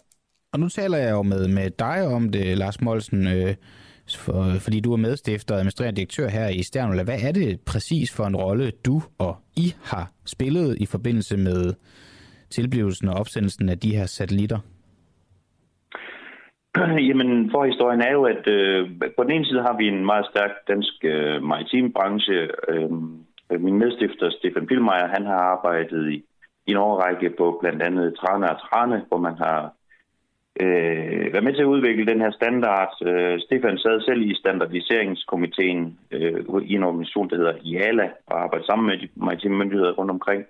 Og 0.52 0.60
nu 0.60 0.68
taler 0.68 0.98
jeg 0.98 1.10
jo 1.10 1.22
med, 1.22 1.48
med 1.48 1.70
dig 1.70 2.06
om 2.16 2.28
det, 2.28 2.58
Lars 2.58 2.80
Molsen, 2.80 3.26
øh, 3.26 3.54
for, 4.16 4.42
fordi 4.64 4.80
du 4.80 4.92
er 4.92 4.96
medstifter 4.96 5.54
og 5.54 5.58
administrerende 5.58 5.96
direktør 5.96 6.28
her 6.28 6.48
i 6.48 6.62
Sternula. 6.62 7.02
Hvad 7.02 7.18
er 7.22 7.32
det 7.32 7.60
præcis 7.60 8.12
for 8.16 8.24
en 8.24 8.36
rolle, 8.36 8.72
du 8.86 9.02
og 9.18 9.36
I 9.56 9.74
har 9.82 10.12
spillet 10.26 10.76
i 10.80 10.86
forbindelse 10.86 11.36
med 11.36 11.74
tilblivelsen 12.50 13.08
og 13.08 13.14
opsendelsen 13.14 13.68
af 13.68 13.78
de 13.78 13.96
her 13.96 14.06
satellitter? 14.06 14.58
Jamen, 17.08 17.50
forhistorien 17.50 18.00
er 18.00 18.12
jo, 18.12 18.24
at 18.24 18.46
øh, 18.48 18.90
på 19.16 19.22
den 19.22 19.32
ene 19.32 19.46
side 19.46 19.62
har 19.62 19.76
vi 19.76 19.88
en 19.88 20.06
meget 20.06 20.26
stærk 20.30 20.50
dansk 20.68 20.94
øh, 21.04 21.42
maritim 21.42 21.92
branche. 21.92 22.48
Øh, 22.68 22.90
min 23.60 23.78
medstifter, 23.78 24.30
Stefan 24.30 24.66
Pilmeier, 24.66 25.06
han 25.06 25.26
har 25.26 25.40
arbejdet 25.54 26.10
i, 26.12 26.16
i 26.66 26.70
en 26.70 26.76
overrække 26.76 27.30
på 27.38 27.58
blandt 27.60 27.82
andet 27.82 28.16
Trane 28.16 28.50
og 28.50 28.60
Trane, 28.60 29.04
hvor 29.08 29.18
man 29.18 29.36
har 29.38 29.72
øh, 30.60 31.32
været 31.32 31.44
med 31.44 31.54
til 31.54 31.62
at 31.62 31.72
udvikle 31.74 32.06
den 32.06 32.20
her 32.20 32.30
standard. 32.30 32.92
Øh, 33.06 33.40
Stefan 33.40 33.78
sad 33.78 34.00
selv 34.00 34.22
i 34.22 34.34
standardiseringskomiteen 34.34 35.98
øh, 36.10 36.44
i 36.62 36.74
en 36.74 36.84
organisation, 36.84 37.30
der 37.30 37.36
hedder 37.36 37.54
IALA, 37.64 38.10
og 38.26 38.42
arbejdede 38.42 38.66
sammen 38.66 38.86
med 38.86 38.98
de 38.98 39.08
maritime 39.16 39.56
myndigheder 39.56 39.92
rundt 39.92 40.10
omkring. 40.10 40.44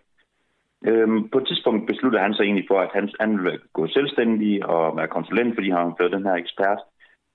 Øhm, 0.87 1.29
på 1.29 1.39
et 1.39 1.47
tidspunkt 1.47 1.87
besluttede 1.87 2.23
han 2.23 2.35
sig 2.35 2.43
egentlig 2.45 2.67
for, 2.69 2.81
at 2.81 2.91
han, 2.95 3.09
han 3.21 3.39
ville 3.39 3.61
gå 3.73 3.87
selvstændig 3.87 4.67
og 4.67 4.97
være 4.97 5.09
konsulent, 5.09 5.55
fordi 5.55 5.71
han 5.71 5.93
var 5.99 6.09
den 6.09 6.27
her 6.27 6.35
ekspert. 6.35 6.79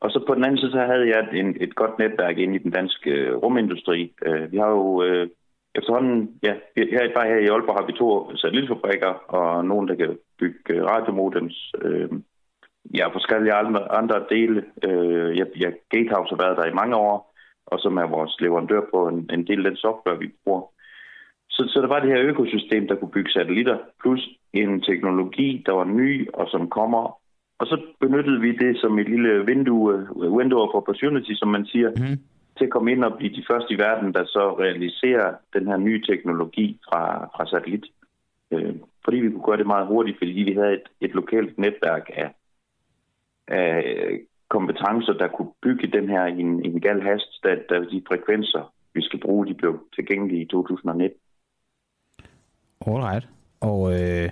Og 0.01 0.11
så 0.11 0.23
på 0.27 0.35
den 0.35 0.43
anden 0.45 0.57
side, 0.57 0.71
så 0.71 0.79
havde 0.79 1.07
jeg 1.07 1.27
en, 1.33 1.57
et 1.59 1.75
godt 1.75 1.99
netværk 1.99 2.37
ind 2.37 2.55
i 2.55 2.63
den 2.65 2.71
danske 2.71 3.11
øh, 3.11 3.35
rumindustri. 3.35 4.13
Øh, 4.25 4.51
vi 4.51 4.57
har 4.57 4.69
jo 4.69 5.03
øh, 5.03 5.27
efterhånden, 5.75 6.39
ja, 6.43 6.53
her, 6.77 7.13
bare 7.15 7.27
her 7.27 7.37
i 7.37 7.47
Aalborg 7.47 7.75
har 7.79 7.85
vi 7.85 7.93
to 7.93 8.35
satellitfabrikker 8.35 9.11
og 9.37 9.65
nogen, 9.65 9.87
der 9.87 9.95
kan 9.95 10.17
bygge 10.39 10.73
øh, 10.73 10.83
radiomodems. 10.83 11.73
Øh, 11.81 12.09
ja, 12.93 13.07
forskellige 13.07 13.53
andre, 13.53 13.91
andre 13.91 14.25
dele. 14.29 14.65
Øh, 14.83 15.37
ja, 15.37 15.45
ja, 15.59 15.69
Gatehouse 15.89 16.35
har 16.35 16.43
været 16.43 16.57
der 16.57 16.65
i 16.65 16.79
mange 16.81 16.95
år, 16.95 17.33
og 17.65 17.79
som 17.79 17.97
er 17.97 18.07
vores 18.07 18.35
leverandør 18.39 18.81
på 18.93 19.07
en, 19.07 19.29
en 19.33 19.47
del 19.47 19.65
af 19.65 19.71
den 19.71 19.77
software, 19.77 20.19
vi 20.19 20.27
bruger. 20.43 20.72
Så, 21.55 21.61
så 21.67 21.81
der 21.81 21.87
var 21.87 21.99
det 21.99 22.09
her 22.09 22.21
økosystem, 22.31 22.87
der 22.87 22.95
kunne 22.95 23.11
bygge 23.11 23.31
satellitter, 23.31 23.77
plus 24.01 24.29
en 24.53 24.81
teknologi, 24.81 25.63
der 25.65 25.71
var 25.71 25.83
ny 25.83 26.27
og 26.33 26.47
som 26.51 26.69
kommer. 26.69 27.19
Og 27.59 27.67
så 27.67 27.81
benyttede 27.99 28.41
vi 28.41 28.51
det 28.51 28.77
som 28.77 28.99
et 28.99 29.09
lille 29.09 29.45
vindue, 29.45 30.07
window 30.39 30.59
of 30.59 30.75
opportunity, 30.75 31.33
som 31.33 31.47
man 31.47 31.65
siger, 31.65 31.89
mm. 31.89 32.19
til 32.57 32.65
at 32.65 32.69
komme 32.69 32.91
ind 32.91 33.03
og 33.03 33.17
blive 33.17 33.35
de 33.35 33.45
første 33.51 33.73
i 33.73 33.77
verden, 33.77 34.13
der 34.13 34.25
så 34.25 34.55
realiserer 34.59 35.33
den 35.53 35.67
her 35.67 35.77
nye 35.77 36.01
teknologi 36.01 36.79
fra, 36.87 37.25
fra 37.35 37.45
satellit. 37.45 37.85
Øh, 38.51 38.75
fordi 39.03 39.17
vi 39.17 39.29
kunne 39.29 39.47
gøre 39.49 39.57
det 39.57 39.67
meget 39.67 39.87
hurtigt, 39.87 40.17
fordi 40.17 40.31
vi 40.31 40.53
havde 40.53 40.73
et, 40.73 40.87
et 41.01 41.11
lokalt 41.11 41.57
netværk 41.57 42.09
af, 42.13 42.29
af 43.47 44.19
kompetencer, 44.49 45.13
der 45.13 45.27
kunne 45.27 45.51
bygge 45.61 45.87
den 45.87 46.09
her 46.09 46.25
i 46.25 46.39
en, 46.39 46.65
en 46.65 46.81
gal 46.81 47.01
hast, 47.01 47.43
da, 47.43 47.49
da 47.69 47.75
de 47.91 48.03
frekvenser, 48.07 48.73
vi 48.93 49.01
skal 49.01 49.19
bruge, 49.19 49.47
de 49.47 49.53
blev 49.53 49.73
tilgængelige 49.95 50.41
i 50.41 50.45
2019. 50.45 51.19
Alright. 52.87 53.27
Og 53.61 54.01
øh, 54.01 54.29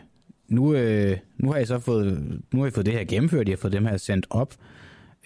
nu, 0.48 0.74
øh, 0.74 1.18
nu 1.38 1.52
har 1.52 1.58
jeg 1.58 1.68
så 1.68 1.80
fået, 1.80 2.42
nu 2.54 2.60
har 2.60 2.66
jeg 2.66 2.74
fået 2.74 2.86
det 2.86 2.94
her 2.94 3.06
gennemført, 3.06 3.48
jeg 3.48 3.54
har 3.54 3.62
fået 3.62 3.74
dem 3.74 3.86
her 3.86 3.98
sendt 3.98 4.28
op. 4.30 4.54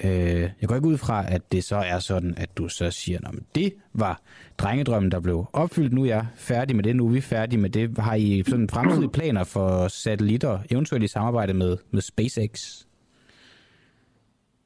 Øh, 0.04 0.50
jeg 0.62 0.68
går 0.68 0.76
ikke 0.76 0.88
ud 0.88 0.98
fra, 0.98 1.34
at 1.34 1.52
det 1.52 1.64
så 1.64 1.76
er 1.76 2.00
sådan, 2.00 2.34
at 2.38 2.58
du 2.58 2.68
så 2.68 2.92
siger, 2.92 3.20
at 3.28 3.34
det 3.56 3.74
var 3.94 4.22
drengedrømmen, 4.58 5.12
der 5.12 5.20
blev 5.20 5.46
opfyldt. 5.54 5.94
Nu 5.94 6.02
er 6.02 6.08
jeg 6.08 6.26
færdig 6.38 6.76
med 6.76 6.84
det, 6.84 6.96
nu 6.96 7.08
er 7.08 7.12
vi 7.12 7.22
færdige 7.22 7.60
med 7.60 7.70
det. 7.70 7.98
Har 7.98 8.16
I 8.16 8.44
sådan 8.48 8.70
fremtidige 8.70 9.12
planer 9.12 9.44
for 9.44 9.88
satellitter, 9.88 10.60
eventuelt 10.72 11.04
i 11.04 11.08
samarbejde 11.08 11.54
med, 11.54 11.78
med 11.92 12.02
SpaceX? 12.02 12.84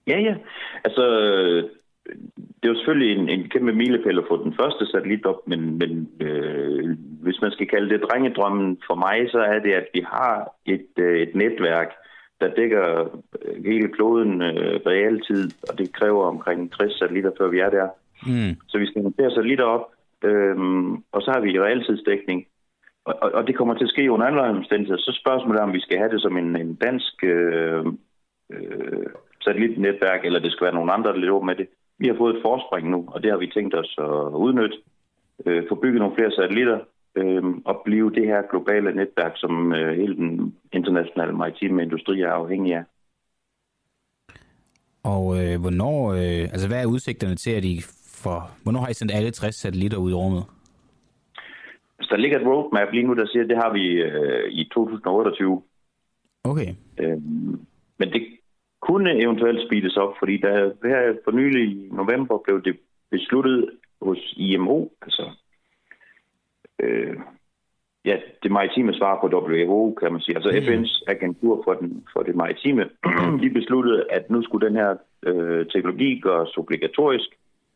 Ja, 0.07 0.19
ja. 0.19 0.35
Altså, 0.85 1.03
det 2.59 2.65
er 2.69 2.73
jo 2.73 2.75
selvfølgelig 2.75 3.17
en, 3.17 3.29
en 3.29 3.49
kæmpe 3.49 3.73
milepæl 3.73 4.17
at 4.17 4.29
få 4.29 4.43
den 4.43 4.53
første 4.59 4.85
satellit 4.85 5.25
op, 5.25 5.47
men, 5.47 5.77
men 5.77 6.09
øh, 6.21 6.97
hvis 7.21 7.41
man 7.41 7.51
skal 7.51 7.67
kalde 7.67 7.89
det 7.89 8.01
drengedrømmen 8.01 8.77
for 8.87 8.95
mig, 8.95 9.31
så 9.31 9.39
er 9.39 9.59
det, 9.59 9.73
at 9.73 9.87
vi 9.93 10.01
har 10.07 10.55
et, 10.65 10.89
øh, 10.97 11.19
et 11.21 11.35
netværk, 11.35 11.89
der 12.41 12.53
dækker 12.53 12.85
øh, 13.45 13.65
hele 13.65 13.87
kloden 13.87 14.41
øh, 14.41 14.79
realtid, 14.85 15.51
og 15.69 15.77
det 15.77 15.93
kræver 15.93 16.23
omkring 16.25 16.71
60 16.71 16.99
satellitter, 16.99 17.31
før 17.37 17.47
vi 17.47 17.59
er 17.59 17.69
der. 17.69 17.87
Mm. 18.27 18.55
Så 18.67 18.77
vi 18.77 18.87
skal 18.87 19.03
montere 19.03 19.31
satellitter 19.31 19.65
op, 19.65 19.85
øh, 20.23 20.57
og 21.11 21.21
så 21.21 21.31
har 21.31 21.39
vi 21.39 21.59
realtidsdækning, 21.59 22.45
og, 23.05 23.15
og, 23.21 23.31
og 23.31 23.47
det 23.47 23.55
kommer 23.55 23.73
til 23.73 23.83
at 23.83 23.89
ske 23.89 24.11
under 24.11 24.27
andre 24.27 24.43
omstændigheder. 24.43 25.01
Så 25.01 25.19
spørgsmålet 25.21 25.59
er, 25.59 25.63
om 25.63 25.73
vi 25.73 25.79
skal 25.79 25.97
have 25.97 26.11
det 26.11 26.21
som 26.21 26.37
en, 26.37 26.55
en 26.55 26.75
dansk 26.75 27.23
øh, 27.23 27.85
øh, 28.51 29.05
satellitnetværk, 29.43 30.25
eller 30.25 30.39
det 30.39 30.51
skal 30.51 30.65
være 30.65 30.73
nogle 30.73 30.93
andre, 30.93 31.11
der 31.11 31.17
lever 31.17 31.41
med 31.41 31.55
det. 31.55 31.67
Vi 31.99 32.07
har 32.07 32.15
fået 32.17 32.35
et 32.35 32.41
forspring 32.41 32.89
nu, 32.89 33.05
og 33.07 33.23
det 33.23 33.31
har 33.31 33.37
vi 33.37 33.47
tænkt 33.47 33.75
os 33.75 33.95
at 33.97 34.35
udnytte, 34.45 34.77
øh, 35.45 35.63
få 35.69 35.75
bygget 35.75 35.99
nogle 35.99 36.15
flere 36.15 36.31
satellitter, 36.31 36.79
øh, 37.15 37.43
og 37.65 37.81
blive 37.85 38.11
det 38.11 38.25
her 38.25 38.41
globale 38.51 38.95
netværk, 38.95 39.33
som 39.35 39.73
øh, 39.73 39.97
hele 39.97 40.15
den 40.15 40.55
internationale 40.73 41.33
maritime 41.33 41.83
industri 41.83 42.21
er 42.21 42.31
afhængig 42.31 42.75
af. 42.75 42.83
Og 45.03 45.23
øh, 45.39 45.61
hvornår, 45.61 46.11
øh, 46.11 46.43
altså 46.53 46.67
hvad 46.67 46.81
er 46.81 46.85
udsigterne 46.93 47.35
til, 47.35 47.51
at 47.51 47.65
I 47.65 47.81
for, 48.23 48.51
hvornår 48.63 48.79
har 48.79 48.89
I 48.89 48.93
sendt 48.93 49.11
alle 49.11 49.31
60 49.31 49.55
satellitter 49.55 49.97
ud 49.97 50.11
i 50.11 50.13
rummet? 50.13 50.43
Så 52.01 52.07
der 52.11 52.17
ligger 52.17 52.39
et 52.39 52.47
roadmap 52.47 52.91
lige 52.91 53.07
nu, 53.07 53.13
der 53.13 53.25
siger, 53.27 53.43
at 53.43 53.49
det 53.49 53.57
har 53.57 53.73
vi 53.73 53.85
øh, 53.87 54.51
i 54.51 54.63
2028. 54.73 55.61
Okay. 56.43 56.69
Øh, 56.99 57.21
men 57.99 58.07
det 58.13 58.38
kunne 58.89 59.21
eventuelt 59.23 59.65
speedes 59.67 59.97
op, 59.97 60.13
fordi 60.19 60.37
der 60.37 60.71
her 60.83 61.15
for 61.23 61.31
nylig 61.31 61.63
i 61.63 61.89
november 61.91 62.37
blev 62.37 62.63
det 62.63 62.77
besluttet 63.11 63.69
hos 64.01 64.33
IMO, 64.37 64.87
altså 65.01 65.23
øh, 66.79 67.17
ja, 68.05 68.17
det 68.43 68.51
maritime 68.51 68.93
svar 68.93 69.19
på 69.21 69.27
WHO, 69.27 69.95
kan 69.99 70.11
man 70.11 70.21
sige, 70.21 70.35
altså 70.35 70.51
mm. 70.51 70.57
FN's 70.57 71.03
agentur 71.07 71.61
for, 71.65 71.73
den, 71.73 72.07
for 72.13 72.21
det 72.23 72.35
maritime, 72.35 72.89
de 73.41 73.49
besluttede, 73.49 74.05
at 74.09 74.29
nu 74.29 74.43
skulle 74.43 74.67
den 74.67 74.75
her 74.75 74.95
øh, 75.25 75.65
teknologi 75.65 76.19
gøres 76.19 76.57
obligatorisk 76.57 77.29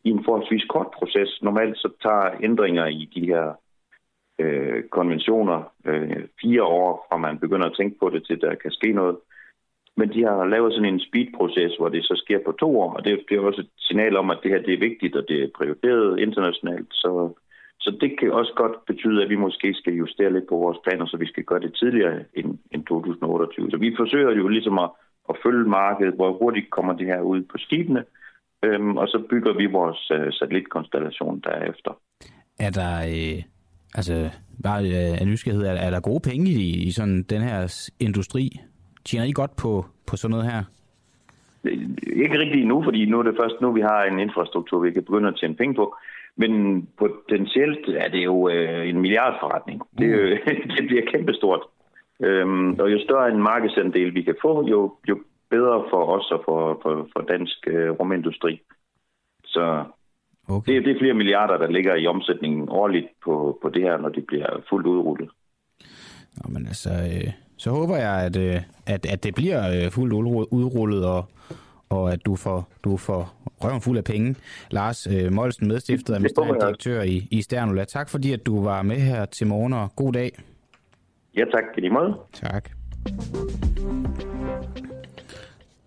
i 0.04 0.10
en 0.10 0.24
forholdsvis 0.24 0.64
kort 0.64 0.90
proces. 0.98 1.38
Normalt 1.42 1.76
så 1.76 1.88
tager 2.02 2.30
ændringer 2.42 2.86
i 2.86 3.10
de 3.14 3.26
her 3.26 3.52
øh, 4.38 4.82
konventioner 4.82 5.62
øh, 5.84 6.24
fire 6.42 6.62
år, 6.62 7.06
fra 7.08 7.16
man 7.16 7.38
begynder 7.38 7.66
at 7.66 7.76
tænke 7.76 7.96
på 7.98 8.10
det, 8.10 8.26
til 8.26 8.40
der 8.40 8.54
kan 8.54 8.70
ske 8.70 8.92
noget. 8.92 9.16
Men 9.96 10.08
de 10.14 10.22
har 10.22 10.44
lavet 10.44 10.72
sådan 10.72 10.92
en 10.94 11.00
speed-proces, 11.00 11.76
hvor 11.76 11.88
det 11.88 12.04
så 12.04 12.14
sker 12.24 12.38
på 12.44 12.52
to 12.52 12.80
år, 12.80 12.92
og 12.96 13.04
det, 13.04 13.12
det 13.28 13.36
er 13.36 13.40
også 13.40 13.60
et 13.60 13.70
signal 13.78 14.16
om, 14.16 14.30
at 14.30 14.38
det 14.42 14.50
her 14.50 14.62
det 14.62 14.74
er 14.74 14.86
vigtigt, 14.88 15.16
og 15.16 15.24
det 15.28 15.42
er 15.42 15.56
prioriteret 15.58 16.20
internationalt. 16.20 16.90
Så, 16.92 17.10
så 17.80 17.90
det 18.00 18.18
kan 18.18 18.32
også 18.32 18.52
godt 18.56 18.76
betyde, 18.86 19.22
at 19.22 19.28
vi 19.28 19.36
måske 19.36 19.74
skal 19.74 19.92
justere 19.92 20.32
lidt 20.32 20.48
på 20.48 20.56
vores 20.56 20.78
planer, 20.84 21.06
så 21.06 21.16
vi 21.16 21.26
skal 21.26 21.44
gøre 21.44 21.60
det 21.60 21.74
tidligere 21.74 22.24
end, 22.34 22.58
end 22.72 22.84
2028. 22.84 23.70
Så 23.70 23.76
vi 23.76 23.96
forsøger 23.96 24.30
jo 24.30 24.48
ligesom 24.48 24.78
at, 24.78 24.90
at 25.28 25.36
følge 25.44 25.68
markedet, 25.68 26.14
hvor 26.14 26.32
hurtigt 26.32 26.70
kommer 26.70 26.92
det 26.92 27.06
her 27.06 27.20
ud 27.20 27.42
på 27.42 27.58
skibene, 27.58 28.04
øhm, 28.64 28.96
og 28.96 29.08
så 29.08 29.18
bygger 29.30 29.52
vi 29.60 29.66
vores 29.66 30.10
øh, 30.12 30.32
satellitkonstellation 30.32 31.40
derefter. 31.40 31.92
Er 32.58 32.70
der, 32.70 32.94
øh, 33.14 33.42
altså 33.94 34.30
bare 34.62 34.82
øh, 34.84 35.20
af 35.20 35.26
nysgerrighed, 35.26 35.66
er, 35.66 35.72
er 35.72 35.90
der 35.90 36.00
gode 36.00 36.20
penge 36.20 36.50
i, 36.50 36.86
i 36.86 36.90
sådan 36.90 37.22
den 37.22 37.42
her 37.42 37.90
industri? 38.00 38.60
Tjener 39.04 39.24
I 39.24 39.32
godt 39.32 39.56
på, 39.56 39.86
på 40.06 40.16
sådan 40.16 40.30
noget 40.30 40.52
her? 40.52 40.62
Ikke 42.12 42.38
rigtig 42.38 42.64
nu, 42.64 42.82
fordi 42.82 43.04
nu 43.04 43.18
er 43.18 43.22
det 43.22 43.36
først 43.40 43.60
nu, 43.60 43.72
vi 43.72 43.80
har 43.80 44.02
en 44.02 44.18
infrastruktur, 44.18 44.80
vi 44.80 44.92
kan 44.92 45.04
begynde 45.04 45.28
at 45.28 45.36
tjene 45.40 45.56
penge 45.56 45.74
på. 45.74 45.96
Men 46.36 46.82
potentielt 46.98 47.88
er 47.88 48.08
det 48.08 48.24
jo 48.24 48.48
øh, 48.48 48.88
en 48.88 49.00
milliardforretning. 49.00 49.82
Det, 49.98 50.06
øh, 50.06 50.38
det 50.76 50.86
bliver 50.86 51.02
kæmpestort. 51.12 51.60
Øhm, 52.20 52.72
og 52.80 52.92
jo 52.92 52.98
større 53.04 53.28
en 53.28 53.42
markedsandel 53.42 54.14
vi 54.14 54.22
kan 54.22 54.36
få, 54.42 54.68
jo, 54.68 54.96
jo 55.08 55.18
bedre 55.50 55.84
for 55.90 56.04
os 56.16 56.30
og 56.30 56.42
for, 56.44 56.78
for, 56.82 57.08
for 57.12 57.20
dansk 57.20 57.58
øh, 57.66 57.90
rumindustri. 57.90 58.60
Så 59.44 59.84
okay. 60.48 60.72
det, 60.72 60.84
det 60.84 60.92
er 60.94 60.98
flere 60.98 61.14
milliarder, 61.14 61.56
der 61.58 61.70
ligger 61.70 61.94
i 61.94 62.06
omsætningen 62.06 62.68
årligt 62.68 63.08
på, 63.24 63.58
på 63.62 63.68
det 63.68 63.82
her, 63.82 63.98
når 63.98 64.08
det 64.08 64.26
bliver 64.26 64.62
fuldt 64.68 64.86
udrullet. 64.86 65.30
Nå, 66.36 66.50
men 66.52 66.66
altså, 66.66 66.90
øh, 66.90 67.32
så 67.64 67.70
håber 67.70 67.96
jeg, 67.96 68.24
at, 68.24 68.36
øh, 68.36 68.60
at, 68.86 69.06
at 69.06 69.24
det 69.24 69.34
bliver 69.34 69.84
øh, 69.84 69.90
fuldt 69.90 70.12
udrullet, 70.52 71.06
og, 71.06 71.24
og 71.88 72.12
at 72.12 72.26
du 72.26 72.36
får, 72.36 72.68
du 72.84 72.96
får 72.96 73.34
røven 73.64 73.80
fuld 73.80 73.98
af 73.98 74.04
penge. 74.04 74.36
Lars 74.70 75.06
øh, 75.06 75.32
medstifter 75.62 76.12
og 76.12 76.16
administrerende 76.16 76.60
direktør 76.60 77.02
i, 77.02 77.28
i 77.30 77.42
Sternula. 77.42 77.84
Tak 77.84 78.08
fordi, 78.08 78.32
at 78.32 78.46
du 78.46 78.64
var 78.64 78.82
med 78.82 78.96
her 78.96 79.24
til 79.24 79.46
morgen, 79.46 79.72
og 79.72 79.92
god 79.96 80.12
dag. 80.12 80.32
Ja, 81.36 81.44
tak. 81.52 81.64
I 81.78 81.88
måde. 81.88 82.14
Tak. 82.32 82.70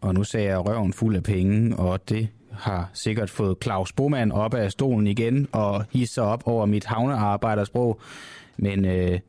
Og 0.01 0.13
nu 0.13 0.23
sagde 0.23 0.47
jeg 0.47 0.65
røven 0.67 0.93
fuld 0.93 1.15
af 1.15 1.23
penge, 1.23 1.75
og 1.75 2.09
det 2.09 2.28
har 2.51 2.89
sikkert 2.93 3.30
fået 3.30 3.57
Claus 3.63 3.93
Boman 3.93 4.32
op 4.32 4.53
af 4.53 4.71
stolen 4.71 5.07
igen 5.07 5.47
og 5.51 5.84
hisser 5.91 6.21
op 6.21 6.47
over 6.47 6.65
mit 6.65 6.86
havnearbejdersprog. 6.86 7.99
Men 8.57 8.86
øh, 8.86 9.19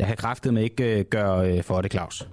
jeg 0.00 0.08
kan 0.08 0.16
kræftet 0.16 0.54
med 0.54 0.62
ikke 0.62 0.98
øh, 0.98 1.04
gøre 1.04 1.52
øh, 1.52 1.64
for 1.64 1.80
det, 1.80 1.92
Claus. 1.92 2.28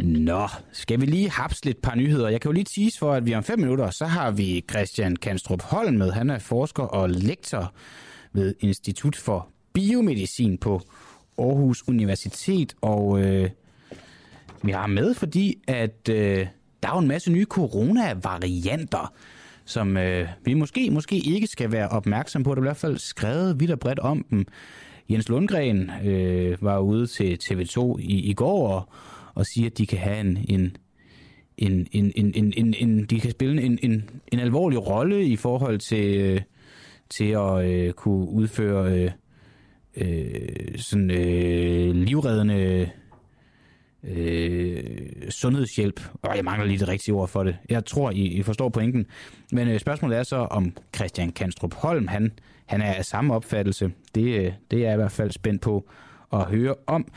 Nå, 0.00 0.48
skal 0.72 1.00
vi 1.00 1.06
lige 1.06 1.30
hapse 1.30 1.64
lidt 1.64 1.82
par 1.82 1.94
nyheder. 1.94 2.28
Jeg 2.28 2.40
kan 2.40 2.48
jo 2.48 2.52
lige 2.52 2.64
tease 2.64 2.98
for, 2.98 3.12
at 3.12 3.26
vi 3.26 3.34
om 3.34 3.44
fem 3.44 3.58
minutter, 3.58 3.90
så 3.90 4.06
har 4.06 4.30
vi 4.30 4.64
Christian 4.70 5.16
Kanstrup 5.16 5.62
Holm 5.62 5.94
med. 5.94 6.12
Han 6.12 6.30
er 6.30 6.38
forsker 6.38 6.82
og 6.82 7.10
lektor 7.10 7.72
ved 8.32 8.54
Institut 8.60 9.16
for 9.16 9.48
Biomedicin 9.72 10.58
på 10.58 10.80
Aarhus 11.38 11.88
Universitet. 11.88 12.74
Og 12.80 13.20
øh, 13.20 13.50
vi 14.62 14.70
har 14.70 14.86
med, 14.86 15.14
fordi 15.14 15.58
at 15.66 16.08
øh, 16.10 16.46
der 16.82 16.88
er 16.88 16.92
jo 16.92 16.98
en 16.98 17.08
masse 17.08 17.32
nye 17.32 17.44
coronavarianter, 17.44 19.12
som 19.68 19.96
øh, 19.96 20.28
vi 20.44 20.54
måske, 20.54 20.90
måske 20.90 21.16
ikke 21.16 21.46
skal 21.46 21.72
være 21.72 21.88
opmærksom 21.88 22.42
på. 22.42 22.50
Der 22.50 22.56
er 22.56 22.64
i 22.64 22.68
hvert 22.68 22.76
fald 22.76 22.98
skrevet 22.98 23.60
vidt 23.60 23.70
og 23.70 23.78
bredt 23.78 23.98
om 23.98 24.26
dem. 24.30 24.46
Jens 25.10 25.28
Lundgren 25.28 25.90
øh, 26.04 26.56
var 26.60 26.78
ude 26.78 27.06
til 27.06 27.38
TV2 27.42 27.98
i, 27.98 28.30
i 28.30 28.32
går 28.32 28.68
og, 28.68 28.88
og 29.34 29.46
siger, 29.46 29.66
at 29.66 29.78
de 29.78 29.86
kan 29.86 29.98
have 29.98 30.20
en, 30.20 30.38
en, 30.48 30.76
en, 31.58 31.86
en, 31.92 32.12
en, 32.16 32.32
en, 32.34 32.54
en, 32.56 32.74
en 32.78 33.04
de 33.04 33.20
kan 33.20 33.30
spille 33.30 33.62
en, 33.62 33.78
en, 33.82 34.10
en 34.32 34.38
alvorlig 34.38 34.86
rolle 34.86 35.24
i 35.24 35.36
forhold 35.36 35.78
til, 35.78 36.16
øh, 36.20 36.40
til 37.10 37.30
at 37.30 37.64
øh, 37.64 37.92
kunne 37.92 38.28
udføre 38.28 38.92
øh, 38.92 39.10
øh, 39.96 40.78
sådan 40.78 41.10
øh, 41.10 41.94
livreddende 41.94 42.90
øh, 44.04 45.30
sundhedshjælp. 45.30 46.00
Og 46.22 46.36
jeg 46.36 46.44
mangler 46.44 46.66
lige 46.66 46.78
det 46.78 46.88
rigtige 46.88 47.14
ord 47.14 47.28
for 47.28 47.42
det. 47.42 47.56
Jeg 47.68 47.84
tror, 47.84 48.10
I, 48.10 48.22
I 48.22 48.42
forstår 48.42 48.68
pointen. 48.68 49.06
Men 49.52 49.68
øh, 49.68 49.80
spørgsmålet 49.80 50.18
er 50.18 50.22
så, 50.22 50.36
om 50.36 50.72
Christian 50.94 51.32
Kanstrup 51.32 51.74
Holm, 51.74 52.08
han, 52.08 52.32
han 52.66 52.80
er 52.80 52.94
af 52.94 53.04
samme 53.04 53.34
opfattelse. 53.34 53.92
Det, 54.14 54.22
øh, 54.22 54.52
det 54.70 54.78
er 54.78 54.82
jeg 54.84 54.92
i 54.92 54.96
hvert 54.96 55.12
fald 55.12 55.30
spændt 55.30 55.62
på 55.62 55.88
at 56.32 56.44
høre 56.44 56.74
om. 56.86 57.08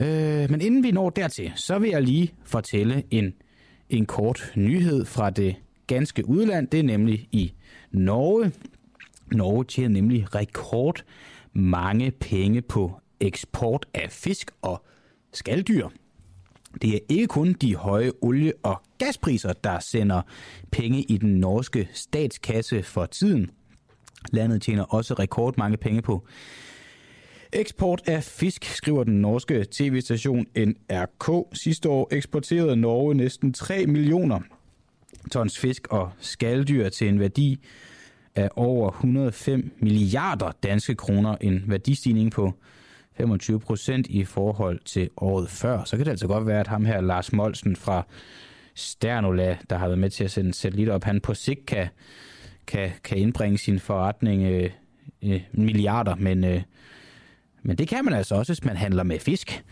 Øh, 0.00 0.50
men 0.50 0.60
inden 0.60 0.82
vi 0.82 0.90
når 0.90 1.10
dertil, 1.10 1.52
så 1.54 1.78
vil 1.78 1.90
jeg 1.90 2.02
lige 2.02 2.34
fortælle 2.44 3.02
en, 3.10 3.34
en 3.90 4.06
kort 4.06 4.52
nyhed 4.56 5.04
fra 5.04 5.30
det 5.30 5.56
ganske 5.86 6.28
udland. 6.28 6.68
Det 6.68 6.80
er 6.80 6.84
nemlig 6.84 7.28
i 7.32 7.52
Norge. 7.90 8.52
Norge 9.32 9.64
tjener 9.64 9.88
nemlig 9.88 10.34
rekord 10.34 11.04
mange 11.52 12.10
penge 12.10 12.62
på 12.62 13.00
eksport 13.20 13.86
af 13.94 14.10
fisk 14.10 14.50
og 14.62 14.84
skalddyr. 15.32 15.88
Det 16.82 16.94
er 16.94 16.98
ikke 17.08 17.26
kun 17.26 17.52
de 17.52 17.76
høje 17.76 18.12
olie- 18.22 18.52
og 18.62 18.82
gaspriser, 18.98 19.52
der 19.52 19.78
sender 19.78 20.22
penge 20.70 21.02
i 21.02 21.16
den 21.16 21.40
norske 21.40 21.88
statskasse 21.92 22.82
for 22.82 23.06
tiden. 23.06 23.50
Landet 24.32 24.62
tjener 24.62 24.82
også 24.82 25.14
rekordmange 25.14 25.76
penge 25.76 26.02
på 26.02 26.26
Eksport 27.52 28.02
af 28.06 28.24
fisk, 28.24 28.64
skriver 28.64 29.04
den 29.04 29.20
norske 29.20 29.66
tv-station 29.70 30.46
NRK. 30.56 31.46
Sidste 31.52 31.88
år 31.88 32.08
eksporterede 32.10 32.76
Norge 32.76 33.14
næsten 33.14 33.52
3 33.52 33.86
millioner 33.86 34.40
tons 35.32 35.58
fisk 35.58 35.86
og 35.90 36.10
skaldyr 36.20 36.88
til 36.88 37.08
en 37.08 37.20
værdi 37.20 37.58
af 38.34 38.48
over 38.56 38.90
105 38.90 39.70
milliarder 39.80 40.52
danske 40.62 40.94
kroner. 40.94 41.36
En 41.40 41.64
værdistigning 41.66 42.30
på 42.32 42.52
25 43.18 43.60
procent 43.60 44.06
i 44.06 44.24
forhold 44.24 44.80
til 44.84 45.10
året 45.16 45.50
før. 45.50 45.84
Så 45.84 45.96
kan 45.96 46.06
det 46.06 46.10
altså 46.10 46.26
godt 46.26 46.46
være, 46.46 46.60
at 46.60 46.66
ham 46.66 46.84
her, 46.84 47.00
Lars 47.00 47.32
Molsen 47.32 47.76
fra 47.76 48.06
Sternola, 48.74 49.56
der 49.70 49.76
har 49.76 49.86
været 49.86 49.98
med 49.98 50.10
til 50.10 50.24
at 50.24 50.30
sende 50.30 50.54
satellitter 50.54 50.94
op, 50.94 51.04
han 51.04 51.20
på 51.20 51.34
sigt 51.34 51.66
kan, 51.66 51.88
kan, 52.66 52.90
kan 53.04 53.18
indbringe 53.18 53.58
sin 53.58 53.78
forretning 53.78 54.42
øh, 54.42 54.70
øh, 55.22 55.40
milliarder, 55.52 56.14
men, 56.14 56.44
øh, 56.44 56.62
men 57.62 57.78
det 57.78 57.88
kan 57.88 58.04
man 58.04 58.14
altså 58.14 58.34
også, 58.34 58.52
hvis 58.52 58.64
man 58.64 58.76
handler 58.76 59.02
med 59.02 59.18
fisk. 59.18 59.64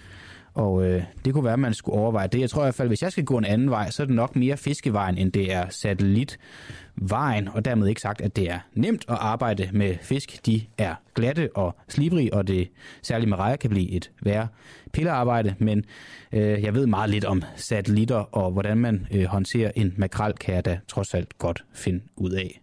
Og 0.56 0.86
øh, 0.86 1.02
det 1.24 1.34
kunne 1.34 1.44
være, 1.44 1.52
at 1.52 1.58
man 1.58 1.74
skulle 1.74 1.98
overveje 1.98 2.28
det. 2.28 2.40
Jeg 2.40 2.50
tror 2.50 2.62
i 2.62 2.64
hvert 2.64 2.74
fald, 2.74 2.88
hvis 2.88 3.02
jeg 3.02 3.12
skal 3.12 3.24
gå 3.24 3.38
en 3.38 3.44
anden 3.44 3.70
vej, 3.70 3.90
så 3.90 4.02
er 4.02 4.06
det 4.06 4.16
nok 4.16 4.36
mere 4.36 4.56
fiskevejen, 4.56 5.18
end 5.18 5.32
det 5.32 5.52
er 5.52 5.68
satellitvejen. 5.68 7.48
Og 7.48 7.64
dermed 7.64 7.88
ikke 7.88 8.00
sagt, 8.00 8.20
at 8.20 8.36
det 8.36 8.50
er 8.50 8.58
nemt 8.74 9.04
at 9.08 9.16
arbejde 9.20 9.68
med 9.72 9.96
fisk. 10.02 10.46
De 10.46 10.62
er 10.78 10.94
glatte 11.14 11.50
og 11.54 11.76
slibrige, 11.88 12.34
og 12.34 12.48
det 12.48 12.68
særligt 13.02 13.28
med 13.28 13.38
rejer 13.38 13.56
kan 13.56 13.70
blive 13.70 13.90
et 13.90 14.10
værre 14.22 14.48
pillearbejde. 14.92 15.54
Men 15.58 15.84
øh, 16.32 16.62
jeg 16.62 16.74
ved 16.74 16.86
meget 16.86 17.10
lidt 17.10 17.24
om 17.24 17.42
satellitter, 17.56 18.36
og 18.36 18.50
hvordan 18.50 18.78
man 18.78 19.06
øh, 19.10 19.24
håndterer 19.24 19.70
en 19.76 19.94
makrel, 19.96 20.32
kan 20.32 20.54
jeg 20.54 20.64
da 20.64 20.78
trods 20.88 21.14
alt 21.14 21.38
godt 21.38 21.64
finde 21.74 22.00
ud 22.16 22.30
af. 22.30 22.60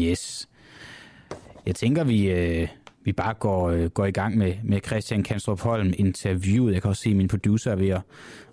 Yes. 0.00 0.48
Jeg 1.66 1.74
tænker, 1.74 2.04
vi... 2.04 2.30
Øh, 2.30 2.68
vi 3.04 3.12
bare 3.12 3.34
går, 3.34 3.68
øh, 3.68 3.90
går 3.90 4.06
i 4.06 4.10
gang 4.10 4.38
med, 4.38 4.54
med 4.64 4.80
Christian 4.86 5.22
Kanstrup 5.22 5.60
Holm 5.60 5.92
interviewet. 5.98 6.74
Jeg 6.74 6.82
kan 6.82 6.88
også 6.88 7.02
se, 7.02 7.10
at 7.10 7.16
min 7.16 7.28
producer 7.28 7.70
er 7.70 7.76
ved 7.76 7.88
at 7.88 8.00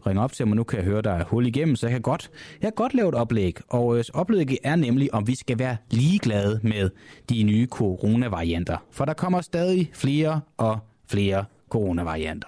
ringe 0.07 0.21
op 0.21 0.33
til 0.33 0.47
mig. 0.47 0.55
Nu 0.55 0.63
kan 0.63 0.77
jeg 0.77 0.85
høre, 0.85 1.01
der 1.01 1.11
er 1.11 1.23
hul 1.23 1.47
igennem, 1.47 1.75
så 1.75 1.87
jeg 1.87 1.91
kan 1.91 2.01
godt, 2.01 2.31
jeg 2.61 2.67
kan 2.67 2.75
godt 2.75 2.93
lave 2.93 3.09
et 3.09 3.15
oplæg. 3.15 3.57
Og 3.69 3.97
øh, 3.97 4.03
oplægget 4.13 4.57
er 4.63 4.75
nemlig, 4.75 5.13
om 5.13 5.27
vi 5.27 5.35
skal 5.35 5.59
være 5.59 5.77
ligeglade 5.91 6.59
med 6.63 6.89
de 7.29 7.43
nye 7.43 7.67
coronavarianter. 7.67 8.77
For 8.91 9.05
der 9.05 9.13
kommer 9.13 9.41
stadig 9.41 9.89
flere 9.93 10.41
og 10.57 10.79
flere 11.07 11.45
coronavarianter. 11.69 12.47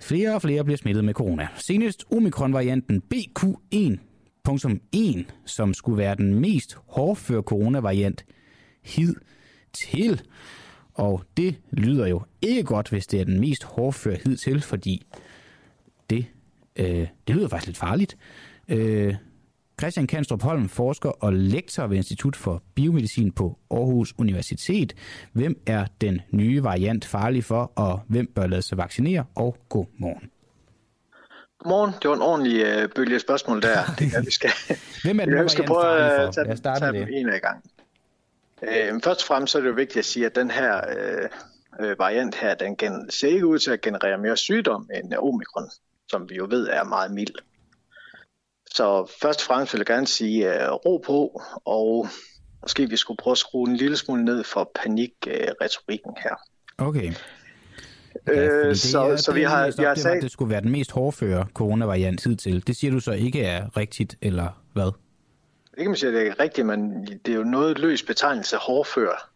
Flere 0.00 0.34
og 0.34 0.42
flere 0.42 0.64
bliver 0.64 0.78
smittet 0.78 1.04
med 1.04 1.14
corona. 1.14 1.48
Senest 1.56 2.04
omikron-varianten 2.12 3.02
BQ1.1, 3.14 5.24
som 5.46 5.74
skulle 5.74 5.98
være 5.98 6.14
den 6.14 6.34
mest 6.34 6.78
hårdføre 6.86 7.42
coronavariant 7.42 8.24
hid 8.82 9.14
til, 9.72 10.22
og 10.94 11.22
det 11.36 11.56
lyder 11.70 12.06
jo 12.06 12.22
ikke 12.42 12.62
godt, 12.62 12.88
hvis 12.88 13.06
det 13.06 13.20
er 13.20 13.24
den 13.24 13.40
mest 13.40 13.64
hårdføre 13.64 14.16
hidtil, 14.24 14.62
fordi 14.62 15.06
det, 16.10 16.26
øh, 16.76 17.06
det 17.26 17.36
lyder 17.36 17.48
faktisk 17.48 17.66
lidt 17.66 17.78
farligt. 17.78 18.16
Øh, 18.68 19.14
Christian 19.80 20.06
Kanstrup 20.06 20.42
Holm, 20.42 20.68
forsker 20.68 21.08
og 21.08 21.32
lektor 21.32 21.86
ved 21.86 21.96
Institut 21.96 22.36
for 22.36 22.62
Biomedicin 22.74 23.32
på 23.32 23.58
Aarhus 23.70 24.14
Universitet. 24.18 24.94
Hvem 25.32 25.60
er 25.66 25.86
den 26.00 26.20
nye 26.30 26.62
variant 26.62 27.04
farlig 27.04 27.44
for, 27.44 27.72
og 27.76 28.00
hvem 28.08 28.26
bør 28.26 28.46
lade 28.46 28.62
sig 28.62 28.78
vaccinere? 28.78 29.24
Og 29.34 29.56
god 29.68 29.86
morgen. 29.98 30.30
Godmorgen. 31.58 31.94
Det 32.02 32.10
var 32.10 32.16
en 32.16 32.22
ordentlig 32.22 32.62
øh, 32.62 32.88
bølge 32.96 33.18
spørgsmål 33.18 33.62
der. 33.62 33.78
Det 33.98 34.14
er, 34.16 34.22
vi 34.24 34.30
skal, 34.30 34.50
hvem 35.04 35.20
er 35.20 35.24
den 35.26 35.34
nye 35.34 35.38
variant 35.38 35.68
farlig 35.68 36.12
for? 36.16 36.32
Tage, 36.32 36.78
tage 36.78 36.92
dem 36.92 37.08
en 37.12 37.28
af 37.28 37.40
gang. 37.40 37.64
Øh, 38.62 39.00
først 39.04 39.20
og 39.20 39.26
fremmest 39.26 39.52
så 39.52 39.58
er 39.58 39.62
det 39.62 39.68
jo 39.68 39.74
vigtigt 39.74 39.96
at 39.98 40.04
sige, 40.04 40.26
at 40.26 40.34
den 40.34 40.50
her 40.50 40.80
øh, 40.98 41.28
øh, 41.80 41.98
variant 41.98 42.34
her, 42.34 42.54
den 42.54 42.76
gen- 42.76 43.10
ser 43.10 43.28
ikke 43.28 43.46
ud 43.46 43.58
til 43.58 43.70
at 43.70 43.80
generere 43.80 44.18
mere 44.18 44.36
sygdom 44.36 44.88
end 44.94 45.12
omikron, 45.14 45.70
som 46.08 46.28
vi 46.30 46.34
jo 46.34 46.46
ved 46.50 46.68
er 46.68 46.84
meget 46.84 47.10
mild. 47.10 47.34
Så 48.74 49.12
først 49.22 49.40
og 49.40 49.44
fremmest 49.46 49.72
vil 49.72 49.78
jeg 49.78 49.86
gerne 49.86 50.06
sige 50.06 50.48
uh, 50.48 50.72
ro 50.74 51.02
på, 51.06 51.42
og 51.64 52.08
måske 52.62 52.88
vi 52.88 52.96
skulle 52.96 53.18
prøve 53.18 53.32
at 53.32 53.38
skrue 53.38 53.70
en 53.70 53.76
lille 53.76 53.96
smule 53.96 54.24
ned 54.24 54.44
for 54.44 54.70
panikretorikken 54.82 56.10
uh, 56.10 56.22
her. 56.22 56.34
Okay. 56.78 57.12
Øh, 58.28 58.68
det 58.68 58.80
så, 58.80 59.00
er- 59.00 59.16
så 59.16 59.32
vi 59.32 59.42
har, 59.42 59.66
op, 59.66 59.72
har 59.76 59.82
var, 59.84 59.90
at 59.90 59.98
sagt, 59.98 60.22
det 60.22 60.30
skulle 60.30 60.50
være 60.50 60.60
den 60.60 60.70
mest 60.70 60.90
hårdføre 60.90 61.46
coronavariant 61.54 62.24
hidtil. 62.24 62.66
Det 62.66 62.76
siger 62.76 62.90
du 62.90 63.00
så 63.00 63.12
ikke 63.12 63.42
er 63.44 63.76
rigtigt, 63.76 64.16
eller 64.22 64.62
hvad? 64.72 64.92
Ikke 65.80 65.90
man 65.90 65.96
siger, 65.96 66.10
det 66.10 66.26
er 66.28 66.40
rigtigt, 66.40 66.66
men 66.66 67.06
det 67.06 67.28
er 67.32 67.36
jo 67.36 67.44
noget 67.44 67.78
løs 67.78 68.02
betegnelse 68.02 68.56
hårdfør. 68.56 69.30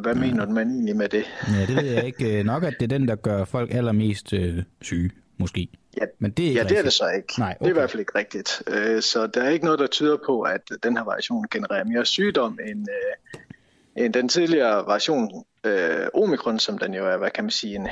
Hvad 0.00 0.14
Mm. 0.14 0.20
mener 0.20 0.46
man 0.46 0.70
egentlig 0.70 0.96
med 0.96 1.08
det? 1.08 1.24
Ja, 1.54 1.66
det 1.66 1.76
ved 1.76 1.84
jeg 1.92 2.04
ikke. 2.06 2.42
Nok 2.52 2.64
at 2.64 2.74
det 2.80 2.92
er 2.92 2.98
den, 2.98 3.08
der 3.08 3.16
gør 3.16 3.44
folk 3.44 3.74
allermest 3.74 4.32
øh, 4.32 4.62
syge, 4.82 5.10
måske. 5.38 5.68
Ja, 6.00 6.04
Men 6.18 6.30
det 6.30 6.44
er 6.44 6.48
ikke 6.48 6.60
ja, 6.60 6.68
det 6.68 6.78
er 6.78 6.82
det 6.82 6.92
så 6.92 7.08
ikke. 7.16 7.34
Nej, 7.38 7.52
Det 7.52 7.56
er 7.60 7.64
okay. 7.64 7.70
i 7.70 7.72
hvert 7.72 7.90
fald 7.90 8.00
ikke 8.00 8.18
rigtigt. 8.18 8.62
Øh, 8.66 9.02
Så 9.02 9.26
der 9.26 9.42
er 9.42 9.48
ikke 9.48 9.64
noget, 9.64 9.80
der 9.80 9.86
tyder 9.86 10.16
på, 10.26 10.42
at 10.42 10.60
den 10.82 10.96
her 10.96 11.04
variation 11.04 11.46
genererer 11.50 11.84
mere 11.84 12.04
sygdom 12.06 12.58
end, 12.70 12.86
øh, 12.90 14.04
end 14.04 14.14
den 14.14 14.28
tidligere 14.28 14.86
variation 14.86 15.44
øh, 15.64 16.06
omikron, 16.14 16.58
som 16.58 16.78
den 16.78 16.94
jo 16.94 17.06
er, 17.06 17.16
hvad 17.16 17.30
kan 17.30 17.44
man 17.44 17.50
sige, 17.50 17.74
en, 17.76 17.88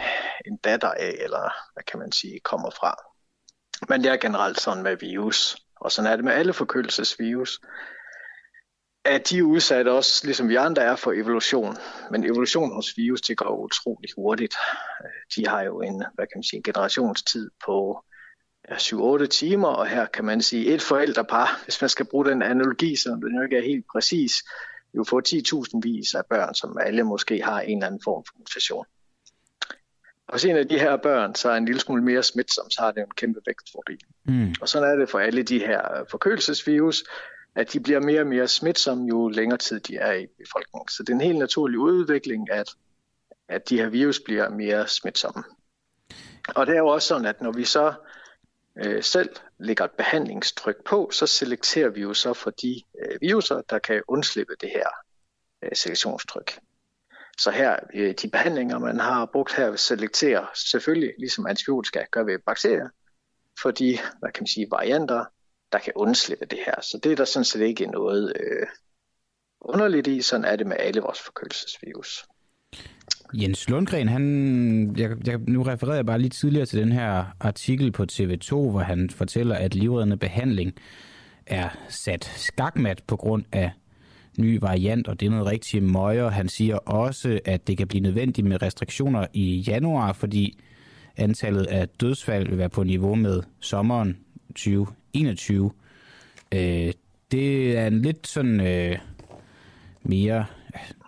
en 0.47 0.57
datter 0.57 0.89
af, 0.91 1.15
eller 1.25 1.53
hvad 1.75 1.85
kan 1.91 1.99
man 1.99 2.13
sige, 2.13 2.41
kommer 2.41 2.71
fra. 2.71 2.95
Men 3.89 4.03
det 4.05 4.11
er 4.13 4.17
generelt 4.17 4.61
sådan 4.61 4.83
med 4.83 4.97
virus, 5.01 5.57
og 5.85 5.93
sådan 5.93 6.13
er 6.13 6.17
det 6.17 6.25
med 6.25 6.33
alle 6.33 6.53
forkølelsesvirus, 6.53 7.61
at 9.05 9.31
de 9.31 9.39
er 9.39 9.43
udsat 9.43 9.89
også, 9.89 10.27
ligesom 10.27 10.49
vi 10.49 10.55
andre 10.55 10.83
er, 10.83 10.97
for 10.97 11.13
evolution. 11.13 11.77
Men 12.11 12.25
evolution 12.25 12.75
hos 12.75 12.97
virus, 12.97 13.21
det 13.21 13.37
går 13.37 13.57
utrolig 13.57 14.11
hurtigt. 14.17 14.55
Øh, 15.05 15.11
de 15.37 15.49
har 15.49 15.63
jo 15.63 15.81
en, 15.81 16.05
hvad 16.15 16.27
kan 16.27 16.37
man 16.37 16.43
sige, 16.43 16.57
en 16.57 16.63
generationstid 16.63 17.51
på 17.67 18.05
7-8 18.71 19.27
timer, 19.27 19.69
og 19.69 19.87
her 19.87 20.07
kan 20.07 20.25
man 20.25 20.43
sige, 20.43 20.75
et 20.75 20.83
forældrepar, 20.83 21.49
hvis 21.65 21.81
man 21.81 21.91
skal 21.91 22.07
bruge 22.07 22.25
den 22.25 22.43
analogi, 22.43 22.97
som 22.97 23.21
den 23.21 23.37
jo 23.37 23.43
ikke 23.43 23.57
er 23.57 23.63
helt 23.63 23.87
præcis, 23.93 24.33
jo 24.95 25.05
få 25.05 25.21
10.000 25.29 25.81
vis 25.83 26.15
af 26.15 26.27
børn, 26.31 26.55
som 26.55 26.79
alle 26.79 27.05
måske 27.05 27.43
har 27.43 27.61
en 27.61 27.79
eller 27.79 27.87
anden 27.87 28.01
form 28.05 28.25
for 28.29 28.35
mutation. 28.39 28.87
Og 30.29 30.35
hvis 30.35 30.45
en 30.45 30.57
af 30.57 30.69
de 30.69 30.79
her 30.79 30.97
børn 30.97 31.35
så 31.35 31.51
er 31.51 31.57
en 31.57 31.65
lille 31.65 31.81
smule 31.81 32.05
mere 32.05 32.23
smitsom, 32.23 32.71
så 32.71 32.83
har 32.83 32.91
det 32.91 33.01
jo 33.01 33.05
en 33.05 33.15
kæmpe 33.17 33.41
vækstfordel. 33.47 33.99
Mm. 34.25 34.55
Og 34.61 34.69
sådan 34.69 34.91
er 34.91 34.97
det 34.97 35.11
for 35.11 35.19
alle 35.19 35.43
de 35.43 35.59
her 35.59 36.05
forkølelsesvirus, 36.11 37.05
at 37.55 37.73
de 37.73 37.81
bliver 37.81 38.01
mere 38.01 38.21
og 38.21 38.27
mere 38.27 38.49
smitsomme, 38.49 39.09
jo 39.09 39.29
længere 39.29 39.59
tid 39.59 39.81
de 39.81 39.97
er 39.97 40.13
i 40.13 40.27
befolkningen. 40.27 40.89
Så 40.89 41.03
det 41.03 41.09
er 41.09 41.15
en 41.15 41.21
helt 41.21 41.39
naturlig 41.39 41.79
udvikling, 41.79 42.51
at, 42.51 42.69
at 43.49 43.69
de 43.69 43.79
her 43.79 43.89
virus 43.89 44.21
bliver 44.21 44.49
mere 44.49 44.89
smitsomme. 44.89 45.45
Og 46.49 46.67
det 46.67 46.75
er 46.75 46.79
jo 46.79 46.87
også 46.87 47.09
sådan, 47.09 47.27
at 47.27 47.41
når 47.41 47.53
vi 47.53 47.65
så 47.65 47.95
øh, 48.85 49.03
selv 49.03 49.29
lægger 49.59 49.85
et 49.85 49.91
behandlingstryk 49.91 50.85
på, 50.85 51.11
så 51.13 51.27
selekterer 51.27 51.89
vi 51.89 52.01
jo 52.01 52.15
så 52.15 52.35
for 52.35 52.51
de 52.51 52.83
øh, 53.05 53.21
viruser, 53.21 53.63
der 53.71 53.79
kan 53.79 54.03
undslippe 54.09 54.55
det 54.61 54.71
her 54.71 54.89
øh, 55.63 55.71
selektionstryk. 55.75 56.59
Så 57.39 57.51
her, 57.51 57.77
øh, 57.95 58.15
de 58.23 58.29
behandlinger, 58.29 58.79
man 58.79 59.01
har 59.01 59.27
brugt 59.33 59.57
her, 59.57 59.77
selekterer 59.77 60.47
selvfølgelig, 60.55 61.13
ligesom 61.19 61.47
antibiotika 61.47 62.05
gør 62.11 62.23
ved 62.23 62.39
bakterier, 62.47 62.89
for 63.63 63.71
de, 63.71 63.99
hvad 64.19 64.33
kan 64.33 64.43
man 64.43 64.47
sige, 64.47 64.67
varianter, 64.71 65.25
der 65.73 65.79
kan 65.79 65.93
undslippe 65.97 66.47
det 66.47 66.59
her. 66.67 66.81
Så 66.81 67.01
det 67.03 67.13
er 67.13 67.17
der 67.17 67.25
sådan 67.25 67.45
set 67.45 67.61
ikke 67.61 67.87
noget 67.87 68.33
øh, 68.41 68.67
underligt 69.61 70.07
i. 70.07 70.23
Sådan 70.23 70.45
er 70.45 70.57
det 70.57 70.67
med 70.67 70.77
alle 70.79 71.01
vores 71.01 71.21
forkølelsesvirus. 71.21 72.25
Jens 73.35 73.69
Lundgren, 73.69 74.09
han, 74.09 74.95
jeg, 74.97 75.27
jeg, 75.27 75.39
nu 75.39 75.63
refererer 75.63 75.97
jeg 75.97 76.07
bare 76.07 76.19
lige 76.19 76.31
tidligere 76.31 76.67
til 76.67 76.81
den 76.81 76.93
her 76.93 77.25
artikel 77.41 77.93
på 77.93 78.07
TV2, 78.13 78.51
hvor 78.51 78.81
han 78.81 79.11
fortæller, 79.11 79.57
at 79.57 79.75
livreddende 79.75 80.17
behandling 80.17 80.73
er 81.47 81.69
sat 81.89 82.25
skakmat 82.25 83.03
på 83.07 83.17
grund 83.17 83.45
af 83.53 83.73
ny 84.39 84.59
variant, 84.61 85.09
og 85.09 85.21
det 85.21 85.27
er 85.27 85.31
noget 85.31 85.47
rigtig 85.47 85.83
møger. 85.83 86.31
Han 86.31 86.49
siger 86.49 86.77
også, 86.77 87.41
at 87.45 87.67
det 87.67 87.79
kan 87.79 87.89
blive 87.89 88.03
nødvendigt 88.03 88.47
med 88.47 88.63
restriktioner 88.63 89.27
i 89.33 89.57
januar, 89.57 90.13
fordi 90.13 90.59
antallet 91.17 91.67
af 91.67 91.89
dødsfald 91.89 92.49
vil 92.49 92.59
være 92.59 92.69
på 92.69 92.83
niveau 92.85 93.15
med 93.15 93.43
sommeren 93.61 94.17
2021. 94.49 95.71
Øh, 96.53 96.93
det 97.33 97.79
er 97.79 97.87
en 97.87 98.03
lidt 98.03 98.27
sådan 98.27 98.61
øh, 98.61 98.99
mere 100.03 100.45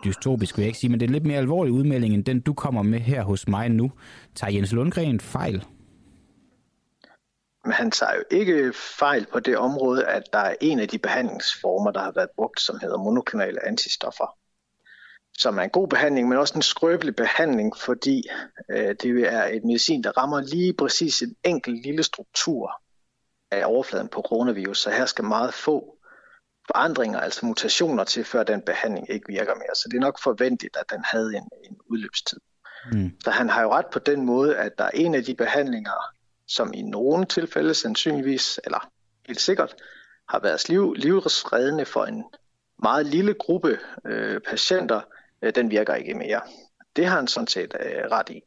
dystopisk, 0.05 0.57
vil 0.57 0.63
jeg 0.63 0.69
ikke 0.69 0.79
sige, 0.79 0.91
men 0.91 1.01
det 1.01 1.07
er 1.07 1.09
en 1.09 1.13
lidt 1.13 1.27
mere 1.27 1.39
alvorlig 1.39 1.73
udmelding, 1.73 2.15
end 2.15 2.25
den 2.25 2.41
du 2.41 2.53
kommer 2.53 2.83
med 2.83 3.01
her 3.01 3.23
hos 3.23 3.49
mig 3.49 3.69
nu. 3.69 3.93
Tager 4.35 4.53
Jens 4.53 4.73
Lundgren 4.73 5.21
fejl? 5.21 5.63
Men 7.67 7.73
han 7.73 7.91
tager 7.91 8.15
jo 8.15 8.23
ikke 8.31 8.73
fejl 8.73 9.27
på 9.33 9.41
det 9.41 9.59
område, 9.59 10.07
at 10.07 10.23
der 10.33 10.39
er 10.39 10.55
en 10.61 10.81
af 10.81 10.89
de 10.89 10.99
behandlingsformer, 10.99 11.91
der 11.91 12.01
har 12.01 12.13
været 12.13 12.31
brugt, 12.37 12.61
som 12.61 12.79
hedder 12.81 12.99
monoklonale 12.99 13.67
antistoffer. 13.67 14.39
Som 15.39 15.59
er 15.59 15.63
en 15.63 15.71
god 15.71 15.89
behandling, 15.89 16.29
men 16.29 16.39
også 16.39 16.55
en 16.57 16.63
skrøbelig 16.63 17.17
behandling, 17.17 17.77
fordi 17.77 18.23
øh, 18.71 18.95
det 19.03 19.33
er 19.33 19.45
et 19.45 19.65
medicin, 19.65 20.05
der 20.05 20.11
rammer 20.11 20.41
lige 20.41 20.75
præcis 20.75 21.23
en 21.23 21.37
enkelt 21.45 21.83
lille 21.83 22.03
struktur 22.03 22.83
af 23.51 23.63
overfladen 23.67 24.09
på 24.09 24.23
coronavirus. 24.23 24.81
Så 24.81 24.91
her 24.91 25.07
skal 25.07 25.25
meget 25.25 25.55
få 25.55 25.99
forandringer, 26.67 27.21
altså 27.21 27.47
mutationer 27.47 28.05
til, 28.05 28.25
før 28.25 28.43
den 28.43 28.63
behandling 28.63 29.11
ikke 29.11 29.27
virker 29.29 29.55
mere. 29.55 29.75
Så 29.75 29.89
det 29.91 29.97
er 29.97 30.01
nok 30.01 30.23
forventeligt, 30.23 30.77
at 30.77 30.91
den 30.91 31.05
havde 31.05 31.37
en, 31.37 31.49
en 31.71 31.77
udløbstid. 31.91 32.41
Mm. 32.93 33.11
Så 33.25 33.31
han 33.31 33.49
har 33.49 33.63
jo 33.63 33.73
ret 33.73 33.87
på 33.93 33.99
den 33.99 34.27
måde, 34.27 34.57
at 34.57 34.73
der 34.79 34.85
er 34.85 34.91
en 34.95 35.15
af 35.15 35.25
de 35.25 35.35
behandlinger, 35.35 36.16
som 36.49 36.73
i 36.75 36.83
nogle 36.83 37.27
tilfælde 37.27 37.75
sandsynligvis, 37.75 38.61
eller 38.65 38.91
helt 39.27 39.41
sikkert, 39.41 39.75
har 40.29 40.41
været 40.41 40.69
liv, 40.69 40.95
livreddende 40.95 41.85
for 41.85 42.05
en 42.05 42.25
meget 42.83 43.07
lille 43.07 43.35
gruppe 43.35 43.79
øh, 44.05 44.41
patienter, 44.41 45.01
øh, 45.43 45.55
den 45.55 45.71
virker 45.71 45.95
ikke 45.95 46.15
mere. 46.15 46.41
Det 46.97 47.07
har 47.07 47.17
han 47.17 47.29
sådan 47.29 47.47
set 47.47 47.77
øh, 47.81 48.11
ret 48.11 48.31
i. 48.31 48.43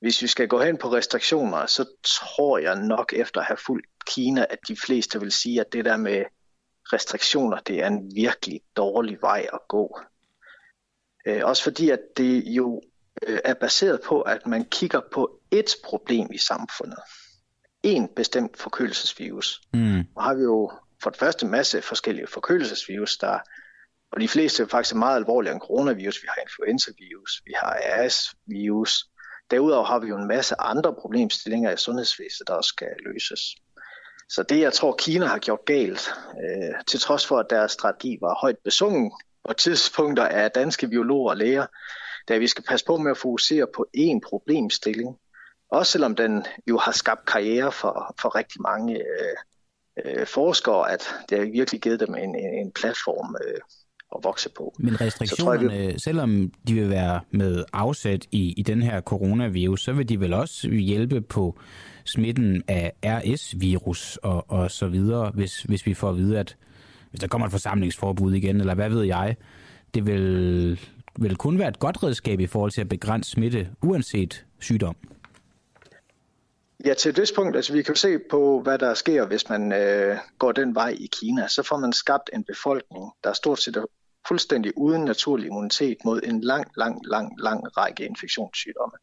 Hvis 0.00 0.22
vi 0.22 0.26
skal 0.26 0.48
gå 0.48 0.60
hen 0.60 0.78
på 0.78 0.88
restriktioner, 0.88 1.66
så 1.66 1.84
tror 2.04 2.58
jeg 2.58 2.76
nok 2.76 3.12
efter 3.12 3.40
at 3.40 3.46
have 3.46 3.56
fulgt 3.56 3.86
Kina, 4.06 4.46
at 4.50 4.58
de 4.68 4.76
fleste 4.76 5.20
vil 5.20 5.32
sige, 5.32 5.60
at 5.60 5.72
det 5.72 5.84
der 5.84 5.96
med 5.96 6.24
restriktioner, 6.92 7.58
det 7.58 7.82
er 7.82 7.86
en 7.86 8.12
virkelig 8.14 8.60
dårlig 8.76 9.18
vej 9.20 9.46
at 9.52 9.60
gå. 9.68 10.00
Øh, 11.26 11.40
også 11.44 11.62
fordi, 11.62 11.90
at 11.90 12.00
det 12.16 12.44
jo 12.44 12.82
øh, 13.26 13.38
er 13.44 13.54
baseret 13.54 14.00
på, 14.04 14.20
at 14.20 14.46
man 14.46 14.64
kigger 14.64 15.00
på 15.12 15.40
et 15.50 15.76
problem 15.84 16.28
i 16.32 16.38
samfundet. 16.38 16.98
En 17.82 18.08
bestemt 18.16 18.58
forkølelsesvirus. 18.58 19.60
Mm. 19.74 20.04
Og 20.16 20.24
har 20.24 20.34
vi 20.34 20.42
jo 20.42 20.72
for 21.02 21.10
det 21.10 21.18
første 21.18 21.46
masse 21.46 21.82
forskellige 21.82 22.26
forkølelsesvirus, 22.26 23.16
der 23.16 23.38
og 24.12 24.20
de 24.20 24.28
fleste 24.28 24.62
er 24.62 24.66
faktisk 24.66 24.94
meget 24.94 25.16
alvorligere 25.16 25.54
end 25.54 25.60
coronavirus. 25.60 26.22
Vi 26.22 26.28
har 26.28 26.42
influenzavirus, 26.42 27.42
vi 27.44 27.52
har 27.56 27.78
RS-virus. 27.82 29.04
Derudover 29.50 29.84
har 29.84 29.98
vi 29.98 30.06
jo 30.06 30.16
en 30.16 30.28
masse 30.28 30.54
andre 30.60 30.94
problemstillinger 30.94 31.70
i 31.72 31.76
sundhedsvæsenet, 31.76 32.48
der 32.48 32.54
også 32.54 32.68
skal 32.68 32.88
løses. 33.06 33.40
Så 34.28 34.42
det, 34.42 34.60
jeg 34.60 34.72
tror, 34.72 34.96
Kina 34.98 35.26
har 35.26 35.38
gjort 35.38 35.64
galt, 35.66 36.14
øh, 36.42 36.74
til 36.86 37.00
trods 37.00 37.26
for, 37.26 37.38
at 37.38 37.46
deres 37.50 37.72
strategi 37.72 38.18
var 38.20 38.38
højt 38.40 38.58
besungen 38.64 39.12
på 39.48 39.52
tidspunkter 39.52 40.24
af 40.24 40.50
danske 40.50 40.88
biologer 40.88 41.30
og 41.30 41.36
læger, 41.36 41.66
da 42.28 42.38
vi 42.38 42.46
skal 42.46 42.64
passe 42.68 42.86
på 42.86 42.96
med 42.96 43.10
at 43.10 43.16
fokusere 43.16 43.66
på 43.76 43.86
én 43.96 44.18
problemstilling. 44.28 45.16
Også 45.70 45.92
selvom 45.92 46.16
den 46.16 46.44
jo 46.70 46.78
har 46.78 46.92
skabt 46.92 47.26
karriere 47.26 47.72
for, 47.72 48.14
for 48.20 48.34
rigtig 48.36 48.62
mange 48.62 48.94
øh, 48.96 50.20
øh, 50.20 50.26
forskere, 50.26 50.92
at 50.92 51.02
det 51.28 51.38
har 51.38 51.44
virkelig 51.44 51.80
givet 51.80 52.00
dem 52.00 52.14
en, 52.14 52.34
en, 52.34 52.54
en 52.66 52.72
platform 52.72 53.36
øh, 53.46 53.60
at 54.16 54.20
vokse 54.24 54.50
på. 54.56 54.74
Men 54.78 55.00
restriktionerne, 55.00 55.72
jeg, 55.74 55.94
vi- 55.94 55.98
selvom 55.98 56.52
de 56.68 56.74
vil 56.74 56.90
være 56.90 57.20
med 57.30 57.64
afsæt 57.72 58.26
i, 58.32 58.54
i 58.56 58.62
den 58.62 58.82
her 58.82 59.00
coronavirus, 59.00 59.82
så 59.84 59.92
vil 59.92 60.08
de 60.08 60.20
vel 60.20 60.32
også 60.32 60.68
hjælpe 60.68 61.20
på 61.20 61.58
smitten 62.04 62.62
af 62.68 62.92
RS-virus 63.04 64.16
og, 64.16 64.44
og 64.50 64.70
så 64.70 64.86
videre, 64.86 65.30
hvis, 65.34 65.62
hvis 65.62 65.86
vi 65.86 65.94
får 65.94 66.08
at 66.10 66.16
vide, 66.16 66.38
at 66.38 66.56
hvis 67.10 67.20
der 67.20 67.26
kommer 67.28 67.46
et 67.46 67.50
forsamlingsforbud 67.52 68.34
igen, 68.34 68.60
eller 68.60 68.74
hvad 68.74 68.88
ved 68.90 69.02
jeg, 69.02 69.36
det 69.94 70.06
vil, 70.06 70.80
vil 71.18 71.36
kun 71.36 71.58
være 71.58 71.68
et 71.68 71.78
godt 71.78 72.02
redskab 72.02 72.40
i 72.40 72.46
forhold 72.46 72.70
til 72.70 72.80
at 72.80 72.88
begrænse 72.88 73.30
smitte, 73.30 73.68
uanset 73.82 74.44
sygdom. 74.60 74.96
Ja, 76.84 76.94
til 76.94 77.08
et 77.08 77.18
vist 77.18 77.34
punkt, 77.34 77.56
altså 77.56 77.72
vi 77.72 77.82
kan 77.82 77.94
jo 77.94 77.98
se 77.98 78.18
på, 78.30 78.60
hvad 78.60 78.78
der 78.78 78.94
sker, 78.94 79.26
hvis 79.26 79.48
man 79.48 79.72
øh, 79.72 80.16
går 80.38 80.52
den 80.52 80.74
vej 80.74 80.96
i 80.98 81.08
Kina. 81.20 81.48
Så 81.48 81.62
får 81.62 81.78
man 81.78 81.92
skabt 81.92 82.30
en 82.32 82.44
befolkning, 82.44 83.12
der 83.24 83.32
stort 83.32 83.62
set 83.62 83.76
er 83.76 83.84
fuldstændig 84.28 84.72
uden 84.76 85.04
naturlig 85.04 85.46
immunitet 85.46 85.96
mod 86.04 86.20
en 86.24 86.40
lang, 86.40 86.66
lang, 86.76 87.06
lang, 87.06 87.40
lang 87.40 87.76
række 87.76 88.04
infektionssygdomme. 88.04 88.96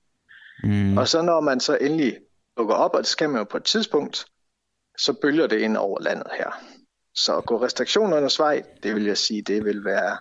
Mm. 0.63 0.97
Og 0.97 1.07
så 1.07 1.21
når 1.21 1.41
man 1.41 1.59
så 1.59 1.77
endelig 1.81 2.17
lukker 2.57 2.75
op, 2.75 2.93
og 2.93 2.99
det 2.99 3.07
skal 3.07 3.29
man 3.29 3.37
jo 3.37 3.43
på 3.43 3.57
et 3.57 3.63
tidspunkt, 3.63 4.25
så 4.97 5.13
bølger 5.13 5.47
det 5.47 5.59
ind 5.59 5.77
over 5.77 6.01
landet 6.01 6.27
her. 6.37 6.63
Så 7.15 7.37
at 7.37 7.45
gå 7.45 7.63
restriktionernes 7.63 8.39
vej, 8.39 8.63
det 8.83 8.95
vil 8.95 9.03
jeg 9.03 9.17
sige, 9.17 9.41
det 9.41 9.65
vil 9.65 9.85
være 9.85 10.17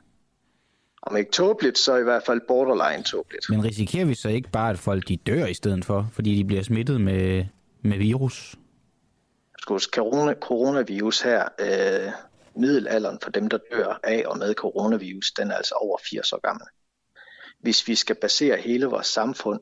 om 1.02 1.16
ikke 1.16 1.30
tåbeligt, 1.30 1.78
så 1.78 1.96
i 1.96 2.02
hvert 2.02 2.22
fald 2.22 2.40
borderline 2.48 3.02
tåbeligt. 3.02 3.50
Men 3.50 3.64
risikerer 3.64 4.04
vi 4.04 4.14
så 4.14 4.28
ikke 4.28 4.50
bare, 4.50 4.70
at 4.70 4.78
folk 4.78 5.08
de 5.08 5.16
dør 5.16 5.46
i 5.46 5.54
stedet 5.54 5.84
for, 5.84 6.08
fordi 6.12 6.36
de 6.38 6.44
bliver 6.44 6.62
smittet 6.62 7.00
med, 7.00 7.44
med 7.82 7.98
virus? 7.98 8.56
Skulle 9.58 9.82
corona, 9.82 10.34
coronavirus 10.34 11.20
her, 11.20 11.48
øh, 11.58 12.12
middelalderen 12.56 13.18
for 13.22 13.30
dem, 13.30 13.48
der 13.48 13.58
dør 13.72 14.00
af 14.02 14.22
og 14.26 14.38
med 14.38 14.54
coronavirus, 14.54 15.32
den 15.32 15.50
er 15.50 15.54
altså 15.54 15.74
over 15.74 15.98
80 16.10 16.32
år 16.32 16.40
gammel. 16.40 16.66
Hvis 17.60 17.88
vi 17.88 17.94
skal 17.94 18.16
basere 18.20 18.56
hele 18.56 18.86
vores 18.86 19.06
samfund 19.06 19.60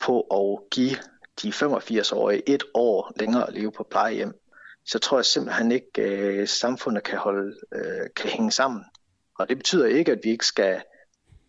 på 0.00 0.20
at 0.20 0.70
give 0.70 0.96
de 1.42 1.48
85-årige 1.48 2.48
et 2.48 2.62
år 2.74 3.12
længere 3.16 3.48
at 3.48 3.54
leve 3.54 3.72
på 3.72 3.86
plejehjem, 3.90 4.32
så 4.86 4.98
tror 4.98 5.18
jeg 5.18 5.24
simpelthen 5.24 5.72
ikke, 5.72 5.90
at 5.96 6.10
øh, 6.10 6.48
samfundet 6.48 7.02
kan, 7.02 7.18
holde, 7.18 7.56
øh, 7.74 8.06
kan 8.16 8.30
hænge 8.30 8.50
sammen. 8.50 8.84
Og 9.38 9.48
det 9.48 9.56
betyder 9.56 9.86
ikke, 9.86 10.12
at 10.12 10.18
vi 10.24 10.30
ikke 10.30 10.46
skal 10.46 10.80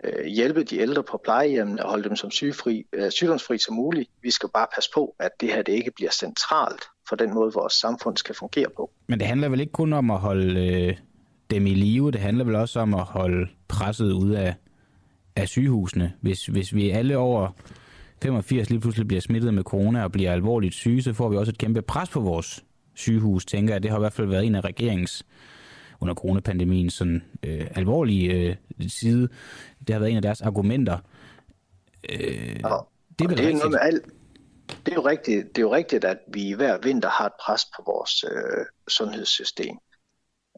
øh, 0.04 0.26
hjælpe 0.26 0.64
de 0.64 0.78
ældre 0.80 1.04
på 1.04 1.22
plejehjemmene 1.24 1.84
og 1.84 1.90
holde 1.90 2.10
dem 2.10 2.16
som 2.16 2.32
sygefri, 2.32 2.86
øh, 2.94 3.12
sygdomsfri 3.12 3.58
som 3.58 3.76
muligt. 3.76 4.10
Vi 4.22 4.32
skal 4.32 4.50
bare 4.54 4.68
passe 4.76 4.90
på, 4.94 5.16
at 5.20 5.32
det 5.42 5.50
her 5.54 5.62
det 5.62 5.74
ikke 5.74 5.92
bliver 5.96 6.12
centralt 6.12 6.84
for 7.10 7.16
den 7.16 7.34
måde, 7.34 7.54
vores 7.54 7.74
samfund 7.74 8.18
skal 8.18 8.36
fungere 8.36 8.68
på. 8.78 8.92
Men 9.08 9.20
det 9.20 9.28
handler 9.28 9.50
vel 9.50 9.60
ikke 9.60 9.72
kun 9.72 9.94
om 9.94 10.12
at 10.12 10.20
holde 10.20 10.68
øh, 10.68 10.98
dem 11.52 11.68
i 11.68 11.74
live, 11.74 12.12
det 12.12 12.22
handler 12.22 12.46
vel 12.46 12.56
også 12.56 12.80
om 12.80 12.94
at 12.94 13.04
holde 13.04 13.48
presset 13.68 14.12
ud 14.12 14.32
af, 14.32 14.56
af 15.36 15.48
sygehusene. 15.48 16.14
Hvis, 16.22 16.46
hvis 16.46 16.76
vi 16.76 16.90
alle 16.90 17.18
over 17.18 17.50
85 18.24 18.70
lige 18.70 18.80
pludselig 18.80 19.08
bliver 19.08 19.22
smittet 19.22 19.54
med 19.54 19.64
corona 19.64 20.04
og 20.04 20.12
bliver 20.12 20.32
alvorligt 20.32 20.74
syge, 20.74 21.02
så 21.02 21.14
får 21.14 21.30
vi 21.30 21.38
også 21.38 21.50
et 21.50 21.58
kæmpe 21.58 21.82
pres 21.82 22.10
på 22.10 22.20
vores 22.20 22.64
sygehus, 22.96 23.46
tænker 23.46 23.74
jeg. 23.74 23.84
Det 23.84 23.92
har 23.92 23.98
i 23.98 24.00
hvert 24.02 24.14
fald 24.14 24.28
været 24.28 24.46
en 24.46 24.56
af 24.56 24.62
regeringens 24.62 25.26
under 26.02 26.16
coronapandemien 26.16 26.90
sådan 26.90 27.24
øh, 27.44 27.68
alvorlige 27.76 28.34
øh, 28.34 28.56
side. 28.90 29.30
Det 29.88 29.90
har 29.90 30.00
været 30.00 30.12
en 30.12 30.16
af 30.16 30.22
deres 30.22 30.42
argumenter. 30.42 30.98
Øh, 32.10 32.20
ja, 32.20 32.78
det 33.20 33.32
er 33.32 33.36
det 33.36 33.46
er 33.46 33.54
noget 33.54 33.72
med 33.72 33.80
alt. 33.82 34.06
Det 34.86 34.92
er, 34.92 34.96
jo 34.96 35.06
rigtigt, 35.06 35.48
det 35.48 35.58
er 35.58 35.62
jo 35.62 35.76
rigtigt, 35.76 36.06
at 36.06 36.18
vi 36.28 36.52
hver 36.52 36.78
vinter 36.84 37.10
har 37.10 37.26
et 37.26 37.32
pres 37.46 37.66
på 37.76 37.84
vores 37.86 38.24
øh, 38.24 38.66
sundhedssystem. 38.88 39.78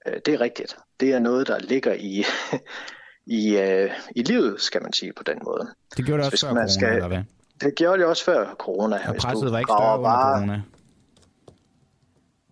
Øh, 0.07 0.13
det 0.26 0.34
er 0.34 0.41
rigtigt. 0.41 0.76
Det 0.99 1.13
er 1.13 1.19
noget, 1.19 1.47
der 1.47 1.59
ligger 1.59 1.93
i, 1.93 2.23
i, 3.41 3.57
øh, 3.57 3.91
i 4.15 4.23
livet, 4.23 4.61
skal 4.61 4.81
man 4.81 4.93
sige 4.93 5.13
på 5.13 5.23
den 5.23 5.39
måde. 5.45 5.73
Det 5.97 6.05
gjorde 6.05 6.23
det 6.23 6.31
også 6.31 6.45
før 6.45 6.53
corona, 6.53 6.68
skal, 6.68 6.93
eller 6.93 7.07
hvad? 7.07 7.23
Det 7.61 7.76
gjorde 7.76 7.97
det 7.97 8.05
også 8.05 8.26
før 8.26 8.55
corona. 8.59 9.09
Og 9.09 9.15
presset 9.15 9.51
var 9.51 9.59
ikke 9.59 9.69
større 9.69 9.97
under 9.97 10.09
bare, 10.09 10.38
corona? 10.38 10.61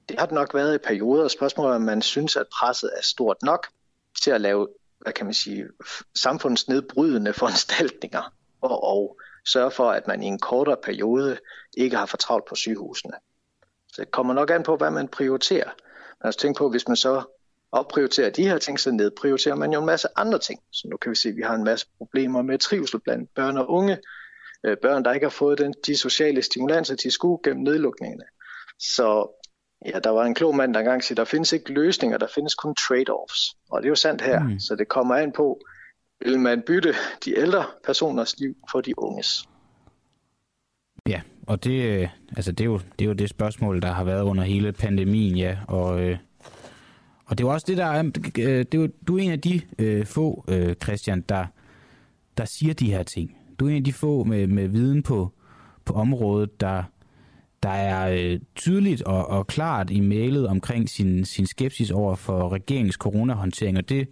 Det 0.09 0.19
har 0.19 0.25
det 0.25 0.35
nok 0.35 0.53
været 0.53 0.75
i 0.75 0.77
perioder. 0.77 1.27
Spørgsmålet 1.27 1.71
er, 1.71 1.75
om 1.75 1.81
man 1.81 2.01
synes, 2.01 2.35
at 2.35 2.45
presset 2.59 2.91
er 2.97 3.01
stort 3.01 3.37
nok 3.43 3.67
til 4.21 4.31
at 4.31 4.41
lave, 4.41 4.67
hvad 4.99 5.13
kan 5.13 5.25
man 5.25 5.33
sige, 5.33 5.65
samfundsnedbrydende 6.15 7.33
foranstaltninger 7.33 8.33
og, 8.61 8.83
og 8.83 9.19
sørge 9.45 9.71
for, 9.71 9.91
at 9.91 10.07
man 10.07 10.23
i 10.23 10.25
en 10.25 10.39
kortere 10.39 10.77
periode 10.83 11.37
ikke 11.77 11.97
har 11.97 12.05
for 12.05 12.17
travlt 12.17 12.45
på 12.45 12.55
sygehusene. 12.55 13.13
Så 13.87 14.01
det 14.01 14.11
kommer 14.11 14.33
nok 14.33 14.51
an 14.51 14.63
på, 14.63 14.75
hvad 14.75 14.91
man 14.91 15.07
prioriterer. 15.07 15.69
Man 16.23 16.33
skal 16.33 16.41
tænke 16.41 16.57
på, 16.57 16.69
hvis 16.69 16.87
man 16.87 16.97
så 16.97 17.23
opprioriterer 17.71 18.29
de 18.29 18.47
her 18.47 18.57
ting, 18.57 18.79
så 18.79 18.91
nedprioriterer 18.91 19.55
man 19.55 19.73
jo 19.73 19.79
en 19.79 19.85
masse 19.85 20.07
andre 20.15 20.39
ting. 20.39 20.59
Så 20.71 20.87
nu 20.87 20.97
kan 20.97 21.09
vi 21.09 21.15
se, 21.15 21.29
at 21.29 21.35
vi 21.35 21.41
har 21.41 21.55
en 21.55 21.63
masse 21.63 21.87
problemer 21.97 22.41
med 22.41 22.57
trivsel 22.57 22.99
blandt 22.99 23.35
børn 23.35 23.57
og 23.57 23.69
unge. 23.69 23.97
Øh, 24.63 24.77
børn, 24.77 25.05
der 25.05 25.13
ikke 25.13 25.25
har 25.25 25.31
fået 25.31 25.57
den, 25.57 25.73
de 25.85 25.97
sociale 25.97 26.41
stimulanser, 26.41 26.95
de 26.95 27.11
skulle 27.11 27.39
gennem 27.43 27.63
nedlukningerne. 27.63 28.23
Så 28.79 29.38
Ja, 29.85 29.99
der 29.99 30.09
var 30.09 30.25
en 30.25 30.33
klog 30.33 30.55
mand, 30.55 30.73
der 30.73 30.79
engang 30.79 31.03
sagde, 31.03 31.19
der 31.19 31.25
findes 31.25 31.53
ikke 31.53 31.73
løsninger, 31.73 32.17
der 32.17 32.27
findes 32.35 32.55
kun 32.55 32.75
trade-offs. 32.79 33.57
Og 33.71 33.81
det 33.81 33.85
er 33.85 33.89
jo 33.89 33.95
sandt 33.95 34.21
her, 34.21 34.43
mm. 34.43 34.59
så 34.59 34.75
det 34.75 34.87
kommer 34.87 35.15
an 35.15 35.31
på, 35.31 35.59
vil 36.21 36.39
man 36.39 36.63
bytte 36.67 36.93
de 37.25 37.37
ældre 37.37 37.65
personers 37.85 38.39
liv 38.39 38.55
for 38.71 38.81
de 38.81 38.99
unges? 38.99 39.49
Ja, 41.07 41.21
og 41.47 41.63
det, 41.63 41.83
øh, 41.83 42.09
altså 42.37 42.51
det, 42.51 42.61
er 42.61 42.65
jo, 42.65 42.77
det 42.77 43.05
er 43.05 43.07
jo 43.07 43.13
det 43.13 43.29
spørgsmål, 43.29 43.81
der 43.81 43.91
har 43.91 44.03
været 44.03 44.21
under 44.21 44.43
hele 44.43 44.71
pandemien, 44.71 45.37
ja. 45.37 45.57
Og, 45.67 46.01
øh, 46.01 46.17
og 47.25 47.37
det 47.37 47.43
er 47.43 47.47
jo 47.47 47.53
også 47.53 47.65
det, 47.69 47.77
der 47.77 47.85
er, 47.85 48.03
øh, 48.39 48.59
det 48.59 48.73
er 48.73 48.77
jo, 48.77 48.89
du 49.07 49.17
er 49.17 49.21
en 49.21 49.31
af 49.31 49.41
de 49.41 49.61
øh, 49.79 50.05
få, 50.05 50.45
øh, 50.47 50.75
Christian, 50.75 51.21
der, 51.21 51.45
der 52.37 52.45
siger 52.45 52.73
de 52.73 52.91
her 52.91 53.03
ting. 53.03 53.37
Du 53.59 53.65
er 53.65 53.69
en 53.69 53.77
af 53.77 53.83
de 53.83 53.93
få 53.93 54.23
med, 54.23 54.47
med 54.47 54.67
viden 54.67 55.03
på, 55.03 55.33
på 55.85 55.93
området, 55.93 56.61
der, 56.61 56.83
der 57.63 57.69
er 57.69 58.09
øh, 58.11 58.39
tydeligt 58.55 59.01
og, 59.01 59.27
og 59.27 59.47
klart 59.47 59.89
i 59.89 59.99
mailet 59.99 60.47
omkring 60.47 60.89
sin, 60.89 61.25
sin 61.25 61.47
skepsis 61.47 61.91
over 61.91 62.15
for 62.15 62.49
regeringens 62.49 62.95
coronahåndtering, 62.95 63.77
og 63.77 63.89
det, 63.89 64.07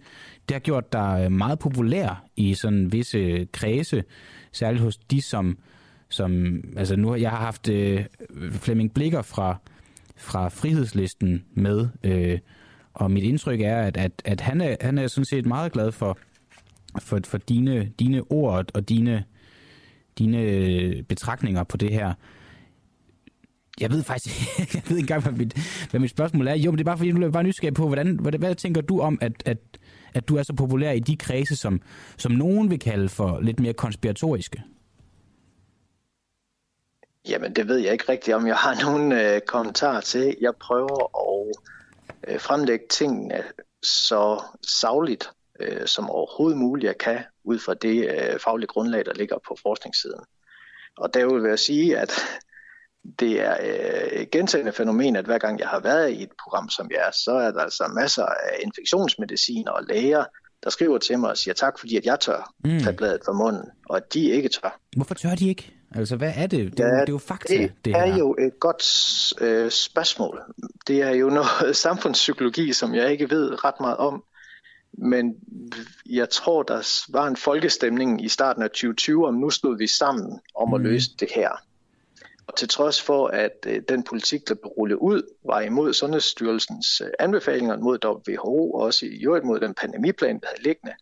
det 0.48 0.54
har 0.54 0.58
gjort 0.58 0.92
dig 0.92 1.20
øh, 1.24 1.32
meget 1.32 1.58
populær 1.58 2.24
i 2.36 2.54
sådan 2.54 2.92
visse 2.92 3.18
øh, 3.18 3.46
kredse, 3.52 4.04
særligt 4.52 4.82
hos 4.82 4.96
de, 4.96 5.22
som, 5.22 5.58
som 6.08 6.62
altså 6.76 6.96
nu 6.96 7.14
jeg 7.14 7.30
har 7.30 7.38
haft 7.38 7.68
øh, 7.68 8.04
Flemming 8.50 8.94
Blikker 8.94 9.22
fra, 9.22 9.56
fra 10.16 10.48
Frihedslisten 10.48 11.44
med, 11.54 11.88
øh, 12.04 12.38
og 12.94 13.10
mit 13.10 13.24
indtryk 13.24 13.60
er, 13.60 13.76
at, 13.82 13.96
at, 13.96 14.12
at 14.24 14.40
han, 14.40 14.60
er, 14.60 14.76
han 14.80 14.98
er 14.98 15.06
sådan 15.06 15.24
set 15.24 15.46
meget 15.46 15.72
glad 15.72 15.92
for, 15.92 16.18
for, 17.00 17.20
for 17.24 17.38
dine, 17.38 17.92
dine 17.98 18.22
ord 18.30 18.70
og 18.74 18.88
dine, 18.88 19.24
dine 20.18 20.38
øh, 20.38 21.02
betragtninger 21.02 21.64
på 21.64 21.76
det 21.76 21.92
her. 21.92 22.14
Jeg 23.80 23.90
ved 23.90 24.02
faktisk 24.02 24.36
jeg 24.74 24.82
ved 24.88 24.96
ikke 24.96 25.00
engang, 25.00 25.22
hvad 25.22 25.32
mit, 25.32 25.54
hvad 25.90 26.00
mit 26.00 26.10
spørgsmål 26.10 26.48
er. 26.48 26.54
Jo, 26.54 26.70
men 26.70 26.78
det 26.78 26.84
er 26.84 26.90
bare 26.90 26.98
fordi, 26.98 27.10
du 27.10 27.22
er 27.22 27.30
bare 27.30 27.42
nysgerrig 27.42 27.74
på, 27.74 27.86
hvordan, 27.86 28.18
hvad, 28.20 28.32
hvad 28.32 28.54
tænker 28.54 28.80
du 28.80 29.00
om, 29.00 29.18
at, 29.20 29.32
at, 29.44 29.58
at 30.14 30.28
du 30.28 30.36
er 30.36 30.42
så 30.42 30.52
populær 30.52 30.90
i 30.90 31.00
de 31.00 31.16
kredse, 31.16 31.56
som, 31.56 31.80
som 32.16 32.32
nogen 32.32 32.70
vil 32.70 32.78
kalde 32.78 33.08
for 33.08 33.40
lidt 33.40 33.60
mere 33.60 33.72
konspiratoriske? 33.72 34.62
Jamen, 37.28 37.54
det 37.56 37.68
ved 37.68 37.76
jeg 37.76 37.92
ikke 37.92 38.08
rigtigt, 38.08 38.36
om 38.36 38.46
jeg 38.46 38.56
har 38.56 38.74
nogen 38.86 39.12
øh, 39.12 39.40
kommentar 39.40 40.00
til. 40.00 40.36
Jeg 40.40 40.52
prøver 40.60 41.28
at 41.30 41.56
øh, 42.28 42.40
fremlægge 42.40 42.84
tingene 42.90 43.42
så 43.82 44.42
savligt 44.62 45.30
øh, 45.60 45.86
som 45.86 46.10
overhovedet 46.10 46.58
muligt 46.58 46.86
jeg 46.86 46.98
kan, 46.98 47.18
ud 47.44 47.58
fra 47.58 47.74
det 47.74 48.10
øh, 48.10 48.40
faglige 48.40 48.66
grundlag, 48.66 49.04
der 49.04 49.14
ligger 49.14 49.38
på 49.48 49.56
forskningssiden. 49.62 50.20
Og 50.96 51.14
der 51.14 51.34
vil 51.34 51.48
jeg 51.48 51.58
sige, 51.58 51.98
at 51.98 52.12
det 53.20 53.40
er 53.40 53.56
øh, 53.62 54.20
et 54.20 54.30
gentagende 54.30 54.72
fænomen, 54.72 55.16
at 55.16 55.24
hver 55.24 55.38
gang 55.38 55.60
jeg 55.60 55.68
har 55.68 55.80
været 55.80 56.10
i 56.10 56.22
et 56.22 56.32
program 56.42 56.68
som 56.68 56.90
jeres, 56.90 57.16
så 57.16 57.32
er 57.32 57.50
der 57.50 57.60
altså 57.60 57.92
masser 57.94 58.24
af 58.24 58.58
infektionsmediciner 58.62 59.70
og 59.70 59.84
læger, 59.88 60.24
der 60.64 60.70
skriver 60.70 60.98
til 60.98 61.18
mig 61.18 61.30
og 61.30 61.38
siger 61.38 61.54
tak, 61.54 61.78
fordi 61.78 61.96
at 61.96 62.04
jeg 62.04 62.20
tør 62.20 62.52
mm. 62.64 62.80
tage 62.80 62.96
bladet 62.96 63.20
fra 63.24 63.32
munden, 63.32 63.62
og 63.88 63.96
at 63.96 64.14
de 64.14 64.30
ikke 64.30 64.48
tør. 64.48 64.80
Hvorfor 64.96 65.14
tør 65.14 65.34
de 65.34 65.48
ikke? 65.48 65.74
Altså, 65.94 66.16
hvad 66.16 66.32
er 66.36 66.46
det? 66.46 66.72
Det, 66.72 66.78
ja, 66.78 66.84
det 66.84 67.08
er 67.08 67.12
jo 67.12 67.18
fakta, 67.18 67.54
det, 67.54 67.72
det 67.84 67.94
her. 67.94 68.02
er 68.02 68.16
jo 68.16 68.36
et 68.38 68.60
godt 68.60 68.82
øh, 69.40 69.70
spørgsmål. 69.70 70.40
Det 70.86 71.02
er 71.02 71.10
jo 71.10 71.30
noget 71.30 71.76
samfundspsykologi, 71.86 72.72
som 72.72 72.94
jeg 72.94 73.12
ikke 73.12 73.30
ved 73.30 73.64
ret 73.64 73.80
meget 73.80 73.96
om. 73.96 74.24
Men 74.92 75.34
jeg 76.10 76.30
tror, 76.30 76.62
der 76.62 77.06
var 77.12 77.26
en 77.26 77.36
folkestemning 77.36 78.24
i 78.24 78.28
starten 78.28 78.62
af 78.62 78.70
2020, 78.70 79.26
om 79.26 79.34
nu 79.34 79.50
stod 79.50 79.78
vi 79.78 79.86
sammen 79.86 80.40
om 80.54 80.68
mm. 80.68 80.74
at 80.74 80.80
løse 80.80 81.10
det 81.20 81.28
her. 81.34 81.50
Og 82.48 82.56
til 82.56 82.68
trods 82.68 83.02
for, 83.02 83.26
at 83.26 83.66
øh, 83.66 83.82
den 83.88 84.02
politik, 84.02 84.48
der 84.48 84.54
blev 84.54 84.70
rullet 84.70 84.96
ud, 84.96 85.22
var 85.44 85.60
imod 85.60 85.92
Sundhedsstyrelsens 85.92 87.00
øh, 87.00 87.10
anbefalinger 87.18 87.76
mod 87.76 87.98
WHO, 88.04 88.72
og 88.72 88.80
også 88.80 89.06
i 89.06 89.24
øvrigt 89.24 89.44
mod 89.44 89.60
den 89.60 89.74
pandemiplan, 89.74 90.40
der 90.40 90.46
havde 90.46 90.62
liggende, 90.62 90.94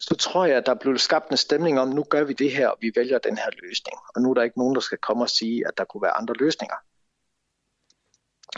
så 0.00 0.14
tror 0.14 0.44
jeg, 0.44 0.56
at 0.56 0.66
der 0.66 0.74
blev 0.74 0.98
skabt 0.98 1.30
en 1.30 1.36
stemning 1.36 1.80
om, 1.80 1.88
nu 1.88 2.02
gør 2.02 2.24
vi 2.24 2.32
det 2.32 2.50
her, 2.52 2.68
og 2.68 2.78
vi 2.80 2.92
vælger 2.96 3.18
den 3.18 3.36
her 3.38 3.50
løsning. 3.62 3.98
Og 4.14 4.22
nu 4.22 4.30
er 4.30 4.34
der 4.34 4.42
ikke 4.42 4.58
nogen, 4.58 4.74
der 4.74 4.80
skal 4.80 4.98
komme 4.98 5.24
og 5.24 5.30
sige, 5.30 5.66
at 5.66 5.78
der 5.78 5.84
kunne 5.84 6.02
være 6.02 6.16
andre 6.16 6.34
løsninger. 6.34 6.76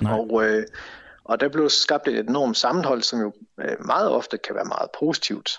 Nej. 0.00 0.12
Og, 0.12 0.44
øh, 0.44 0.66
og 1.24 1.40
der 1.40 1.48
blev 1.48 1.70
skabt 1.70 2.08
et 2.08 2.28
enormt 2.28 2.56
sammenhold, 2.56 3.02
som 3.02 3.20
jo 3.20 3.32
øh, 3.60 3.86
meget 3.86 4.10
ofte 4.10 4.38
kan 4.38 4.54
være 4.54 4.64
meget 4.64 4.90
positivt. 4.98 5.58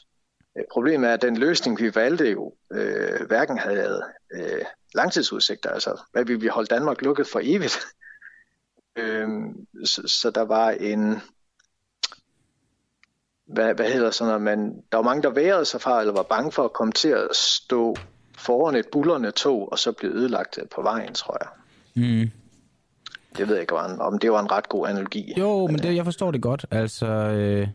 Øh, 0.57 0.63
problemet 0.71 1.09
er, 1.09 1.13
at 1.13 1.21
den 1.21 1.37
løsning, 1.37 1.79
vi 1.79 1.95
valgte 1.95 2.31
jo, 2.31 2.53
øh, 2.71 3.27
hverken 3.27 3.57
havde 3.57 4.03
øh, 4.33 4.61
langtidsudsigter, 4.93 5.69
altså 5.69 6.01
hvad 6.11 6.25
vi 6.25 6.35
vil 6.35 6.49
holde 6.49 6.75
Danmark 6.75 7.01
lukket 7.01 7.27
for 7.27 7.39
evigt. 7.43 7.77
øhm, 8.99 9.67
så, 9.85 10.01
så 10.07 10.31
der 10.31 10.41
var 10.41 10.69
en, 10.69 11.21
hvad, 13.45 13.73
hvad 13.73 13.91
hedder 13.91 14.11
sådan 14.11 14.41
noget, 14.41 14.57
men 14.57 14.83
der 14.91 14.97
var 14.97 15.03
mange, 15.03 15.23
der 15.23 15.29
værede 15.29 15.65
sig 15.65 15.81
fra, 15.81 15.99
eller 15.99 16.13
var 16.13 16.23
bange 16.23 16.51
for 16.51 16.63
at 16.63 16.73
komme 16.73 16.93
til 16.93 17.09
at 17.09 17.35
stå 17.35 17.95
foran 18.37 18.75
et 18.75 18.87
bullerne 18.91 19.31
tog, 19.31 19.71
og 19.71 19.79
så 19.79 19.91
blive 19.91 20.13
ødelagt 20.13 20.59
på 20.75 20.81
vejen, 20.81 21.13
tror 21.13 21.37
jeg. 21.41 21.49
Mm. 21.95 22.31
Det 23.37 23.47
ved 23.47 23.55
jeg 23.55 23.61
ikke, 23.61 23.75
om 23.75 24.19
det 24.19 24.31
var 24.31 24.39
en 24.39 24.51
ret 24.51 24.69
god 24.69 24.87
analogi. 24.87 25.33
Jo, 25.37 25.67
men 25.67 25.79
det, 25.79 25.95
jeg 25.95 26.05
forstår 26.05 26.31
det 26.31 26.41
godt. 26.41 26.65
Altså, 26.71 27.05
øh, 27.05 27.67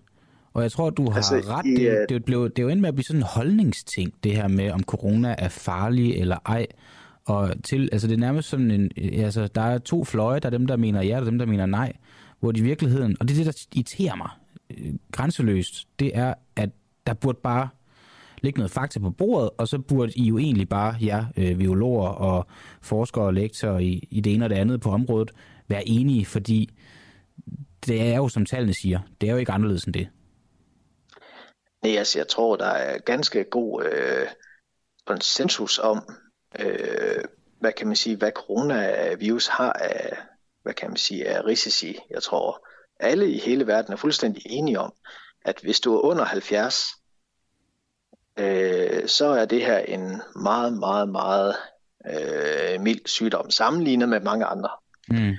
og 0.55 0.63
jeg 0.63 0.73
tror, 0.73 0.91
du 0.91 1.11
har 1.11 1.17
altså, 1.17 1.35
ret. 1.35 1.65
Det, 1.65 1.79
det, 1.79 2.07
det, 2.09 2.25
blev, 2.25 2.51
det 2.51 2.59
er 2.59 2.63
jo 2.63 2.69
endt 2.69 2.81
med 2.81 2.89
at 2.89 2.95
blive 2.95 3.05
sådan 3.05 3.21
en 3.21 3.27
holdningsting, 3.27 4.13
det 4.25 4.33
her 4.33 4.49
med, 4.49 4.71
om 4.71 4.83
corona 4.83 5.35
er 5.39 5.49
farlig 5.49 6.15
eller 6.15 6.37
ej. 6.47 6.67
Og 7.25 7.53
til, 7.65 7.89
altså 7.93 8.09
det 8.09 8.15
er 8.15 8.19
nærmest 8.19 8.49
sådan 8.49 8.71
en, 8.71 8.91
altså 8.97 9.47
der 9.47 9.63
er 9.63 9.79
to 9.79 10.05
fløje, 10.05 10.41
der 10.41 10.47
er 10.47 10.51
dem, 10.51 10.67
der 10.67 10.77
mener 10.77 11.03
ja, 11.03 11.21
og 11.21 11.27
dem, 11.27 11.39
der 11.39 11.47
mener 11.47 11.67
nej. 11.67 11.93
Hvor 12.41 12.53
de 12.53 12.61
i 12.61 12.63
virkeligheden, 12.63 13.17
og 13.21 13.29
det 13.29 13.35
er 13.35 13.45
det, 13.45 13.55
der 13.55 13.67
irriterer 13.75 14.17
mig 14.17 14.31
øh, 14.71 14.95
grænseløst, 15.13 15.89
det 15.99 16.11
er, 16.15 16.35
at 16.57 16.71
der 17.07 17.11
der 17.11 17.15
burde 17.15 17.39
bare 17.43 17.69
ligge 18.43 18.59
noget 18.59 18.71
fakta 18.71 19.01
på 19.01 19.11
bordet, 19.11 19.51
og 19.59 19.69
så 19.69 19.79
burde 19.79 20.13
I 20.17 20.25
jo 20.25 20.39
egentlig 20.39 20.69
bare, 20.69 20.95
ja, 21.01 21.25
øh, 21.37 21.57
biologer 21.57 22.09
og 22.09 22.47
forskere 22.81 23.25
og 23.25 23.35
lektorer 23.35 23.79
i, 23.79 24.09
i 24.11 24.21
det 24.21 24.35
ene 24.35 24.45
og 24.45 24.51
det 24.51 24.57
andet 24.57 24.81
på 24.81 24.91
området, 24.91 25.31
være 25.69 25.89
enige, 25.89 26.27
fordi 26.27 26.69
det 27.87 28.03
er 28.03 28.17
jo, 28.17 28.29
som 28.29 28.45
tallene 28.45 28.75
siger, 28.75 29.01
det 29.21 29.29
er 29.29 29.33
jo 29.33 29.39
ikke 29.39 29.53
anderledes 29.53 29.85
end 29.85 29.95
det. 29.95 30.09
Nej, 31.83 31.97
altså 31.97 32.19
jeg 32.19 32.29
tror, 32.29 32.57
der 32.57 32.67
er 32.67 32.99
ganske 32.99 33.45
god 33.45 33.85
øh, 33.85 34.27
konsensus 35.07 35.79
om, 35.79 36.09
øh, 36.59 37.25
hvad 37.61 37.73
kan 37.73 37.87
man 37.87 37.97
sige, 37.97 38.17
hvad 38.17 38.33
coronavirus 38.33 39.47
har 39.47 39.73
af, 39.73 40.17
hvad 40.63 40.75
kan 40.75 40.89
man 40.89 40.97
sige, 40.97 41.29
af 41.29 41.45
risici. 41.45 41.99
Jeg 42.11 42.23
tror, 42.23 42.67
alle 43.01 43.31
i 43.31 43.39
hele 43.39 43.67
verden 43.67 43.93
er 43.93 43.97
fuldstændig 43.97 44.43
enige 44.47 44.81
om, 44.81 44.93
at 45.45 45.61
hvis 45.63 45.81
du 45.81 45.97
er 45.97 46.01
under 46.01 46.25
70, 46.25 46.87
øh, 48.37 49.07
så 49.09 49.27
er 49.27 49.45
det 49.45 49.65
her 49.65 49.79
en 49.79 50.23
meget, 50.37 50.73
meget, 50.73 51.09
meget 51.09 51.57
øh, 52.07 52.81
mild 52.81 53.07
sygdom, 53.07 53.51
sammenlignet 53.51 54.09
med 54.09 54.21
mange 54.21 54.45
andre. 54.45 54.71
Mm. 55.09 55.37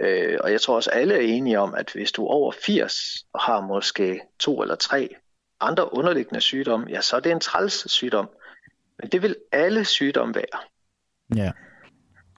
Øh, 0.00 0.38
og 0.40 0.52
jeg 0.52 0.60
tror 0.60 0.76
også, 0.76 0.90
alle 0.90 1.14
er 1.14 1.20
enige 1.20 1.60
om, 1.60 1.74
at 1.74 1.92
hvis 1.92 2.12
du 2.12 2.24
er 2.26 2.30
over 2.30 2.52
80 2.52 2.94
og 3.32 3.40
har 3.40 3.60
måske 3.60 4.20
to 4.38 4.62
eller 4.62 4.74
tre 4.74 5.16
andre 5.64 5.94
underliggende 5.94 6.40
sygdomme, 6.40 6.86
ja, 6.88 7.00
så 7.00 7.16
er 7.16 7.20
det 7.20 7.32
en 7.32 7.40
træls 7.40 7.90
sygdom. 7.90 8.30
Men 8.98 9.10
det 9.10 9.22
vil 9.22 9.36
alle 9.52 9.84
sygdomme 9.84 10.34
være. 10.34 10.60
Ja. 11.36 11.52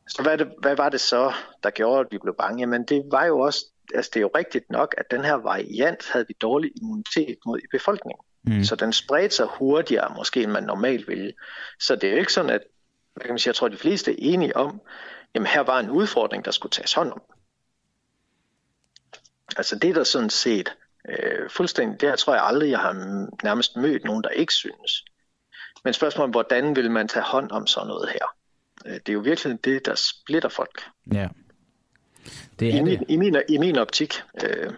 Så 0.09 0.23
hvad, 0.23 0.39
det, 0.39 0.53
hvad 0.59 0.77
var 0.77 0.89
det 0.89 1.01
så, 1.01 1.33
der 1.63 1.71
gjorde, 1.71 2.01
at 2.01 2.07
vi 2.11 2.19
blev 2.19 2.35
bange? 2.39 2.61
Jamen 2.61 2.85
det 2.85 3.03
var 3.11 3.25
jo 3.25 3.39
også, 3.39 3.65
altså 3.95 4.11
det 4.15 4.21
er 4.21 4.23
jo 4.23 4.31
rigtigt 4.37 4.71
nok, 4.71 4.95
at 4.99 5.11
den 5.11 5.25
her 5.25 5.35
variant 5.35 6.09
havde 6.13 6.27
vi 6.29 6.35
dårlig 6.41 6.71
immunitet 6.77 7.39
mod 7.47 7.59
i 7.59 7.67
befolkningen. 7.73 8.25
Mm. 8.43 8.65
Så 8.65 8.77
den 8.77 8.93
spredte 8.93 9.37
sig 9.37 9.47
hurtigere, 9.47 10.15
måske 10.17 10.43
end 10.43 10.51
man 10.51 10.63
normalt 10.63 11.09
ville. 11.09 11.33
Så 11.81 11.97
det 11.97 12.05
er 12.05 12.13
jo 12.13 12.19
ikke 12.19 12.33
sådan, 12.33 12.51
at 12.51 12.63
hvad 13.15 13.25
kan 13.25 13.33
man 13.33 13.39
sige, 13.39 13.49
jeg 13.49 13.55
tror, 13.55 13.69
de 13.69 13.77
fleste 13.77 14.11
er 14.11 14.17
enige 14.19 14.57
om, 14.57 14.81
jamen 15.35 15.47
her 15.47 15.61
var 15.61 15.81
en 15.81 15.91
udfordring, 15.91 16.45
der 16.45 16.51
skulle 16.51 16.71
tages 16.71 16.93
hånd 16.93 17.13
om. 17.13 17.23
Altså 19.57 19.79
det 19.79 19.91
er 19.91 19.95
der 19.95 20.05
sådan 20.05 20.31
set 20.31 20.77
øh, 21.09 21.51
fuldstændig, 21.51 22.01
det 22.01 22.09
her 22.09 22.17
tror 22.17 22.35
jeg 22.35 22.45
aldrig, 22.45 22.71
jeg 22.71 22.79
har 22.79 22.93
nærmest 23.45 23.77
mødt 23.77 24.05
nogen, 24.05 24.23
der 24.23 24.29
ikke 24.31 24.53
synes. 24.53 25.05
Men 25.85 25.93
spørgsmålet 25.93 26.35
hvordan 26.35 26.77
vil 26.77 26.91
man 26.91 27.09
tage 27.09 27.25
hånd 27.25 27.51
om 27.51 27.67
sådan 27.67 27.87
noget 27.87 28.09
her? 28.09 28.27
Øh, 28.87 28.93
det 28.95 29.09
er 29.09 29.13
jo 29.13 29.21
virkelig 29.21 29.65
det, 29.65 29.87
der 29.87 29.95
splitter 29.95 30.49
folk. 30.49 30.81
Ja. 31.13 31.29
Det 32.61 32.67
I, 32.67 32.79
er 32.79 32.83
min, 32.83 32.99
det. 32.99 33.05
i, 33.09 33.17
min, 33.17 33.37
I 33.49 33.59
min 33.59 33.77
optik. 33.79 34.15
Øh, 34.45 34.73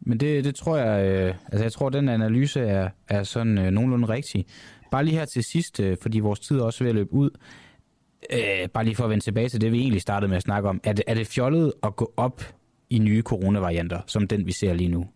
Men 0.00 0.20
det, 0.20 0.44
det 0.44 0.54
tror 0.54 0.76
jeg, 0.76 1.06
øh, 1.06 1.34
altså 1.46 1.64
jeg 1.64 1.72
tror, 1.72 1.88
den 1.88 2.08
analyse 2.08 2.60
er, 2.60 2.90
er 3.08 3.22
sådan 3.22 3.58
øh, 3.58 3.70
nogenlunde 3.70 4.08
rigtig. 4.08 4.46
Bare 4.90 5.04
lige 5.04 5.18
her 5.18 5.24
til 5.24 5.44
sidst, 5.44 5.80
øh, 5.80 5.96
fordi 6.02 6.18
vores 6.18 6.40
tid 6.40 6.58
er 6.58 6.64
også 6.64 6.84
ved 6.84 6.88
at 6.88 6.94
løbe 6.94 7.12
ud. 7.12 7.30
Øh, 8.32 8.68
bare 8.68 8.84
lige 8.84 8.96
for 8.96 9.04
at 9.04 9.10
vende 9.10 9.24
tilbage 9.24 9.48
til 9.48 9.60
det, 9.60 9.72
vi 9.72 9.80
egentlig 9.80 10.02
startede 10.02 10.28
med 10.28 10.36
at 10.36 10.42
snakke 10.42 10.68
om. 10.68 10.80
Er 10.84 10.92
det, 10.92 11.04
er 11.06 11.14
det 11.14 11.26
fjollet 11.26 11.72
at 11.82 11.96
gå 11.96 12.12
op 12.16 12.42
i 12.90 12.98
nye 12.98 13.22
coronavarianter, 13.22 14.00
som 14.06 14.28
den 14.28 14.46
vi 14.46 14.52
ser 14.52 14.74
lige 14.74 14.88
nu? 14.88 15.08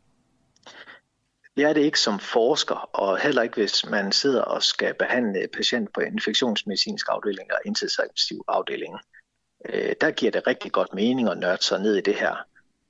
Det 1.56 1.64
er 1.64 1.72
det 1.72 1.80
ikke 1.80 2.00
som 2.00 2.18
forsker, 2.18 2.74
og 2.74 3.18
heller 3.18 3.42
ikke 3.42 3.54
hvis 3.54 3.86
man 3.86 4.12
sidder 4.12 4.42
og 4.42 4.62
skal 4.62 4.94
behandle 4.94 5.48
patient 5.54 5.92
på 5.92 6.00
infektionsmedicinsk 6.00 7.06
afdeling 7.10 7.52
og 7.52 7.58
intensiv 7.64 8.44
afdeling. 8.48 8.94
Øh, 9.68 9.92
der 10.00 10.10
giver 10.10 10.32
det 10.32 10.46
rigtig 10.46 10.72
godt 10.72 10.94
mening 10.94 11.28
at 11.28 11.38
nørde 11.38 11.62
sig 11.64 11.80
ned 11.80 11.96
i 11.96 12.00
det 12.00 12.14
her. 12.14 12.36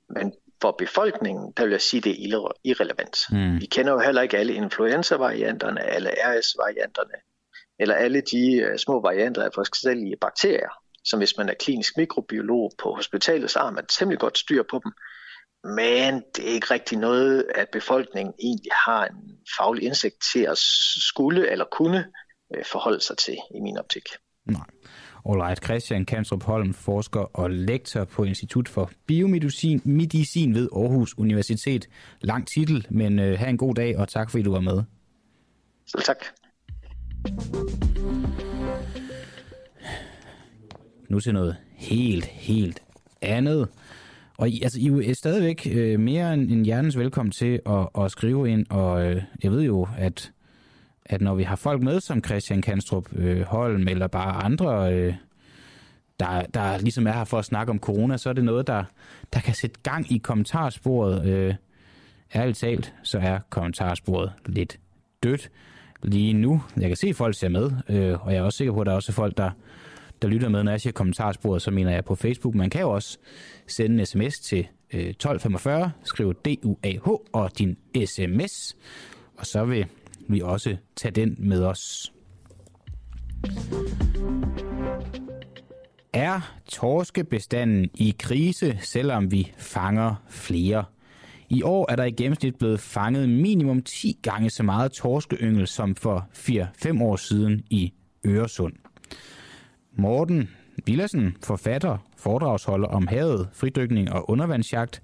Men 0.09 0.33
for 0.61 0.71
befolkningen, 0.71 1.53
der 1.57 1.63
vil 1.63 1.71
jeg 1.71 1.81
sige, 1.81 2.01
det 2.01 2.11
er 2.11 2.27
irre- 2.27 2.59
irrelevant. 2.63 3.17
Mm. 3.31 3.59
Vi 3.59 3.65
kender 3.65 3.93
jo 3.93 3.99
heller 3.99 4.21
ikke 4.21 4.37
alle 4.37 4.53
influenza-varianterne, 4.53 5.81
alle 5.81 6.09
RS-varianterne, 6.09 7.17
eller 7.79 7.95
alle 7.95 8.21
de 8.21 8.55
øh, 8.55 8.77
små 8.77 9.01
varianter 9.01 9.43
af 9.43 9.49
forskellige 9.55 10.15
bakterier, 10.21 10.82
som 11.03 11.19
hvis 11.19 11.37
man 11.37 11.49
er 11.49 11.53
klinisk 11.53 11.97
mikrobiolog 11.97 12.71
på 12.83 12.93
hospitalet, 12.95 13.51
så 13.51 13.59
har 13.59 13.71
man 13.71 13.85
temmelig 13.85 14.19
godt 14.19 14.37
styr 14.37 14.63
på 14.69 14.81
dem. 14.83 14.91
Men 15.63 16.23
det 16.35 16.49
er 16.49 16.53
ikke 16.53 16.73
rigtig 16.73 16.97
noget, 16.97 17.45
at 17.55 17.67
befolkningen 17.71 18.33
egentlig 18.39 18.71
har 18.85 19.05
en 19.05 19.37
faglig 19.57 19.83
indsigt 19.83 20.15
til 20.33 20.39
at 20.39 20.57
skulle 20.57 21.51
eller 21.51 21.65
kunne 21.71 22.05
øh, 22.55 22.65
forholde 22.65 23.01
sig 23.01 23.17
til, 23.17 23.37
i 23.55 23.59
min 23.59 23.77
optik. 23.77 24.03
Nej. 24.45 24.65
Alright, 25.29 25.63
Christian 25.63 26.05
Kanstrup 26.05 26.43
Holm, 26.43 26.73
forsker 26.73 27.19
og 27.19 27.49
lektor 27.49 28.03
på 28.05 28.23
Institut 28.23 28.69
for 28.69 28.91
Biomedicin 29.07 29.81
Medicin 29.85 30.55
ved 30.55 30.69
Aarhus 30.75 31.17
Universitet. 31.17 31.89
Lang 32.21 32.47
titel, 32.47 32.87
men 32.89 33.19
øh, 33.19 33.39
have 33.39 33.49
en 33.49 33.57
god 33.57 33.75
dag, 33.75 33.97
og 33.97 34.09
tak 34.09 34.29
fordi 34.29 34.43
du 34.43 34.51
var 34.51 34.59
med. 34.59 34.83
Selv 35.87 36.03
tak. 36.03 36.25
Nu 41.13 41.19
til 41.19 41.33
noget 41.33 41.55
helt, 41.75 42.25
helt 42.25 42.81
andet. 43.21 43.67
Og 44.37 44.49
I, 44.49 44.61
altså, 44.61 44.79
I 44.79 44.87
er 44.87 44.97
øh, 44.97 45.15
stadigvæk 45.15 45.67
øh, 45.71 45.99
mere 45.99 46.33
end, 46.33 46.51
end 46.51 46.65
hjertens 46.65 46.97
velkommen 46.97 47.31
til 47.31 47.59
at, 47.65 48.03
at 48.03 48.11
skrive 48.11 48.49
ind, 48.49 48.65
og 48.69 49.05
øh, 49.05 49.21
jeg 49.43 49.51
ved 49.51 49.61
jo, 49.61 49.87
at, 49.97 50.31
at 51.05 51.21
når 51.21 51.35
vi 51.35 51.43
har 51.43 51.55
folk 51.55 51.81
med 51.81 51.99
som 51.99 52.23
Christian 52.23 52.61
Kanstrup 52.61 53.05
øh, 53.15 53.41
Holm, 53.41 53.87
eller 53.87 54.07
bare 54.07 54.43
andre, 54.43 54.93
øh, 54.93 55.13
der, 56.19 56.41
der 56.41 56.77
ligesom 56.77 57.07
er 57.07 57.11
her 57.11 57.23
for 57.23 57.39
at 57.39 57.45
snakke 57.45 57.69
om 57.69 57.79
corona, 57.79 58.17
så 58.17 58.29
er 58.29 58.33
det 58.33 58.43
noget, 58.43 58.67
der, 58.67 58.83
der 59.33 59.39
kan 59.39 59.53
sætte 59.53 59.79
gang 59.83 60.11
i 60.11 60.17
kommentarsporet. 60.17 61.25
Øh, 61.25 61.55
ærligt 62.35 62.57
talt, 62.57 62.93
så 63.03 63.19
er 63.19 63.39
kommentarsporet 63.49 64.31
lidt 64.45 64.79
dødt 65.23 65.51
lige 66.03 66.33
nu. 66.33 66.61
Jeg 66.77 66.87
kan 66.87 66.97
se, 66.97 67.07
at 67.07 67.15
folk 67.15 67.35
ser 67.35 67.49
med, 67.49 67.71
øh, 67.89 68.25
og 68.25 68.33
jeg 68.33 68.39
er 68.39 68.43
også 68.43 68.57
sikker 68.57 68.73
på, 68.73 68.81
at 68.81 68.85
der 68.85 68.91
er 68.91 68.95
også 68.95 69.11
folk, 69.11 69.37
der, 69.37 69.51
der 70.23 70.29
lytter 70.29 70.49
med, 70.49 70.63
når 70.63 70.71
jeg 70.71 70.81
siger 70.81 70.93
kommentarsporet, 70.93 71.61
så 71.61 71.71
mener 71.71 71.91
jeg 71.91 72.05
på 72.05 72.15
Facebook. 72.15 72.55
Man 72.55 72.69
kan 72.69 72.81
jo 72.81 72.91
også 72.91 73.17
sende 73.67 73.99
en 73.99 74.05
sms 74.05 74.39
til 74.39 74.67
øh, 74.93 74.99
1245, 74.99 75.91
skriv 76.03 76.33
DUAH 76.33 77.07
og 77.33 77.57
din 77.57 77.77
sms, 78.05 78.75
og 79.37 79.45
så 79.45 79.65
vil 79.65 79.85
vi 80.27 80.41
også 80.41 80.77
tage 80.95 81.11
den 81.11 81.35
med 81.39 81.63
os. 81.63 82.13
Er 86.13 86.55
torskebestanden 86.67 87.89
i 87.95 88.15
krise, 88.19 88.77
selvom 88.81 89.31
vi 89.31 89.51
fanger 89.57 90.15
flere? 90.29 90.85
I 91.49 91.61
år 91.61 91.91
er 91.91 91.95
der 91.95 92.03
i 92.03 92.11
gennemsnit 92.11 92.55
blevet 92.55 92.79
fanget 92.79 93.29
minimum 93.29 93.81
10 93.81 94.19
gange 94.21 94.49
så 94.49 94.63
meget 94.63 94.91
torskeyngel 94.91 95.67
som 95.67 95.95
for 95.95 96.27
4-5 96.33 97.03
år 97.03 97.15
siden 97.15 97.63
i 97.69 97.93
Øresund. 98.25 98.73
Morten 99.95 100.49
Villersen, 100.85 101.37
forfatter, 101.43 101.97
foredragsholder 102.17 102.87
om 102.87 103.07
havet, 103.07 103.49
fridykning 103.53 104.11
og 104.11 104.29
undervandsjagt. 104.29 105.03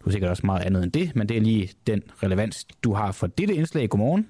Du 0.00 0.06
er 0.06 0.10
sikkert 0.10 0.30
også 0.30 0.46
meget 0.46 0.64
andet 0.64 0.82
end 0.82 0.92
det, 0.92 1.16
men 1.16 1.28
det 1.28 1.36
er 1.36 1.40
lige 1.40 1.70
den 1.86 2.02
relevans, 2.22 2.64
du 2.64 2.92
har 2.92 3.12
for 3.12 3.26
dette 3.26 3.54
indslag. 3.54 3.88
Godmorgen. 3.88 4.28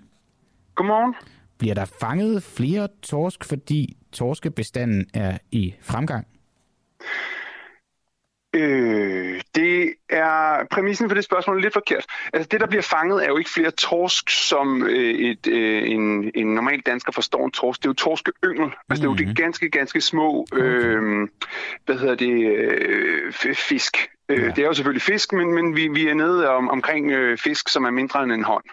Godmorgen. 0.74 1.14
Bliver 1.58 1.74
der 1.74 1.84
fanget 1.84 2.42
flere 2.42 2.88
torsk, 3.02 3.44
fordi 3.44 3.96
torskebestanden 4.12 5.06
er 5.14 5.38
i 5.52 5.74
fremgang? 5.80 6.26
Øh, 8.54 9.40
det 9.54 9.94
er 10.08 10.66
præmissen 10.70 11.08
for 11.08 11.14
det 11.14 11.24
spørgsmål 11.24 11.56
er 11.56 11.60
lidt 11.60 11.72
forkert. 11.72 12.06
Altså 12.32 12.48
det, 12.50 12.60
der 12.60 12.66
bliver 12.66 12.82
fanget, 12.82 13.24
er 13.24 13.28
jo 13.28 13.36
ikke 13.36 13.50
flere 13.50 13.70
torsk, 13.70 14.30
som 14.30 14.82
øh, 14.82 15.14
et, 15.14 15.46
øh, 15.46 15.90
en, 15.90 16.30
en 16.34 16.46
normal 16.46 16.80
dansker 16.80 17.12
forstår 17.12 17.44
en 17.44 17.50
torsk. 17.50 17.82
Det 17.82 17.86
er 17.86 17.90
jo 17.90 17.94
torskeyngel. 17.94 18.62
Altså 18.62 18.72
mm-hmm. 18.88 19.16
det 19.16 19.24
er 19.24 19.28
jo 19.28 19.34
de 19.34 19.42
ganske, 19.42 19.70
ganske 19.70 20.00
små, 20.00 20.46
øh, 20.54 21.28
hvad 21.86 21.98
hedder 21.98 22.14
det, 22.14 22.56
øh, 22.56 23.32
fisk. 23.54 23.96
Ja. 24.28 24.34
Det 24.34 24.58
er 24.58 24.66
jo 24.66 24.72
selvfølgelig 24.72 25.02
fisk, 25.02 25.32
men, 25.32 25.54
men 25.54 25.76
vi, 25.76 25.88
vi 25.88 26.08
er 26.08 26.14
nede 26.14 26.48
om, 26.48 26.68
omkring 26.68 27.10
øh, 27.10 27.38
fisk, 27.38 27.68
som 27.68 27.84
er 27.84 27.90
mindre 27.90 28.22
end 28.22 28.32
en 28.32 28.44
hånd. 28.44 28.64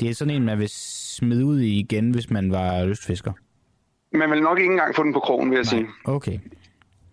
Det 0.00 0.10
er 0.10 0.14
sådan 0.14 0.34
en, 0.34 0.44
man 0.44 0.58
vil 0.58 0.68
smide 1.16 1.44
ud 1.44 1.60
i 1.60 1.78
igen, 1.78 2.10
hvis 2.10 2.30
man 2.30 2.52
var 2.52 2.84
lystfisker. 2.84 3.32
Man 4.12 4.30
vil 4.30 4.42
nok 4.42 4.58
ikke 4.58 4.70
engang 4.70 4.94
få 4.94 5.02
den 5.02 5.12
på 5.12 5.20
krogen, 5.20 5.50
vil 5.50 5.56
jeg 5.56 5.64
Nej. 5.64 5.70
sige. 5.70 5.88
Okay. 6.04 6.38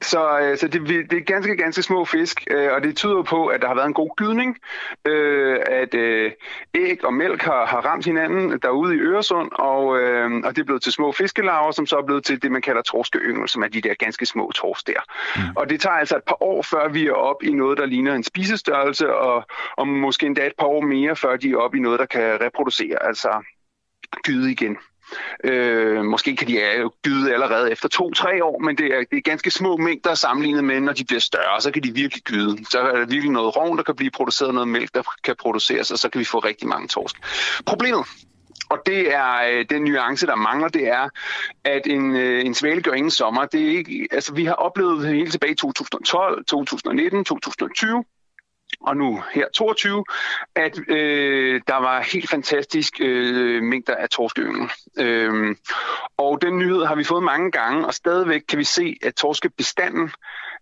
Så, 0.01 0.39
øh, 0.39 0.57
så 0.57 0.67
det, 0.67 1.09
det 1.09 1.17
er 1.17 1.23
ganske, 1.23 1.57
ganske 1.57 1.84
små 1.84 2.05
fisk, 2.05 2.43
øh, 2.51 2.72
og 2.73 2.84
det 2.84 2.95
tyder 2.95 3.23
på, 3.23 3.47
at 3.47 3.61
der 3.61 3.67
har 3.67 3.76
været 3.76 3.88
en 3.88 3.93
god 3.93 4.15
gydning, 4.15 4.57
øh, 5.05 5.59
at 5.67 5.93
øh, 5.93 6.31
æg 6.73 7.05
og 7.05 7.13
mælk 7.13 7.41
har, 7.41 7.65
har 7.65 7.81
ramt 7.81 8.05
hinanden 8.05 8.59
derude 8.59 8.95
i 8.95 8.99
Øresund, 8.99 9.51
og, 9.51 9.99
øh, 9.99 10.31
og 10.43 10.55
det 10.55 10.61
er 10.61 10.65
blevet 10.65 10.81
til 10.81 10.91
små 10.91 11.11
fiskelarver, 11.11 11.72
som 11.72 11.85
så 11.85 11.97
er 11.97 12.05
blevet 12.05 12.26
til 12.26 12.41
det, 12.41 12.51
man 12.51 12.61
kalder 12.61 12.81
torskeyngel, 12.81 13.49
som 13.49 13.63
er 13.63 13.67
de 13.67 13.81
der 13.81 13.93
ganske 13.93 14.26
små 14.26 14.51
torsk 14.55 14.88
der. 14.88 15.01
Mm. 15.35 15.41
Og 15.55 15.69
det 15.69 15.81
tager 15.81 15.95
altså 15.95 16.17
et 16.17 16.23
par 16.27 16.43
år, 16.43 16.61
før 16.61 16.89
vi 16.89 17.07
er 17.07 17.13
op 17.13 17.43
i 17.43 17.51
noget, 17.51 17.77
der 17.77 17.85
ligner 17.85 18.15
en 18.15 18.23
spisestørrelse, 18.23 19.15
og, 19.15 19.45
og 19.77 19.88
måske 19.88 20.26
endda 20.26 20.47
et 20.47 20.53
par 20.59 20.67
år 20.67 20.81
mere, 20.81 21.15
før 21.15 21.35
de 21.35 21.51
er 21.51 21.57
op 21.57 21.76
i 21.76 21.80
noget, 21.80 21.99
der 21.99 22.05
kan 22.05 22.41
reproducere, 22.41 23.05
altså 23.07 23.43
gyde 24.23 24.51
igen. 24.51 24.77
Øh, 25.44 26.03
måske 26.06 26.36
kan 26.36 26.48
de 26.48 26.90
gyde 27.03 27.34
allerede 27.34 27.72
efter 27.72 27.90
to-tre 27.90 28.44
år, 28.44 28.60
men 28.60 28.77
det 28.77 28.86
er, 28.86 29.03
det 29.11 29.18
er 29.18 29.22
ganske 29.22 29.52
små 29.52 29.77
mængder 29.77 30.14
sammenlignet 30.14 30.64
med, 30.64 30.80
når 30.80 30.94
de 30.94 31.06
bliver 31.06 31.19
større, 31.19 31.61
så 31.61 31.72
kan 31.72 31.84
de 31.84 31.94
virkelig 31.94 32.23
gyde. 32.23 32.65
Så 32.69 32.80
er 32.80 32.98
der 32.98 33.06
virkelig 33.06 33.32
noget 33.32 33.56
rovn, 33.56 33.77
der 33.77 33.84
kan 33.84 33.95
blive 33.95 34.11
produceret, 34.11 34.53
noget 34.53 34.68
mælk, 34.68 34.94
der 34.94 35.03
kan 35.23 35.36
produceres, 35.40 35.91
og 35.91 35.99
så 35.99 36.10
kan 36.10 36.19
vi 36.19 36.26
få 36.26 36.40
rigtig 36.40 36.68
mange 36.68 36.88
torsk. 36.88 37.15
Problemet 37.65 38.06
og 38.69 38.77
det 38.86 39.14
er 39.14 39.34
øh, 39.49 39.65
den 39.69 39.84
nuance, 39.84 40.27
der 40.27 40.36
mangler, 40.36 40.68
det 40.68 40.88
er, 40.88 41.10
at 41.64 41.88
en, 41.88 42.15
øh, 42.15 42.45
en 42.45 42.53
svale 42.53 42.82
gør 42.82 42.91
ingen 42.91 43.11
sommer. 43.11 43.45
Det 43.45 43.61
er 43.61 43.77
ikke, 43.77 44.07
altså, 44.11 44.34
vi 44.34 44.45
har 44.45 44.53
oplevet 44.53 45.07
helt 45.07 45.32
tilbage 45.32 45.52
i 45.52 45.56
2012, 45.56 46.45
2019, 46.45 47.26
2020, 47.26 48.03
og 48.81 48.97
nu 48.97 49.23
her 49.33 49.47
22, 49.53 50.05
at 50.55 50.79
øh, 50.89 51.61
der 51.67 51.75
var 51.75 52.01
helt 52.01 52.29
fantastisk 52.29 52.93
øh, 53.01 53.63
mængder 53.63 53.95
af 53.95 54.09
torskeyngel. 54.09 54.71
Øh, 54.99 55.55
og 56.17 56.41
den 56.41 56.57
nyhed 56.59 56.85
har 56.85 56.95
vi 56.95 57.03
fået 57.03 57.23
mange 57.23 57.51
gange, 57.51 57.85
og 57.85 57.93
stadigvæk 57.93 58.41
kan 58.49 58.59
vi 58.59 58.63
se, 58.63 58.97
at 59.03 59.15
torskebestanden, 59.15 60.11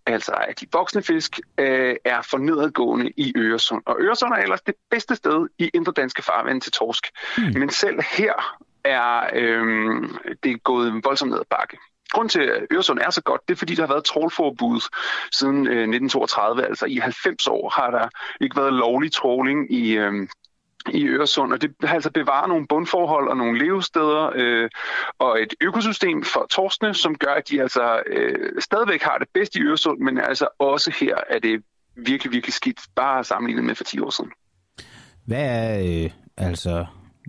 altså 0.06 0.32
at 0.32 0.60
de 0.60 0.68
voksne 0.72 1.04
fisk, 1.04 1.40
øh, 1.58 1.96
er 2.06 2.22
for 2.22 2.38
nedadgående 2.38 3.12
i 3.18 3.34
Øresund. 3.38 3.82
Og 3.86 3.98
Øresund 4.00 4.34
er 4.34 4.38
ellers 4.38 4.62
det 4.62 4.76
bedste 4.92 5.16
sted 5.16 5.48
i 5.60 5.70
indre 5.74 5.94
danske 5.96 6.22
farvand 6.22 6.62
til 6.62 6.72
torsk. 6.72 7.08
Mm. 7.38 7.60
Men 7.60 7.70
selv 7.70 8.02
her 8.18 8.58
er 8.84 9.30
øh, 9.34 10.04
det 10.44 10.64
gået 10.64 11.02
voldsomt 11.04 11.32
ned 11.32 11.40
ad 11.40 11.46
bakke. 11.50 11.78
Grunden 12.12 12.30
til, 12.30 12.42
at 12.42 12.64
Øresund 12.74 13.00
er 13.00 13.10
så 13.10 13.22
godt, 13.22 13.42
det 13.48 13.54
er, 13.54 13.58
fordi 13.58 13.76
der 13.76 13.82
har 13.82 13.94
været 13.94 14.04
trålforbud 14.04 14.82
siden 15.32 15.68
øh, 15.68 15.82
1932. 15.82 16.66
Altså 16.66 16.86
i 16.86 16.96
90 16.96 17.48
år 17.48 17.70
har 17.70 17.92
der 17.92 18.08
ikke 18.42 18.56
været 18.56 18.74
lovlig 18.74 19.12
tråling 19.12 19.74
i, 19.74 19.98
øh, 19.98 20.28
i 20.90 21.06
Øresund, 21.08 21.54
og 21.54 21.62
det 21.62 21.76
har 21.84 21.96
altså 21.96 22.12
bevaret 22.12 22.50
nogle 22.50 22.68
bundforhold 22.68 23.30
og 23.30 23.38
nogle 23.38 23.60
levesteder 23.60 24.32
øh, 24.36 24.70
og 25.20 25.42
et 25.42 25.54
økosystem 25.62 26.24
for 26.24 26.48
torskene, 26.50 26.94
som 26.94 27.16
gør, 27.16 27.34
at 27.34 27.50
de 27.50 27.62
altså 27.62 28.04
øh, 28.08 28.62
stadigvæk 28.62 29.02
har 29.02 29.18
det 29.18 29.28
bedst 29.34 29.56
i 29.56 29.62
Øresund, 29.62 30.00
men 30.00 30.18
altså 30.18 30.48
også 30.60 30.92
her 31.00 31.16
er 31.30 31.40
det 31.40 31.64
virkelig, 31.96 32.32
virkelig 32.34 32.54
skidt, 32.54 32.80
bare 32.96 33.24
sammenlignet 33.24 33.66
med 33.66 33.76
for 33.76 33.84
10 33.84 34.00
år 34.00 34.10
siden. 34.10 34.32
Hvad 35.26 35.46
er, 35.46 36.04
øh, 36.04 36.12
altså, 36.38 36.86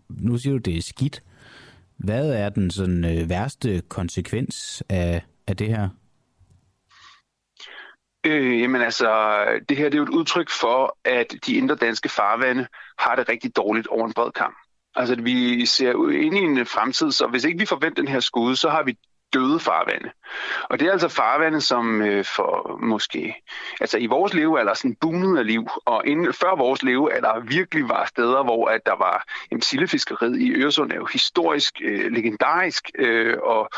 nu 0.09 0.38
siger 0.38 0.52
du, 0.52 0.59
det 0.59 0.76
er 0.76 0.82
skidt. 0.82 1.22
Hvad 1.97 2.31
er 2.31 2.49
den 2.49 2.71
sådan 2.71 3.05
øh, 3.05 3.31
værste 3.31 3.83
konsekvens 3.89 4.83
af, 4.89 5.23
af 5.47 5.57
det 5.57 5.69
her? 5.69 5.89
Øh, 8.27 8.61
jamen 8.61 8.83
altså, 8.83 9.09
det 9.69 9.77
her 9.77 9.85
det 9.85 9.95
er 9.95 9.99
jo 9.99 10.03
et 10.03 10.09
udtryk 10.09 10.51
for, 10.51 10.99
at 11.05 11.35
de 11.47 11.55
indre 11.55 11.75
danske 11.75 12.09
farvande 12.09 12.66
har 12.99 13.16
det 13.16 13.29
rigtig 13.29 13.57
dårligt 13.57 13.87
over 13.87 14.07
en 14.07 14.12
bred 14.12 14.31
kamp. 14.31 14.57
Altså, 14.95 15.15
vi 15.15 15.66
ser 15.66 16.11
ind 16.11 16.37
i 16.37 16.41
en 16.41 16.66
fremtid, 16.66 17.12
så 17.12 17.27
hvis 17.27 17.45
ikke 17.45 17.59
vi 17.59 17.66
forventer 17.66 18.03
den 18.03 18.12
her 18.12 18.21
skud, 18.21 18.57
så 18.57 18.71
har 18.71 18.83
vi 18.83 18.99
døde 19.33 19.61
farvande. 19.61 20.11
Og 20.70 20.80
det 20.80 20.88
er 20.88 20.92
altså 20.92 21.09
farvande, 21.09 21.60
som 21.60 22.02
øh, 22.02 22.24
for 22.24 22.78
måske, 22.82 23.34
altså 23.80 23.98
i 23.98 24.06
vores 24.06 24.34
levealder 24.34 24.74
sådan 24.74 24.96
bundet 25.01 25.38
af 25.38 25.46
liv, 25.46 25.68
og 25.84 26.02
inden, 26.06 26.32
før 26.32 26.56
vores 26.56 26.82
levealder 26.82 27.40
virkelig 27.40 27.88
var 27.88 28.05
steder, 28.05 28.42
hvor 28.42 28.68
at 28.68 28.80
der 28.86 28.96
var 28.98 29.24
en 29.51 29.62
sildefiskeriet 29.62 30.40
i 30.40 30.52
Øresund 30.52 30.92
er 30.92 30.96
jo 30.96 31.06
historisk, 31.12 31.80
øh, 31.84 32.12
legendarisk, 32.12 32.90
øh, 32.98 33.36
og, 33.42 33.70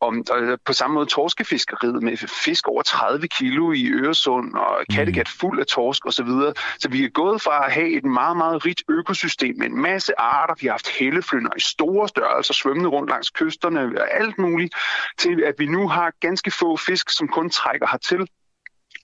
og, 0.00 0.14
og 0.30 0.60
på 0.64 0.72
samme 0.72 0.94
måde 0.94 1.06
torskefiskeriet 1.06 2.02
med 2.02 2.16
fisk 2.16 2.68
over 2.68 2.82
30 2.82 3.28
kilo 3.28 3.72
i 3.72 3.90
Øresund, 3.92 4.54
og 4.54 4.84
Kattegat 4.94 5.28
fuld 5.28 5.60
af 5.60 5.66
torsk 5.66 6.06
osv. 6.06 6.12
Så, 6.12 6.24
videre. 6.24 6.54
så 6.78 6.88
vi 6.88 7.04
er 7.04 7.08
gået 7.08 7.42
fra 7.42 7.66
at 7.66 7.72
have 7.72 7.88
et 7.88 8.04
meget, 8.04 8.36
meget 8.36 8.66
rigt 8.66 8.82
økosystem 8.88 9.54
med 9.58 9.66
en 9.66 9.82
masse 9.82 10.20
arter. 10.20 10.54
Vi 10.60 10.66
har 10.66 10.72
haft 10.72 10.88
helleflynder 10.88 11.50
i 11.56 11.60
store 11.60 12.08
størrelser, 12.08 12.54
svømmende 12.54 12.88
rundt 12.88 13.10
langs 13.10 13.30
kysterne 13.30 13.80
og 13.80 14.14
alt 14.20 14.38
muligt, 14.38 14.74
til 15.18 15.42
at 15.46 15.54
vi 15.58 15.66
nu 15.66 15.79
har 15.86 16.12
ganske 16.20 16.50
få 16.50 16.76
fisk, 16.76 17.10
som 17.10 17.28
kun 17.28 17.50
trækker 17.50 17.86
hertil 17.90 18.28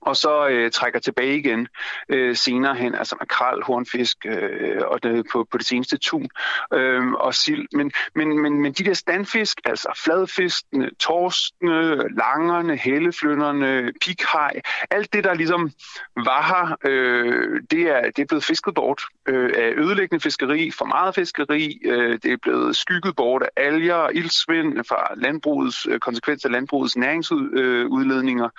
og 0.00 0.16
så 0.16 0.48
øh, 0.48 0.70
trækker 0.70 1.00
tilbage 1.00 1.38
igen 1.38 1.68
øh, 2.08 2.36
senere 2.36 2.74
hen, 2.74 2.94
altså 2.94 3.16
makrel, 3.20 3.62
hornfisk 3.62 4.26
øh, 4.26 4.82
og 4.84 5.02
det, 5.02 5.26
på, 5.32 5.46
på 5.50 5.58
det 5.58 5.66
seneste 5.66 5.96
tun 5.96 6.28
øh, 6.74 7.12
og 7.12 7.34
sild. 7.34 7.68
Men, 7.72 7.92
men, 8.14 8.42
men, 8.42 8.60
men 8.62 8.72
de 8.72 8.84
der 8.84 8.94
standfisk, 8.94 9.60
altså 9.64 10.00
fladfiskene, 10.04 10.90
torskene, 10.98 11.96
langerne, 11.96 12.76
helleflynderne, 12.76 13.92
pikhaj, 14.00 14.60
alt 14.90 15.12
det, 15.12 15.24
der 15.24 15.34
ligesom 15.34 15.70
var 16.16 16.42
her, 16.42 16.76
øh, 16.84 17.62
det, 17.70 17.82
er, 17.82 18.02
det 18.10 18.18
er 18.18 18.26
blevet 18.26 18.44
fisket 18.44 18.74
bort 18.74 19.02
øh, 19.28 19.50
af 19.56 19.72
ødelæggende 19.76 20.22
fiskeri, 20.22 20.70
for 20.70 20.84
meget 20.84 21.14
fiskeri, 21.14 21.78
øh, 21.84 22.18
det 22.22 22.32
er 22.32 22.36
blevet 22.42 22.76
skygget 22.76 23.16
bort 23.16 23.42
af 23.42 23.48
alger, 23.56 24.08
ildsvind 24.08 24.84
fra 24.88 25.14
landbrugets, 25.16 25.86
øh, 25.90 25.98
konsekvens 25.98 26.44
af 26.44 26.50
landbrugets 26.50 26.96
næringsudledninger 26.96 28.44
øh, 28.44 28.50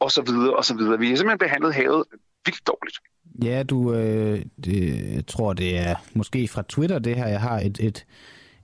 osv. 0.00 0.28
osv 0.56 0.78
videre. 0.78 0.98
Vi 0.98 1.08
har 1.08 1.16
simpelthen 1.16 1.38
behandlet 1.38 1.74
havet 1.74 2.04
vildt 2.46 2.66
dårligt. 2.66 2.98
Ja, 3.44 3.62
du, 3.62 3.94
øh, 3.94 4.42
det, 4.64 5.12
jeg 5.14 5.26
tror, 5.26 5.52
det 5.52 5.78
er 5.78 5.94
måske 6.14 6.48
fra 6.48 6.62
Twitter 6.68 6.98
det 6.98 7.16
her. 7.16 7.26
Jeg 7.26 7.40
har 7.40 7.60
et, 7.60 7.78
et, 7.80 8.06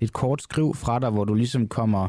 et 0.01 0.13
kort 0.13 0.43
skriv 0.43 0.75
fra 0.75 0.99
dig, 0.99 1.11
hvor 1.11 1.25
du 1.25 1.35
ligesom 1.35 1.69
kommer 1.69 2.09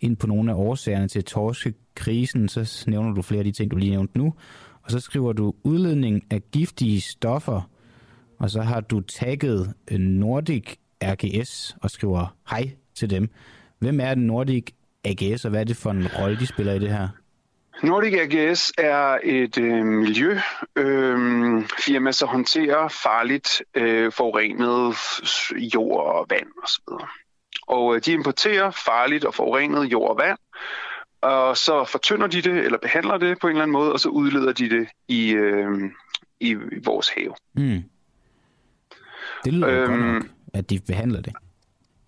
ind 0.00 0.16
på 0.16 0.26
nogle 0.26 0.52
af 0.52 0.56
årsagerne 0.56 1.08
til 1.08 1.24
torskekrisen. 1.24 2.48
Så 2.48 2.84
nævner 2.86 3.14
du 3.14 3.22
flere 3.22 3.38
af 3.38 3.44
de 3.44 3.52
ting, 3.52 3.70
du 3.70 3.76
lige 3.76 3.90
nævnte 3.90 4.18
nu. 4.18 4.34
Og 4.82 4.90
så 4.90 5.00
skriver 5.00 5.32
du 5.32 5.54
udledning 5.64 6.22
af 6.30 6.42
giftige 6.52 7.00
stoffer. 7.00 7.70
Og 8.38 8.50
så 8.50 8.62
har 8.62 8.80
du 8.80 9.00
tagget 9.00 9.74
øh, 9.90 9.98
Nordic 9.98 10.76
RGS 11.02 11.76
og 11.82 11.90
skriver 11.90 12.36
hej 12.50 12.70
til 12.94 13.10
dem. 13.10 13.30
Hvem 13.78 14.00
er 14.00 14.14
Nordic 14.14 14.64
AGS, 15.04 15.44
og 15.44 15.50
hvad 15.50 15.60
er 15.60 15.64
det 15.64 15.76
for 15.76 15.90
en 15.90 16.08
rolle, 16.18 16.38
de 16.38 16.46
spiller 16.46 16.72
i 16.72 16.78
det 16.78 16.90
her? 16.90 17.08
Nordic 17.82 18.14
AGS 18.14 18.72
er 18.78 19.18
et 19.22 19.58
øh, 19.58 19.86
miljøfirma, 19.86 22.08
øh, 22.08 22.14
som 22.14 22.28
håndterer 22.28 22.88
farligt 22.88 23.62
øh, 23.74 24.12
forurenet 24.12 24.96
jord 25.74 26.06
og 26.06 26.26
vand 26.30 26.46
osv. 26.62 26.82
Og 27.66 27.94
øh, 27.94 28.00
de 28.04 28.12
importerer 28.12 28.70
farligt 28.70 29.24
og 29.24 29.34
forurenet 29.34 29.84
jord 29.84 30.10
og 30.10 30.18
vand, 30.18 30.38
og 31.22 31.56
så 31.56 31.84
fortynder 31.84 32.26
de 32.26 32.42
det, 32.42 32.64
eller 32.64 32.78
behandler 32.78 33.18
det 33.18 33.38
på 33.40 33.46
en 33.46 33.50
eller 33.50 33.62
anden 33.62 33.72
måde, 33.72 33.92
og 33.92 34.00
så 34.00 34.08
udleder 34.08 34.52
de 34.52 34.70
det 34.70 34.88
i, 35.08 35.32
øh, 35.32 35.90
i, 36.40 36.50
i 36.50 36.80
vores 36.84 37.08
have. 37.08 37.34
Mm. 37.54 37.82
Det 39.44 39.52
lyder 39.52 39.68
øhm, 39.68 40.12
godt 40.12 40.26
at 40.54 40.70
de 40.70 40.80
behandler 40.86 41.20
det. 41.20 41.32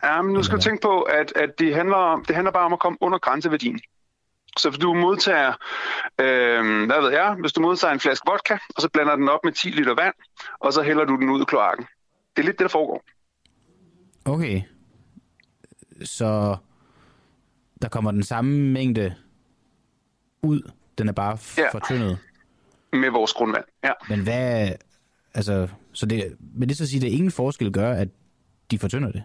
Ja, 0.02 0.22
men 0.22 0.34
nu 0.34 0.42
skal 0.42 0.58
du 0.58 0.62
tænke 0.62 0.82
på, 0.82 1.00
at, 1.00 1.32
at 1.36 1.50
det, 1.58 1.74
handler, 1.74 2.22
det 2.28 2.34
handler 2.36 2.52
bare 2.52 2.64
om 2.64 2.72
at 2.72 2.78
komme 2.78 2.98
under 3.00 3.18
grænseværdien. 3.18 3.80
Så 4.58 4.70
hvis 4.70 4.78
du 4.78 4.94
modtager, 4.94 5.52
øh, 6.20 6.86
hvad 6.86 7.00
ved 7.02 7.10
jeg, 7.10 7.36
hvis 7.40 7.52
du 7.52 7.60
modtager 7.60 7.94
en 7.94 8.00
flaske 8.00 8.30
vodka, 8.30 8.58
og 8.76 8.82
så 8.82 8.88
blander 8.88 9.16
den 9.16 9.28
op 9.28 9.40
med 9.44 9.52
10 9.52 9.68
liter 9.68 9.94
vand, 9.94 10.14
og 10.60 10.72
så 10.72 10.82
hælder 10.82 11.04
du 11.04 11.16
den 11.16 11.30
ud 11.30 11.42
i 11.42 11.44
kloakken. 11.44 11.86
Det 12.36 12.42
er 12.42 12.46
lidt 12.46 12.58
det, 12.58 12.64
der 12.64 12.68
foregår. 12.68 13.04
Okay. 14.24 14.62
Så 16.04 16.56
der 17.82 17.88
kommer 17.88 18.10
den 18.10 18.22
samme 18.22 18.58
mængde 18.58 19.14
ud, 20.42 20.70
den 20.98 21.08
er 21.08 21.12
bare 21.12 21.38
ja. 21.58 21.68
fortyndet? 21.72 22.18
Med 22.92 23.10
vores 23.10 23.32
grundvand, 23.32 23.64
ja. 23.84 23.92
Men 24.08 24.22
hvad, 24.22 24.70
altså, 25.34 25.68
så 25.96 26.06
det, 26.06 26.36
vil 26.40 26.68
det 26.68 26.76
så 26.76 26.86
sige, 26.86 26.98
at 26.98 27.02
det 27.02 27.08
ingen 27.08 27.30
forskel 27.30 27.72
gør, 27.72 27.92
at 27.92 28.08
de 28.70 28.78
fortynder 28.78 29.12
det? 29.12 29.22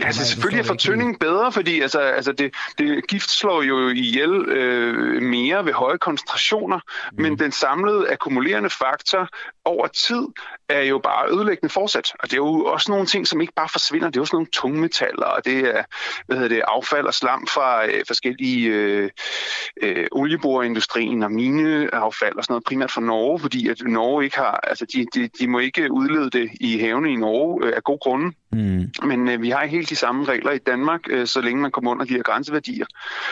Ja, 0.00 0.04
altså 0.06 0.26
selvfølgelig 0.26 0.60
er 0.60 0.66
fortynding 0.66 1.18
bedre, 1.18 1.52
fordi 1.52 1.80
altså, 1.80 1.98
altså 1.98 2.32
det, 2.32 2.54
det, 2.78 3.06
gift 3.08 3.30
slår 3.30 3.62
jo 3.62 3.88
ihjel 3.88 4.48
øh, 4.48 5.22
mere 5.22 5.64
ved 5.64 5.72
høje 5.72 5.98
koncentrationer, 5.98 6.80
mm. 7.12 7.22
men 7.22 7.38
den 7.38 7.52
samlede 7.52 8.10
akkumulerende 8.12 8.70
faktor 8.70 9.28
over 9.64 9.86
tid 9.86 10.26
er 10.68 10.82
jo 10.82 10.98
bare 10.98 11.32
ødelæggende 11.32 11.72
fortsat. 11.72 12.12
Og 12.18 12.30
det 12.30 12.32
er 12.32 12.36
jo 12.36 12.64
også 12.64 12.90
nogle 12.90 13.06
ting, 13.06 13.26
som 13.26 13.40
ikke 13.40 13.52
bare 13.56 13.68
forsvinder. 13.68 14.06
Det 14.06 14.16
er 14.16 14.20
jo 14.20 14.22
også 14.22 14.36
nogle 14.36 14.48
tungmetaller, 14.52 15.26
og 15.26 15.44
det 15.44 15.58
er 15.58 15.82
hvad 16.26 16.36
hedder 16.36 16.48
det, 16.48 16.62
affald 16.68 17.06
og 17.06 17.14
slam 17.14 17.46
fra 17.46 17.86
øh, 17.86 18.04
forskellige 18.06 18.68
øh, 18.68 19.10
øh, 19.82 20.06
olieboreindustrien 20.12 21.22
og 21.22 21.32
mineaffald 21.32 22.36
og 22.36 22.44
sådan 22.44 22.52
noget, 22.52 22.64
primært 22.64 22.90
fra 22.90 23.00
Norge, 23.00 23.38
fordi 23.38 23.68
at 23.68 23.82
Norge 23.86 24.24
ikke 24.24 24.36
har, 24.36 24.60
altså 24.62 24.86
de, 24.92 25.06
de, 25.14 25.28
de 25.38 25.48
må 25.48 25.58
ikke 25.58 25.92
udlede 25.92 26.30
det 26.30 26.50
i 26.60 26.78
havene 26.78 27.12
i 27.12 27.16
Norge 27.16 27.66
øh, 27.66 27.72
af 27.76 27.82
god 27.82 27.98
grunde. 27.98 28.32
Mm. 28.52 28.90
Men 29.02 29.28
øh, 29.28 29.42
vi 29.42 29.50
har 29.50 29.62
ikke 29.62 29.69
helt 29.70 29.90
de 29.90 29.96
samme 29.96 30.24
regler 30.24 30.50
i 30.50 30.58
Danmark, 30.58 31.00
øh, 31.10 31.26
så 31.26 31.40
længe 31.40 31.62
man 31.62 31.70
kommer 31.70 31.90
under 31.90 32.04
de 32.04 32.14
her 32.14 32.22
grænseværdier. 32.22 32.86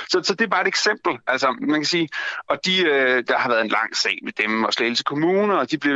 Så, 0.08 0.20
så 0.22 0.34
det 0.34 0.44
er 0.44 0.48
bare 0.48 0.62
et 0.62 0.68
eksempel. 0.68 1.12
Altså, 1.26 1.56
man 1.60 1.80
kan 1.80 1.84
sige, 1.84 2.08
og 2.48 2.58
de, 2.64 2.82
øh, 2.82 3.24
der 3.28 3.38
har 3.38 3.48
været 3.48 3.60
en 3.60 3.68
lang 3.68 3.96
sag 3.96 4.18
med 4.22 4.32
dem 4.32 4.64
og 4.64 4.72
Slagelse 4.72 5.04
Kommune, 5.04 5.58
og 5.58 5.70
de 5.70 5.78
blev, 5.78 5.94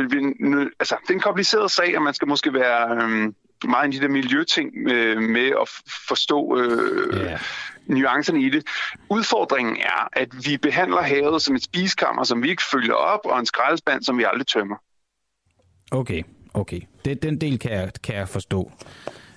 altså, 0.79 0.95
det 1.01 1.09
er 1.09 1.13
en 1.13 1.19
kompliceret 1.19 1.71
sag, 1.71 1.97
og 1.97 2.03
man 2.03 2.13
skal 2.13 2.27
måske 2.27 2.53
være 2.53 3.03
øh, 3.03 3.33
meget 3.69 3.93
i 3.93 3.97
de 3.97 4.03
der 4.03 4.09
miljøting 4.09 4.91
øh, 4.91 5.21
med 5.21 5.51
at 5.61 5.69
forstå 6.07 6.57
øh, 6.57 7.17
yeah. 7.17 7.39
nuancerne 7.87 8.41
i 8.41 8.49
det. 8.49 8.67
Udfordringen 9.09 9.77
er, 9.77 10.07
at 10.13 10.27
vi 10.45 10.57
behandler 10.57 11.01
havet 11.01 11.41
som 11.41 11.55
et 11.55 11.63
spiskammer, 11.63 12.23
som 12.23 12.43
vi 12.43 12.49
ikke 12.49 12.63
følger 12.71 12.93
op, 12.93 13.19
og 13.25 13.39
en 13.39 13.45
skraldespand, 13.45 14.03
som 14.03 14.17
vi 14.17 14.23
aldrig 14.23 14.47
tømmer. 14.47 14.75
Okay, 15.91 16.23
okay. 16.53 16.81
Det, 17.05 17.23
den 17.23 17.41
del 17.41 17.59
kan 17.59 17.71
jeg, 17.71 17.91
kan 18.03 18.15
jeg 18.15 18.29
forstå. 18.29 18.71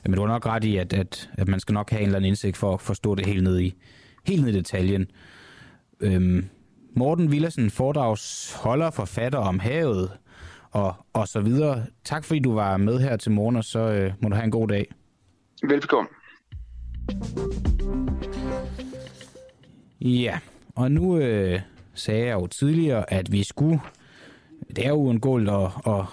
Men 0.09 0.15
du 0.15 0.21
har 0.21 0.29
nok 0.29 0.47
ret 0.47 0.65
i, 0.65 0.77
at, 0.77 0.93
at, 0.93 1.31
at 1.33 1.49
man 1.49 1.61
skal 1.61 1.73
nok 1.73 1.91
have 1.91 2.01
en 2.01 2.07
eller 2.07 2.17
anden 2.17 2.29
indsigt 2.29 2.57
for 2.57 2.75
at 2.75 2.81
forstå 2.81 3.15
det 3.15 3.27
helt 3.27 3.43
ned 3.43 3.61
i, 3.61 3.75
helt 4.25 4.45
ned 4.45 4.55
i 4.55 4.57
detaljen. 4.57 5.07
Øhm, 6.01 6.49
Morten 6.97 7.31
Villersen, 7.31 7.71
foredragsholder, 7.71 8.91
forfatter 8.91 9.39
om 9.39 9.59
havet 9.59 10.11
og, 10.71 10.95
og 11.13 11.29
så 11.29 11.41
videre. 11.41 11.87
Tak 12.05 12.25
fordi 12.25 12.41
du 12.41 12.55
var 12.55 12.77
med 12.77 12.99
her 12.99 13.17
til 13.17 13.33
morgen, 13.33 13.57
og 13.57 13.65
så 13.65 13.79
øh, 13.79 14.13
må 14.23 14.29
du 14.29 14.35
have 14.35 14.45
en 14.45 14.51
god 14.51 14.69
dag. 14.69 14.95
Velbekomme. 15.63 16.09
Ja, 20.01 20.39
og 20.75 20.93
nu 20.93 21.19
øh, 21.19 21.61
sagde 21.95 22.27
jeg 22.27 22.35
jo 22.35 22.47
tidligere, 22.47 23.13
at 23.13 23.33
vi 23.33 23.43
skulle, 23.43 23.81
det 24.77 24.87
er 24.87 24.93
uundgåeligt 24.93 25.51
at, 25.51 25.71
at, 25.87 26.05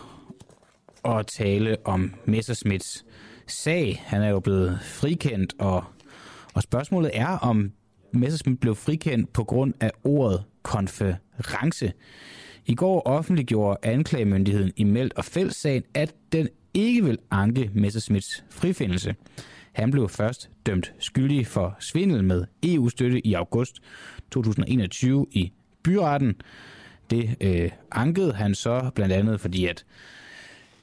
at 1.05 1.27
tale 1.27 1.77
om 1.85 2.13
Messersmiths 2.25 3.05
sag. 3.47 4.03
Han 4.05 4.21
er 4.21 4.29
jo 4.29 4.39
blevet 4.39 4.79
frikendt, 4.81 5.53
og, 5.59 5.83
og 6.53 6.63
spørgsmålet 6.63 7.11
er, 7.13 7.27
om 7.27 7.71
Messerschmidt 8.13 8.59
blev 8.59 8.75
frikendt 8.75 9.33
på 9.33 9.43
grund 9.43 9.73
af 9.79 9.91
ordet 10.03 10.43
konference. 10.63 11.93
I 12.65 12.75
går 12.75 13.01
offentliggjorde 13.01 13.77
anklagemyndigheden 13.83 14.71
i 14.75 14.83
Meldt 14.83 15.13
og 15.13 15.25
Fældssagen, 15.25 15.83
at 15.93 16.15
den 16.31 16.47
ikke 16.73 17.03
vil 17.03 17.17
anke 17.31 17.71
Messerschmidts 17.73 18.43
frifindelse. 18.49 19.15
Han 19.73 19.91
blev 19.91 20.09
først 20.09 20.49
dømt 20.65 20.93
skyldig 20.99 21.47
for 21.47 21.75
svindel 21.79 22.23
med 22.23 22.45
EU-støtte 22.63 23.27
i 23.27 23.33
august 23.33 23.79
2021 24.31 25.27
i 25.31 25.51
byretten. 25.83 26.35
Det 27.09 27.35
øh, 27.41 27.71
ankede 27.91 28.33
han 28.33 28.55
så 28.55 28.91
blandt 28.95 29.13
andet, 29.13 29.41
fordi 29.41 29.65
at 29.65 29.85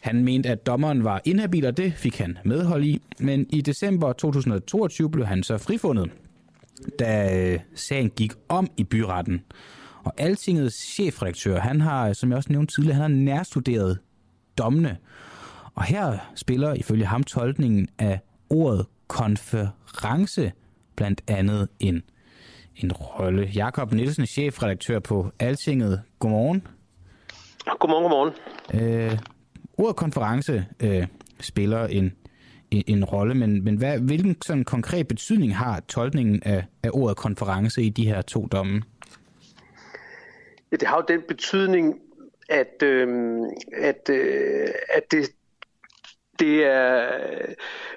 han 0.01 0.24
mente, 0.24 0.48
at 0.48 0.66
dommeren 0.66 1.05
var 1.05 1.20
inhabil, 1.24 1.66
og 1.66 1.77
det 1.77 1.93
fik 1.94 2.18
han 2.18 2.39
medhold 2.44 2.85
i. 2.85 3.02
Men 3.18 3.47
i 3.51 3.60
december 3.60 4.12
2022 4.12 5.10
blev 5.10 5.27
han 5.27 5.43
så 5.43 5.59
frifundet, 5.59 6.10
da 6.98 7.40
øh, 7.52 7.60
sagen 7.74 8.10
gik 8.10 8.32
om 8.48 8.70
i 8.77 8.85
byretten. 8.85 9.44
Og 10.05 10.12
Altingets 10.18 10.77
chefredaktør, 10.94 11.60
han 11.60 11.81
har, 11.81 12.12
som 12.12 12.31
jeg 12.31 12.36
også 12.36 12.52
nævnte 12.52 12.74
tidligere, 12.74 12.94
han 12.94 13.02
har 13.02 13.18
nærstuderet 13.18 13.98
dommene. 14.59 14.97
Og 15.74 15.82
her 15.82 16.18
spiller 16.35 16.74
ifølge 16.74 17.06
ham 17.06 17.22
tolkningen 17.22 17.89
af 17.98 18.20
ordet 18.51 18.86
konference 19.09 20.52
blandt 20.97 21.22
andet 21.28 21.68
en, 21.81 22.02
en 22.77 22.93
rolle. 22.93 23.51
Jakob 23.55 23.93
Nielsen, 23.93 24.27
chefredaktør 24.27 24.98
på 24.98 25.31
Altinget. 25.39 26.02
Godmorgen. 26.18 26.66
Godmorgen, 27.78 28.02
godmorgen. 28.02 28.32
Øh, 28.74 29.18
ordet 29.81 29.97
konference 29.97 30.66
øh, 30.82 31.07
spiller 31.40 31.86
en, 31.86 32.12
en, 32.70 32.82
en 32.86 33.05
rolle, 33.05 33.35
men, 33.35 33.65
men 33.65 33.77
hvad, 33.77 33.98
hvilken 33.98 34.36
sådan 34.43 34.65
konkret 34.65 35.09
betydning 35.09 35.57
har 35.57 35.81
tolkningen 35.81 36.43
af, 36.43 36.65
af 36.82 36.90
ordet 36.93 37.16
konference 37.16 37.82
i 37.82 37.89
de 37.89 38.07
her 38.07 38.23
to 38.23 38.48
domme? 38.52 38.82
Ja, 40.73 40.77
det 40.77 40.89
har 40.89 40.97
jo 40.97 41.05
den 41.09 41.23
betydning, 41.28 42.01
at, 42.48 42.82
øh, 42.82 43.39
at, 43.73 44.11
øh, 44.11 44.69
at 44.89 45.02
det, 45.11 45.31
det 46.40 46.65
er, 46.65 47.09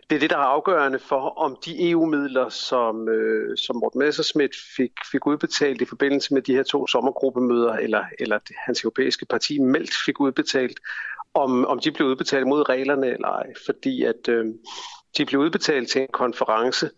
det 0.10 0.16
er 0.16 0.20
det, 0.20 0.30
der 0.30 0.38
er 0.38 0.42
afgørende 0.56 1.00
for, 1.00 1.30
om 1.30 1.58
de 1.66 1.90
EU-midler, 1.90 2.50
som, 2.50 3.10
øh, 3.10 3.58
som 3.58 3.76
Morten 3.76 4.00
Messerschmidt 4.00 4.56
fik, 4.76 4.92
fik 5.12 5.28
udbetalt 5.28 5.82
i 5.82 5.86
forbindelse 5.86 6.34
med 6.34 6.42
de 6.42 6.56
her 6.56 6.64
to 6.64 6.88
sommergruppemøder, 6.88 7.74
eller, 7.74 8.04
eller 8.20 8.40
hans 8.66 8.84
europæiske 8.84 9.26
parti 9.26 9.60
Meldt 9.60 9.94
fik 10.06 10.20
udbetalt, 10.20 10.80
om, 11.34 11.66
om 11.66 11.80
de 11.80 11.92
blev 11.92 12.08
udbetalt 12.08 12.48
mod 12.48 12.70
reglerne 12.70 13.08
eller 13.08 13.28
ej. 13.28 13.48
Fordi 13.66 14.04
at 14.04 14.30
øh, 14.30 14.46
de 15.18 15.26
blev 15.26 15.42
udbetalt 15.42 15.90
til 15.90 16.02
en 16.02 16.08
konference, 16.14 16.90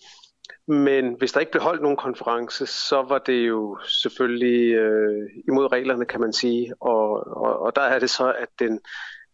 men 0.68 1.14
hvis 1.18 1.32
der 1.32 1.40
ikke 1.40 1.52
blev 1.52 1.64
holdt 1.64 1.82
nogen 1.82 1.98
konference, 1.98 2.66
så 2.66 3.02
var 3.02 3.18
det 3.18 3.48
jo 3.48 3.78
selvfølgelig 3.88 4.74
øh, 4.74 5.30
imod 5.48 5.72
reglerne, 5.72 6.06
kan 6.06 6.22
man 6.22 6.34
sige. 6.34 6.74
Og, 6.80 7.28
og, 7.28 7.60
og 7.60 7.76
der 7.76 7.82
er 7.82 8.00
det 8.00 8.10
så, 8.10 8.34
at 8.40 8.50
den, 8.60 8.80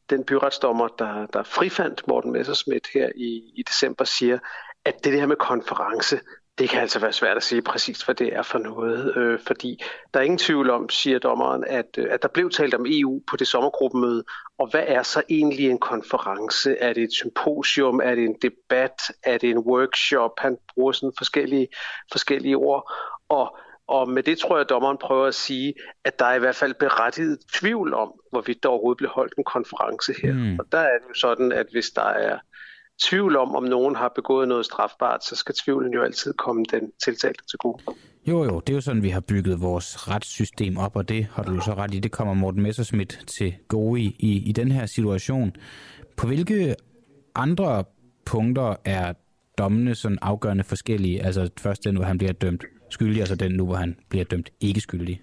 den 0.09 0.23
byretsdommer, 0.23 0.87
der, 0.87 1.25
der 1.25 1.43
frifandt 1.43 2.07
Morten 2.07 2.31
Messerschmidt 2.31 2.87
her 2.93 3.09
i, 3.15 3.51
i 3.55 3.63
december, 3.67 4.03
siger, 4.03 4.39
at 4.85 5.03
det 5.03 5.19
her 5.19 5.25
med 5.25 5.35
konference, 5.35 6.19
det 6.61 6.69
kan 6.69 6.81
altså 6.81 6.99
være 6.99 7.13
svært 7.13 7.37
at 7.37 7.43
sige 7.43 7.61
præcis, 7.61 8.01
hvad 8.01 8.15
det 8.15 8.35
er 8.35 8.41
for 8.41 8.59
noget, 8.59 9.17
øh, 9.17 9.39
fordi 9.47 9.83
der 10.13 10.19
er 10.19 10.23
ingen 10.23 10.37
tvivl 10.37 10.69
om, 10.69 10.89
siger 10.89 11.19
dommeren, 11.19 11.63
at, 11.67 11.85
øh, 11.97 12.07
at 12.09 12.21
der 12.21 12.27
blev 12.27 12.49
talt 12.49 12.73
om 12.73 12.85
EU 12.87 13.21
på 13.27 13.37
det 13.37 13.47
sommergruppemøde, 13.47 14.23
og 14.59 14.69
hvad 14.71 14.83
er 14.87 15.03
så 15.03 15.23
egentlig 15.29 15.69
en 15.69 15.79
konference? 15.79 16.77
Er 16.77 16.93
det 16.93 17.03
et 17.03 17.13
symposium? 17.13 17.99
Er 18.03 18.15
det 18.15 18.23
en 18.23 18.35
debat? 18.41 19.01
Er 19.23 19.37
det 19.37 19.49
en 19.49 19.57
workshop? 19.57 20.31
Han 20.37 20.57
bruger 20.73 20.91
sådan 20.91 21.13
forskellige, 21.17 21.67
forskellige 22.11 22.55
ord, 22.55 22.91
og 23.29 23.57
og 23.87 24.09
med 24.09 24.23
det 24.23 24.37
tror 24.39 24.55
jeg, 24.55 24.61
at 24.61 24.69
dommeren 24.69 24.97
prøver 24.97 25.27
at 25.27 25.35
sige, 25.35 25.73
at 26.05 26.19
der 26.19 26.25
er 26.25 26.35
i 26.35 26.39
hvert 26.39 26.55
fald 26.55 26.73
berettiget 26.73 27.39
tvivl 27.53 27.93
om, 27.93 28.11
hvorvidt 28.31 28.63
der 28.63 28.69
overhovedet 28.69 28.97
bliver 28.97 29.11
holdt 29.11 29.33
en 29.37 29.43
konference 29.43 30.13
her. 30.23 30.33
Mm. 30.33 30.59
Og 30.59 30.65
der 30.71 30.77
er 30.77 30.97
det 30.97 31.09
jo 31.09 31.13
sådan, 31.13 31.51
at 31.51 31.65
hvis 31.71 31.89
der 31.89 32.05
er 32.05 32.37
tvivl 33.03 33.37
om, 33.37 33.55
om 33.55 33.63
nogen 33.63 33.95
har 33.95 34.11
begået 34.15 34.47
noget 34.47 34.65
strafbart, 34.65 35.23
så 35.23 35.35
skal 35.35 35.55
tvivlen 35.55 35.93
jo 35.93 36.03
altid 36.03 36.33
komme 36.33 36.65
den 36.71 36.91
tiltalte 37.03 37.43
til 37.49 37.57
gode. 37.59 37.83
Jo, 38.27 38.43
jo, 38.43 38.59
det 38.59 38.73
er 38.73 38.77
jo 38.77 38.81
sådan, 38.81 39.03
vi 39.03 39.09
har 39.09 39.19
bygget 39.19 39.61
vores 39.61 40.09
retssystem 40.09 40.77
op, 40.77 40.95
og 40.95 41.09
det 41.09 41.27
har 41.33 41.43
du 41.43 41.53
jo 41.53 41.61
så 41.61 41.73
ret 41.73 41.93
i. 41.93 41.99
Det 41.99 42.11
kommer 42.11 42.33
Morten 42.33 42.61
Messerschmidt 42.61 43.23
til 43.27 43.55
gode 43.67 44.01
i, 44.01 44.15
i, 44.19 44.49
i 44.49 44.51
den 44.51 44.71
her 44.71 44.85
situation. 44.85 45.55
På 46.17 46.27
hvilke 46.27 46.75
andre 47.35 47.83
punkter 48.25 48.75
er 48.85 49.13
dommene 49.57 49.95
sådan 49.95 50.17
afgørende 50.21 50.63
forskellige? 50.63 51.25
Altså 51.25 51.49
først 51.59 51.83
den, 51.83 51.95
hvor 51.95 52.05
han 52.05 52.17
bliver 52.17 52.33
dømt 52.33 52.65
skyldig, 52.89 53.19
altså 53.19 53.35
den 53.35 53.51
nu, 53.51 53.65
hvor 53.65 53.75
han 53.75 53.97
bliver 54.09 54.25
dømt 54.25 54.49
ikke 54.59 54.81
skyldig? 54.81 55.21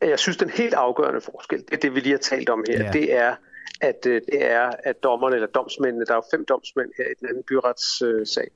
Jeg 0.00 0.18
synes, 0.18 0.36
den 0.36 0.50
helt 0.50 0.74
afgørende 0.74 1.20
forskel, 1.20 1.58
det 1.58 1.72
er 1.72 1.76
det, 1.76 1.94
vi 1.94 2.00
lige 2.00 2.12
har 2.12 2.18
talt 2.18 2.48
om 2.48 2.64
her, 2.68 2.84
ja. 2.84 2.90
det 2.92 3.14
er, 3.14 3.34
at 3.80 4.06
øh, 4.06 4.22
det 4.32 4.44
er, 4.44 4.70
at 4.84 5.02
dommerne 5.02 5.34
eller 5.34 5.48
domsmændene, 5.48 6.04
der 6.04 6.12
er 6.12 6.16
jo 6.16 6.22
fem 6.30 6.44
domsmænd 6.44 6.90
her 6.98 7.04
i 7.04 7.14
den 7.20 7.28
anden 7.28 7.42
byretssag, 7.48 8.48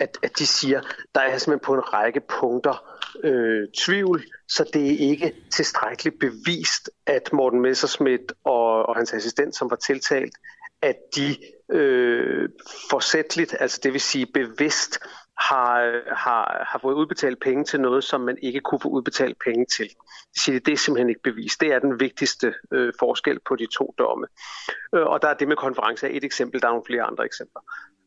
at, 0.00 0.18
at 0.22 0.38
de 0.38 0.46
siger, 0.46 0.80
der 1.14 1.20
er 1.20 1.38
simpelthen 1.38 1.66
på 1.66 1.74
en 1.74 1.92
række 1.92 2.20
punkter 2.20 2.98
øh, 3.24 3.68
tvivl, 3.76 4.24
så 4.48 4.70
det 4.72 4.86
er 4.86 5.10
ikke 5.10 5.34
tilstrækkeligt 5.50 6.18
bevist, 6.18 6.90
at 7.06 7.32
Morten 7.32 7.60
Messerschmidt 7.60 8.32
og, 8.44 8.88
og 8.88 8.96
hans 8.96 9.12
assistent, 9.12 9.56
som 9.56 9.70
var 9.70 9.76
tiltalt, 9.76 10.34
at 10.82 10.96
de 11.16 11.36
øh, 11.72 12.48
forsætligt, 12.90 13.54
altså 13.60 13.80
det 13.82 13.92
vil 13.92 14.00
sige 14.00 14.26
bevidst, 14.26 14.98
har, 15.40 16.00
har, 16.14 16.66
har 16.70 16.78
fået 16.78 16.94
udbetalt 16.94 17.40
penge 17.40 17.64
til 17.64 17.80
noget, 17.80 18.04
som 18.04 18.20
man 18.20 18.38
ikke 18.42 18.60
kunne 18.60 18.80
få 18.80 18.88
udbetalt 18.88 19.36
penge 19.44 19.66
til. 19.66 19.88
Det, 20.34 20.42
siger, 20.42 20.60
det 20.60 20.72
er 20.72 20.76
simpelthen 20.76 21.08
ikke 21.08 21.22
bevist. 21.22 21.60
Det 21.60 21.72
er 21.72 21.78
den 21.78 22.00
vigtigste 22.00 22.54
øh, 22.72 22.92
forskel 22.98 23.38
på 23.48 23.56
de 23.56 23.66
to 23.66 23.94
domme. 23.98 24.26
Øh, 24.94 25.06
og 25.06 25.22
der 25.22 25.28
er 25.28 25.34
det 25.34 25.48
med 25.48 25.56
konference 25.56 26.06
er 26.06 26.10
et 26.16 26.24
eksempel, 26.24 26.60
der 26.60 26.66
er 26.66 26.72
nogle 26.72 26.86
flere 26.86 27.02
andre 27.02 27.24
eksempler. 27.24 27.60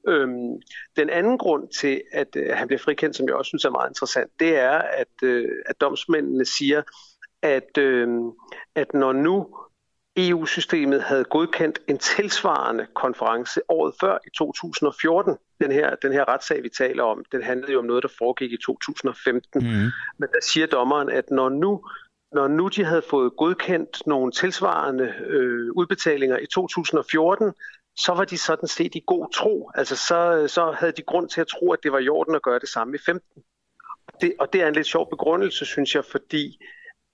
Øhm, 0.07 0.61
den 0.95 1.09
anden 1.09 1.37
grund 1.37 1.69
til, 1.79 2.01
at 2.11 2.35
øh, 2.35 2.49
han 2.53 2.67
bliver 2.67 2.79
frikendt, 2.79 3.15
som 3.15 3.27
jeg 3.27 3.35
også 3.35 3.49
synes 3.49 3.65
er 3.65 3.69
meget 3.69 3.89
interessant, 3.89 4.31
det 4.39 4.59
er, 4.59 4.77
at, 4.77 5.23
øh, 5.23 5.49
at 5.65 5.81
domsmændene 5.81 6.45
siger, 6.45 6.81
at, 7.41 7.77
øh, 7.77 8.07
at 8.75 8.93
når 8.93 9.13
nu 9.13 9.47
EU-systemet 10.17 11.03
havde 11.03 11.23
godkendt 11.23 11.79
en 11.87 11.97
tilsvarende 11.97 12.87
konference 12.95 13.61
året 13.69 13.93
før 13.99 14.17
i 14.27 14.29
2014. 14.37 15.37
Den 15.61 15.71
her, 15.71 15.95
den 15.95 16.13
her 16.13 16.27
retssag, 16.27 16.63
vi 16.63 16.69
taler 16.69 17.03
om, 17.03 17.25
den 17.31 17.43
handlede 17.43 17.71
jo 17.71 17.79
om 17.79 17.85
noget, 17.85 18.03
der 18.03 18.09
foregik 18.17 18.51
i 18.51 18.57
2015. 18.57 19.63
Mm. 19.63 19.69
Men 20.17 20.29
der 20.33 20.41
siger 20.41 20.67
dommeren, 20.67 21.09
at 21.09 21.31
når 21.31 21.49
nu, 21.49 21.85
når 22.31 22.47
nu 22.47 22.67
de 22.67 22.83
havde 22.83 23.03
fået 23.09 23.31
godkendt 23.37 24.07
nogle 24.07 24.31
tilsvarende 24.31 25.13
øh, 25.27 25.71
udbetalinger 25.75 26.37
i 26.37 26.45
2014, 26.45 27.53
så 27.97 28.13
var 28.13 28.25
de 28.25 28.37
sådan 28.37 28.67
set 28.67 28.95
i 28.95 29.03
god 29.07 29.33
tro. 29.33 29.71
Altså 29.75 29.95
så, 29.95 30.45
så 30.47 30.71
havde 30.71 30.91
de 30.91 31.01
grund 31.01 31.29
til 31.29 31.41
at 31.41 31.47
tro, 31.47 31.71
at 31.71 31.79
det 31.83 31.91
var 31.91 31.99
i 31.99 32.09
orden 32.09 32.35
at 32.35 32.41
gøre 32.41 32.59
det 32.59 32.69
samme 32.69 32.95
i 32.95 32.99
15. 33.05 33.43
Det, 34.21 34.33
og 34.39 34.53
det 34.53 34.61
er 34.61 34.67
en 34.67 34.73
lidt 34.73 34.87
sjov 34.87 35.09
begrundelse, 35.09 35.65
synes 35.65 35.95
jeg, 35.95 36.05
fordi 36.05 36.57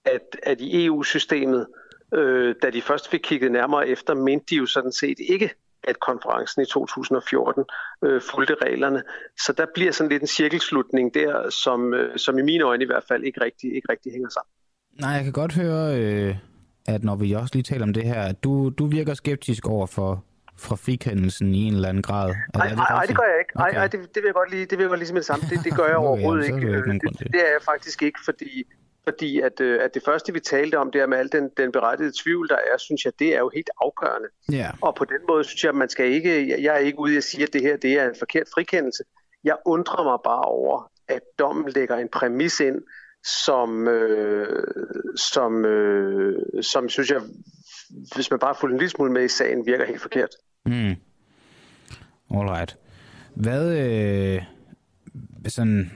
at, 0.04 0.36
at 0.42 0.60
i 0.60 0.86
EU-systemet, 0.86 1.66
Øh, 2.14 2.54
da 2.62 2.70
de 2.70 2.82
først 2.82 3.10
fik 3.10 3.20
kigget 3.20 3.52
nærmere 3.52 3.88
efter, 3.88 4.14
mente 4.14 4.46
de 4.50 4.56
jo 4.56 4.66
sådan 4.66 4.92
set 4.92 5.18
ikke, 5.28 5.50
at 5.84 6.00
konferencen 6.00 6.62
i 6.62 6.66
2014 6.66 7.64
øh, 8.04 8.20
fulgte 8.30 8.54
reglerne. 8.62 9.02
Så 9.38 9.52
der 9.52 9.66
bliver 9.74 9.92
sådan 9.92 10.10
lidt 10.10 10.22
en 10.22 10.28
cirkelslutning 10.28 11.14
der, 11.14 11.50
som, 11.50 11.94
øh, 11.94 12.18
som 12.18 12.38
i 12.38 12.42
mine 12.42 12.64
øjne 12.64 12.84
i 12.84 12.86
hvert 12.86 13.04
fald 13.08 13.24
ikke 13.24 13.40
rigtig, 13.44 13.74
ikke 13.74 13.92
rigtig 13.92 14.12
hænger 14.12 14.28
sammen. 14.28 14.50
Nej, 15.00 15.10
jeg 15.10 15.24
kan 15.24 15.32
godt 15.32 15.54
høre, 15.54 16.00
øh, 16.00 16.36
at 16.86 17.04
når 17.04 17.16
vi 17.16 17.32
også 17.32 17.54
lige 17.54 17.62
taler 17.62 17.82
om 17.82 17.92
det 17.92 18.04
her, 18.04 18.22
at 18.22 18.44
du, 18.44 18.70
du 18.78 18.86
virker 18.86 19.14
skeptisk 19.14 19.66
over 19.66 19.86
for, 19.86 20.24
fra 20.58 20.76
frikendelsen 20.76 21.54
i 21.54 21.62
en 21.62 21.74
eller 21.74 21.88
anden 21.88 22.02
grad. 22.02 22.34
Nej, 22.54 22.74
nej, 22.74 23.00
det, 23.00 23.08
det 23.08 23.16
gør 23.16 23.28
jeg 23.32 23.38
ikke. 23.38 23.56
Nej, 23.56 23.68
okay. 23.68 23.82
det, 23.82 24.14
det 24.14 24.22
vil 24.22 24.28
jeg 24.28 24.34
godt 24.34 24.50
lige, 24.50 24.66
det 24.66 24.78
vil 24.78 24.84
jeg 24.84 24.88
godt 24.88 25.00
lige 25.00 25.12
med 25.12 25.20
det 25.20 25.26
samme. 25.26 25.44
Det, 25.50 25.64
det 25.64 25.76
gør 25.76 25.86
jeg 25.86 25.96
overhovedet 26.06 26.44
okay, 26.44 26.56
ikke. 26.56 26.76
ikke 26.76 27.08
det, 27.08 27.32
det 27.32 27.40
er 27.46 27.52
jeg 27.56 27.62
faktisk 27.64 28.02
ikke, 28.02 28.18
fordi 28.24 28.64
Fordi 29.08 29.40
at, 29.40 29.60
øh, 29.60 29.84
at 29.84 29.94
det 29.94 30.02
første, 30.04 30.32
vi 30.32 30.40
talte 30.40 30.78
om, 30.78 30.90
det 30.90 31.00
er 31.00 31.06
med 31.06 31.18
al 31.18 31.32
den, 31.32 31.50
den 31.56 31.72
berettigede 31.72 32.12
tvivl, 32.22 32.48
der 32.48 32.54
er, 32.56 32.76
synes 32.78 33.04
jeg, 33.04 33.12
det 33.18 33.34
er 33.34 33.38
jo 33.38 33.50
helt 33.54 33.70
afgørende. 33.82 34.28
Ja. 34.52 34.70
Og 34.82 34.94
på 34.94 35.04
den 35.04 35.20
måde 35.28 35.44
synes 35.44 35.64
jeg, 35.64 35.74
man 35.74 35.88
skal 35.88 36.06
ikke, 36.12 36.48
jeg- 36.48 36.62
jeg 36.62 36.74
er 36.74 36.78
ikke 36.78 36.98
ude 36.98 37.14
i 37.14 37.16
at 37.16 37.24
sige, 37.24 37.42
at 37.42 37.52
det 37.52 37.62
her 37.62 37.76
det 37.76 37.92
er 37.98 38.08
en 38.08 38.14
forkert 38.18 38.46
frikendelse. 38.54 39.02
Jeg 39.44 39.56
undrer 39.66 40.04
mig 40.04 40.18
bare 40.24 40.42
over, 40.44 40.90
at 41.08 41.20
dommen 41.38 41.72
lægger 41.72 41.96
en 41.96 42.08
præmis 42.12 42.60
ind, 42.60 42.80
som, 43.44 43.88
øh, 43.88 44.64
som, 45.16 45.64
øh, 45.64 46.62
som 46.62 46.88
synes 46.88 47.10
jeg, 47.10 47.20
hvis 48.14 48.30
man 48.30 48.38
bare 48.40 48.54
får 48.60 48.68
en 48.68 48.76
lille 48.76 48.88
smule 48.88 49.12
med 49.12 49.24
i 49.24 49.28
sagen, 49.28 49.66
virker 49.66 49.84
helt 49.86 50.00
forkert. 50.02 50.30
Mm. 50.66 50.94
Alright. 52.30 52.76
Hvad, 53.34 53.78
øh, 53.78 54.42
sådan, 55.48 55.92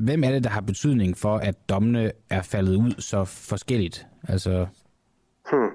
hvem 0.00 0.24
er 0.24 0.30
det, 0.30 0.44
der 0.44 0.50
har 0.50 0.60
betydning 0.60 1.16
for, 1.16 1.36
at 1.36 1.68
dommene 1.68 2.12
er 2.30 2.42
faldet 2.42 2.76
ud 2.76 3.00
så 3.00 3.24
forskelligt? 3.24 4.06
Altså, 4.28 4.66
Hmm. 5.50 5.70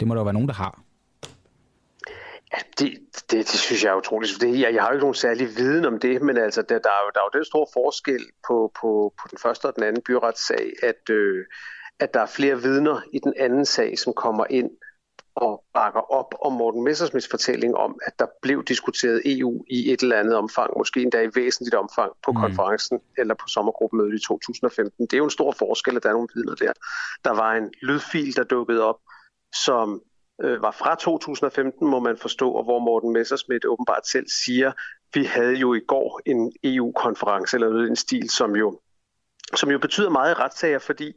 det 0.00 0.08
må 0.08 0.14
der 0.14 0.20
jo 0.20 0.24
være 0.24 0.32
nogen, 0.32 0.48
der 0.48 0.54
har. 0.54 0.82
Det, 2.78 2.98
det, 3.30 3.38
det 3.38 3.48
synes 3.48 3.84
jeg 3.84 3.90
er 3.90 3.96
utroligt. 3.96 4.32
Det, 4.40 4.60
jeg, 4.60 4.74
jeg 4.74 4.82
har 4.82 4.88
jo 4.88 4.94
ikke 4.94 5.02
nogen 5.02 5.14
særlig 5.14 5.46
viden 5.56 5.84
om 5.84 6.00
det, 6.00 6.22
men 6.22 6.36
altså, 6.36 6.62
der, 6.62 6.78
der, 6.78 6.90
er 6.90 7.02
jo, 7.04 7.10
der 7.14 7.20
er 7.20 7.24
jo 7.24 7.38
den 7.38 7.44
store 7.44 7.66
forskel 7.72 8.24
på, 8.46 8.72
på, 8.80 9.14
på 9.20 9.28
den 9.30 9.38
første 9.38 9.66
og 9.66 9.74
den 9.76 9.82
anden 9.82 10.02
byretssag, 10.06 10.72
at, 10.82 11.10
øh, 11.10 11.44
at 12.00 12.14
der 12.14 12.20
er 12.20 12.26
flere 12.26 12.62
vidner 12.62 13.00
i 13.12 13.18
den 13.18 13.34
anden 13.36 13.66
sag, 13.66 13.98
som 13.98 14.12
kommer 14.12 14.44
ind 14.50 14.70
og 15.36 15.64
bakker 15.74 16.00
op 16.00 16.34
om 16.42 16.52
Morten 16.52 16.84
Messersmiths 16.84 17.28
fortælling 17.30 17.76
om, 17.76 17.98
at 18.06 18.18
der 18.18 18.26
blev 18.42 18.64
diskuteret 18.64 19.22
EU 19.24 19.64
i 19.70 19.92
et 19.92 20.00
eller 20.00 20.18
andet 20.18 20.36
omfang, 20.36 20.70
måske 20.76 21.02
endda 21.02 21.22
i 21.22 21.30
væsentligt 21.34 21.74
omfang 21.74 22.12
på 22.24 22.32
mm. 22.32 22.40
konferencen 22.40 23.00
eller 23.18 23.34
på 23.34 23.48
sommergruppemødet 23.48 24.14
i 24.14 24.26
2015. 24.26 25.06
Det 25.06 25.12
er 25.12 25.18
jo 25.18 25.24
en 25.24 25.30
stor 25.30 25.52
forskel, 25.52 25.96
at 25.96 26.02
der 26.02 26.08
er 26.08 26.12
nogle 26.12 26.28
vidner 26.34 26.54
der. 26.54 26.72
Der 27.24 27.30
var 27.30 27.54
en 27.54 27.74
lydfil, 27.82 28.36
der 28.36 28.44
dukkede 28.44 28.82
op, 28.84 28.98
som 29.64 30.02
øh, 30.42 30.62
var 30.62 30.70
fra 30.70 30.94
2015, 30.94 31.88
må 31.88 32.00
man 32.00 32.16
forstå, 32.16 32.50
og 32.50 32.64
hvor 32.64 32.78
Morten 32.78 33.12
Messersmith 33.12 33.68
åbenbart 33.68 34.06
selv 34.06 34.28
siger, 34.28 34.72
vi 35.14 35.24
havde 35.24 35.54
jo 35.54 35.74
i 35.74 35.80
går 35.80 36.20
en 36.26 36.52
EU-konference 36.64 37.56
eller 37.56 37.68
noget 37.68 37.84
i 37.84 37.86
den 37.86 37.96
stil, 37.96 38.30
som 38.30 38.56
jo, 38.56 38.80
som 39.54 39.70
jo 39.70 39.78
betyder 39.78 40.10
meget 40.10 40.30
i 40.30 40.34
retssager, 40.34 40.78
fordi 40.78 41.12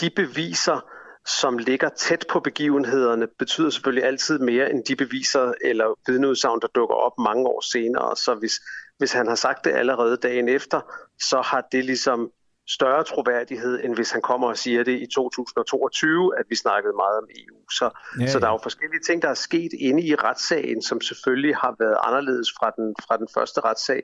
de 0.00 0.10
beviser, 0.10 0.80
som 1.26 1.58
ligger 1.58 1.88
tæt 1.88 2.24
på 2.30 2.40
begivenhederne, 2.40 3.26
betyder 3.38 3.70
selvfølgelig 3.70 4.04
altid 4.04 4.38
mere 4.38 4.70
end 4.70 4.84
de 4.84 4.96
beviser 4.96 5.52
eller 5.60 5.98
vidneudsagn, 6.06 6.60
der 6.60 6.68
dukker 6.74 6.94
op 6.94 7.18
mange 7.18 7.46
år 7.46 7.60
senere. 7.60 8.16
Så 8.16 8.34
hvis, 8.34 8.52
hvis 8.98 9.12
han 9.12 9.26
har 9.26 9.34
sagt 9.34 9.64
det 9.64 9.70
allerede 9.70 10.16
dagen 10.16 10.48
efter, 10.48 10.80
så 11.20 11.40
har 11.40 11.68
det 11.72 11.84
ligesom 11.84 12.30
større 12.68 13.04
troværdighed, 13.04 13.84
end 13.84 13.94
hvis 13.94 14.10
han 14.10 14.22
kommer 14.22 14.48
og 14.48 14.56
siger 14.56 14.84
det 14.84 15.00
i 15.00 15.06
2022, 15.06 16.38
at 16.38 16.44
vi 16.48 16.56
snakkede 16.56 16.94
meget 16.96 17.18
om 17.18 17.28
EU. 17.30 17.70
Så, 17.70 17.90
Ja, 18.18 18.22
ja, 18.22 18.30
så 18.30 18.38
der 18.38 18.46
er 18.46 18.52
jo 18.52 18.58
forskellige 18.62 19.02
ting, 19.06 19.22
der 19.22 19.28
er 19.28 19.34
sket 19.34 19.72
inde 19.72 20.02
i 20.02 20.14
retssagen, 20.14 20.82
som 20.82 21.00
selvfølgelig 21.00 21.56
har 21.56 21.76
været 21.78 21.96
anderledes 22.02 22.48
fra 22.58 22.70
den, 22.76 22.94
fra 23.08 23.16
den 23.16 23.28
første 23.34 23.60
retssag. 23.60 24.02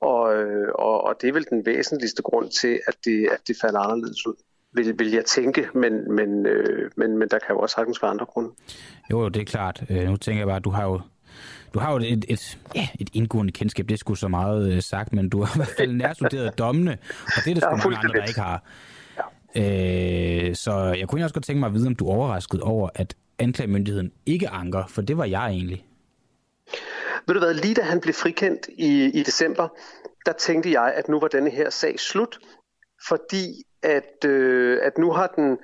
Og, 0.00 0.34
øh, 0.36 0.68
og, 0.74 1.04
og 1.04 1.20
det 1.20 1.28
er 1.28 1.32
vel 1.32 1.46
den 1.50 1.66
væsentligste 1.66 2.22
grund 2.22 2.50
til, 2.50 2.80
at 2.86 2.96
det, 3.04 3.28
at 3.32 3.40
det 3.48 3.56
falder 3.60 3.80
anderledes 3.80 4.26
ud, 4.26 4.34
vil, 4.72 4.98
vil 4.98 5.10
jeg 5.10 5.24
tænke. 5.24 5.68
Men, 5.74 6.14
men, 6.14 6.46
øh, 6.46 6.90
men, 6.96 7.18
men 7.18 7.28
der 7.28 7.38
kan 7.38 7.54
jo 7.54 7.58
også 7.58 7.74
sagtens 7.74 8.02
være 8.02 8.10
andre 8.10 8.26
grunde. 8.26 8.50
Jo, 9.10 9.20
jo, 9.22 9.28
det 9.28 9.40
er 9.40 9.44
klart. 9.44 9.82
Øh, 9.90 10.04
nu 10.04 10.16
tænker 10.16 10.40
jeg 10.40 10.46
bare, 10.46 10.56
at 10.56 10.64
du 10.64 10.70
har 10.70 10.84
jo, 10.84 11.00
du 11.74 11.78
har 11.78 11.92
jo 11.92 11.98
et, 11.98 12.24
et, 12.28 12.58
ja, 12.74 12.88
et 13.00 13.10
indgående 13.12 13.52
kendskab, 13.52 13.88
det 13.88 13.94
er 13.94 13.98
sgu 13.98 14.14
så 14.14 14.28
meget 14.28 14.72
øh, 14.72 14.82
sagt, 14.82 15.12
men 15.12 15.28
du 15.28 15.42
har 15.42 15.54
i 15.54 15.58
hvert 15.58 15.74
fald 15.78 15.92
nærstuderet 16.04 16.58
dommene, 16.58 16.98
og 17.26 17.44
det 17.44 17.50
er 17.50 17.54
der 17.54 17.68
Ja, 17.70 17.78
sgu 17.78 17.88
mange 17.88 17.96
andre, 17.96 18.20
der 18.20 18.24
ikke 18.24 18.40
har. 18.40 18.62
Øh, 19.56 20.54
så 20.54 20.94
jeg 20.98 21.08
kunne 21.08 21.24
også 21.24 21.34
godt 21.34 21.44
tænke 21.44 21.60
mig 21.60 21.66
at 21.66 21.74
vide, 21.74 21.86
om 21.86 21.94
du 21.94 22.08
er 22.08 22.14
overrasket 22.14 22.60
over, 22.60 22.90
at 22.94 23.16
anklagemyndigheden 23.38 24.12
ikke 24.26 24.48
anker, 24.48 24.86
for 24.88 25.02
det 25.02 25.16
var 25.16 25.24
jeg 25.24 25.46
egentlig. 25.46 25.86
Ved 27.26 27.34
du 27.34 27.40
hvad, 27.40 27.54
lige 27.54 27.74
da 27.74 27.82
han 27.82 28.00
blev 28.00 28.14
frikendt 28.14 28.68
i, 28.78 29.04
i 29.04 29.22
december, 29.22 29.68
der 30.26 30.32
tænkte 30.32 30.72
jeg, 30.72 30.92
at 30.96 31.08
nu 31.08 31.20
var 31.20 31.28
denne 31.28 31.50
her 31.50 31.70
sag 31.70 32.00
slut, 32.00 32.38
fordi 33.08 33.62
at, 33.82 34.24
øh, 34.24 34.78
at 34.82 34.98
nu 34.98 35.12
har 35.12 35.26
den 35.26 35.58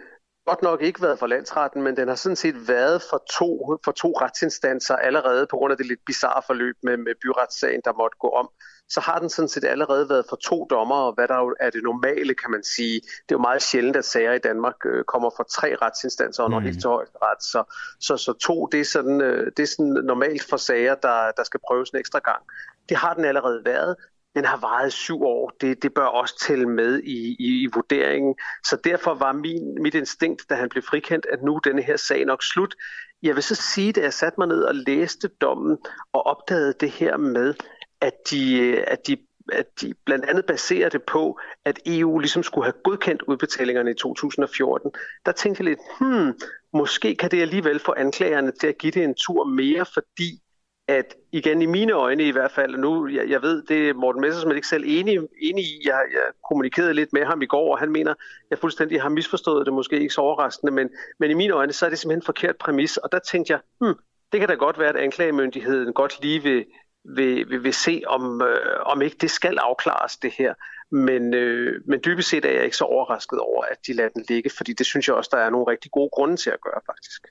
godt 0.46 0.62
nok 0.62 0.82
ikke 0.82 1.02
været 1.02 1.18
for 1.18 1.26
landsretten, 1.26 1.82
men 1.82 1.96
den 1.96 2.08
har 2.08 2.14
sådan 2.14 2.36
set 2.36 2.68
været 2.68 3.02
for 3.10 3.24
to, 3.38 3.78
for 3.84 3.92
to 3.92 4.12
retsinstanser 4.20 4.96
allerede 4.96 5.46
på 5.46 5.56
grund 5.56 5.70
af 5.70 5.76
det 5.76 5.86
lidt 5.86 6.00
bizarre 6.06 6.42
forløb 6.46 6.76
med, 6.82 6.96
med 6.96 7.14
byretssagen, 7.22 7.80
der 7.84 7.92
måtte 7.92 8.16
gå 8.20 8.28
om. 8.28 8.48
Så 8.88 9.00
har 9.00 9.18
den 9.18 9.28
sådan 9.30 9.48
set 9.48 9.64
allerede 9.64 10.08
været 10.08 10.24
for 10.28 10.36
to 10.36 10.66
dommere, 10.70 11.12
hvad 11.12 11.28
der 11.28 11.36
jo 11.38 11.54
er 11.60 11.70
det 11.70 11.82
normale, 11.82 12.34
kan 12.34 12.50
man 12.50 12.64
sige. 12.64 13.00
Det 13.00 13.30
er 13.34 13.38
jo 13.38 13.38
meget 13.38 13.62
sjældent, 13.62 13.96
at 13.96 14.04
sager 14.04 14.32
i 14.32 14.38
Danmark 14.38 14.74
øh, 14.86 15.04
kommer 15.04 15.30
fra 15.36 15.44
tre 15.50 15.76
retsinstanser 15.82 16.42
og 16.42 16.50
når 16.50 16.58
Mm. 16.58 16.64
helt 16.64 16.80
til 16.80 16.88
højesteret. 16.90 17.42
Så, 17.42 17.64
så, 18.00 18.16
så 18.16 18.32
to, 18.32 18.66
det 18.66 18.80
er, 18.80 18.84
sådan, 18.84 19.20
øh, 19.20 19.52
det 19.56 19.62
er 19.62 19.66
sådan 19.66 19.98
normalt 20.04 20.44
for 20.50 20.56
sager, 20.56 20.94
der, 20.94 21.30
der 21.36 21.44
skal 21.44 21.60
prøves 21.68 21.90
en 21.90 21.98
ekstra 21.98 22.18
gang. 22.18 22.42
Det 22.88 22.96
har 22.96 23.14
den 23.14 23.24
allerede 23.24 23.62
været. 23.64 23.96
Den 24.34 24.44
har 24.44 24.56
varet 24.56 24.92
syv 24.92 25.22
år. 25.22 25.52
Det, 25.60 25.82
det 25.82 25.94
bør 25.94 26.04
også 26.04 26.38
tælle 26.38 26.68
med 26.68 27.02
i, 27.02 27.36
i, 27.38 27.62
i 27.62 27.68
vurderingen. 27.74 28.34
Så 28.64 28.76
derfor 28.84 29.14
var 29.14 29.32
min, 29.32 29.82
mit 29.82 29.94
instinkt, 29.94 30.50
da 30.50 30.54
han 30.54 30.68
blev 30.68 30.82
frikendt, 30.82 31.26
at 31.26 31.42
nu 31.42 31.54
er 31.54 31.60
denne 31.60 31.82
her 31.82 31.96
sag 31.96 32.24
nok 32.24 32.42
slut. 32.42 32.74
Jeg 33.22 33.34
vil 33.34 33.42
så 33.42 33.54
sige, 33.54 33.88
at 33.88 33.96
jeg 33.96 34.12
satte 34.12 34.40
mig 34.40 34.48
ned 34.48 34.62
og 34.62 34.74
læste 34.74 35.28
dommen 35.28 35.78
og 36.12 36.26
opdagede 36.26 36.74
det 36.80 36.90
her 36.90 37.16
med, 37.16 37.54
at 38.00 38.14
de, 38.30 38.76
at 38.80 39.06
de 39.06 39.16
at 39.52 39.80
de 39.80 39.94
blandt 40.04 40.24
andet 40.24 40.46
baserer 40.46 40.88
det 40.88 41.02
på, 41.02 41.40
at 41.64 41.78
EU 41.86 42.18
ligesom 42.18 42.42
skulle 42.42 42.64
have 42.64 42.82
godkendt 42.84 43.22
udbetalingerne 43.22 43.90
i 43.90 43.94
2014. 43.94 44.90
Der 45.26 45.32
tænkte 45.32 45.60
jeg 45.60 45.68
lidt, 45.68 45.80
hmm, 46.00 46.38
måske 46.72 47.14
kan 47.14 47.30
det 47.30 47.42
alligevel 47.42 47.78
få 47.78 47.94
anklagerne 47.96 48.52
til 48.60 48.66
at 48.66 48.78
give 48.78 48.92
det 48.92 49.04
en 49.04 49.14
tur 49.14 49.44
mere, 49.44 49.86
fordi 49.94 50.40
at 50.88 51.14
igen 51.32 51.62
i 51.62 51.66
mine 51.66 51.92
øjne 51.92 52.22
i 52.22 52.30
hvert 52.30 52.50
fald, 52.50 52.74
og 52.74 52.80
nu 52.80 53.08
jeg, 53.08 53.28
jeg 53.28 53.42
ved, 53.42 53.62
det 53.62 53.88
er 53.88 53.94
Morten 53.94 54.20
Messersmith 54.20 54.56
ikke 54.56 54.68
selv 54.68 54.84
enig, 54.86 55.18
enig 55.42 55.64
i, 55.64 55.82
jeg, 55.84 56.02
jeg 56.12 56.22
kommunikerede 56.48 56.94
lidt 56.94 57.12
med 57.12 57.24
ham 57.24 57.42
i 57.42 57.46
går, 57.46 57.72
og 57.72 57.78
han 57.78 57.92
mener, 57.92 58.14
jeg 58.50 58.58
fuldstændig 58.58 59.02
har 59.02 59.08
misforstået 59.08 59.66
det, 59.66 59.74
måske 59.74 60.00
ikke 60.00 60.14
så 60.14 60.20
overraskende, 60.20 60.72
men, 60.72 60.90
men 61.18 61.30
i 61.30 61.34
mine 61.34 61.52
øjne, 61.54 61.72
så 61.72 61.86
er 61.86 61.90
det 61.90 61.98
simpelthen 61.98 62.18
en 62.18 62.26
forkert 62.26 62.56
præmis, 62.56 62.96
og 62.96 63.12
der 63.12 63.18
tænkte 63.18 63.52
jeg, 63.52 63.60
hmm, 63.80 63.94
det 64.32 64.40
kan 64.40 64.48
da 64.48 64.54
godt 64.54 64.78
være, 64.78 64.88
at 64.88 64.96
anklagemyndigheden 64.96 65.92
godt 65.92 66.22
lige 66.22 66.42
vil, 66.42 66.64
vil, 67.04 67.50
vil, 67.50 67.64
vil 67.64 67.74
se, 67.74 68.02
om, 68.06 68.42
øh, 68.42 68.80
om 68.86 69.02
ikke 69.02 69.16
det 69.20 69.30
skal 69.30 69.58
afklares 69.58 70.16
det 70.16 70.32
her. 70.38 70.54
Men, 70.90 71.34
øh, 71.34 71.80
men 71.86 72.00
dybest 72.04 72.28
set 72.28 72.44
er 72.44 72.50
jeg 72.50 72.64
ikke 72.64 72.76
så 72.76 72.84
overrasket 72.84 73.38
over, 73.38 73.64
at 73.64 73.78
de 73.86 73.92
lader 73.92 74.08
den 74.08 74.24
ligge, 74.28 74.50
fordi 74.56 74.72
det 74.72 74.86
synes 74.86 75.08
jeg 75.08 75.16
også, 75.16 75.30
der 75.32 75.38
er 75.38 75.50
nogle 75.50 75.66
rigtig 75.70 75.90
gode 75.90 76.10
grunde 76.12 76.36
til 76.36 76.50
at 76.50 76.60
gøre, 76.60 76.80
faktisk. 76.86 77.26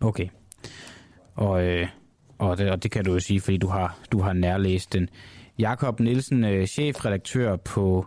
Okay. 0.00 0.28
Og, 1.36 1.66
øh, 1.66 1.88
og, 2.38 2.58
det, 2.58 2.70
og 2.70 2.82
det 2.82 2.90
kan 2.90 3.04
du 3.04 3.12
jo 3.12 3.20
sige, 3.20 3.40
fordi 3.40 3.56
du 3.56 3.66
har, 3.66 3.98
du 4.12 4.20
har 4.20 4.32
nærlæst 4.32 4.92
den. 4.92 5.08
Jakob 5.58 6.00
Nielsen, 6.00 6.44
øh, 6.44 6.66
chefredaktør 6.66 7.56
på 7.56 8.06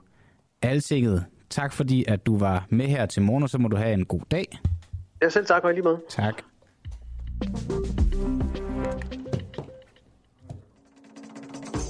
Altinget. 0.61 1.25
Tak 1.49 1.73
fordi, 1.73 2.05
at 2.07 2.25
du 2.25 2.37
var 2.37 2.65
med 2.69 2.87
her 2.87 3.05
til 3.05 3.21
morgen, 3.21 3.43
og 3.43 3.49
så 3.49 3.57
må 3.57 3.67
du 3.67 3.75
have 3.77 3.93
en 3.93 4.05
god 4.05 4.21
dag. 4.31 4.59
Ja, 5.21 5.29
selv 5.29 5.45
tak, 5.45 5.63
og 5.63 5.73
lige 5.73 5.83
måde. 5.83 6.01
Tak. 6.09 6.41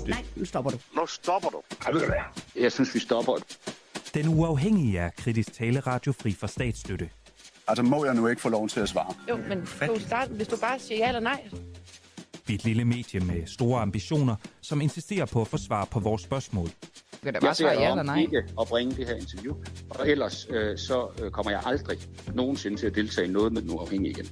Nej, 0.07 0.23
nu 0.35 0.45
stopper 0.45 0.71
du. 0.71 0.77
Nu 0.95 1.05
stopper 1.07 1.49
du. 1.49 1.61
Jeg 2.59 2.71
synes, 2.71 2.95
vi 2.95 2.99
stopper. 2.99 3.33
Den 4.13 4.27
uafhængige 4.27 4.97
er 4.97 5.09
kritisk 5.17 5.53
taleradio 5.53 6.11
fri 6.11 6.33
for 6.33 6.47
statsstøtte. 6.47 7.09
Altså 7.67 7.83
må 7.83 8.05
jeg 8.05 8.13
nu 8.13 8.27
ikke 8.27 8.41
få 8.41 8.49
lov 8.49 8.67
til 8.69 8.79
at 8.79 8.89
svare? 8.89 9.13
Jo, 9.29 9.37
men 9.49 9.61
du 9.61 9.99
starte, 9.99 10.31
hvis 10.33 10.47
du 10.47 10.57
bare 10.61 10.79
siger 10.79 10.97
ja 10.97 11.07
eller 11.07 11.19
nej. 11.19 11.49
Vi 12.51 12.55
er 12.55 12.59
et 12.59 12.65
lille 12.65 12.85
medie 12.85 13.19
med 13.19 13.47
store 13.47 13.81
ambitioner, 13.81 14.35
som 14.61 14.81
insisterer 14.81 15.25
på 15.25 15.41
at 15.41 15.47
få 15.47 15.57
svar 15.57 15.85
på 15.85 15.99
vores 15.99 16.21
spørgsmål. 16.21 16.67
Kan 17.23 17.33
Jeg 17.33 17.41
bare 17.41 17.55
svare 17.55 17.81
ja 17.81 17.89
eller 17.89 18.03
nej? 18.03 18.19
ikke 18.19 18.37
at 18.61 18.67
bringe 18.67 18.95
det 18.95 19.07
her 19.07 19.15
interview, 19.15 19.55
og 19.89 20.09
ellers 20.09 20.47
øh, 20.49 20.77
så 20.77 21.07
øh, 21.23 21.31
kommer 21.31 21.51
jeg 21.51 21.61
aldrig 21.65 21.97
nogensinde 22.33 22.77
til 22.77 22.87
at 22.87 22.95
deltage 22.95 23.27
i 23.27 23.31
noget 23.31 23.53
med 23.53 23.61
den 23.61 23.71
uafhængige 23.71 24.11
igen. 24.11 24.25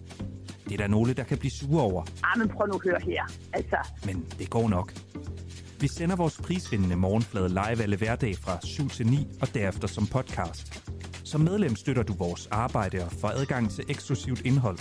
Det 0.63 0.73
er 0.73 0.77
der 0.77 0.87
nogle, 0.87 1.13
der 1.13 1.23
kan 1.23 1.37
blive 1.37 1.51
sure 1.51 1.83
over, 1.83 2.03
Ah, 2.23 2.39
men 2.39 2.49
prøv 2.49 2.67
nu 2.67 2.73
at 2.73 2.81
høre 2.83 2.99
her. 3.03 3.23
Altså, 3.53 3.77
men 4.05 4.25
det 4.39 4.49
går 4.49 4.69
nok. 4.69 4.93
Vi 5.79 5.87
sender 5.87 6.15
vores 6.15 6.37
prisvindende 6.37 6.95
morgenflade 6.95 7.49
live 7.49 7.83
alle 7.83 7.97
hverdage 7.97 8.35
fra 8.37 8.57
7 8.65 8.89
til 8.89 9.07
9 9.07 9.27
og 9.41 9.53
derefter 9.53 9.87
som 9.87 10.07
podcast. 10.07 10.83
Som 11.23 11.41
medlem 11.41 11.75
støtter 11.75 12.03
du 12.03 12.13
vores 12.13 12.47
arbejde 12.51 13.03
og 13.05 13.11
får 13.11 13.27
adgang 13.29 13.71
til 13.71 13.85
eksklusivt 13.89 14.41
indhold. 14.45 14.79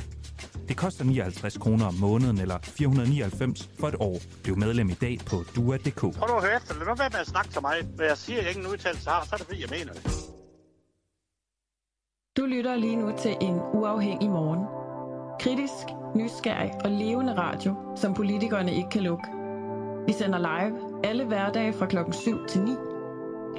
Det 0.69 0.77
koster 0.77 1.05
59 1.05 1.59
kroner 1.59 1.87
om 1.87 1.95
måneden 1.95 2.39
eller 2.41 2.59
499 2.63 3.71
for 3.81 3.89
et 3.89 3.95
år. 4.01 4.17
Bliv 4.43 4.57
medlem 4.57 4.89
i 4.91 4.95
dag 4.95 5.19
på 5.27 5.37
dua.dk. 5.57 6.01
Prøv 6.01 6.29
nu 6.29 6.35
at 6.35 6.45
høre 6.45 6.57
efter. 6.57 6.75
Lad 6.75 6.87
nu 6.87 6.95
være 6.95 7.11
med 7.13 7.21
at 7.21 7.27
snakke 7.27 7.51
til 7.51 7.63
mig. 7.63 7.75
Hvad 7.97 8.07
jeg 8.07 8.17
siger, 8.17 8.43
jeg 8.43 8.51
ingen 8.51 8.67
udtalelse 8.73 9.11
har, 9.11 9.25
så 9.25 9.31
er 9.33 9.37
det 9.37 9.47
fordi, 9.47 9.61
jeg 9.61 9.71
mener 9.71 9.93
det. 9.93 10.03
Du 12.37 12.47
lytter 12.47 12.77
lige 12.77 12.97
nu 12.97 13.13
til 13.19 13.37
en 13.41 13.57
uafhængig 13.75 14.31
morgen. 14.31 14.65
Kritisk, 15.41 15.87
nysgerrig 16.15 16.71
og 16.85 16.91
levende 16.91 17.35
radio, 17.37 17.75
som 17.97 18.15
politikerne 18.15 18.75
ikke 18.75 18.89
kan 18.91 19.03
lukke. 19.03 19.29
Vi 20.07 20.13
sender 20.13 20.39
live 20.39 21.05
alle 21.05 21.25
hverdage 21.25 21.73
fra 21.73 21.87
klokken 21.87 22.13
7 22.15 22.47
til 22.49 22.61
9. 22.61 22.71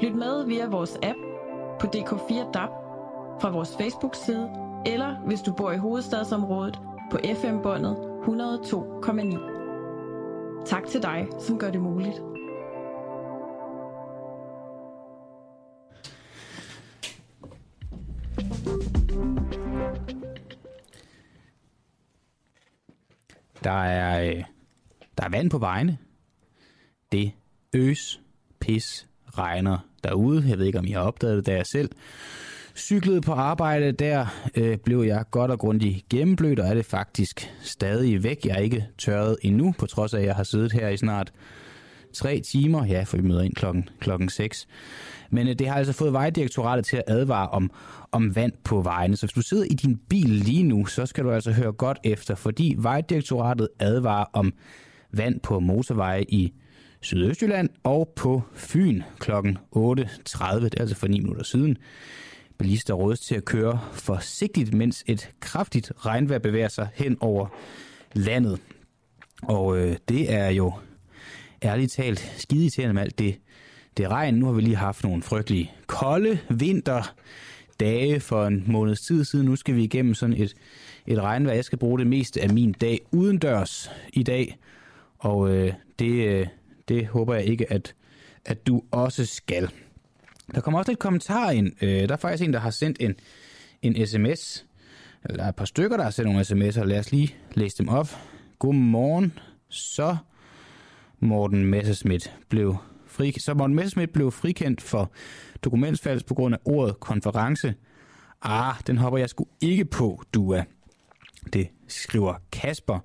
Lyt 0.01 0.15
med 0.15 0.45
via 0.45 0.67
vores 0.67 0.97
app 1.03 1.19
på 1.79 1.87
DK4 1.95 2.51
DAB 2.51 2.69
fra 3.41 3.49
vores 3.49 3.77
Facebook-side, 3.77 4.49
eller 4.85 5.15
hvis 5.25 5.41
du 5.41 5.53
bor 5.53 5.71
i 5.71 5.77
hovedstadsområdet 5.77 6.79
på 7.11 7.17
FM-båndet 7.41 7.95
102,9. 7.95 10.65
Tak 10.65 10.87
til 10.87 11.01
dig, 11.01 11.27
som 11.39 11.59
gør 11.59 11.71
det 11.71 11.81
muligt. 11.81 12.21
Der 23.63 23.71
er, 23.71 24.23
øh, 24.23 24.43
der 25.17 25.23
er 25.23 25.29
vand 25.29 25.49
på 25.49 25.57
vejene. 25.57 25.97
Det 27.11 27.31
øs, 27.73 28.21
pis, 28.59 29.07
regner 29.37 29.77
derude. 30.03 30.49
Jeg 30.49 30.57
ved 30.57 30.65
ikke, 30.65 30.79
om 30.79 30.85
I 30.85 30.91
har 30.91 31.01
opdaget 31.01 31.37
det, 31.37 31.45
da 31.45 31.55
jeg 31.55 31.65
selv 31.65 31.91
cyklede 32.79 33.21
på 33.21 33.31
arbejde. 33.31 33.91
Der 33.91 34.25
øh, 34.55 34.77
blev 34.77 35.01
jeg 35.01 35.23
godt 35.31 35.51
og 35.51 35.59
grundigt 35.59 36.09
gennemblødt, 36.09 36.59
og 36.59 36.67
er 36.67 36.73
det 36.73 36.85
faktisk 36.85 37.51
stadig 37.61 38.23
væk. 38.23 38.45
Jeg 38.45 38.55
er 38.55 38.59
ikke 38.59 38.87
tørret 38.97 39.37
endnu, 39.41 39.73
på 39.77 39.85
trods 39.85 40.13
af, 40.13 40.19
at 40.19 40.25
jeg 40.25 40.35
har 40.35 40.43
siddet 40.43 40.71
her 40.71 40.89
i 40.89 40.97
snart 40.97 41.33
tre 42.13 42.39
timer. 42.39 42.85
Ja, 42.85 43.03
for 43.03 43.17
vi 43.17 43.23
møder 43.23 43.41
ind 43.41 43.55
klokken, 43.55 43.89
klokken 43.99 44.29
6. 44.29 44.67
Men 45.29 45.47
øh, 45.47 45.55
det 45.59 45.67
har 45.67 45.75
altså 45.75 45.93
fået 45.93 46.13
Vejdirektoratet 46.13 46.85
til 46.85 46.97
at 46.97 47.03
advare 47.07 47.49
om, 47.49 47.71
om 48.11 48.35
vand 48.35 48.53
på 48.63 48.81
vejene. 48.81 49.15
Så 49.15 49.25
hvis 49.25 49.33
du 49.33 49.41
sidder 49.41 49.63
i 49.63 49.73
din 49.73 49.99
bil 50.09 50.29
lige 50.29 50.63
nu, 50.63 50.85
så 50.85 51.05
skal 51.05 51.23
du 51.23 51.31
altså 51.31 51.51
høre 51.51 51.71
godt 51.71 51.97
efter, 52.03 52.35
fordi 52.35 52.75
Vejdirektoratet 52.77 53.67
advarer 53.79 54.25
om 54.33 54.53
vand 55.11 55.39
på 55.39 55.59
motorveje 55.59 56.23
i 56.23 56.53
Sydøstjylland 57.01 57.69
og 57.83 58.13
på 58.15 58.41
Fyn 58.53 59.01
kl. 59.19 59.31
8.30. 59.31 59.39
Det 59.45 60.75
er 60.75 60.79
altså 60.79 60.95
for 60.95 61.07
9 61.07 61.19
minutter 61.19 61.43
siden. 61.43 61.77
Bilister 62.59 62.93
rådes 62.93 63.19
til 63.19 63.35
at 63.35 63.45
køre 63.45 63.79
forsigtigt, 63.93 64.73
mens 64.73 65.03
et 65.07 65.31
kraftigt 65.39 65.91
regnvejr 65.97 66.39
bevæger 66.39 66.67
sig 66.67 66.87
hen 66.95 67.17
over 67.19 67.47
landet. 68.13 68.59
Og 69.41 69.77
øh, 69.77 69.97
det 70.09 70.33
er 70.33 70.49
jo 70.49 70.73
ærligt 71.63 71.91
talt 71.91 72.33
skide 72.37 72.93
med 72.93 73.01
alt 73.01 73.19
det, 73.19 73.39
det 73.97 74.07
regn. 74.07 74.35
Nu 74.35 74.45
har 74.45 74.53
vi 74.53 74.61
lige 74.61 74.75
haft 74.75 75.03
nogle 75.03 75.23
frygtelige 75.23 75.71
kolde 75.87 76.39
vinter 76.49 77.15
dage 77.79 78.19
for 78.19 78.45
en 78.45 78.63
måneds 78.67 79.01
tid 79.01 79.23
siden. 79.23 79.45
Nu 79.45 79.55
skal 79.55 79.75
vi 79.75 79.83
igennem 79.83 80.13
sådan 80.13 80.35
et, 80.37 80.53
et 81.07 81.21
regnvejr. 81.21 81.55
Jeg 81.55 81.65
skal 81.65 81.77
bruge 81.77 81.99
det 81.99 82.07
meste 82.07 82.41
af 82.41 82.49
min 82.49 82.71
dag 82.71 82.99
udendørs 83.11 83.91
i 84.13 84.23
dag. 84.23 84.57
Og 85.17 85.49
øh, 85.49 85.73
det, 85.99 86.27
øh, 86.27 86.47
det 86.87 87.07
håber 87.07 87.33
jeg 87.33 87.45
ikke, 87.45 87.73
at, 87.73 87.95
at 88.45 88.67
du 88.67 88.81
også 88.91 89.25
skal. 89.25 89.69
Der 90.55 90.61
kommer 90.61 90.79
også 90.79 90.91
lidt 90.91 90.99
kommentarer 90.99 91.51
ind. 91.51 91.83
Øh, 91.83 91.89
der 91.89 92.13
er 92.13 92.17
faktisk 92.17 92.43
en, 92.43 92.53
der 92.53 92.59
har 92.59 92.69
sendt 92.69 92.97
en, 92.99 93.15
en 93.81 94.07
sms. 94.07 94.65
Eller 95.23 95.37
der 95.37 95.43
er 95.43 95.49
et 95.49 95.55
par 95.55 95.65
stykker, 95.65 95.97
der 95.97 96.03
har 96.03 96.11
sendt 96.11 96.31
nogle 96.31 96.41
sms'er. 96.41 96.83
Lad 96.83 96.99
os 96.99 97.11
lige 97.11 97.35
læse 97.53 97.77
dem 97.77 97.89
op. 97.89 98.09
Godmorgen. 98.59 99.33
Så 99.69 100.17
Morten 101.19 101.65
Messerschmidt 101.65 102.35
blev 102.49 102.75
fri, 103.07 103.31
så 103.39 103.53
Morten 103.53 103.75
Messerschmidt 103.75 104.13
blev 104.13 104.31
frikendt 104.31 104.81
for 104.81 105.11
dokumentsfalds 105.63 106.23
på 106.23 106.33
grund 106.33 106.55
af 106.55 106.59
ordet 106.65 106.99
konference. 106.99 107.73
Ah, 108.41 108.75
den 108.87 108.97
hopper 108.97 109.19
jeg 109.19 109.29
sgu 109.29 109.45
ikke 109.61 109.85
på, 109.85 110.23
du 110.33 110.51
er. 110.51 110.63
Det 111.53 111.67
skriver 111.87 112.33
Kasper. 112.51 112.99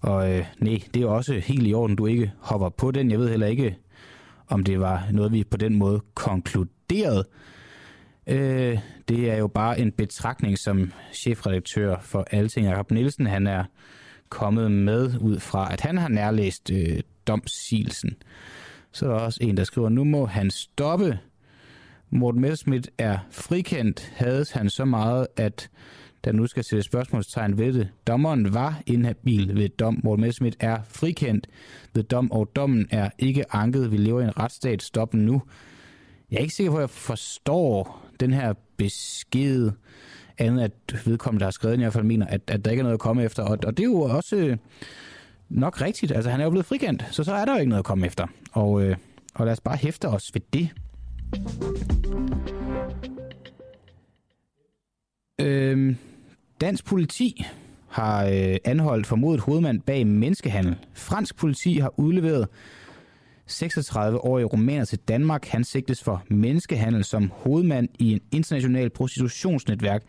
Og 0.00 0.32
øh, 0.32 0.46
nej, 0.58 0.82
det 0.94 1.02
er 1.02 1.06
også 1.06 1.38
helt 1.38 1.66
i 1.66 1.74
orden, 1.74 1.96
du 1.96 2.06
ikke 2.06 2.32
hopper 2.38 2.68
på 2.68 2.90
den. 2.90 3.10
Jeg 3.10 3.18
ved 3.18 3.28
heller 3.28 3.46
ikke, 3.46 3.78
om 4.50 4.64
det 4.64 4.80
var 4.80 5.06
noget, 5.12 5.32
vi 5.32 5.44
på 5.44 5.56
den 5.56 5.74
måde 5.78 6.00
konkluderede. 6.14 7.24
Øh, 8.26 8.78
det 9.08 9.30
er 9.30 9.36
jo 9.36 9.46
bare 9.46 9.80
en 9.80 9.92
betragtning, 9.92 10.58
som 10.58 10.92
chefredaktør 11.12 11.96
for 12.00 12.26
Alting, 12.30 12.66
Jacob 12.66 12.90
Nielsen, 12.90 13.26
han 13.26 13.46
er 13.46 13.64
kommet 14.28 14.72
med 14.72 15.18
ud 15.20 15.40
fra, 15.40 15.72
at 15.72 15.80
han 15.80 15.98
har 15.98 16.08
nærlæst 16.08 16.70
øh, 16.70 17.00
domsigelsen. 17.26 18.16
Så 18.92 19.06
er 19.06 19.10
der 19.10 19.18
også 19.18 19.38
en, 19.42 19.56
der 19.56 19.64
skriver, 19.64 19.88
nu 19.88 20.04
må 20.04 20.26
han 20.26 20.50
stoppe. 20.50 21.18
Morten 22.10 22.40
Messerschmidt 22.40 22.90
er 22.98 23.18
frikendt. 23.30 24.12
Hades 24.16 24.50
han 24.50 24.70
så 24.70 24.84
meget, 24.84 25.26
at 25.36 25.70
der 26.24 26.32
nu 26.32 26.46
skal 26.46 26.64
sætte 26.64 26.82
spørgsmålstegn 26.82 27.58
ved 27.58 27.72
det. 27.72 27.88
Dommeren 28.06 28.54
var 28.54 28.82
inhabil 28.86 29.56
ved 29.56 29.68
dom. 29.68 30.00
Morten 30.04 30.20
Messerschmidt 30.20 30.56
er 30.60 30.78
frikendt 30.88 31.46
ved 31.94 32.02
dom, 32.02 32.30
og 32.30 32.50
dommen 32.56 32.86
er 32.90 33.10
ikke 33.18 33.54
anket. 33.54 33.92
Vi 33.92 33.96
lever 33.96 34.20
i 34.20 34.24
en 34.24 34.38
retsstat. 34.38 34.82
Stop 34.82 35.14
nu. 35.14 35.42
Jeg 36.30 36.36
er 36.36 36.40
ikke 36.40 36.54
sikker 36.54 36.70
på, 36.70 36.76
at 36.76 36.80
jeg 36.80 36.90
forstår 36.90 38.06
den 38.20 38.32
her 38.32 38.54
besked, 38.76 39.70
andet 40.38 40.62
at 40.62 41.06
vedkommende, 41.06 41.40
der 41.40 41.46
har 41.46 41.50
skrevet 41.50 41.72
den, 41.72 41.80
i 41.80 41.84
hvert 41.84 41.92
fald 41.92 42.04
mener, 42.04 42.26
at, 42.26 42.40
at 42.46 42.64
der 42.64 42.70
ikke 42.70 42.80
er 42.80 42.84
noget 42.84 42.94
at 42.94 43.00
komme 43.00 43.24
efter. 43.24 43.42
Og, 43.42 43.58
og 43.66 43.76
det 43.76 43.80
er 43.80 43.88
jo 43.88 44.00
også 44.00 44.36
øh, 44.36 44.56
nok 45.48 45.80
rigtigt. 45.80 46.12
Altså, 46.12 46.30
han 46.30 46.40
er 46.40 46.44
jo 46.44 46.50
blevet 46.50 46.66
frikendt, 46.66 47.04
så 47.10 47.24
så 47.24 47.34
er 47.34 47.44
der 47.44 47.52
jo 47.52 47.58
ikke 47.58 47.68
noget 47.68 47.82
at 47.82 47.84
komme 47.84 48.06
efter. 48.06 48.26
Og, 48.52 48.82
øh, 48.82 48.96
og 49.34 49.46
lad 49.46 49.52
os 49.52 49.60
bare 49.60 49.76
hæfte 49.76 50.08
os 50.08 50.30
ved 50.34 50.42
det. 50.52 50.70
Øhm, 55.40 55.96
dansk 56.60 56.84
politi 56.84 57.44
har 57.88 58.26
øh, 58.26 58.56
anholdt 58.64 59.06
formodet 59.06 59.40
hovedmand 59.40 59.80
bag 59.80 60.06
menneskehandel. 60.06 60.76
Fransk 60.94 61.36
politi 61.36 61.78
har 61.78 61.94
udleveret 61.96 62.48
36-årige 63.50 64.44
rumæner 64.44 64.84
til 64.84 64.98
Danmark. 64.98 65.46
Han 65.46 65.64
sigtes 65.64 66.02
for 66.02 66.22
menneskehandel 66.28 67.04
som 67.04 67.30
hovedmand 67.34 67.88
i 67.98 68.12
en 68.12 68.20
international 68.32 68.90
prostitutionsnetværk, 68.90 70.02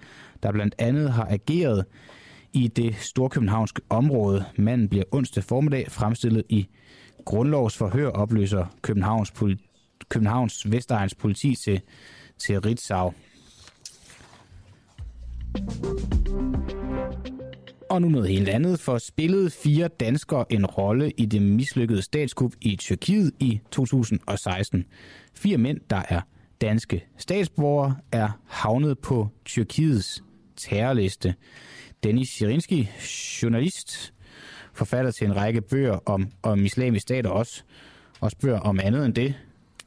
der 0.43 0.51
blandt 0.51 0.75
andet 0.77 1.11
har 1.11 1.27
ageret 1.29 1.85
i 2.53 2.67
det 2.67 2.95
storkøbenhavnske 2.95 3.81
område. 3.89 4.45
Manden 4.57 4.89
bliver 4.89 5.03
onsdag 5.11 5.43
formiddag 5.43 5.91
fremstillet 5.91 6.43
i 6.49 6.67
grundlovsforhør, 7.25 8.07
opløser 8.07 8.65
Københavns, 8.81 9.33
Københavns 10.09 10.71
Vestegns 10.71 11.15
politi 11.15 11.55
til, 11.55 11.81
til 12.37 12.61
Ritzau. 12.61 13.13
Og 17.89 18.01
nu 18.01 18.09
noget 18.09 18.29
helt 18.29 18.49
andet, 18.49 18.79
for 18.79 18.97
spillede 18.97 19.49
fire 19.49 19.87
danskere 19.87 20.45
en 20.49 20.65
rolle 20.65 21.11
i 21.17 21.25
det 21.25 21.41
mislykkede 21.41 22.01
statskup 22.01 22.51
i 22.61 22.75
Tyrkiet 22.75 23.31
i 23.39 23.61
2016. 23.71 24.85
Fire 25.33 25.57
mænd, 25.57 25.79
der 25.89 26.01
er 26.09 26.21
danske 26.61 27.05
statsborgere, 27.17 27.95
er 28.11 28.29
havnet 28.47 28.99
på 28.99 29.27
Tyrkiets 29.45 30.23
terrorliste. 30.57 31.35
Dennis 32.03 32.29
Sirinski, 32.29 32.89
journalist, 33.43 34.13
forfatter 34.73 35.11
til 35.11 35.27
en 35.27 35.35
række 35.35 35.61
bøger 35.61 35.99
om, 36.05 36.31
om 36.43 36.65
islamisk 36.65 37.03
stat 37.03 37.25
og 37.25 37.33
også, 37.33 37.63
også 38.19 38.37
bøger 38.37 38.59
om 38.59 38.79
andet 38.83 39.05
end 39.05 39.13
det. 39.13 39.35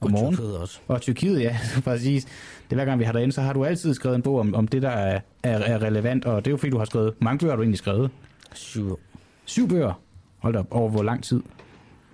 Godmorgen. 0.00 0.26
Og 0.26 0.32
Tyrkiet 0.34 0.58
også. 0.58 0.80
Og 0.88 1.00
Tyrkiet, 1.00 1.40
ja, 1.40 1.58
præcis. 1.84 2.24
Det 2.24 2.70
er 2.70 2.74
hver 2.74 2.84
gang 2.84 2.98
vi 2.98 3.04
har 3.04 3.12
dig 3.12 3.22
ind, 3.22 3.32
så 3.32 3.42
har 3.42 3.52
du 3.52 3.64
altid 3.64 3.94
skrevet 3.94 4.16
en 4.16 4.22
bog 4.22 4.40
om, 4.40 4.54
om 4.54 4.68
det, 4.68 4.82
der 4.82 4.90
er, 4.90 5.20
er, 5.42 5.58
er 5.58 5.82
relevant, 5.82 6.24
og 6.24 6.44
det 6.44 6.50
er 6.50 6.52
jo 6.52 6.56
fordi, 6.56 6.70
du 6.70 6.78
har 6.78 6.84
skrevet, 6.84 7.14
mange 7.18 7.38
bøger 7.38 7.52
har 7.52 7.56
du 7.56 7.62
egentlig 7.62 7.78
skrevet? 7.78 8.10
Syv. 8.52 8.98
Syv 9.44 9.68
bøger? 9.68 10.00
Hold 10.38 10.56
op, 10.56 10.66
over 10.70 10.90
hvor 10.90 11.02
lang 11.02 11.24
tid? 11.24 11.42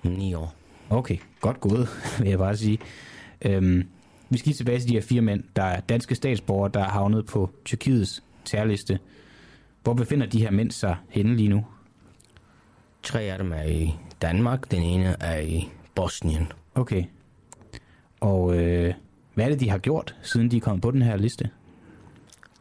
Ni 0.02 0.34
år. 0.34 0.54
Okay, 0.90 1.16
godt 1.40 1.60
gået, 1.60 1.88
vil 2.20 2.28
jeg 2.28 2.38
bare 2.38 2.56
sige. 2.56 2.78
Øhm, 3.42 3.88
vi 4.30 4.38
skal 4.38 4.52
tilbage 4.52 4.78
til 4.78 4.88
de 4.88 4.94
her 4.94 5.02
fire 5.02 5.22
mænd, 5.22 5.44
der 5.56 5.62
er 5.62 5.80
danske 5.80 6.14
statsborgere, 6.14 6.70
der 6.74 6.80
er 6.80 6.88
havnet 6.88 7.26
på 7.26 7.50
Tyrkiets 7.64 8.22
terrorliste. 8.44 8.98
Hvor 9.82 9.94
befinder 9.94 10.26
de 10.26 10.40
her 10.40 10.50
mænd 10.50 10.70
sig 10.70 10.96
henne 11.08 11.36
lige 11.36 11.48
nu? 11.48 11.66
Tre 13.02 13.20
af 13.22 13.38
dem 13.38 13.52
er 13.52 13.62
i 13.62 13.94
Danmark, 14.22 14.70
den 14.70 14.82
ene 14.82 15.16
er 15.20 15.40
i 15.40 15.68
Bosnien. 15.94 16.52
Okay. 16.74 17.04
Og 18.20 18.56
øh, 18.56 18.94
hvad 19.34 19.44
er 19.44 19.48
det, 19.48 19.60
de 19.60 19.70
har 19.70 19.78
gjort, 19.78 20.16
siden 20.22 20.50
de 20.50 20.56
er 20.56 20.60
kommet 20.60 20.82
på 20.82 20.90
den 20.90 21.02
her 21.02 21.16
liste? 21.16 21.50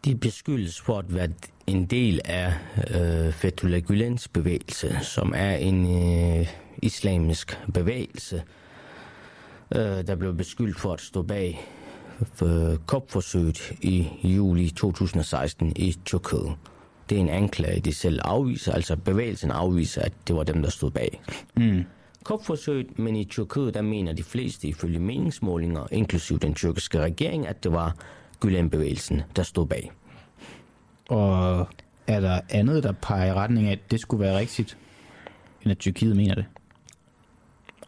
De 0.06 0.15
beskyldes 0.15 0.81
for 0.81 0.98
at 0.98 1.15
være 1.15 1.30
en 1.68 1.86
del 1.86 2.22
af 2.26 2.53
øh, 2.95 3.34
Fethullah 3.34 3.81
Gülens 3.81 4.27
bevægelse, 4.34 4.98
som 5.02 5.34
er 5.36 5.56
en 5.56 6.03
øh, 6.40 6.48
islamisk 6.81 7.60
bevægelse, 7.73 8.44
øh, 9.76 9.81
der 9.81 10.15
blev 10.15 10.36
beskyldt 10.38 10.80
for 10.80 10.94
at 10.94 11.02
stå 11.02 11.22
bag 11.22 11.68
øh, 12.44 12.77
kopforsøget 12.86 13.72
i 13.81 14.07
juli 14.23 14.69
2016 14.69 15.73
i 15.76 15.98
Tyrkiet. 16.06 16.56
Det 17.10 17.15
er 17.15 17.22
en 17.22 17.30
anklage, 17.30 17.80
de 17.80 17.94
selv 17.94 18.19
afviser, 18.23 18.73
altså 18.73 18.95
bevægelsen 18.95 19.52
afviser, 19.52 20.02
at 20.02 20.14
det 20.27 20.36
var 20.36 20.44
dem, 20.44 20.61
der 20.61 20.69
stod 20.69 20.91
bag. 20.91 21.22
Mm 21.57 21.86
kupforsøget, 22.24 23.00
men 23.00 23.16
i 23.16 23.26
Tyrkiet 23.26 23.74
der 23.74 23.82
mener 23.82 24.14
de 24.14 24.24
fleste 24.24 24.68
ifølge 24.68 25.00
meningsmålinger, 25.00 25.88
inklusiv 25.91 26.40
den 26.40 26.54
tyrkiske 26.54 27.00
regering, 27.00 27.48
at 27.48 27.64
det 27.64 27.72
var 27.72 27.96
Gülen-bevægelsen, 28.46 29.22
der 29.36 29.44
stod 29.44 29.66
bag. 29.66 29.91
Og 31.10 31.68
er 32.08 32.20
der 32.20 32.41
andet, 32.50 32.84
der 32.84 32.91
peger 32.91 33.26
i 33.26 33.34
retning 33.34 33.68
af, 33.68 33.72
at 33.72 33.91
det 33.91 34.00
skulle 34.00 34.26
være 34.26 34.38
rigtigt, 34.38 34.78
end 35.62 35.72
at 35.72 35.78
Tyrkiet 35.78 36.16
mener 36.16 36.36
det? 36.36 36.46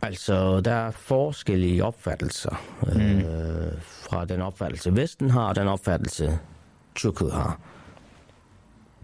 Altså, 0.02 0.62
der 0.62 0.72
er 0.72 0.92
forskellige 0.92 1.84
opfattelser 1.84 2.64
mm. 2.84 3.02
øh, 3.02 3.82
fra 3.82 4.26
den 4.26 4.42
opfattelse, 4.42 4.96
Vesten 4.96 5.30
har, 5.30 5.48
og 5.48 5.56
den 5.56 5.68
opfattelse, 5.68 6.40
Tyrkiet 6.96 7.32
har. 7.32 7.60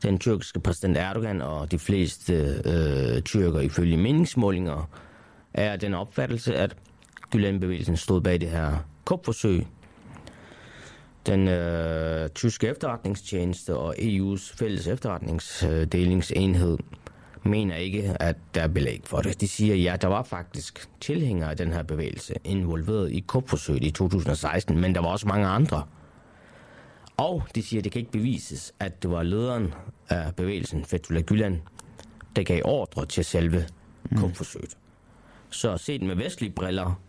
Den 0.04 0.20
tyrkiske 0.20 0.60
præsident 0.60 0.98
Erdogan 0.98 1.42
og 1.42 1.72
de 1.72 1.80
fleste 1.80 2.34
øh, 2.66 3.22
tyrker 3.22 3.60
ifølge 3.60 3.98
meningsmålinger 3.98 4.90
er 5.54 5.76
den 5.76 5.94
opfattelse, 5.94 6.56
at 6.56 6.76
Gülenbevægelsen 7.36 7.96
stod 7.96 8.22
bag 8.22 8.42
det 8.42 8.50
her 8.50 8.78
kupforsøg. 9.06 9.68
Den 11.26 11.48
øh, 11.48 12.30
tyske 12.30 12.68
efterretningstjeneste 12.68 13.78
og 13.78 13.96
EU's 13.98 14.56
fælles 14.58 14.88
efterretningsdelingsenhed 14.88 16.78
mener 17.44 17.76
ikke, 17.76 18.18
at 18.20 18.36
der 18.56 18.62
er 18.62 18.68
belæg 18.68 19.02
for 19.06 19.22
det. 19.22 19.42
De 19.42 19.48
siger, 19.48 19.76
ja, 19.76 19.96
der 20.02 20.08
var 20.08 20.24
faktisk 20.24 20.90
tilhængere 21.02 21.50
af 21.50 21.58
den 21.58 21.74
her 21.74 21.84
bevægelse 21.84 22.34
involveret 22.44 23.12
i 23.12 23.20
kupforsøget 23.20 23.84
i 23.84 23.92
2016, 23.92 24.82
men 24.82 24.96
der 24.96 25.02
var 25.02 25.08
også 25.08 25.28
mange 25.28 25.48
andre. 25.48 25.84
Og 27.18 27.44
de 27.56 27.64
siger, 27.64 27.80
at 27.80 27.84
det 27.84 27.92
kan 27.92 28.00
ikke 28.00 28.12
bevises, 28.12 28.74
at 28.80 29.04
det 29.04 29.12
var 29.12 29.24
lederen 29.24 29.74
af 30.10 30.36
bevægelsen, 30.36 30.86
Fethullah 30.86 31.24
Gülen, 31.32 31.54
der 32.36 32.44
gav 32.44 32.62
ordre 32.66 33.06
til 33.06 33.26
selve 33.26 33.66
mm. 34.12 34.18
Så 35.50 35.78
set 35.78 36.02
med 36.02 36.16
vestlige 36.16 36.52
briller, 36.52 37.02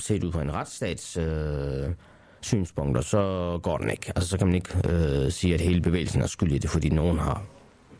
set 0.00 0.24
ud 0.24 0.32
fra 0.32 0.42
en 0.42 0.52
retsstats 0.52 1.16
øh, 1.16 1.94
synspunkter, 2.40 3.02
så 3.02 3.58
går 3.62 3.78
den 3.78 3.90
ikke. 3.90 4.12
Altså, 4.16 4.30
så 4.30 4.38
kan 4.38 4.46
man 4.46 4.56
ikke 4.56 4.88
øh, 4.88 5.30
sige, 5.32 5.54
at 5.54 5.60
hele 5.60 5.80
bevægelsen 5.80 6.22
er 6.22 6.26
skyld 6.26 6.52
i 6.52 6.58
det, 6.58 6.70
fordi 6.70 6.88
nogen 6.88 7.18
har 7.18 7.42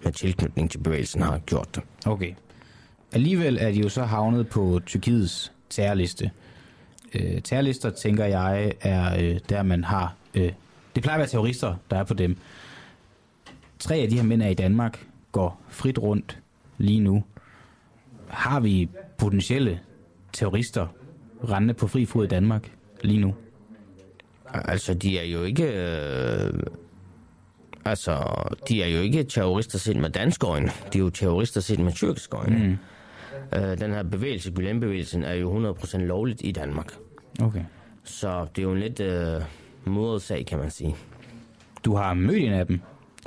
med 0.04 0.12
tilknytning 0.12 0.70
til 0.70 0.78
bevægelsen 0.78 1.22
har 1.22 1.38
gjort 1.38 1.74
det. 1.74 1.82
Okay. 2.06 2.34
Alligevel 3.12 3.58
er 3.60 3.70
de 3.70 3.78
jo 3.78 3.88
så 3.88 4.04
havnet 4.04 4.48
på 4.48 4.80
Tyrkiets 4.86 5.52
terrorliste. 5.70 6.30
Øh, 7.14 7.42
terrorlister, 7.42 7.90
tænker 7.90 8.24
jeg, 8.24 8.72
er 8.80 9.16
øh, 9.18 9.40
der, 9.48 9.62
man 9.62 9.84
har... 9.84 10.14
Øh, 10.34 10.52
det 10.94 11.02
plejer 11.02 11.16
at 11.16 11.18
være 11.18 11.28
terrorister, 11.28 11.74
der 11.90 11.98
er 11.98 12.04
på 12.04 12.14
dem. 12.14 12.36
Tre 13.78 13.94
af 13.94 14.08
de 14.08 14.16
her 14.16 14.22
mænd 14.22 14.42
er 14.42 14.48
i 14.48 14.54
Danmark, 14.54 15.06
går 15.32 15.60
frit 15.68 15.98
rundt 15.98 16.38
lige 16.78 17.00
nu. 17.00 17.24
Har 18.28 18.60
vi 18.60 18.88
potentielle 19.18 19.80
terrorister 20.32 20.86
rendende 21.48 21.74
på 21.74 21.86
fri 21.86 22.06
fod 22.06 22.24
i 22.24 22.28
Danmark 22.28 22.72
lige 23.02 23.20
nu? 23.20 23.34
Altså, 24.54 24.94
de 24.94 25.18
er 25.18 25.24
jo 25.24 25.42
ikke... 25.42 25.64
Øh, 25.64 26.52
altså, 27.84 28.42
de 28.68 28.82
er 28.82 28.86
jo 28.86 29.00
ikke 29.00 29.24
terrorister 29.24 29.78
set 29.78 29.96
med 29.96 30.10
danske 30.10 30.46
øjne. 30.46 30.70
De 30.92 30.98
er 30.98 31.02
jo 31.02 31.10
terrorister 31.10 31.60
set 31.60 31.78
med 31.78 31.92
tyrkiske 31.92 32.36
øjne. 32.36 32.58
Mm. 32.58 33.58
Øh, 33.58 33.78
den 33.78 33.90
her 33.90 34.02
bevægelse, 34.02 34.52
Gülen-bevægelsen, 34.58 35.24
er 35.24 35.34
jo 35.34 35.72
100% 35.72 35.96
lovligt 35.98 36.40
i 36.44 36.52
Danmark. 36.52 36.92
Okay. 37.42 37.64
Så 38.04 38.46
det 38.56 38.62
er 38.62 38.66
jo 38.66 38.72
en 38.72 38.80
lidt 38.80 39.00
øh, 39.00 39.42
modet 39.84 40.22
sag, 40.22 40.46
kan 40.46 40.58
man 40.58 40.70
sige. 40.70 40.96
Du 41.84 41.94
har 41.94 42.14
mødt 42.14 42.36
en 42.36 42.52
af 42.52 42.66
dem 42.66 42.80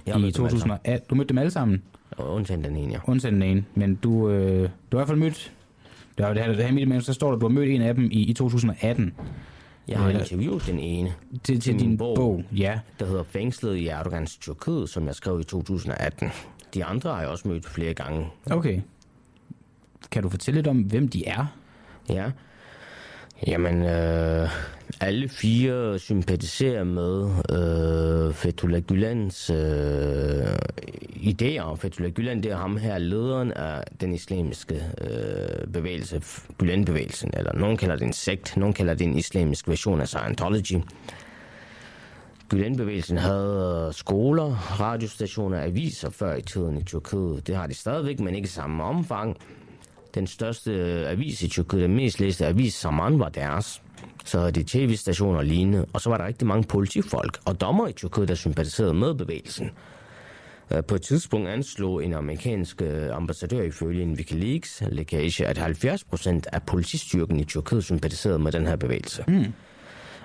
Jeg 0.06 0.16
i 0.16 0.22
mødt 0.22 0.38
dem 0.38 0.46
alle 0.46 0.52
2018. 0.52 1.08
Du 1.10 1.16
mødte 1.16 1.30
dem 1.30 1.38
alle 1.38 1.52
sammen? 1.52 1.84
Undtagen 2.18 2.64
den 2.64 2.76
ene, 2.76 2.94
ja. 2.94 3.00
Undtagen 3.08 3.36
den 3.36 3.44
ene. 3.44 3.66
Men 3.76 3.96
du, 3.96 4.30
øh, 4.30 4.70
du 4.92 4.98
har 4.98 5.04
i 5.04 5.06
hvert 5.06 5.08
fald 5.08 5.20
mødt... 5.20 5.52
Der 6.18 6.28
er 6.28 6.34
det 6.34 6.44
her, 6.44 6.54
det 6.54 6.66
her 6.80 6.86
med, 6.86 7.02
så 7.02 7.14
står 7.14 7.28
der, 7.28 7.36
at 7.36 7.42
du 7.42 7.48
har 7.48 7.54
mødt 7.54 7.70
en 7.70 7.82
af 7.82 7.96
dem 7.96 8.04
i, 8.12 8.24
i 8.24 8.34
2018. 8.34 9.14
Jeg 9.88 10.00
har 10.00 10.08
Øh, 10.10 10.16
interviewet 10.16 10.68
den 10.68 10.80
ene 10.80 11.14
til, 11.44 11.60
til 11.60 11.80
din 11.80 11.98
bog, 11.98 12.16
bog, 12.16 12.44
ja. 12.58 12.80
der 13.00 13.06
hedder 13.06 13.24
Fængslet 13.24 13.76
i 13.76 13.88
Erdogans 13.88 14.38
Tyrkiet, 14.38 14.90
som 14.90 15.08
jeg 15.08 15.16
skrev 15.16 15.40
i 15.40 15.44
2018. 15.44 16.30
De 16.74 16.86
andre 16.86 17.10
har 17.14 17.20
jeg 17.20 17.30
også 17.30 17.48
mødt 17.48 17.66
flere 17.66 17.94
gange. 17.94 18.28
Okay. 18.52 18.82
Kan 20.12 20.24
du 20.24 20.30
fortælle 20.30 20.58
lidt 20.58 20.68
om, 20.68 20.78
hvem 20.78 21.08
de 21.08 21.28
er? 21.28 21.46
Ja. 22.10 22.32
Jamen, 23.48 23.84
øh, 23.84 24.50
alle 25.02 25.30
fire 25.30 26.00
sympatiserer 26.00 26.84
med 26.84 27.30
øh, 27.50 28.34
Fethullah 28.34 28.82
Gülens 28.92 29.54
øh, 29.54 30.58
idéer. 31.16 31.76
Fethullah 31.76 32.14
Gülen, 32.20 32.42
det 32.42 32.52
er 32.52 32.58
ham 32.58 32.78
her, 32.78 32.98
lederen 32.98 33.52
af 33.52 33.84
den 34.02 34.14
islamiske 34.14 34.76
øh, 35.02 35.68
bevægelse, 35.74 36.22
Gülen-bevægelsen, 36.64 37.30
eller 37.34 37.54
nogen 37.54 37.78
kalder 37.78 37.96
det 37.96 38.06
en 38.06 38.14
sekt, 38.14 38.58
nogen 38.58 38.74
kalder 38.74 38.94
det 38.94 39.08
en 39.08 39.18
islamisk 39.18 39.68
version 39.68 40.02
af 40.02 40.08
Scientology. 40.08 40.82
Gülen-bevægelsen 42.54 43.18
havde 43.18 43.86
øh, 43.88 43.94
skoler, 43.94 44.80
radiostationer, 44.80 45.64
aviser 45.64 46.10
før 46.10 46.36
i 46.36 46.42
tiden 46.42 46.78
i 46.78 46.84
Tyrkiet. 46.84 47.48
Det 47.48 47.56
har 47.56 47.68
de 47.68 47.74
stadigvæk, 47.74 48.20
men 48.20 48.36
ikke 48.36 48.46
i 48.46 48.50
samme 48.50 48.84
omfang. 48.84 49.38
Den 50.16 50.28
største 50.28 50.72
avis 51.08 51.44
i 51.44 51.48
Tyrkiet, 51.48 51.82
den 51.82 51.96
mest 51.96 52.20
læste 52.20 52.46
avis, 52.46 52.74
Saman, 52.74 53.20
var 53.20 53.30
deres. 53.30 53.82
Så 54.26 54.40
havde 54.40 54.52
de 54.52 54.64
tv-stationer 54.64 55.38
og 55.38 55.46
lignende. 55.46 55.86
Og 55.94 56.02
så 56.02 56.10
var 56.10 56.18
der 56.18 56.26
rigtig 56.26 56.48
mange 56.48 56.64
politifolk 56.64 57.40
og 57.46 57.62
dommer 57.62 57.88
i 57.88 57.94
Tyrkiet, 57.94 58.28
der 58.28 58.36
sympatiserede 58.36 58.94
med 58.94 59.14
bevægelsen. 59.14 59.72
Øh, 60.72 60.84
på 60.84 60.96
et 60.96 61.02
tidspunkt 61.02 61.50
anslog 61.50 62.06
en 62.06 62.14
amerikansk 62.14 62.82
øh, 62.82 63.16
ambassadør 63.16 63.62
ifølge 63.62 64.04
en 64.04 64.14
Wikileaks 64.14 64.84
lækage, 64.88 65.48
at 65.48 65.58
70 65.58 66.04
procent 66.04 66.48
af 66.52 66.64
politistyrken 66.64 67.40
i 67.40 67.44
Tyrkiet 67.44 67.84
sympatiserede 67.84 68.40
med 68.40 68.52
den 68.52 68.68
her 68.68 68.76
bevægelse. 68.76 69.24
Mm. 69.28 69.46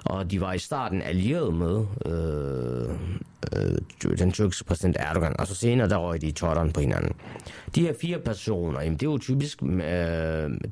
Og 0.07 0.31
de 0.31 0.41
var 0.41 0.53
i 0.53 0.59
starten 0.59 1.03
allieret 1.03 1.55
med 1.55 1.87
øh, 2.07 2.91
øh, 3.57 4.19
den 4.19 4.33
tyrkiske 4.33 4.65
præsident 4.65 4.97
Erdogan, 5.01 5.41
og 5.41 5.47
så 5.47 5.55
senere 5.55 5.89
der 5.89 5.97
røg 5.97 6.21
de 6.21 6.27
i 6.27 6.33
totteren 6.33 6.73
på 6.73 6.81
hinanden. 6.81 7.13
De 7.75 7.81
her 7.81 7.95
fire 8.01 8.19
personer, 8.19 8.81
jamen, 8.81 8.99
det 8.99 9.07
er 9.07 9.11
jo 9.11 9.19
typisk 9.19 9.63
øh, 9.63 9.71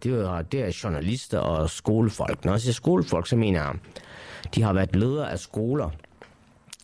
det, 0.03 0.07
er, 0.07 0.43
det 0.43 0.61
er 0.61 0.81
journalister 0.85 1.39
og 1.39 1.71
skolefolk. 1.71 2.45
Når 2.45 2.53
jeg 2.53 2.61
siger 2.61 2.73
skolefolk, 2.73 3.27
så 3.27 3.37
mener 3.37 3.61
jeg, 3.61 3.75
de 4.55 4.63
har 4.63 4.73
været 4.73 4.97
ledere 4.97 5.33
af 5.33 5.39
skoler 5.39 5.91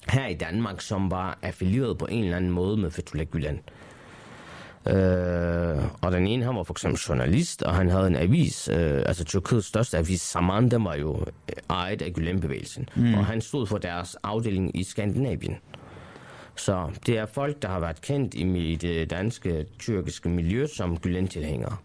her 0.09 0.27
i 0.27 0.35
Danmark, 0.35 0.81
som 0.81 1.11
var 1.11 1.39
affilieret 1.43 1.99
på 1.99 2.07
en 2.11 2.25
eller 2.25 2.37
anden 2.37 2.51
måde 2.51 2.77
med 2.77 2.91
Fethullah 2.91 3.27
Gülen. 3.37 3.57
Øh, 3.57 3.80
og 6.01 6.13
den 6.13 6.27
ene, 6.27 6.45
han 6.45 6.57
var 6.57 6.63
for 6.63 6.75
eksempel 6.75 7.01
journalist, 7.01 7.63
og 7.63 7.75
han 7.75 7.89
havde 7.89 8.07
en 8.07 8.17
avis, 8.17 8.69
øh, 8.69 9.03
altså 9.07 9.25
Tyrkiets 9.25 9.67
største 9.67 9.99
avis, 9.99 10.21
Saman, 10.21 10.71
den 10.71 10.85
var 10.85 10.95
jo 10.95 11.21
øh, 11.21 11.57
ejet 11.71 12.03
af 12.03 12.13
Gülen-bevægelsen. 12.19 12.85
Mm. 12.97 13.15
Og 13.15 13.27
han 13.27 13.41
stod 13.41 13.67
for 13.67 13.79
deres 13.79 14.17
afdeling 14.23 14.77
i 14.77 14.83
Skandinavien. 14.83 15.57
Så 16.57 16.91
det 17.07 17.19
er 17.19 17.27
folk, 17.27 17.63
der 17.63 17.69
har 17.69 17.81
været 17.81 18.01
kendt 18.01 18.35
i 18.35 18.77
det 18.77 19.11
danske, 19.11 19.67
tyrkiske 19.79 20.29
miljø 20.29 20.67
som 20.67 20.99
Gülen-tilhængere. 21.07 21.77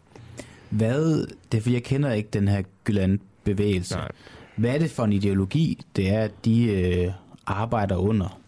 Hvad, 0.70 1.28
det 1.52 1.58
er 1.58 1.62
fordi, 1.62 1.74
jeg 1.74 1.84
kender 1.84 2.12
ikke 2.12 2.30
den 2.34 2.48
her 2.48 2.64
Gülen-bevægelse. 2.90 3.96
Nej. 3.96 4.12
Hvad 4.56 4.74
er 4.76 4.80
det 4.80 4.92
for 4.92 5.04
en 5.04 5.14
ideologi, 5.14 5.84
det 5.96 6.10
er, 6.10 6.20
at 6.20 6.32
de 6.46 6.64
øh, 6.66 7.12
arbejder 7.46 7.96
under? 7.96 8.40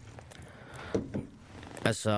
Altså, 1.84 2.12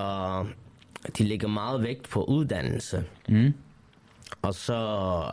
de 1.18 1.24
lægger 1.24 1.48
meget 1.48 1.82
vægt 1.82 2.08
på 2.08 2.24
uddannelse. 2.24 3.04
Mm. 3.28 3.54
Og 4.42 4.54
så 4.54 4.74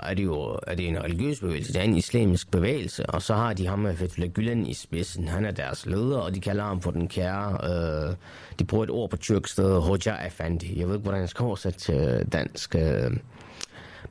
er 0.03 0.13
det 0.13 0.23
jo 0.23 0.59
er 0.67 0.75
det 0.75 0.87
en 0.87 1.03
religiøs 1.03 1.39
bevægelse, 1.39 1.73
det 1.73 1.79
er 1.79 1.83
en 1.83 1.97
islamisk 1.97 2.51
bevægelse, 2.51 3.05
og 3.05 3.21
så 3.21 3.35
har 3.35 3.53
de 3.53 3.67
ham 3.67 3.79
med 3.79 3.95
Fethullah 3.95 4.31
Gülen 4.39 4.69
i 4.69 4.73
spidsen. 4.73 5.27
Han 5.27 5.45
er 5.45 5.51
deres 5.51 5.85
leder, 5.85 6.17
og 6.17 6.35
de 6.35 6.41
kalder 6.41 6.63
ham 6.63 6.81
for 6.81 6.91
den 6.91 7.07
kære... 7.07 7.57
Øh, 7.63 8.15
de 8.59 8.63
bruger 8.63 8.83
et 8.83 8.89
ord 8.89 9.09
på 9.09 9.17
tyrkisk, 9.17 9.57
der 9.57 9.63
hedder 9.63 9.79
Hoja 9.79 10.27
Efendi. 10.27 10.79
Jeg 10.79 10.87
ved 10.87 10.95
ikke, 10.95 11.03
hvordan 11.03 11.21
jeg 11.21 11.29
skal 11.29 11.43
oversætte 11.43 11.79
til 11.79 12.27
dansk. 12.31 12.75
Øh, 12.75 13.11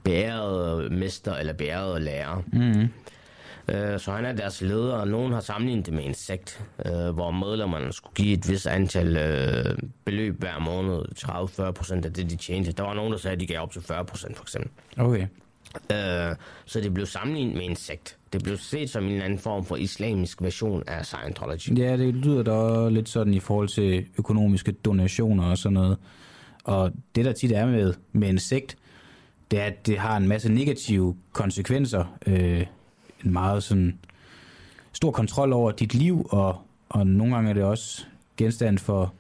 beærede 0.03 0.91
mester 0.91 1.35
eller 1.35 1.53
beærede 1.53 2.01
lærer. 2.01 2.43
Mm. 2.53 2.89
Øh, 3.69 4.01
Så 4.01 4.13
han 4.13 4.25
er 4.25 4.33
deres 4.33 4.61
leder, 4.61 4.95
og 4.95 5.09
nogen 5.09 5.33
har 5.33 5.41
sammenlignet 5.41 5.87
det 5.87 5.95
med 5.95 6.05
en 6.05 6.15
sekt, 6.15 6.65
øh, 6.87 6.93
hvor 7.15 7.31
medlemmerne 7.31 7.93
skulle 7.93 8.15
give 8.15 8.33
et 8.33 8.49
vis 8.51 8.67
antal 8.67 9.17
øh, 9.17 9.79
beløb 10.05 10.39
hver 10.41 10.59
måned, 10.59 11.03
30-40 11.69 11.71
procent 11.71 12.05
af 12.05 12.13
det, 12.13 12.31
de 12.31 12.37
tjente. 12.37 12.73
Der 12.73 12.83
var 12.83 12.95
nogen, 12.95 13.13
der 13.13 13.19
sagde, 13.19 13.35
at 13.35 13.41
de 13.41 13.47
gav 13.47 13.61
op 13.61 13.73
til 13.73 13.83
40 13.83 14.05
procent, 14.05 14.37
for 14.37 14.45
eksempel. 14.45 14.71
Okay. 14.99 15.27
Øh, 15.93 16.37
så 16.65 16.81
det 16.81 16.95
blev 16.95 17.07
sammenlignet 17.07 17.55
med 17.57 17.65
en 17.65 17.77
sekt. 17.77 18.17
Det 18.33 18.43
blev 18.43 18.57
set 18.57 18.91
som 18.91 19.05
en 19.05 19.11
eller 19.11 19.25
anden 19.25 19.39
form 19.39 19.65
for 19.65 19.77
islamisk 19.77 20.43
version 20.43 20.83
af 20.87 21.07
Scientology. 21.07 21.79
Ja, 21.79 21.97
det 21.97 22.15
lyder 22.15 22.43
da 22.43 22.89
lidt 22.89 23.09
sådan 23.09 23.35
i 23.35 23.41
forhold 23.41 23.69
til 23.69 24.07
økonomiske 24.19 24.73
donationer 24.73 25.45
og 25.51 25.59
sådan 25.59 25.75
noget. 25.75 25.99
Og 26.65 26.93
det, 27.15 27.25
der 27.25 27.33
tit 27.33 27.53
er 27.53 27.67
med, 27.67 27.95
med 28.13 28.29
en 28.29 28.39
sekt, 28.39 28.77
det 29.51 29.61
er, 29.61 29.65
at 29.65 29.87
det 29.87 29.99
har 29.99 30.17
en 30.17 30.29
masse 30.29 30.53
negative 30.53 31.17
konsekvenser. 31.33 32.17
Øh, 32.27 32.67
en 33.27 33.32
meget 33.32 33.62
sådan 33.62 33.98
stor 34.93 35.11
kontrol 35.11 35.53
over 35.53 35.70
dit 35.70 35.94
liv, 35.94 36.27
og, 36.31 36.57
og 36.89 37.07
nogle 37.07 37.35
gange 37.35 37.51
er 37.51 37.55
det 37.55 37.65
også 37.65 38.05
genstand 38.36 38.78
for, 38.78 39.12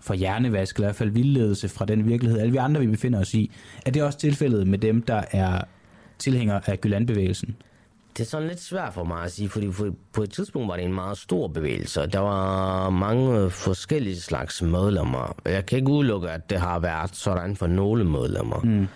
for 0.00 0.14
hjernevask, 0.14 0.76
eller 0.76 0.86
i 0.86 0.88
hvert 0.88 0.96
fald 0.96 1.10
vildledelse 1.10 1.68
fra 1.68 1.84
den 1.84 2.06
virkelighed, 2.08 2.40
alle 2.40 2.52
vi 2.52 2.56
andre, 2.58 2.80
vi 2.80 2.86
befinder 2.86 3.20
os 3.20 3.34
i. 3.34 3.50
Er 3.86 3.90
det 3.90 4.02
også 4.02 4.18
tilfældet 4.18 4.66
med 4.66 4.78
dem, 4.78 5.02
der 5.02 5.22
er 5.30 5.60
tilhængere 6.18 6.60
af 6.66 6.78
Gülen-bevægelsen? 6.86 7.50
Det 8.16 8.20
er 8.24 8.28
sådan 8.28 8.48
lidt 8.48 8.60
svært 8.60 8.94
for 8.94 9.04
mig 9.04 9.22
at 9.22 9.32
sige, 9.32 9.48
fordi 9.48 9.72
for- 9.72 9.94
på 10.12 10.22
et 10.22 10.30
tidspunkt 10.30 10.68
var 10.68 10.76
det 10.76 10.84
en 10.84 10.94
meget 10.94 11.18
stor 11.18 11.48
bevægelse, 11.48 12.00
og 12.02 12.12
der 12.12 12.18
var 12.18 12.90
mange 12.90 13.50
forskellige 13.50 14.20
slags 14.20 14.62
medlemmer. 14.62 15.36
Jeg 15.44 15.66
kan 15.66 15.78
ikke 15.78 15.90
udelukke, 15.90 16.30
at 16.30 16.50
det 16.50 16.60
har 16.60 16.78
været 16.78 17.16
sådan 17.16 17.56
for 17.56 17.66
nogle 17.66 18.04
medlemmer. 18.04 18.60
Mm. 18.64 18.86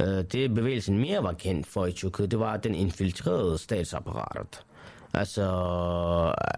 Øh, 0.00 0.24
Det 0.32 0.54
bevægelsen 0.54 0.98
mere 0.98 1.22
var 1.22 1.32
kendt 1.32 1.66
for 1.66 1.86
i 1.86 1.92
Tyrkiet, 1.92 2.30
det 2.30 2.38
var, 2.40 2.52
at 2.52 2.64
den 2.64 2.74
infiltrerede 2.74 3.58
statsapparatet. 3.58 4.62
Altså, 5.14 5.44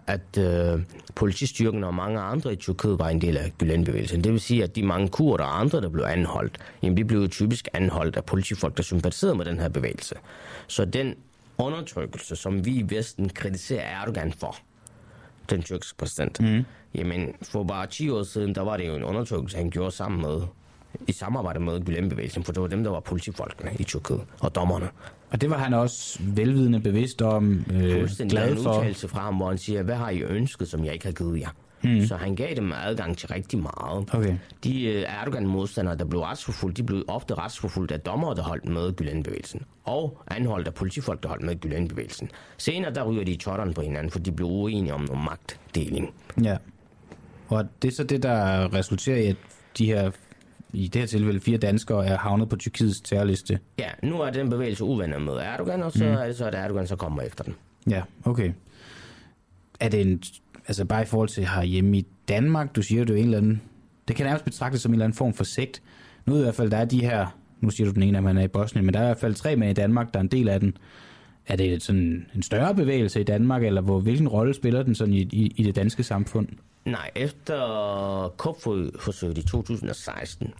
at 0.07 0.37
øh, 0.37 0.81
politistyrken 1.15 1.83
og 1.83 1.93
mange 1.93 2.19
andre 2.19 2.53
i 2.53 2.55
Tyrkiet 2.55 2.99
var 2.99 3.09
en 3.09 3.21
del 3.21 3.37
af 3.37 3.53
Gülen-bevægelsen. 3.63 4.21
Det 4.21 4.31
vil 4.31 4.39
sige, 4.39 4.63
at 4.63 4.75
de 4.75 4.83
mange 4.83 5.09
kurder 5.09 5.43
og 5.43 5.59
andre, 5.59 5.81
der 5.81 5.89
blev 5.89 6.03
anholdt, 6.03 6.57
jamen 6.83 6.97
de 6.97 7.05
blev 7.05 7.29
typisk 7.29 7.67
anholdt 7.73 8.15
af 8.15 8.25
politifolk, 8.25 8.77
der 8.77 8.83
sympatiserede 8.83 9.35
med 9.35 9.45
den 9.45 9.59
her 9.59 9.69
bevægelse. 9.69 10.15
Så 10.67 10.85
den 10.85 11.15
undertrykkelse, 11.57 12.35
som 12.35 12.65
vi 12.65 12.71
i 12.75 12.85
Vesten 12.89 13.29
kritiserer 13.29 14.01
Erdogan 14.01 14.33
for, 14.33 14.55
den 15.49 15.63
tyrkiske 15.63 15.97
præsident, 15.97 16.39
mm. 16.41 16.65
jamen 16.95 17.35
for 17.41 17.63
bare 17.63 17.87
10 17.87 18.09
år 18.09 18.23
siden, 18.23 18.55
der 18.55 18.61
var 18.61 18.77
det 18.77 18.87
jo 18.87 18.95
en 18.95 19.03
undertrykkelse, 19.03 19.57
han 19.57 19.69
gjorde 19.69 19.91
sammen 19.91 20.21
med 20.21 20.41
i 21.07 21.11
samarbejde 21.11 21.59
med 21.59 21.81
Gülen-bevægelsen, 21.89 22.43
for 22.43 22.53
det 22.53 22.61
var 22.61 22.67
dem, 22.67 22.83
der 22.83 22.91
var 22.91 22.99
politifolkene 22.99 23.71
i 23.79 23.83
Tyrkiet 23.83 24.21
og 24.39 24.55
dommerne. 24.55 24.89
Og 25.31 25.41
det 25.41 25.49
var 25.49 25.57
han 25.57 25.73
også 25.73 26.19
velvidende 26.23 26.79
bevidst 26.79 27.21
om, 27.21 27.65
øh, 27.73 28.09
glad 28.29 28.51
en 28.51 28.57
for. 28.57 28.69
udtalelse 28.69 29.07
fra 29.07 29.19
ham, 29.19 29.35
hvor 29.35 29.47
han 29.47 29.57
siger, 29.57 29.83
hvad 29.83 29.95
har 29.95 30.09
I 30.09 30.21
ønsket, 30.21 30.67
som 30.67 30.85
jeg 30.85 30.93
ikke 30.93 31.05
har 31.05 31.13
givet 31.13 31.39
jer? 31.39 31.49
Hmm. 31.81 32.05
Så 32.05 32.15
han 32.15 32.35
gav 32.35 32.55
dem 32.55 32.71
adgang 32.71 33.17
til 33.17 33.27
rigtig 33.27 33.59
meget. 33.59 34.09
Okay. 34.13 34.37
De 34.63 34.83
øh, 34.83 35.03
Erdogan-modstandere, 35.21 35.97
der 35.97 36.05
blev 36.05 36.21
retsforfulgt, 36.21 36.77
de 36.77 36.83
blev 36.83 37.03
ofte 37.07 37.33
retsforfulgt 37.33 37.91
af 37.91 37.99
dommere, 37.99 38.35
der 38.35 38.41
holdt 38.43 38.65
med 38.65 38.93
Gülen-bevægelsen. 39.01 39.61
Og 39.83 40.23
anholdt 40.27 40.67
af 40.67 40.73
politifolk, 40.73 41.23
der 41.23 41.29
holdt 41.29 41.43
med 41.43 41.65
Gülen-bevægelsen. 41.65 42.27
Senere 42.57 42.93
der 42.93 43.03
ryger 43.03 43.23
de 43.23 43.31
i 43.31 43.37
totteren 43.37 43.73
på 43.73 43.81
hinanden, 43.81 44.11
for 44.11 44.19
de 44.19 44.31
blev 44.31 44.47
uenige 44.47 44.93
om 44.93 45.01
noget 45.01 45.23
magtdeling. 45.23 46.13
Ja. 46.43 46.57
Og 47.47 47.65
det 47.81 47.87
er 47.87 47.91
så 47.95 48.03
det, 48.03 48.23
der 48.23 48.73
resulterer 48.73 49.17
i, 49.17 49.27
at 49.27 49.35
de 49.77 49.85
her, 49.85 50.11
i 50.73 50.87
det 50.87 51.01
her 51.01 51.07
tilfælde, 51.07 51.39
fire 51.39 51.57
danskere 51.57 52.05
er 52.05 52.17
havnet 52.17 52.49
på 52.49 52.55
Tyrkiets 52.55 53.01
terrorliste. 53.01 53.59
Ja, 53.79 53.89
nu 54.03 54.21
er 54.21 54.29
den 54.29 54.49
bevægelse 54.49 54.83
uvenner 54.83 55.19
med 55.19 55.33
Erdogan, 55.33 55.83
og 55.83 55.91
så 55.91 56.03
Mm. 56.05 56.11
er 56.11 56.25
det 56.25 56.35
så, 56.35 56.45
at 56.45 56.55
Erdogan 56.55 56.87
så 56.87 56.95
kommer 56.95 57.21
efter 57.21 57.43
den. 57.43 57.55
Ja, 57.89 58.01
okay. 58.25 58.51
Er 59.79 59.89
det 59.89 60.01
en, 60.01 60.23
altså 60.67 60.85
bare 60.85 61.01
i 61.01 61.05
forhold 61.05 61.29
til 61.29 61.45
herhjemme 61.47 61.97
i 61.97 62.07
Danmark, 62.27 62.75
du 62.75 62.81
siger, 62.81 63.03
det 63.03 63.13
er 63.15 63.17
en 63.19 63.23
eller 63.25 63.37
anden, 63.37 63.61
det 64.07 64.15
kan 64.15 64.25
nærmest 64.25 64.45
betragtes 64.45 64.81
som 64.81 64.91
en 64.91 64.93
eller 64.93 65.05
anden 65.05 65.17
form 65.17 65.33
for 65.33 65.43
sekt. 65.43 65.81
Nu 66.25 66.35
i 66.37 66.41
hvert 66.41 66.55
fald, 66.55 66.71
der 66.71 66.77
er 66.77 66.85
de 66.85 67.01
her, 67.01 67.37
nu 67.61 67.69
siger 67.69 67.87
du 67.87 67.93
den 67.93 68.03
ene, 68.03 68.17
at 68.17 68.23
man 68.23 68.37
er 68.37 68.41
i 68.43 68.47
Bosnien, 68.47 68.85
men 68.85 68.93
der 68.93 68.99
er 68.99 69.03
i 69.03 69.07
hvert 69.07 69.19
fald 69.19 69.33
tre 69.35 69.55
med 69.55 69.69
i 69.69 69.73
Danmark, 69.73 70.13
der 70.13 70.19
er 70.19 70.23
en 70.23 70.27
del 70.27 70.49
af 70.49 70.59
den. 70.59 70.77
Er 71.47 71.55
det 71.55 71.83
sådan 71.83 72.25
en 72.35 72.41
større 72.43 72.75
bevægelse 72.75 73.19
i 73.19 73.23
Danmark, 73.23 73.63
eller 73.63 73.81
hvor, 73.81 73.99
hvilken 73.99 74.27
rolle 74.27 74.53
spiller 74.53 74.83
den 74.83 74.95
sådan 74.95 75.13
i, 75.13 75.21
i, 75.21 75.53
i 75.57 75.63
det 75.63 75.75
danske 75.75 76.03
samfund? 76.03 76.47
Nej, 76.85 77.11
efter 77.15 78.33
kupforsøget 78.37 79.37
i 79.37 79.45
2016, 79.47 80.53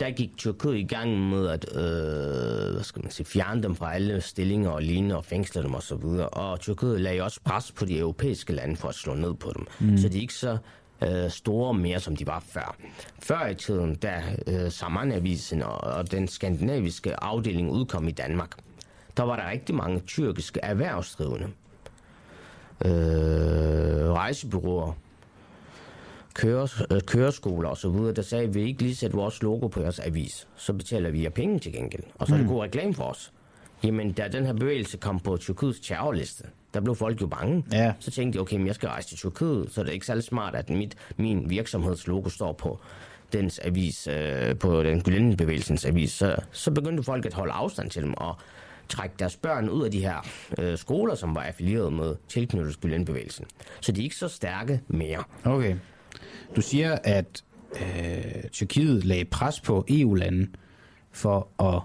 der 0.00 0.10
gik 0.10 0.36
Tyrkiet 0.36 0.76
i 0.76 0.84
gang 0.84 1.28
med 1.28 1.48
at 1.48 1.66
øh, 1.74 2.72
hvad 2.72 2.82
skal 2.82 3.02
man 3.02 3.10
sige, 3.10 3.26
fjerne 3.26 3.62
dem 3.62 3.74
fra 3.74 3.94
alle 3.94 4.20
stillinger 4.20 4.70
og 4.70 4.82
lignende 4.82 5.16
og 5.16 5.24
fængsle 5.24 5.62
dem 5.62 5.74
osv. 5.74 5.94
Og, 6.04 6.34
og 6.34 6.60
Tyrkiet 6.60 7.00
lagde 7.00 7.22
også 7.22 7.40
pres 7.44 7.72
på 7.72 7.84
de 7.84 7.98
europæiske 7.98 8.52
lande 8.52 8.76
for 8.76 8.88
at 8.88 8.94
slå 8.94 9.14
ned 9.14 9.34
på 9.34 9.52
dem. 9.56 9.66
Mm. 9.80 9.98
Så 9.98 10.08
de 10.08 10.16
er 10.16 10.20
ikke 10.20 10.34
så 10.34 10.58
øh, 11.02 11.30
store 11.30 11.74
mere, 11.74 12.00
som 12.00 12.16
de 12.16 12.26
var 12.26 12.44
før. 12.48 12.76
Før 13.18 13.46
i 13.46 13.54
tiden, 13.54 13.94
da 13.94 14.22
øh, 14.46 14.70
Saman-avisen 14.70 15.62
og, 15.62 15.80
og 15.80 16.10
den 16.10 16.28
skandinaviske 16.28 17.20
afdeling 17.20 17.70
udkom 17.70 18.08
i 18.08 18.12
Danmark, 18.12 18.50
der 19.16 19.22
var 19.22 19.36
der 19.36 19.50
rigtig 19.50 19.74
mange 19.74 20.00
tyrkiske 20.00 20.60
erhvervsdrivende. 20.62 21.48
Øh, 22.84 24.10
rejsebyråer, 24.12 24.92
køres, 26.34 26.82
øh, 26.90 27.00
køreskoler 27.00 27.68
og 27.68 27.76
så 27.76 27.88
videre, 27.88 28.12
der 28.12 28.22
sagde, 28.22 28.44
at 28.44 28.54
vi 28.54 28.62
ikke 28.62 28.82
lige 28.82 28.96
sætte 28.96 29.16
vores 29.16 29.42
logo 29.42 29.66
på 29.66 29.80
jeres 29.80 29.98
avis, 30.00 30.48
så 30.56 30.72
betaler 30.72 31.10
vi 31.10 31.22
jer 31.22 31.30
penge 31.30 31.58
til 31.58 31.72
gengæld. 31.72 32.02
Og 32.14 32.26
så 32.26 32.34
er 32.34 32.38
det 32.38 32.46
Mm. 32.46 32.52
god 32.52 32.62
reklame 32.62 32.94
for 32.94 33.04
os. 33.04 33.32
Jamen, 33.84 34.12
da 34.12 34.28
den 34.28 34.46
her 34.46 34.52
bevægelse 34.52 34.96
kom 34.96 35.20
på 35.20 35.36
Tyrkiets 35.36 35.80
terrorliste, 35.80 36.44
der 36.74 36.80
blev 36.80 36.94
folk 36.94 37.20
jo 37.22 37.26
bange. 37.26 37.64
Ja. 37.72 37.92
Så 38.00 38.10
tænkte 38.10 38.38
de, 38.38 38.40
okay, 38.40 38.56
men 38.56 38.66
jeg 38.66 38.74
skal 38.74 38.88
rejse 38.88 39.08
til 39.08 39.18
Tyrkiet, 39.18 39.68
så 39.70 39.80
det 39.82 39.88
er 39.88 39.92
ikke 39.92 40.06
særlig 40.06 40.24
smart, 40.24 40.54
at 40.54 40.70
mit, 40.70 40.96
min 41.16 41.50
virksomhedslogo 41.50 42.28
står 42.28 42.52
på 42.52 42.80
dens 43.32 43.60
avis, 43.64 44.06
øh, 44.12 44.56
på 44.58 44.82
den 44.82 45.00
Gülen-bevægelsens 45.08 45.84
avis. 45.88 46.12
Så, 46.12 46.36
så 46.52 46.70
begyndte 46.70 47.02
folk 47.02 47.26
at 47.26 47.34
holde 47.34 47.52
afstand 47.52 47.90
til 47.90 48.02
dem 48.02 48.14
og 48.16 48.36
trække 48.88 49.14
deres 49.18 49.36
børn 49.36 49.68
ud 49.68 49.84
af 49.84 49.90
de 49.90 50.00
her 50.00 50.26
øh, 50.58 50.78
skoler, 50.78 51.14
som 51.14 51.34
var 51.34 51.42
affilieret 51.42 51.92
med 51.92 52.14
tilknyttet 52.28 52.76
Gülen-bevægelsen. 52.84 53.44
Så 53.80 53.92
de 53.92 54.00
er 54.00 54.04
ikke 54.04 54.16
så 54.16 54.28
stærke 54.28 54.80
mere. 54.88 55.24
Okay. 55.44 55.76
Du 56.56 56.60
siger, 56.60 56.98
at 57.04 57.44
øh, 57.80 58.50
Tyrkiet 58.52 59.04
lagde 59.04 59.24
pres 59.24 59.60
på 59.60 59.84
EU-lande 59.88 60.48
for 61.12 61.48
at, 61.62 61.82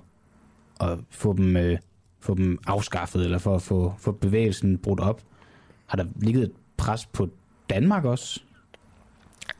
at 0.90 0.98
få, 1.10 1.34
dem, 1.34 1.58
øh, 1.58 1.78
få 2.20 2.36
dem 2.36 2.60
afskaffet, 2.68 3.24
eller 3.26 3.38
for 3.38 3.56
at 3.56 3.62
få, 3.62 3.94
få 4.00 4.12
bevægelsen 4.12 4.78
brudt 4.78 5.00
op. 5.00 5.22
Har 5.86 5.98
der 5.98 6.06
ligget 6.22 6.44
et 6.44 6.52
pres 6.78 7.06
på 7.06 7.30
Danmark 7.70 8.06
også? 8.06 8.40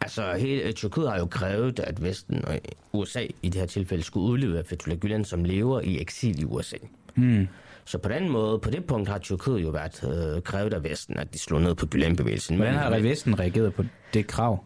Altså, 0.02 0.34
hele 0.34 0.72
Tyrkiet 0.72 1.10
har 1.10 1.18
jo 1.20 1.26
krævet, 1.26 1.80
at 1.80 2.04
Vesten 2.04 2.46
og 2.46 2.60
USA 2.94 3.26
i 3.44 3.50
det 3.50 3.56
her 3.56 3.66
tilfælde 3.66 4.04
skulle 4.04 4.26
udlevere 4.32 4.64
Fethullah 4.64 5.00
Gülen, 5.06 5.24
som 5.24 5.44
lever 5.44 5.82
i 5.82 6.02
eksil 6.02 6.42
i 6.42 6.46
USA. 6.46 6.78
Hmm. 7.16 7.48
Så 7.86 7.98
på 7.98 8.10
den 8.10 8.30
måde, 8.30 8.60
på 8.60 8.70
det 8.70 8.86
punkt 8.86 9.10
har 9.10 9.18
Tyrkiet 9.18 9.62
jo 9.64 9.70
været 9.70 10.04
øh, 10.36 10.42
krævet 10.42 10.74
af 10.74 10.84
Vesten, 10.84 11.18
at 11.18 11.34
de 11.34 11.40
slår 11.40 11.60
ned 11.60 11.76
på 11.76 11.86
Gülen-bevægelsen. 11.96 12.56
Hvordan 12.56 12.74
Men- 12.74 12.82
har 12.84 13.00
Vesten 13.00 13.40
reageret 13.40 13.74
på 13.74 13.84
det 14.14 14.28
krav? 14.28 14.64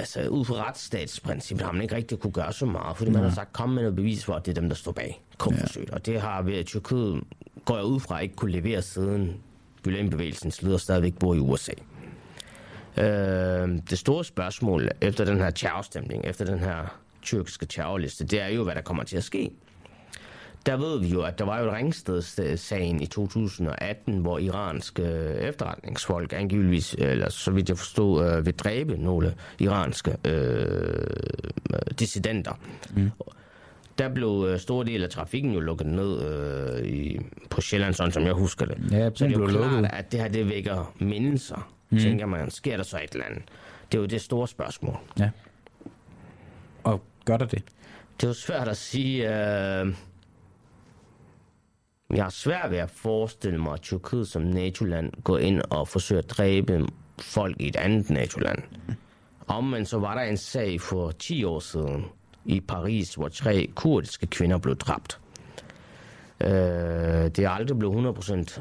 Altså 0.00 0.28
ud 0.28 0.44
fra 0.44 0.68
retsstatsprincippet 0.68 1.66
har 1.66 1.72
man 1.72 1.82
ikke 1.82 1.96
rigtig 1.96 2.18
kunne 2.18 2.32
gøre 2.32 2.52
så 2.52 2.66
meget, 2.66 2.96
fordi 2.96 3.10
man 3.10 3.20
Nej. 3.20 3.28
har 3.28 3.34
sagt, 3.34 3.52
kom 3.52 3.68
med 3.68 3.82
noget 3.82 3.96
bevis 3.96 4.24
for, 4.24 4.34
at 4.34 4.46
det 4.46 4.56
er 4.56 4.60
dem, 4.60 4.68
der 4.68 4.76
står 4.76 4.92
bag 4.92 5.22
kupforsøget. 5.38 5.88
Ja. 5.88 5.94
Og 5.94 6.06
det 6.06 6.20
har 6.20 6.42
ved 6.42 6.64
Tyrkiet, 6.64 7.20
går 7.64 7.76
jeg 7.76 7.84
ud 7.84 8.00
fra, 8.00 8.18
ikke 8.18 8.36
kunne 8.36 8.52
levere 8.52 8.82
siden 8.82 9.36
Gülen-bevægelsens 9.88 10.62
leder 10.62 10.76
stadigvæk 10.78 11.18
bor 11.18 11.34
i 11.34 11.38
USA. 11.38 11.72
Øh, 12.96 13.68
det 13.90 13.98
store 13.98 14.24
spørgsmål 14.24 14.88
efter 15.00 15.24
den 15.24 15.38
her 15.38 15.50
terrorstemning, 15.50 16.24
efter 16.24 16.44
den 16.44 16.58
her 16.58 17.00
tyrkiske 17.22 17.66
terrorliste, 17.66 18.24
det 18.24 18.40
er 18.40 18.48
jo, 18.48 18.64
hvad 18.64 18.74
der 18.74 18.80
kommer 18.80 19.02
til 19.02 19.16
at 19.16 19.24
ske. 19.24 19.50
Der 20.66 20.76
ved 20.76 21.00
vi 21.00 21.08
jo, 21.08 21.22
at 21.22 21.38
der 21.38 21.44
var 21.44 21.60
jo 21.60 21.74
Ringsted-sagen 21.74 23.00
i 23.02 23.06
2018, 23.06 24.18
hvor 24.18 24.38
iranske 24.38 25.02
efterretningsfolk 25.40 26.32
angiveligvis, 26.32 26.94
eller 26.98 27.28
så 27.28 27.50
vidt 27.50 27.68
jeg 27.68 27.78
forstod, 27.78 28.26
øh, 28.26 28.46
vil 28.46 28.54
dræbe 28.54 28.96
nogle 28.96 29.34
iranske 29.58 30.16
øh, 30.24 31.06
dissidenter. 31.98 32.52
Mm. 32.96 33.10
Der 33.98 34.08
blev 34.08 34.46
øh, 34.48 34.58
store 34.58 34.86
del 34.86 35.02
af 35.02 35.10
trafikken 35.10 35.52
jo 35.52 35.60
lukket 35.60 35.86
ned 35.86 36.22
øh, 36.22 36.84
i, 36.86 37.20
på 37.50 37.60
Sjælland, 37.60 37.94
sådan 37.94 38.12
som 38.12 38.22
jeg 38.22 38.32
husker 38.32 38.66
det. 38.66 38.78
Ja, 38.92 39.10
så 39.14 39.24
det 39.26 39.36
er 39.36 39.40
jo 39.40 39.46
klart, 39.46 39.72
lukket. 39.72 39.90
at 39.92 40.12
det 40.12 40.20
her 40.20 40.28
det 40.28 40.48
vækker 40.48 40.94
mindelser. 40.98 41.70
Mm. 41.90 41.98
Tænker 41.98 42.26
man, 42.26 42.50
sker 42.50 42.76
der 42.76 42.84
så 42.84 42.96
et 43.04 43.12
eller 43.12 43.26
andet? 43.26 43.42
Det 43.92 43.98
er 43.98 44.02
jo 44.02 44.06
det 44.06 44.20
store 44.20 44.48
spørgsmål. 44.48 44.96
Ja. 45.18 45.30
Og 46.84 47.02
gør 47.24 47.36
der 47.36 47.46
det? 47.46 47.62
Det 48.20 48.26
er 48.26 48.28
jo 48.28 48.34
svært 48.34 48.68
at 48.68 48.76
sige... 48.76 49.28
Øh... 49.82 49.94
Jeg 52.14 52.22
har 52.22 52.30
svært 52.30 52.70
ved 52.70 52.78
at 52.78 52.90
forestille 52.90 53.58
mig, 53.58 53.72
at 53.72 53.80
Tyrkiet 53.80 54.28
som 54.28 54.42
NATO-land 54.42 55.12
går 55.24 55.38
ind 55.38 55.62
og 55.70 55.88
forsøger 55.88 56.22
at 56.22 56.30
dræbe 56.30 56.86
folk 57.18 57.56
i 57.60 57.68
et 57.68 57.76
andet 57.76 58.10
NATO-land. 58.10 58.62
Omvendt 59.46 59.88
så 59.88 59.98
var 59.98 60.14
der 60.14 60.22
en 60.22 60.36
sag 60.36 60.80
for 60.80 61.10
10 61.10 61.44
år 61.44 61.58
siden 61.60 62.04
i 62.44 62.60
Paris, 62.60 63.14
hvor 63.14 63.28
tre 63.28 63.70
kurdiske 63.74 64.26
kvinder 64.26 64.58
blev 64.58 64.76
dræbt. 64.76 65.20
Øh, 66.40 66.50
det 66.50 67.38
er 67.38 67.50
aldrig 67.50 67.78
blevet 67.78 68.16
100% 68.18 68.60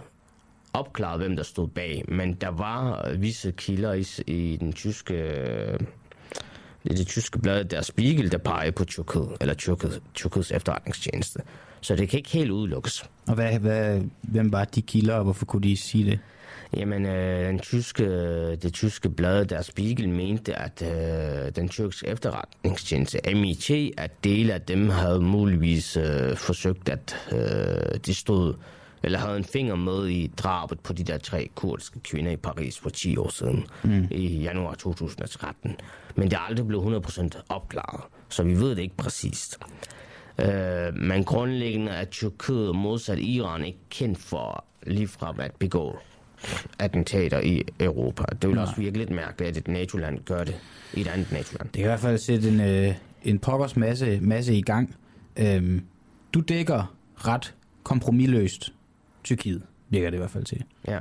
opklaret, 0.73 1.19
hvem 1.19 1.35
der 1.35 1.43
stod 1.43 1.67
bag, 1.67 2.03
men 2.07 2.33
der 2.33 2.49
var 2.49 3.09
visse 3.17 3.51
kilder 3.51 3.93
i, 3.93 4.05
i 4.27 4.57
den 4.57 4.73
tyske 4.73 5.13
øh, 5.13 5.79
det 6.83 6.91
er 6.91 6.95
det 6.95 7.07
tyske 7.07 7.39
blad, 7.39 7.65
der 7.65 7.81
Spiegel, 7.81 8.31
der 8.31 8.37
peger 8.37 8.71
på 8.71 8.85
Tyrkiet, 8.85 9.37
eller 9.41 9.53
Tyrkiet, 9.53 10.01
Tyrkiets 10.13 10.51
efterretningstjeneste. 10.51 11.39
Så 11.81 11.95
det 11.95 12.09
kan 12.09 12.17
ikke 12.17 12.29
helt 12.29 12.51
udelukkes. 12.51 13.05
Og 13.27 13.35
hvad, 13.35 13.59
hvad, 13.59 14.01
hvem 14.21 14.51
var 14.51 14.65
de 14.65 14.81
kilder, 14.81 15.15
og 15.15 15.23
hvorfor 15.23 15.45
kunne 15.45 15.63
de 15.63 15.77
sige 15.77 16.05
det? 16.05 16.19
Jamen, 16.77 17.05
øh, 17.05 17.47
den 17.47 17.59
tyske, 17.59 18.05
det 18.55 18.73
tyske 18.73 19.09
blad, 19.09 19.45
der 19.45 19.61
Spiegel, 19.61 20.09
mente, 20.09 20.55
at 20.55 20.81
øh, 20.81 21.55
den 21.55 21.69
tyrkiske 21.69 22.07
efterretningstjeneste, 22.07 23.19
MIT, 23.35 23.71
at 23.97 24.23
dele 24.23 24.53
af 24.53 24.61
dem 24.61 24.89
havde 24.89 25.21
muligvis 25.21 25.97
øh, 25.97 26.35
forsøgt, 26.35 26.89
at 26.89 27.15
øh, 27.31 27.99
de 28.05 28.13
stod, 28.13 28.53
eller 29.03 29.19
havde 29.19 29.37
en 29.37 29.43
finger 29.43 29.75
med 29.75 30.07
i 30.07 30.27
drabet 30.37 30.79
på 30.79 30.93
de 30.93 31.03
der 31.03 31.17
tre 31.17 31.49
kurdiske 31.55 31.99
kvinder 31.99 32.31
i 32.31 32.35
Paris 32.35 32.79
for 32.79 32.89
10 32.89 33.17
år 33.17 33.29
siden, 33.29 33.65
Mm. 33.83 34.07
i 34.11 34.41
januar 34.41 34.73
2013. 34.73 35.75
Men 36.15 36.29
det 36.31 36.35
er 36.37 36.39
aldrig 36.49 36.67
blevet 36.67 36.83
100% 36.83 37.41
opklaret, 37.49 38.01
så 38.29 38.43
vi 38.43 38.53
ved 38.59 38.69
det 38.69 38.79
ikke 38.79 38.97
præcist. 38.97 39.57
Øh, 40.39 40.95
men 40.95 41.23
grundlæggende 41.23 41.91
er 41.91 42.05
Tyrkiet 42.05 42.75
modsat 42.75 43.19
Iran 43.19 43.65
ikke 43.65 43.79
kendt 43.89 44.19
for 44.19 44.65
ligefrem 44.87 45.39
at 45.39 45.51
begå 45.59 45.97
attentater 46.79 47.39
i 47.39 47.63
Europa. 47.79 48.23
Det 48.41 48.47
vil 48.49 48.55
Nej. 48.55 48.61
også 48.63 48.75
virke 48.77 48.97
lidt 48.97 49.09
mærkeligt, 49.09 49.49
at 49.49 49.57
et 49.57 49.67
NATO-land 49.67 50.19
gør 50.25 50.43
det 50.43 50.55
i 50.93 51.01
et 51.01 51.07
andet 51.07 51.31
NATO-land. 51.31 51.65
Det 51.67 51.73
kan 51.73 51.81
i 51.81 51.87
hvert 51.87 51.99
fald 51.99 52.17
sætte 52.17 52.49
en, 52.49 52.59
øh, 52.61 52.95
en 53.23 53.39
pokkers 53.39 53.75
masse, 53.77 54.19
masse 54.21 54.55
i 54.55 54.61
gang. 54.61 54.95
Øhm, 55.37 55.81
du 56.33 56.39
dækker 56.39 56.95
ret 57.15 57.55
kompromilløst 57.83 58.73
Tyrkiet, 59.29 59.63
virker 59.89 60.09
det 60.09 60.17
i 60.17 60.19
hvert 60.19 60.31
fald 60.31 60.43
til. 60.43 60.63
Ja. 60.87 60.99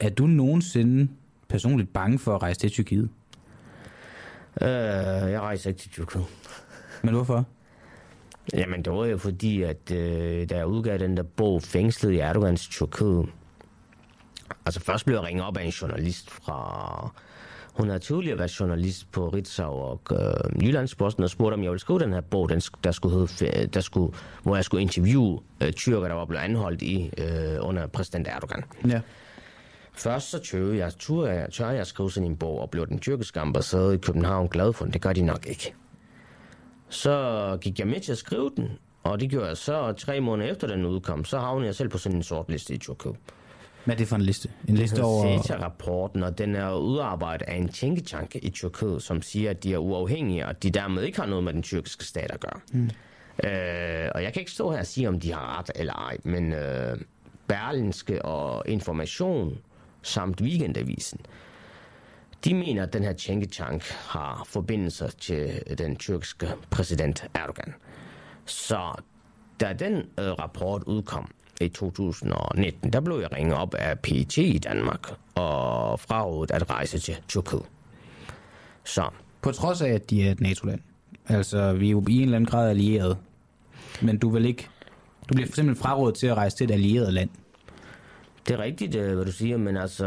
Er 0.00 0.08
du 0.08 0.26
nogensinde 0.26 1.08
personligt 1.48 1.92
bange 1.92 2.18
for 2.18 2.34
at 2.34 2.42
rejse 2.42 2.60
til 2.60 2.70
Tyrkiet? 2.70 3.08
Øh, 4.62 4.68
jeg 5.32 5.40
rejser 5.40 5.70
ikke 5.70 5.80
til 5.80 5.90
Tyrkiet. 5.90 6.24
Men 7.02 7.14
hvorfor? 7.14 7.46
Jamen, 8.54 8.84
det 8.84 8.92
var 8.92 9.06
jo 9.06 9.18
fordi, 9.18 9.62
at 9.62 9.90
øh, 9.90 10.48
da 10.48 10.56
jeg 10.56 10.66
udgav 10.66 10.98
den 10.98 11.16
der 11.16 11.22
bog, 11.22 11.62
Fængslet 11.62 12.12
i 12.12 12.18
Erdogans 12.18 12.68
Tyrkiet, 12.68 13.26
altså 14.66 14.80
først 14.80 15.04
blev 15.04 15.16
jeg 15.16 15.24
ringet 15.24 15.44
op 15.44 15.56
af 15.56 15.64
en 15.64 15.70
journalist 15.70 16.30
fra... 16.30 17.14
Hun 17.72 17.86
havde 17.86 18.00
tidligere 18.00 18.38
været 18.38 18.60
journalist 18.60 19.12
på 19.12 19.28
Ritzau 19.28 19.72
og 19.72 20.00
øh, 20.12 20.66
Jyllandsposten 20.66 21.24
og 21.24 21.30
spurgte, 21.30 21.54
om 21.54 21.62
jeg 21.62 21.70
ville 21.70 21.80
skrive 21.80 21.98
den 21.98 22.12
her 22.12 22.20
bog, 22.20 22.48
den, 22.48 22.60
der 22.84 22.92
skulle 22.92 23.28
hedde, 23.40 23.66
der 23.66 23.80
skulle, 23.80 24.14
hvor 24.42 24.54
jeg 24.54 24.64
skulle 24.64 24.82
interviewe 24.82 25.40
øh, 25.62 25.72
tyrker, 25.72 26.08
der 26.08 26.14
var 26.14 26.24
blevet 26.24 26.42
anholdt 26.42 26.82
i 26.82 27.10
øh, 27.18 27.58
under 27.60 27.86
præsident 27.86 28.28
Erdogan. 28.28 28.64
Ja. 28.88 29.00
Først 29.92 30.30
så 30.30 30.38
tør 30.38 30.72
jeg, 30.72 30.92
tør 30.98 31.26
jeg, 31.26 31.48
tør 31.52 31.70
jeg 31.70 31.86
skrive 31.86 32.10
sådan 32.10 32.30
en 32.30 32.36
bog, 32.36 32.60
og 32.60 32.70
blev 32.70 32.86
den 32.86 32.98
tyrkiske 32.98 33.40
ambassade 33.40 33.94
i 33.94 33.98
København 33.98 34.48
glad 34.48 34.72
for 34.72 34.84
den. 34.84 34.92
Det 34.92 35.00
gør 35.00 35.12
de 35.12 35.22
nok 35.22 35.46
ikke. 35.46 35.74
Så 36.88 37.58
gik 37.60 37.78
jeg 37.78 37.86
med 37.86 38.00
til 38.00 38.12
at 38.12 38.18
skrive 38.18 38.50
den, 38.56 38.68
og 39.02 39.20
det 39.20 39.30
gjorde 39.30 39.46
jeg 39.46 39.56
så 39.56 39.92
tre 39.92 40.20
måneder 40.20 40.50
efter 40.50 40.66
den 40.66 40.84
udkom. 40.84 41.24
Så 41.24 41.38
havnede 41.38 41.66
jeg 41.66 41.74
selv 41.74 41.88
på 41.88 41.98
sådan 41.98 42.16
en 42.16 42.22
sort 42.22 42.50
liste 42.50 42.74
i 42.74 42.78
Tyrkiet. 42.78 43.16
Hvad 43.84 43.94
er 43.94 43.98
det 43.98 44.08
for 44.08 44.16
en 44.16 44.22
liste? 44.22 44.48
En 44.68 44.74
liste 44.74 45.02
over... 45.02 45.42
CETA-rapporten, 45.42 46.22
og 46.22 46.38
den 46.38 46.56
er 46.56 46.74
udarbejdet 46.74 47.46
af 47.48 47.56
en 47.56 47.68
tænketank 47.68 48.36
i 48.36 48.50
Tyrkiet, 48.50 49.02
som 49.02 49.22
siger, 49.22 49.50
at 49.50 49.64
de 49.64 49.74
er 49.74 49.78
uafhængige, 49.78 50.46
og 50.46 50.62
de 50.62 50.70
dermed 50.70 51.02
ikke 51.02 51.20
har 51.20 51.26
noget 51.26 51.44
med 51.44 51.52
den 51.52 51.62
tyrkiske 51.62 52.04
stat 52.04 52.30
at 52.30 52.40
gøre. 52.40 52.60
Mm. 52.72 52.90
Øh, 53.44 54.10
og 54.14 54.22
jeg 54.22 54.32
kan 54.32 54.40
ikke 54.40 54.50
stå 54.50 54.70
her 54.70 54.78
og 54.78 54.86
sige, 54.86 55.08
om 55.08 55.20
de 55.20 55.32
har 55.32 55.58
ret 55.58 55.70
eller 55.74 55.92
ej, 55.92 56.16
men 56.24 56.52
øh, 56.52 56.98
Berlinske 57.46 58.24
og 58.24 58.62
Information 58.66 59.58
samt 60.02 60.40
Weekendavisen, 60.40 61.20
de 62.44 62.54
mener, 62.54 62.82
at 62.82 62.92
den 62.92 63.04
her 63.04 63.12
tænketank 63.12 63.82
har 63.90 64.42
forbindelser 64.46 65.08
til 65.08 65.62
den 65.78 65.96
tyrkiske 65.96 66.48
præsident 66.70 67.24
Erdogan. 67.34 67.74
Så 68.44 69.02
da 69.60 69.72
den 69.72 69.96
øh, 69.96 70.26
rapport 70.26 70.82
udkom 70.82 71.30
i 71.60 71.68
2019, 71.68 72.92
der 72.92 73.00
blev 73.00 73.18
jeg 73.20 73.32
ringet 73.32 73.56
op 73.56 73.74
af 73.74 73.98
PET 73.98 74.38
i 74.38 74.58
Danmark 74.58 75.10
og 75.34 76.00
frarådet 76.00 76.50
at 76.50 76.70
rejse 76.70 76.98
til 76.98 77.16
Tyrkiet. 77.28 77.62
Så. 78.84 79.08
På 79.42 79.52
trods 79.52 79.82
af, 79.82 79.88
at 79.88 80.10
de 80.10 80.28
er 80.28 80.32
et 80.32 80.40
NATO-land. 80.40 80.80
Altså, 81.28 81.72
vi 81.72 81.86
er 81.86 81.90
jo 81.90 82.04
i 82.08 82.16
en 82.16 82.22
eller 82.22 82.36
anden 82.36 82.50
grad 82.50 82.70
allieret. 82.70 83.16
Men 84.02 84.18
du 84.18 84.30
vil 84.30 84.46
ikke... 84.46 84.68
Du 85.28 85.34
bliver 85.34 85.46
simpelthen 85.46 85.76
frarådet 85.76 86.14
til 86.14 86.26
at 86.26 86.36
rejse 86.36 86.56
til 86.56 86.64
et 86.64 86.70
allieret 86.70 87.12
land. 87.12 87.30
Det 88.48 88.54
er 88.54 88.58
rigtigt, 88.58 88.94
øh, 88.94 89.14
hvad 89.14 89.24
du 89.24 89.32
siger, 89.32 89.56
men 89.56 89.76
altså, 89.76 90.06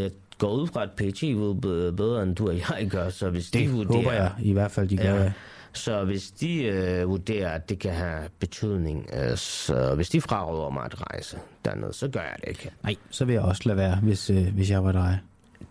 jeg 0.00 0.10
går 0.38 0.52
ud 0.52 0.66
fra, 0.66 0.82
at 0.82 0.90
PET 0.96 1.22
ved 1.22 1.92
bedre, 1.92 2.22
end 2.22 2.36
du 2.36 2.48
og 2.48 2.56
jeg 2.58 2.88
gør, 2.90 3.10
så 3.10 3.30
hvis 3.30 3.50
det 3.50 3.68
de 3.68 3.70
vurderer... 3.72 3.96
håber 3.96 4.12
jeg 4.12 4.32
i 4.42 4.52
hvert 4.52 4.70
fald, 4.70 4.88
de 4.88 4.96
gør. 4.96 5.14
Ja. 5.14 5.32
Så 5.74 6.04
hvis 6.04 6.30
de 6.30 6.62
øh, 6.62 7.08
vurderer, 7.08 7.50
at 7.50 7.68
det 7.68 7.78
kan 7.78 7.92
have 7.92 8.28
betydning, 8.38 9.10
øh, 9.12 9.36
så 9.36 9.94
hvis 9.94 10.08
de 10.08 10.20
fraråder 10.20 10.70
mig 10.70 10.84
at 10.84 11.00
rejse 11.00 11.38
dernede, 11.64 11.92
så 11.92 12.08
gør 12.08 12.20
jeg 12.20 12.36
det 12.40 12.48
ikke. 12.48 12.70
Nej, 12.82 12.96
så 13.10 13.24
vil 13.24 13.32
jeg 13.32 13.42
også 13.42 13.62
lade 13.64 13.78
være, 13.78 13.96
hvis, 13.96 14.30
øh, 14.30 14.54
hvis 14.54 14.70
jeg 14.70 14.84
var 14.84 14.92
dig. 14.92 15.18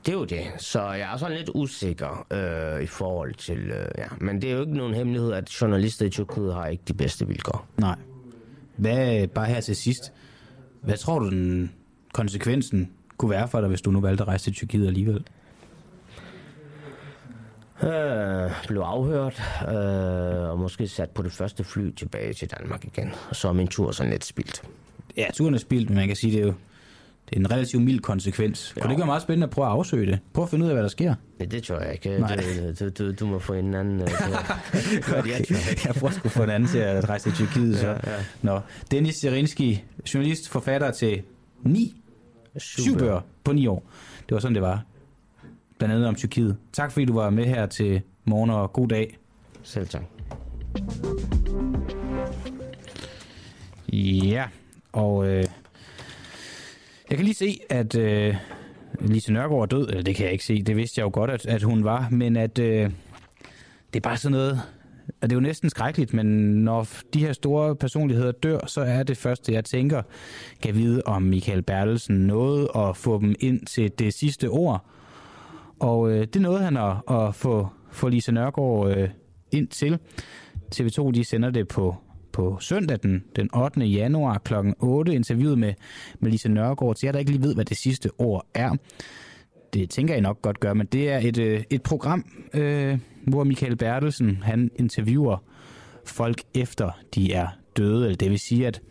Det 0.05 0.11
er 0.11 0.17
jo 0.17 0.25
det. 0.25 0.43
Så 0.57 0.81
jeg 0.81 1.13
er 1.13 1.17
sådan 1.17 1.37
lidt 1.37 1.49
usikker 1.53 2.27
øh, 2.31 2.83
i 2.83 2.87
forhold 2.87 3.33
til... 3.33 3.57
Øh, 3.57 3.85
ja. 3.97 4.05
Men 4.21 4.41
det 4.41 4.49
er 4.49 4.53
jo 4.53 4.61
ikke 4.61 4.77
nogen 4.77 4.93
hemmelighed, 4.93 5.31
at 5.33 5.61
journalister 5.61 6.05
i 6.05 6.09
Tyrkiet 6.09 6.53
har 6.53 6.67
ikke 6.67 6.83
de 6.87 6.93
bedste 6.93 7.27
vilkår. 7.27 7.67
Nej. 7.77 7.95
Hvad, 8.75 9.27
bare 9.27 9.45
her 9.45 9.61
til 9.61 9.75
sidst, 9.75 10.13
hvad 10.81 10.97
tror 10.97 11.19
du, 11.19 11.29
den 11.29 11.71
konsekvensen 12.13 12.91
kunne 13.17 13.31
være 13.31 13.47
for 13.47 13.59
dig, 13.59 13.69
hvis 13.69 13.81
du 13.81 13.91
nu 13.91 14.01
valgte 14.01 14.21
at 14.21 14.27
rejse 14.27 14.43
til 14.43 14.53
Tyrkiet 14.53 14.87
alligevel? 14.87 15.23
Øh, 17.83 18.51
blev 18.67 18.81
afhørt, 18.81 19.41
øh, 19.67 20.49
og 20.49 20.59
måske 20.59 20.87
sat 20.87 21.09
på 21.09 21.23
det 21.23 21.31
første 21.31 21.63
fly 21.63 21.91
tilbage 21.91 22.33
til 22.33 22.51
Danmark 22.57 22.85
igen. 22.85 23.13
Og 23.29 23.35
så 23.35 23.47
er 23.47 23.53
min 23.53 23.67
tur 23.67 23.91
sådan 23.91 24.11
lidt 24.11 24.25
spildt. 24.25 24.63
Ja, 25.17 25.25
turen 25.33 25.53
er 25.53 25.57
spildt, 25.57 25.89
men 25.89 25.97
man 25.97 26.07
kan 26.07 26.15
sige, 26.15 26.33
det 26.33 26.41
er 26.41 26.45
jo 26.45 26.53
det 27.29 27.35
er 27.35 27.39
en 27.39 27.51
relativt 27.51 27.83
mild 27.83 27.99
konsekvens. 27.99 28.73
Kunne 28.81 28.89
det 28.89 28.97
være 28.97 29.05
meget 29.05 29.21
spændende 29.21 29.43
at 29.43 29.49
prøve 29.49 29.67
at 29.67 29.71
afsøge 29.71 30.11
det? 30.11 30.19
Prøv 30.33 30.43
at 30.43 30.49
finde 30.49 30.65
ud 30.65 30.69
af, 30.69 30.75
hvad 30.75 30.83
der 30.83 30.89
sker. 30.89 31.15
Ja, 31.39 31.45
det 31.45 31.63
tror 31.63 31.79
jeg 31.79 31.93
ikke. 31.93 32.17
Du, 32.79 32.85
du, 32.85 32.89
du, 32.89 33.11
du 33.11 33.25
må 33.25 33.39
få 33.39 33.53
en 33.53 33.73
anden... 33.73 34.01
Uh, 34.01 34.03
okay. 35.19 35.29
jeg, 35.29 35.45
jeg 35.85 35.95
prøver 35.95 36.11
sgu 36.11 36.29
få 36.29 36.43
en 36.43 36.49
anden 36.49 36.69
til 36.69 36.77
at 36.77 37.09
rejse 37.09 37.31
til 37.31 37.33
Tyrkiet. 37.33 37.77
Så. 37.77 37.87
Ja, 37.87 37.93
ja. 37.93 38.23
Nå. 38.41 38.59
Dennis 38.91 39.15
Serinski, 39.15 39.83
journalist, 40.13 40.49
forfatter 40.49 40.91
til 40.91 41.21
ni 41.63 42.03
syv 42.57 42.97
bøger 42.97 43.21
på 43.43 43.53
ni 43.53 43.67
år. 43.67 43.83
Det 44.29 44.35
var 44.35 44.39
sådan, 44.39 44.55
det 44.55 44.61
var. 44.61 44.83
Blandt 45.83 45.95
andet 45.95 46.07
om 46.07 46.15
Tyrkiet. 46.15 46.57
Tak 46.73 46.91
fordi 46.91 47.05
du 47.05 47.13
var 47.13 47.29
med 47.29 47.45
her 47.45 47.65
til 47.65 48.01
morgen, 48.25 48.49
og 48.49 48.73
god 48.73 48.87
dag. 48.87 49.17
Selv 49.63 49.87
tak. 49.87 50.03
Ja, 53.93 54.45
og 54.91 55.27
øh, 55.27 55.45
jeg 57.09 57.17
kan 57.17 57.25
lige 57.25 57.35
se, 57.35 57.59
at 57.69 57.95
øh, 57.95 58.35
Lise 59.01 59.33
Nørgaard 59.33 59.61
er 59.61 59.65
død. 59.65 59.87
Eller 59.87 60.03
det 60.03 60.15
kan 60.15 60.25
jeg 60.25 60.33
ikke 60.33 60.45
se, 60.45 60.61
det 60.61 60.75
vidste 60.75 60.99
jeg 60.99 61.05
jo 61.05 61.11
godt, 61.13 61.31
at, 61.31 61.45
at 61.45 61.63
hun 61.63 61.83
var. 61.83 62.09
Men 62.11 62.35
at 62.35 62.59
øh, 62.59 62.91
det 63.93 63.95
er 63.95 63.99
bare 63.99 64.17
sådan 64.17 64.31
noget, 64.31 64.61
og 65.21 65.29
det 65.29 65.31
er 65.31 65.35
jo 65.35 65.41
næsten 65.41 65.69
skrækkeligt, 65.69 66.13
men 66.13 66.25
når 66.63 66.87
de 67.13 67.19
her 67.19 67.33
store 67.33 67.75
personligheder 67.75 68.31
dør, 68.31 68.59
så 68.67 68.81
er 68.81 69.03
det 69.03 69.17
første, 69.17 69.53
jeg 69.53 69.65
tænker, 69.65 70.01
kan 70.61 70.75
vide 70.75 71.01
om 71.05 71.21
Michael 71.21 71.61
Bertelsen 71.61 72.15
nåede 72.15 72.69
at 72.75 72.97
få 72.97 73.19
dem 73.19 73.35
ind 73.39 73.65
til 73.65 73.91
det 73.99 74.13
sidste 74.13 74.49
ord. 74.49 74.85
Og 75.83 76.11
øh, 76.11 76.27
det 76.33 76.41
nåede 76.41 76.63
han 76.63 76.77
at, 76.77 76.95
at 77.09 77.35
få, 77.35 77.67
få 77.91 78.09
Lise 78.09 78.31
Nørgaard 78.31 78.97
øh, 78.97 79.09
ind 79.51 79.67
til. 79.67 79.99
TV2 80.75 81.11
de 81.11 81.23
sender 81.23 81.49
det 81.49 81.67
på, 81.67 81.95
på 82.31 82.57
søndag 82.59 82.97
den, 83.03 83.23
den 83.35 83.49
8. 83.55 83.85
januar 83.85 84.37
kl. 84.37 84.53
8, 84.79 85.13
interviewet 85.13 85.59
med, 85.59 85.73
med 86.19 86.31
Lise 86.31 86.49
Nørgaard. 86.49 86.95
Så 86.95 87.07
jeg 87.07 87.13
der 87.13 87.19
ikke 87.19 87.31
lige 87.31 87.43
ved, 87.43 87.55
hvad 87.55 87.65
det 87.65 87.77
sidste 87.77 88.09
ord 88.17 88.45
er. 88.53 88.75
Det 89.73 89.89
tænker 89.89 90.13
jeg 90.13 90.21
nok 90.21 90.41
godt 90.41 90.59
gør, 90.59 90.73
men 90.73 90.87
det 90.87 91.11
er 91.11 91.17
et, 91.17 91.37
øh, 91.37 91.63
et 91.69 91.83
program, 91.83 92.25
øh, 92.53 92.99
hvor 93.27 93.43
Michael 93.43 93.75
Bertelsen 93.75 94.37
han 94.43 94.71
interviewer 94.75 95.43
folk 96.05 96.43
efter 96.53 96.91
de 97.15 97.33
er 97.33 97.47
døde. 97.77 98.05
Eller 98.05 98.17
det 98.17 98.29
vil 98.29 98.39
sige, 98.39 98.67
at 98.67 98.81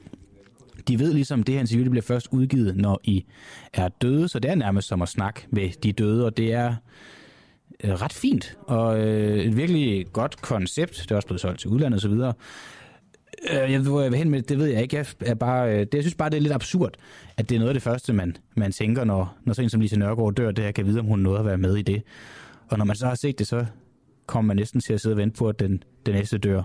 de 0.89 0.99
ved 0.99 1.13
ligesom, 1.13 1.43
det 1.43 1.53
her 1.55 1.61
interview 1.61 1.85
det 1.85 1.91
bliver 1.91 2.03
først 2.03 2.29
udgivet, 2.31 2.77
når 2.77 3.01
I 3.05 3.25
er 3.73 3.89
døde, 3.89 4.29
så 4.29 4.39
det 4.39 4.51
er 4.51 4.55
nærmest 4.55 4.89
som 4.89 5.03
at 5.03 5.09
snakke 5.09 5.47
med 5.51 5.71
de 5.83 5.93
døde, 5.93 6.27
og 6.27 6.37
det 6.37 6.53
er 6.53 6.75
øh, 7.85 7.91
ret 7.91 8.13
fint, 8.13 8.59
og 8.63 9.01
øh, 9.01 9.39
et 9.39 9.57
virkelig 9.57 10.07
godt 10.13 10.43
koncept. 10.43 10.93
Det 11.03 11.11
er 11.11 11.17
også 11.17 11.29
blevet 11.29 11.41
solgt 11.41 11.61
til 11.61 11.71
udlandet 11.71 12.05
osv. 12.05 12.13
Øh, 13.51 13.73
jeg, 13.73 13.81
hvor 13.81 14.01
jeg 14.01 14.11
vil 14.11 14.19
hen 14.19 14.31
med 14.31 14.43
det, 14.43 14.59
ved 14.59 14.67
jeg 14.67 14.83
ikke. 14.83 14.97
Jeg, 14.97 15.07
er 15.21 15.35
bare, 15.35 15.73
øh, 15.73 15.81
det, 15.81 15.95
jeg 15.95 16.03
synes 16.03 16.15
bare, 16.15 16.31
det 16.31 16.37
er 16.37 16.41
lidt 16.41 16.53
absurd, 16.53 16.95
at 17.37 17.49
det 17.49 17.55
er 17.55 17.59
noget 17.59 17.71
af 17.71 17.75
det 17.75 17.83
første, 17.83 18.13
man, 18.13 18.37
man 18.57 18.73
tænker, 18.73 19.05
når, 19.05 19.37
når 19.45 19.53
sådan 19.55 19.67
en 19.67 19.71
som 19.71 19.81
Lise 19.81 19.99
Nørgaard 19.99 20.35
dør, 20.35 20.51
det 20.51 20.65
her 20.65 20.73
kan 20.73 20.87
vide, 20.87 21.01
om 21.01 21.07
hun 21.07 21.19
nåede 21.19 21.39
at 21.39 21.47
være 21.47 21.59
med 21.59 21.77
i 21.77 21.83
det. 21.83 22.03
Og 22.69 22.79
når 22.79 22.85
man 22.85 22.97
så 22.97 23.07
har 23.07 23.15
set 23.15 23.39
det, 23.39 23.47
så 23.47 23.67
kommer 24.27 24.47
man 24.47 24.57
næsten 24.57 24.81
til 24.81 24.93
at 24.93 25.01
sidde 25.01 25.13
og 25.13 25.17
vente 25.17 25.39
på, 25.39 25.49
at 25.49 25.61
den, 25.61 25.83
den 26.07 26.15
næste 26.15 26.39
dør. 26.39 26.63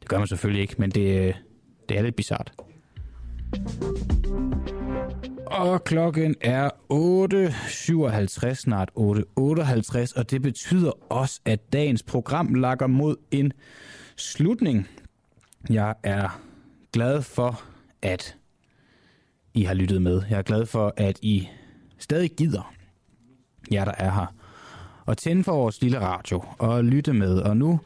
Det 0.00 0.08
gør 0.08 0.18
man 0.18 0.26
selvfølgelig 0.26 0.62
ikke, 0.62 0.74
men 0.78 0.90
det, 0.90 1.28
øh, 1.28 1.34
det 1.88 1.98
er 1.98 2.02
lidt 2.02 2.16
bizart. 2.16 2.52
Og 5.46 5.84
klokken 5.84 6.34
er 6.40 6.70
8.57, 6.92 8.54
snart 8.54 8.90
8.58, 8.98 10.12
og 10.16 10.30
det 10.30 10.42
betyder 10.42 11.12
også, 11.12 11.40
at 11.44 11.72
dagens 11.72 12.02
program 12.02 12.54
lakker 12.54 12.86
mod 12.86 13.16
en 13.30 13.52
slutning. 14.16 14.88
Jeg 15.70 15.94
er 16.02 16.40
glad 16.92 17.22
for, 17.22 17.62
at 18.02 18.36
I 19.54 19.62
har 19.62 19.74
lyttet 19.74 20.02
med. 20.02 20.22
Jeg 20.30 20.38
er 20.38 20.42
glad 20.42 20.66
for, 20.66 20.94
at 20.96 21.18
I 21.22 21.48
stadig 21.98 22.30
gider, 22.30 22.74
jer 23.72 23.84
der 23.84 23.94
er 23.98 24.10
her, 24.10 24.34
og 25.06 25.18
tænde 25.18 25.44
for 25.44 25.52
vores 25.52 25.82
lille 25.82 26.00
radio 26.00 26.44
og 26.58 26.84
lytte 26.84 27.12
med. 27.12 27.38
Og 27.38 27.56
nu 27.56 27.80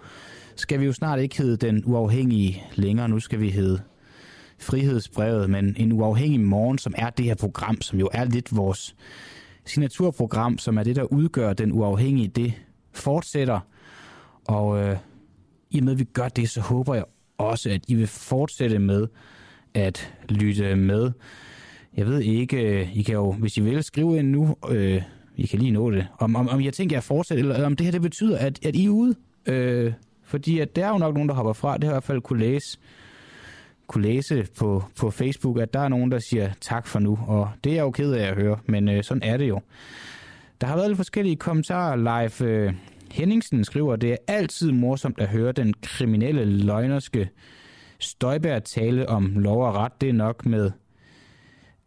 skal 0.56 0.80
vi 0.80 0.84
jo 0.84 0.92
snart 0.92 1.20
ikke 1.20 1.38
hedde 1.38 1.66
den 1.66 1.82
uafhængige 1.86 2.62
længere. 2.74 3.08
Nu 3.08 3.20
skal 3.20 3.40
vi 3.40 3.50
hedde 3.50 3.82
Frihedsbrevet, 4.60 5.50
men 5.50 5.74
en 5.78 5.92
uafhængig 5.92 6.40
morgen, 6.40 6.78
som 6.78 6.94
er 6.96 7.10
det 7.10 7.24
her 7.24 7.34
program, 7.34 7.80
som 7.80 7.98
jo 7.98 8.08
er 8.12 8.24
lidt 8.24 8.56
vores 8.56 8.96
signaturprogram, 9.64 10.58
som 10.58 10.78
er 10.78 10.82
det, 10.82 10.96
der 10.96 11.02
udgør 11.02 11.52
den 11.52 11.72
uafhængige, 11.72 12.28
det 12.28 12.52
fortsætter. 12.92 13.60
Og 14.44 14.78
øh, 14.82 14.96
i 15.70 15.78
og 15.78 15.84
med, 15.84 15.92
at 15.92 15.98
vi 15.98 16.04
gør 16.04 16.28
det, 16.28 16.50
så 16.50 16.60
håber 16.60 16.94
jeg 16.94 17.04
også, 17.38 17.70
at 17.70 17.80
I 17.88 17.94
vil 17.94 18.06
fortsætte 18.06 18.78
med 18.78 19.06
at 19.74 20.14
lytte 20.28 20.76
med. 20.76 21.10
Jeg 21.96 22.06
ved 22.06 22.20
ikke, 22.20 22.80
øh, 22.80 22.96
I 22.96 23.02
kan 23.02 23.14
jo, 23.14 23.32
hvis 23.32 23.56
I 23.56 23.60
vil, 23.60 23.84
skrive 23.84 24.18
ind 24.18 24.28
nu, 24.28 24.56
øh, 24.68 25.02
I 25.36 25.46
kan 25.46 25.58
lige 25.58 25.70
nå 25.70 25.90
det, 25.90 26.06
om, 26.18 26.36
om, 26.36 26.48
om 26.48 26.60
jeg 26.60 26.72
tænker 26.72 26.96
at 26.96 27.04
fortsætter, 27.04 27.44
eller 27.44 27.66
om 27.66 27.76
det 27.76 27.84
her 27.84 27.92
det 27.92 28.02
betyder, 28.02 28.38
at, 28.38 28.66
at 28.66 28.76
I 28.76 28.86
er 28.86 28.90
ude. 28.90 29.14
Øh, 29.46 29.92
fordi 30.24 30.58
at 30.58 30.76
der 30.76 30.86
er 30.86 30.90
jo 30.90 30.98
nok 30.98 31.14
nogen, 31.14 31.28
der 31.28 31.34
hopper 31.34 31.52
fra, 31.52 31.74
det 31.74 31.84
har 31.84 31.90
jeg 31.90 31.92
i 31.92 31.94
hvert 31.94 32.04
fald 32.04 32.20
kunne 32.20 32.40
læse 32.40 32.78
kunne 33.90 34.08
læse 34.08 34.46
på, 34.58 34.84
på 34.98 35.10
Facebook, 35.10 35.58
at 35.58 35.74
der 35.74 35.80
er 35.80 35.88
nogen, 35.88 36.10
der 36.10 36.18
siger 36.18 36.50
tak 36.60 36.86
for 36.86 36.98
nu, 36.98 37.18
og 37.26 37.50
det 37.64 37.70
er 37.70 37.74
jeg 37.74 37.82
jo 37.82 37.90
ked 37.90 38.12
af 38.12 38.28
at 38.28 38.36
høre, 38.36 38.58
men 38.66 38.88
øh, 38.88 39.04
sådan 39.04 39.22
er 39.22 39.36
det 39.36 39.48
jo. 39.48 39.60
Der 40.60 40.66
har 40.66 40.76
været 40.76 40.88
lidt 40.88 40.96
forskellige 40.96 41.36
kommentarer. 41.36 41.96
Live 41.96 42.50
øh, 42.50 42.72
Henningsen 43.10 43.64
skriver, 43.64 43.96
det 43.96 44.12
er 44.12 44.16
altid 44.28 44.72
morsomt 44.72 45.20
at 45.20 45.28
høre 45.28 45.52
den 45.52 45.74
kriminelle 45.82 46.44
løgnerske 46.44 47.30
Støjberg 47.98 48.64
tale 48.64 49.08
om 49.08 49.32
lov 49.36 49.64
og 49.64 49.74
ret. 49.74 50.00
Det 50.00 50.08
er 50.08 50.12
nok 50.12 50.46
med, 50.46 50.70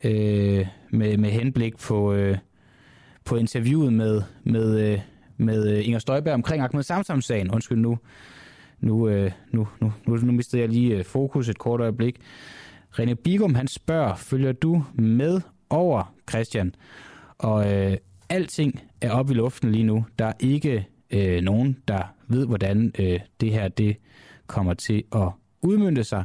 øh, 0.04 0.68
med, 0.90 1.18
med 1.18 1.30
henblik 1.30 1.78
på, 1.78 2.14
øh, 2.14 2.38
på 3.26 3.36
interviewet 3.36 3.94
med, 3.94 4.22
med, 4.44 4.92
øh, 4.92 5.00
med 5.38 5.78
øh, 5.78 5.86
Inger 5.86 6.00
Støjberg 6.00 6.34
omkring 6.34 6.64
Ahmed 6.64 6.84
Samsam-sagen. 6.84 7.52
Undskyld 7.52 7.78
nu. 7.78 7.98
Nu, 8.84 9.10
øh, 9.10 9.32
nu, 9.52 9.68
nu, 9.82 9.94
nu, 10.08 10.16
nu 10.16 10.32
mistede 10.32 10.62
jeg 10.62 10.70
lige 10.70 10.98
øh, 10.98 11.06
fokus 11.06 11.50
et 11.50 11.58
kort 11.58 11.82
øjeblik. 11.82 12.20
René 13.00 13.14
Bigum, 13.14 13.56
han 13.56 13.68
spørger, 13.68 14.16
følger 14.16 14.52
du 14.52 14.84
med 14.94 15.42
over, 15.70 16.14
Christian? 16.30 16.76
Og 17.38 17.74
øh, 17.74 17.98
alting 18.30 18.82
er 19.02 19.12
oppe 19.12 19.34
i 19.34 19.36
luften 19.36 19.72
lige 19.72 19.84
nu. 19.84 20.06
Der 20.20 20.26
er 20.26 20.34
ikke 20.40 20.88
øh, 21.12 21.42
nogen, 21.42 21.78
der 21.88 22.02
ved, 22.28 22.46
hvordan 22.46 22.92
øh, 23.00 23.20
det 23.42 23.52
her 23.52 23.68
det 23.68 23.98
kommer 24.48 24.74
til 24.74 25.04
at 25.16 25.30
udmynde 25.62 26.04
sig. 26.04 26.24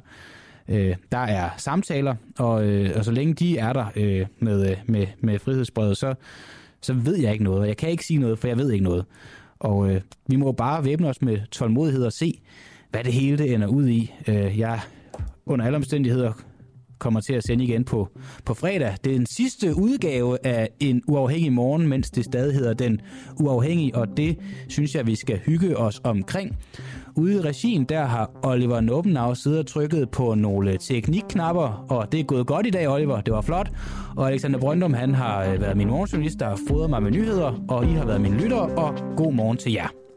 Øh, 0.69 0.97
der 1.13 1.19
er 1.19 1.51
samtaler, 1.57 2.15
og, 2.39 2.67
øh, 2.67 2.91
og 2.97 3.05
så 3.05 3.13
længe 3.13 3.35
de 3.35 3.59
er 3.59 3.73
der 3.73 3.87
øh, 3.97 4.27
med, 4.39 4.71
øh, 4.71 4.77
med, 4.87 5.07
med 5.21 5.39
frihedsbrevet, 5.39 5.97
så, 5.97 6.15
så 6.81 6.93
ved 6.93 7.19
jeg 7.19 7.33
ikke 7.33 7.45
noget. 7.45 7.69
Jeg 7.69 7.77
kan 7.77 7.89
ikke 7.89 8.05
sige 8.05 8.19
noget, 8.19 8.39
for 8.39 8.49
jeg 8.49 8.59
ved 8.59 8.73
ikke 8.73 8.85
noget. 8.85 9.05
Og 9.61 9.91
øh, 9.91 10.01
vi 10.29 10.37
må 10.37 10.53
bare 10.53 10.85
væbne 10.85 11.09
os 11.09 11.23
med 11.23 11.39
tålmodighed 11.51 12.05
og 12.05 12.13
se, 12.13 12.41
hvad 12.91 13.05
det 13.05 13.13
hele 13.13 13.39
det 13.39 13.55
ender 13.55 13.69
ud 13.69 13.89
i. 13.89 14.15
Øh, 14.29 14.59
jeg 14.59 14.81
under 15.47 15.65
alle 15.67 15.77
omstændigheder 15.77 16.33
kommer 16.99 17.21
til 17.21 17.33
at 17.33 17.43
sende 17.47 17.65
igen 17.65 17.85
på, 17.85 18.09
på 18.45 18.55
fredag. 18.55 18.97
Det 19.05 19.13
er 19.13 19.17
den 19.17 19.27
sidste 19.27 19.75
udgave 19.77 20.47
af 20.47 20.69
en 20.81 21.03
uafhængig 21.07 21.53
morgen, 21.53 21.89
mens 21.89 22.11
det 22.11 22.25
stadig 22.25 22.55
hedder 22.55 22.75
den 22.75 23.01
uafhængige, 23.41 23.95
og 23.95 24.17
det 24.17 24.39
synes 24.69 24.95
jeg, 24.95 25.07
vi 25.07 25.15
skal 25.15 25.39
hygge 25.39 25.77
os 25.77 26.01
omkring. 26.05 26.57
Ude 27.19 27.35
i 27.35 27.41
regien, 27.41 27.85
der 27.85 28.05
har 28.05 28.31
Oliver 28.43 28.81
Nobenau 28.81 29.35
siddet 29.35 29.59
og 29.59 29.67
trykket 29.67 30.11
på 30.11 30.35
nogle 30.35 30.79
teknikknapper, 30.79 31.87
og 31.89 32.13
det 32.13 32.21
er 32.21 32.25
gået 32.25 32.47
godt 32.47 32.67
i 32.67 32.71
dag, 32.71 32.89
Oliver. 32.89 33.21
Det 33.21 33.35
var 33.35 33.41
flot. 33.41 33.71
Og 34.17 34.29
Alexander 34.29 34.59
Brøndum, 34.59 34.95
han 34.95 35.15
har 35.15 35.45
øh, 35.45 35.61
været 35.61 35.77
min 35.77 35.89
morgenjournalist, 35.89 36.41
der 36.41 36.47
har 36.49 36.59
fodret 36.69 36.91
mig 36.91 37.03
med 37.03 37.11
nyheder, 37.11 37.65
og 37.69 37.85
I 37.85 37.89
har 37.89 38.07
været 38.07 38.21
mine 38.21 38.37
lytter, 38.37 38.57
og 38.57 38.95
god 39.17 39.33
morgen 39.33 39.57
til 39.57 39.73
jer. 39.73 40.08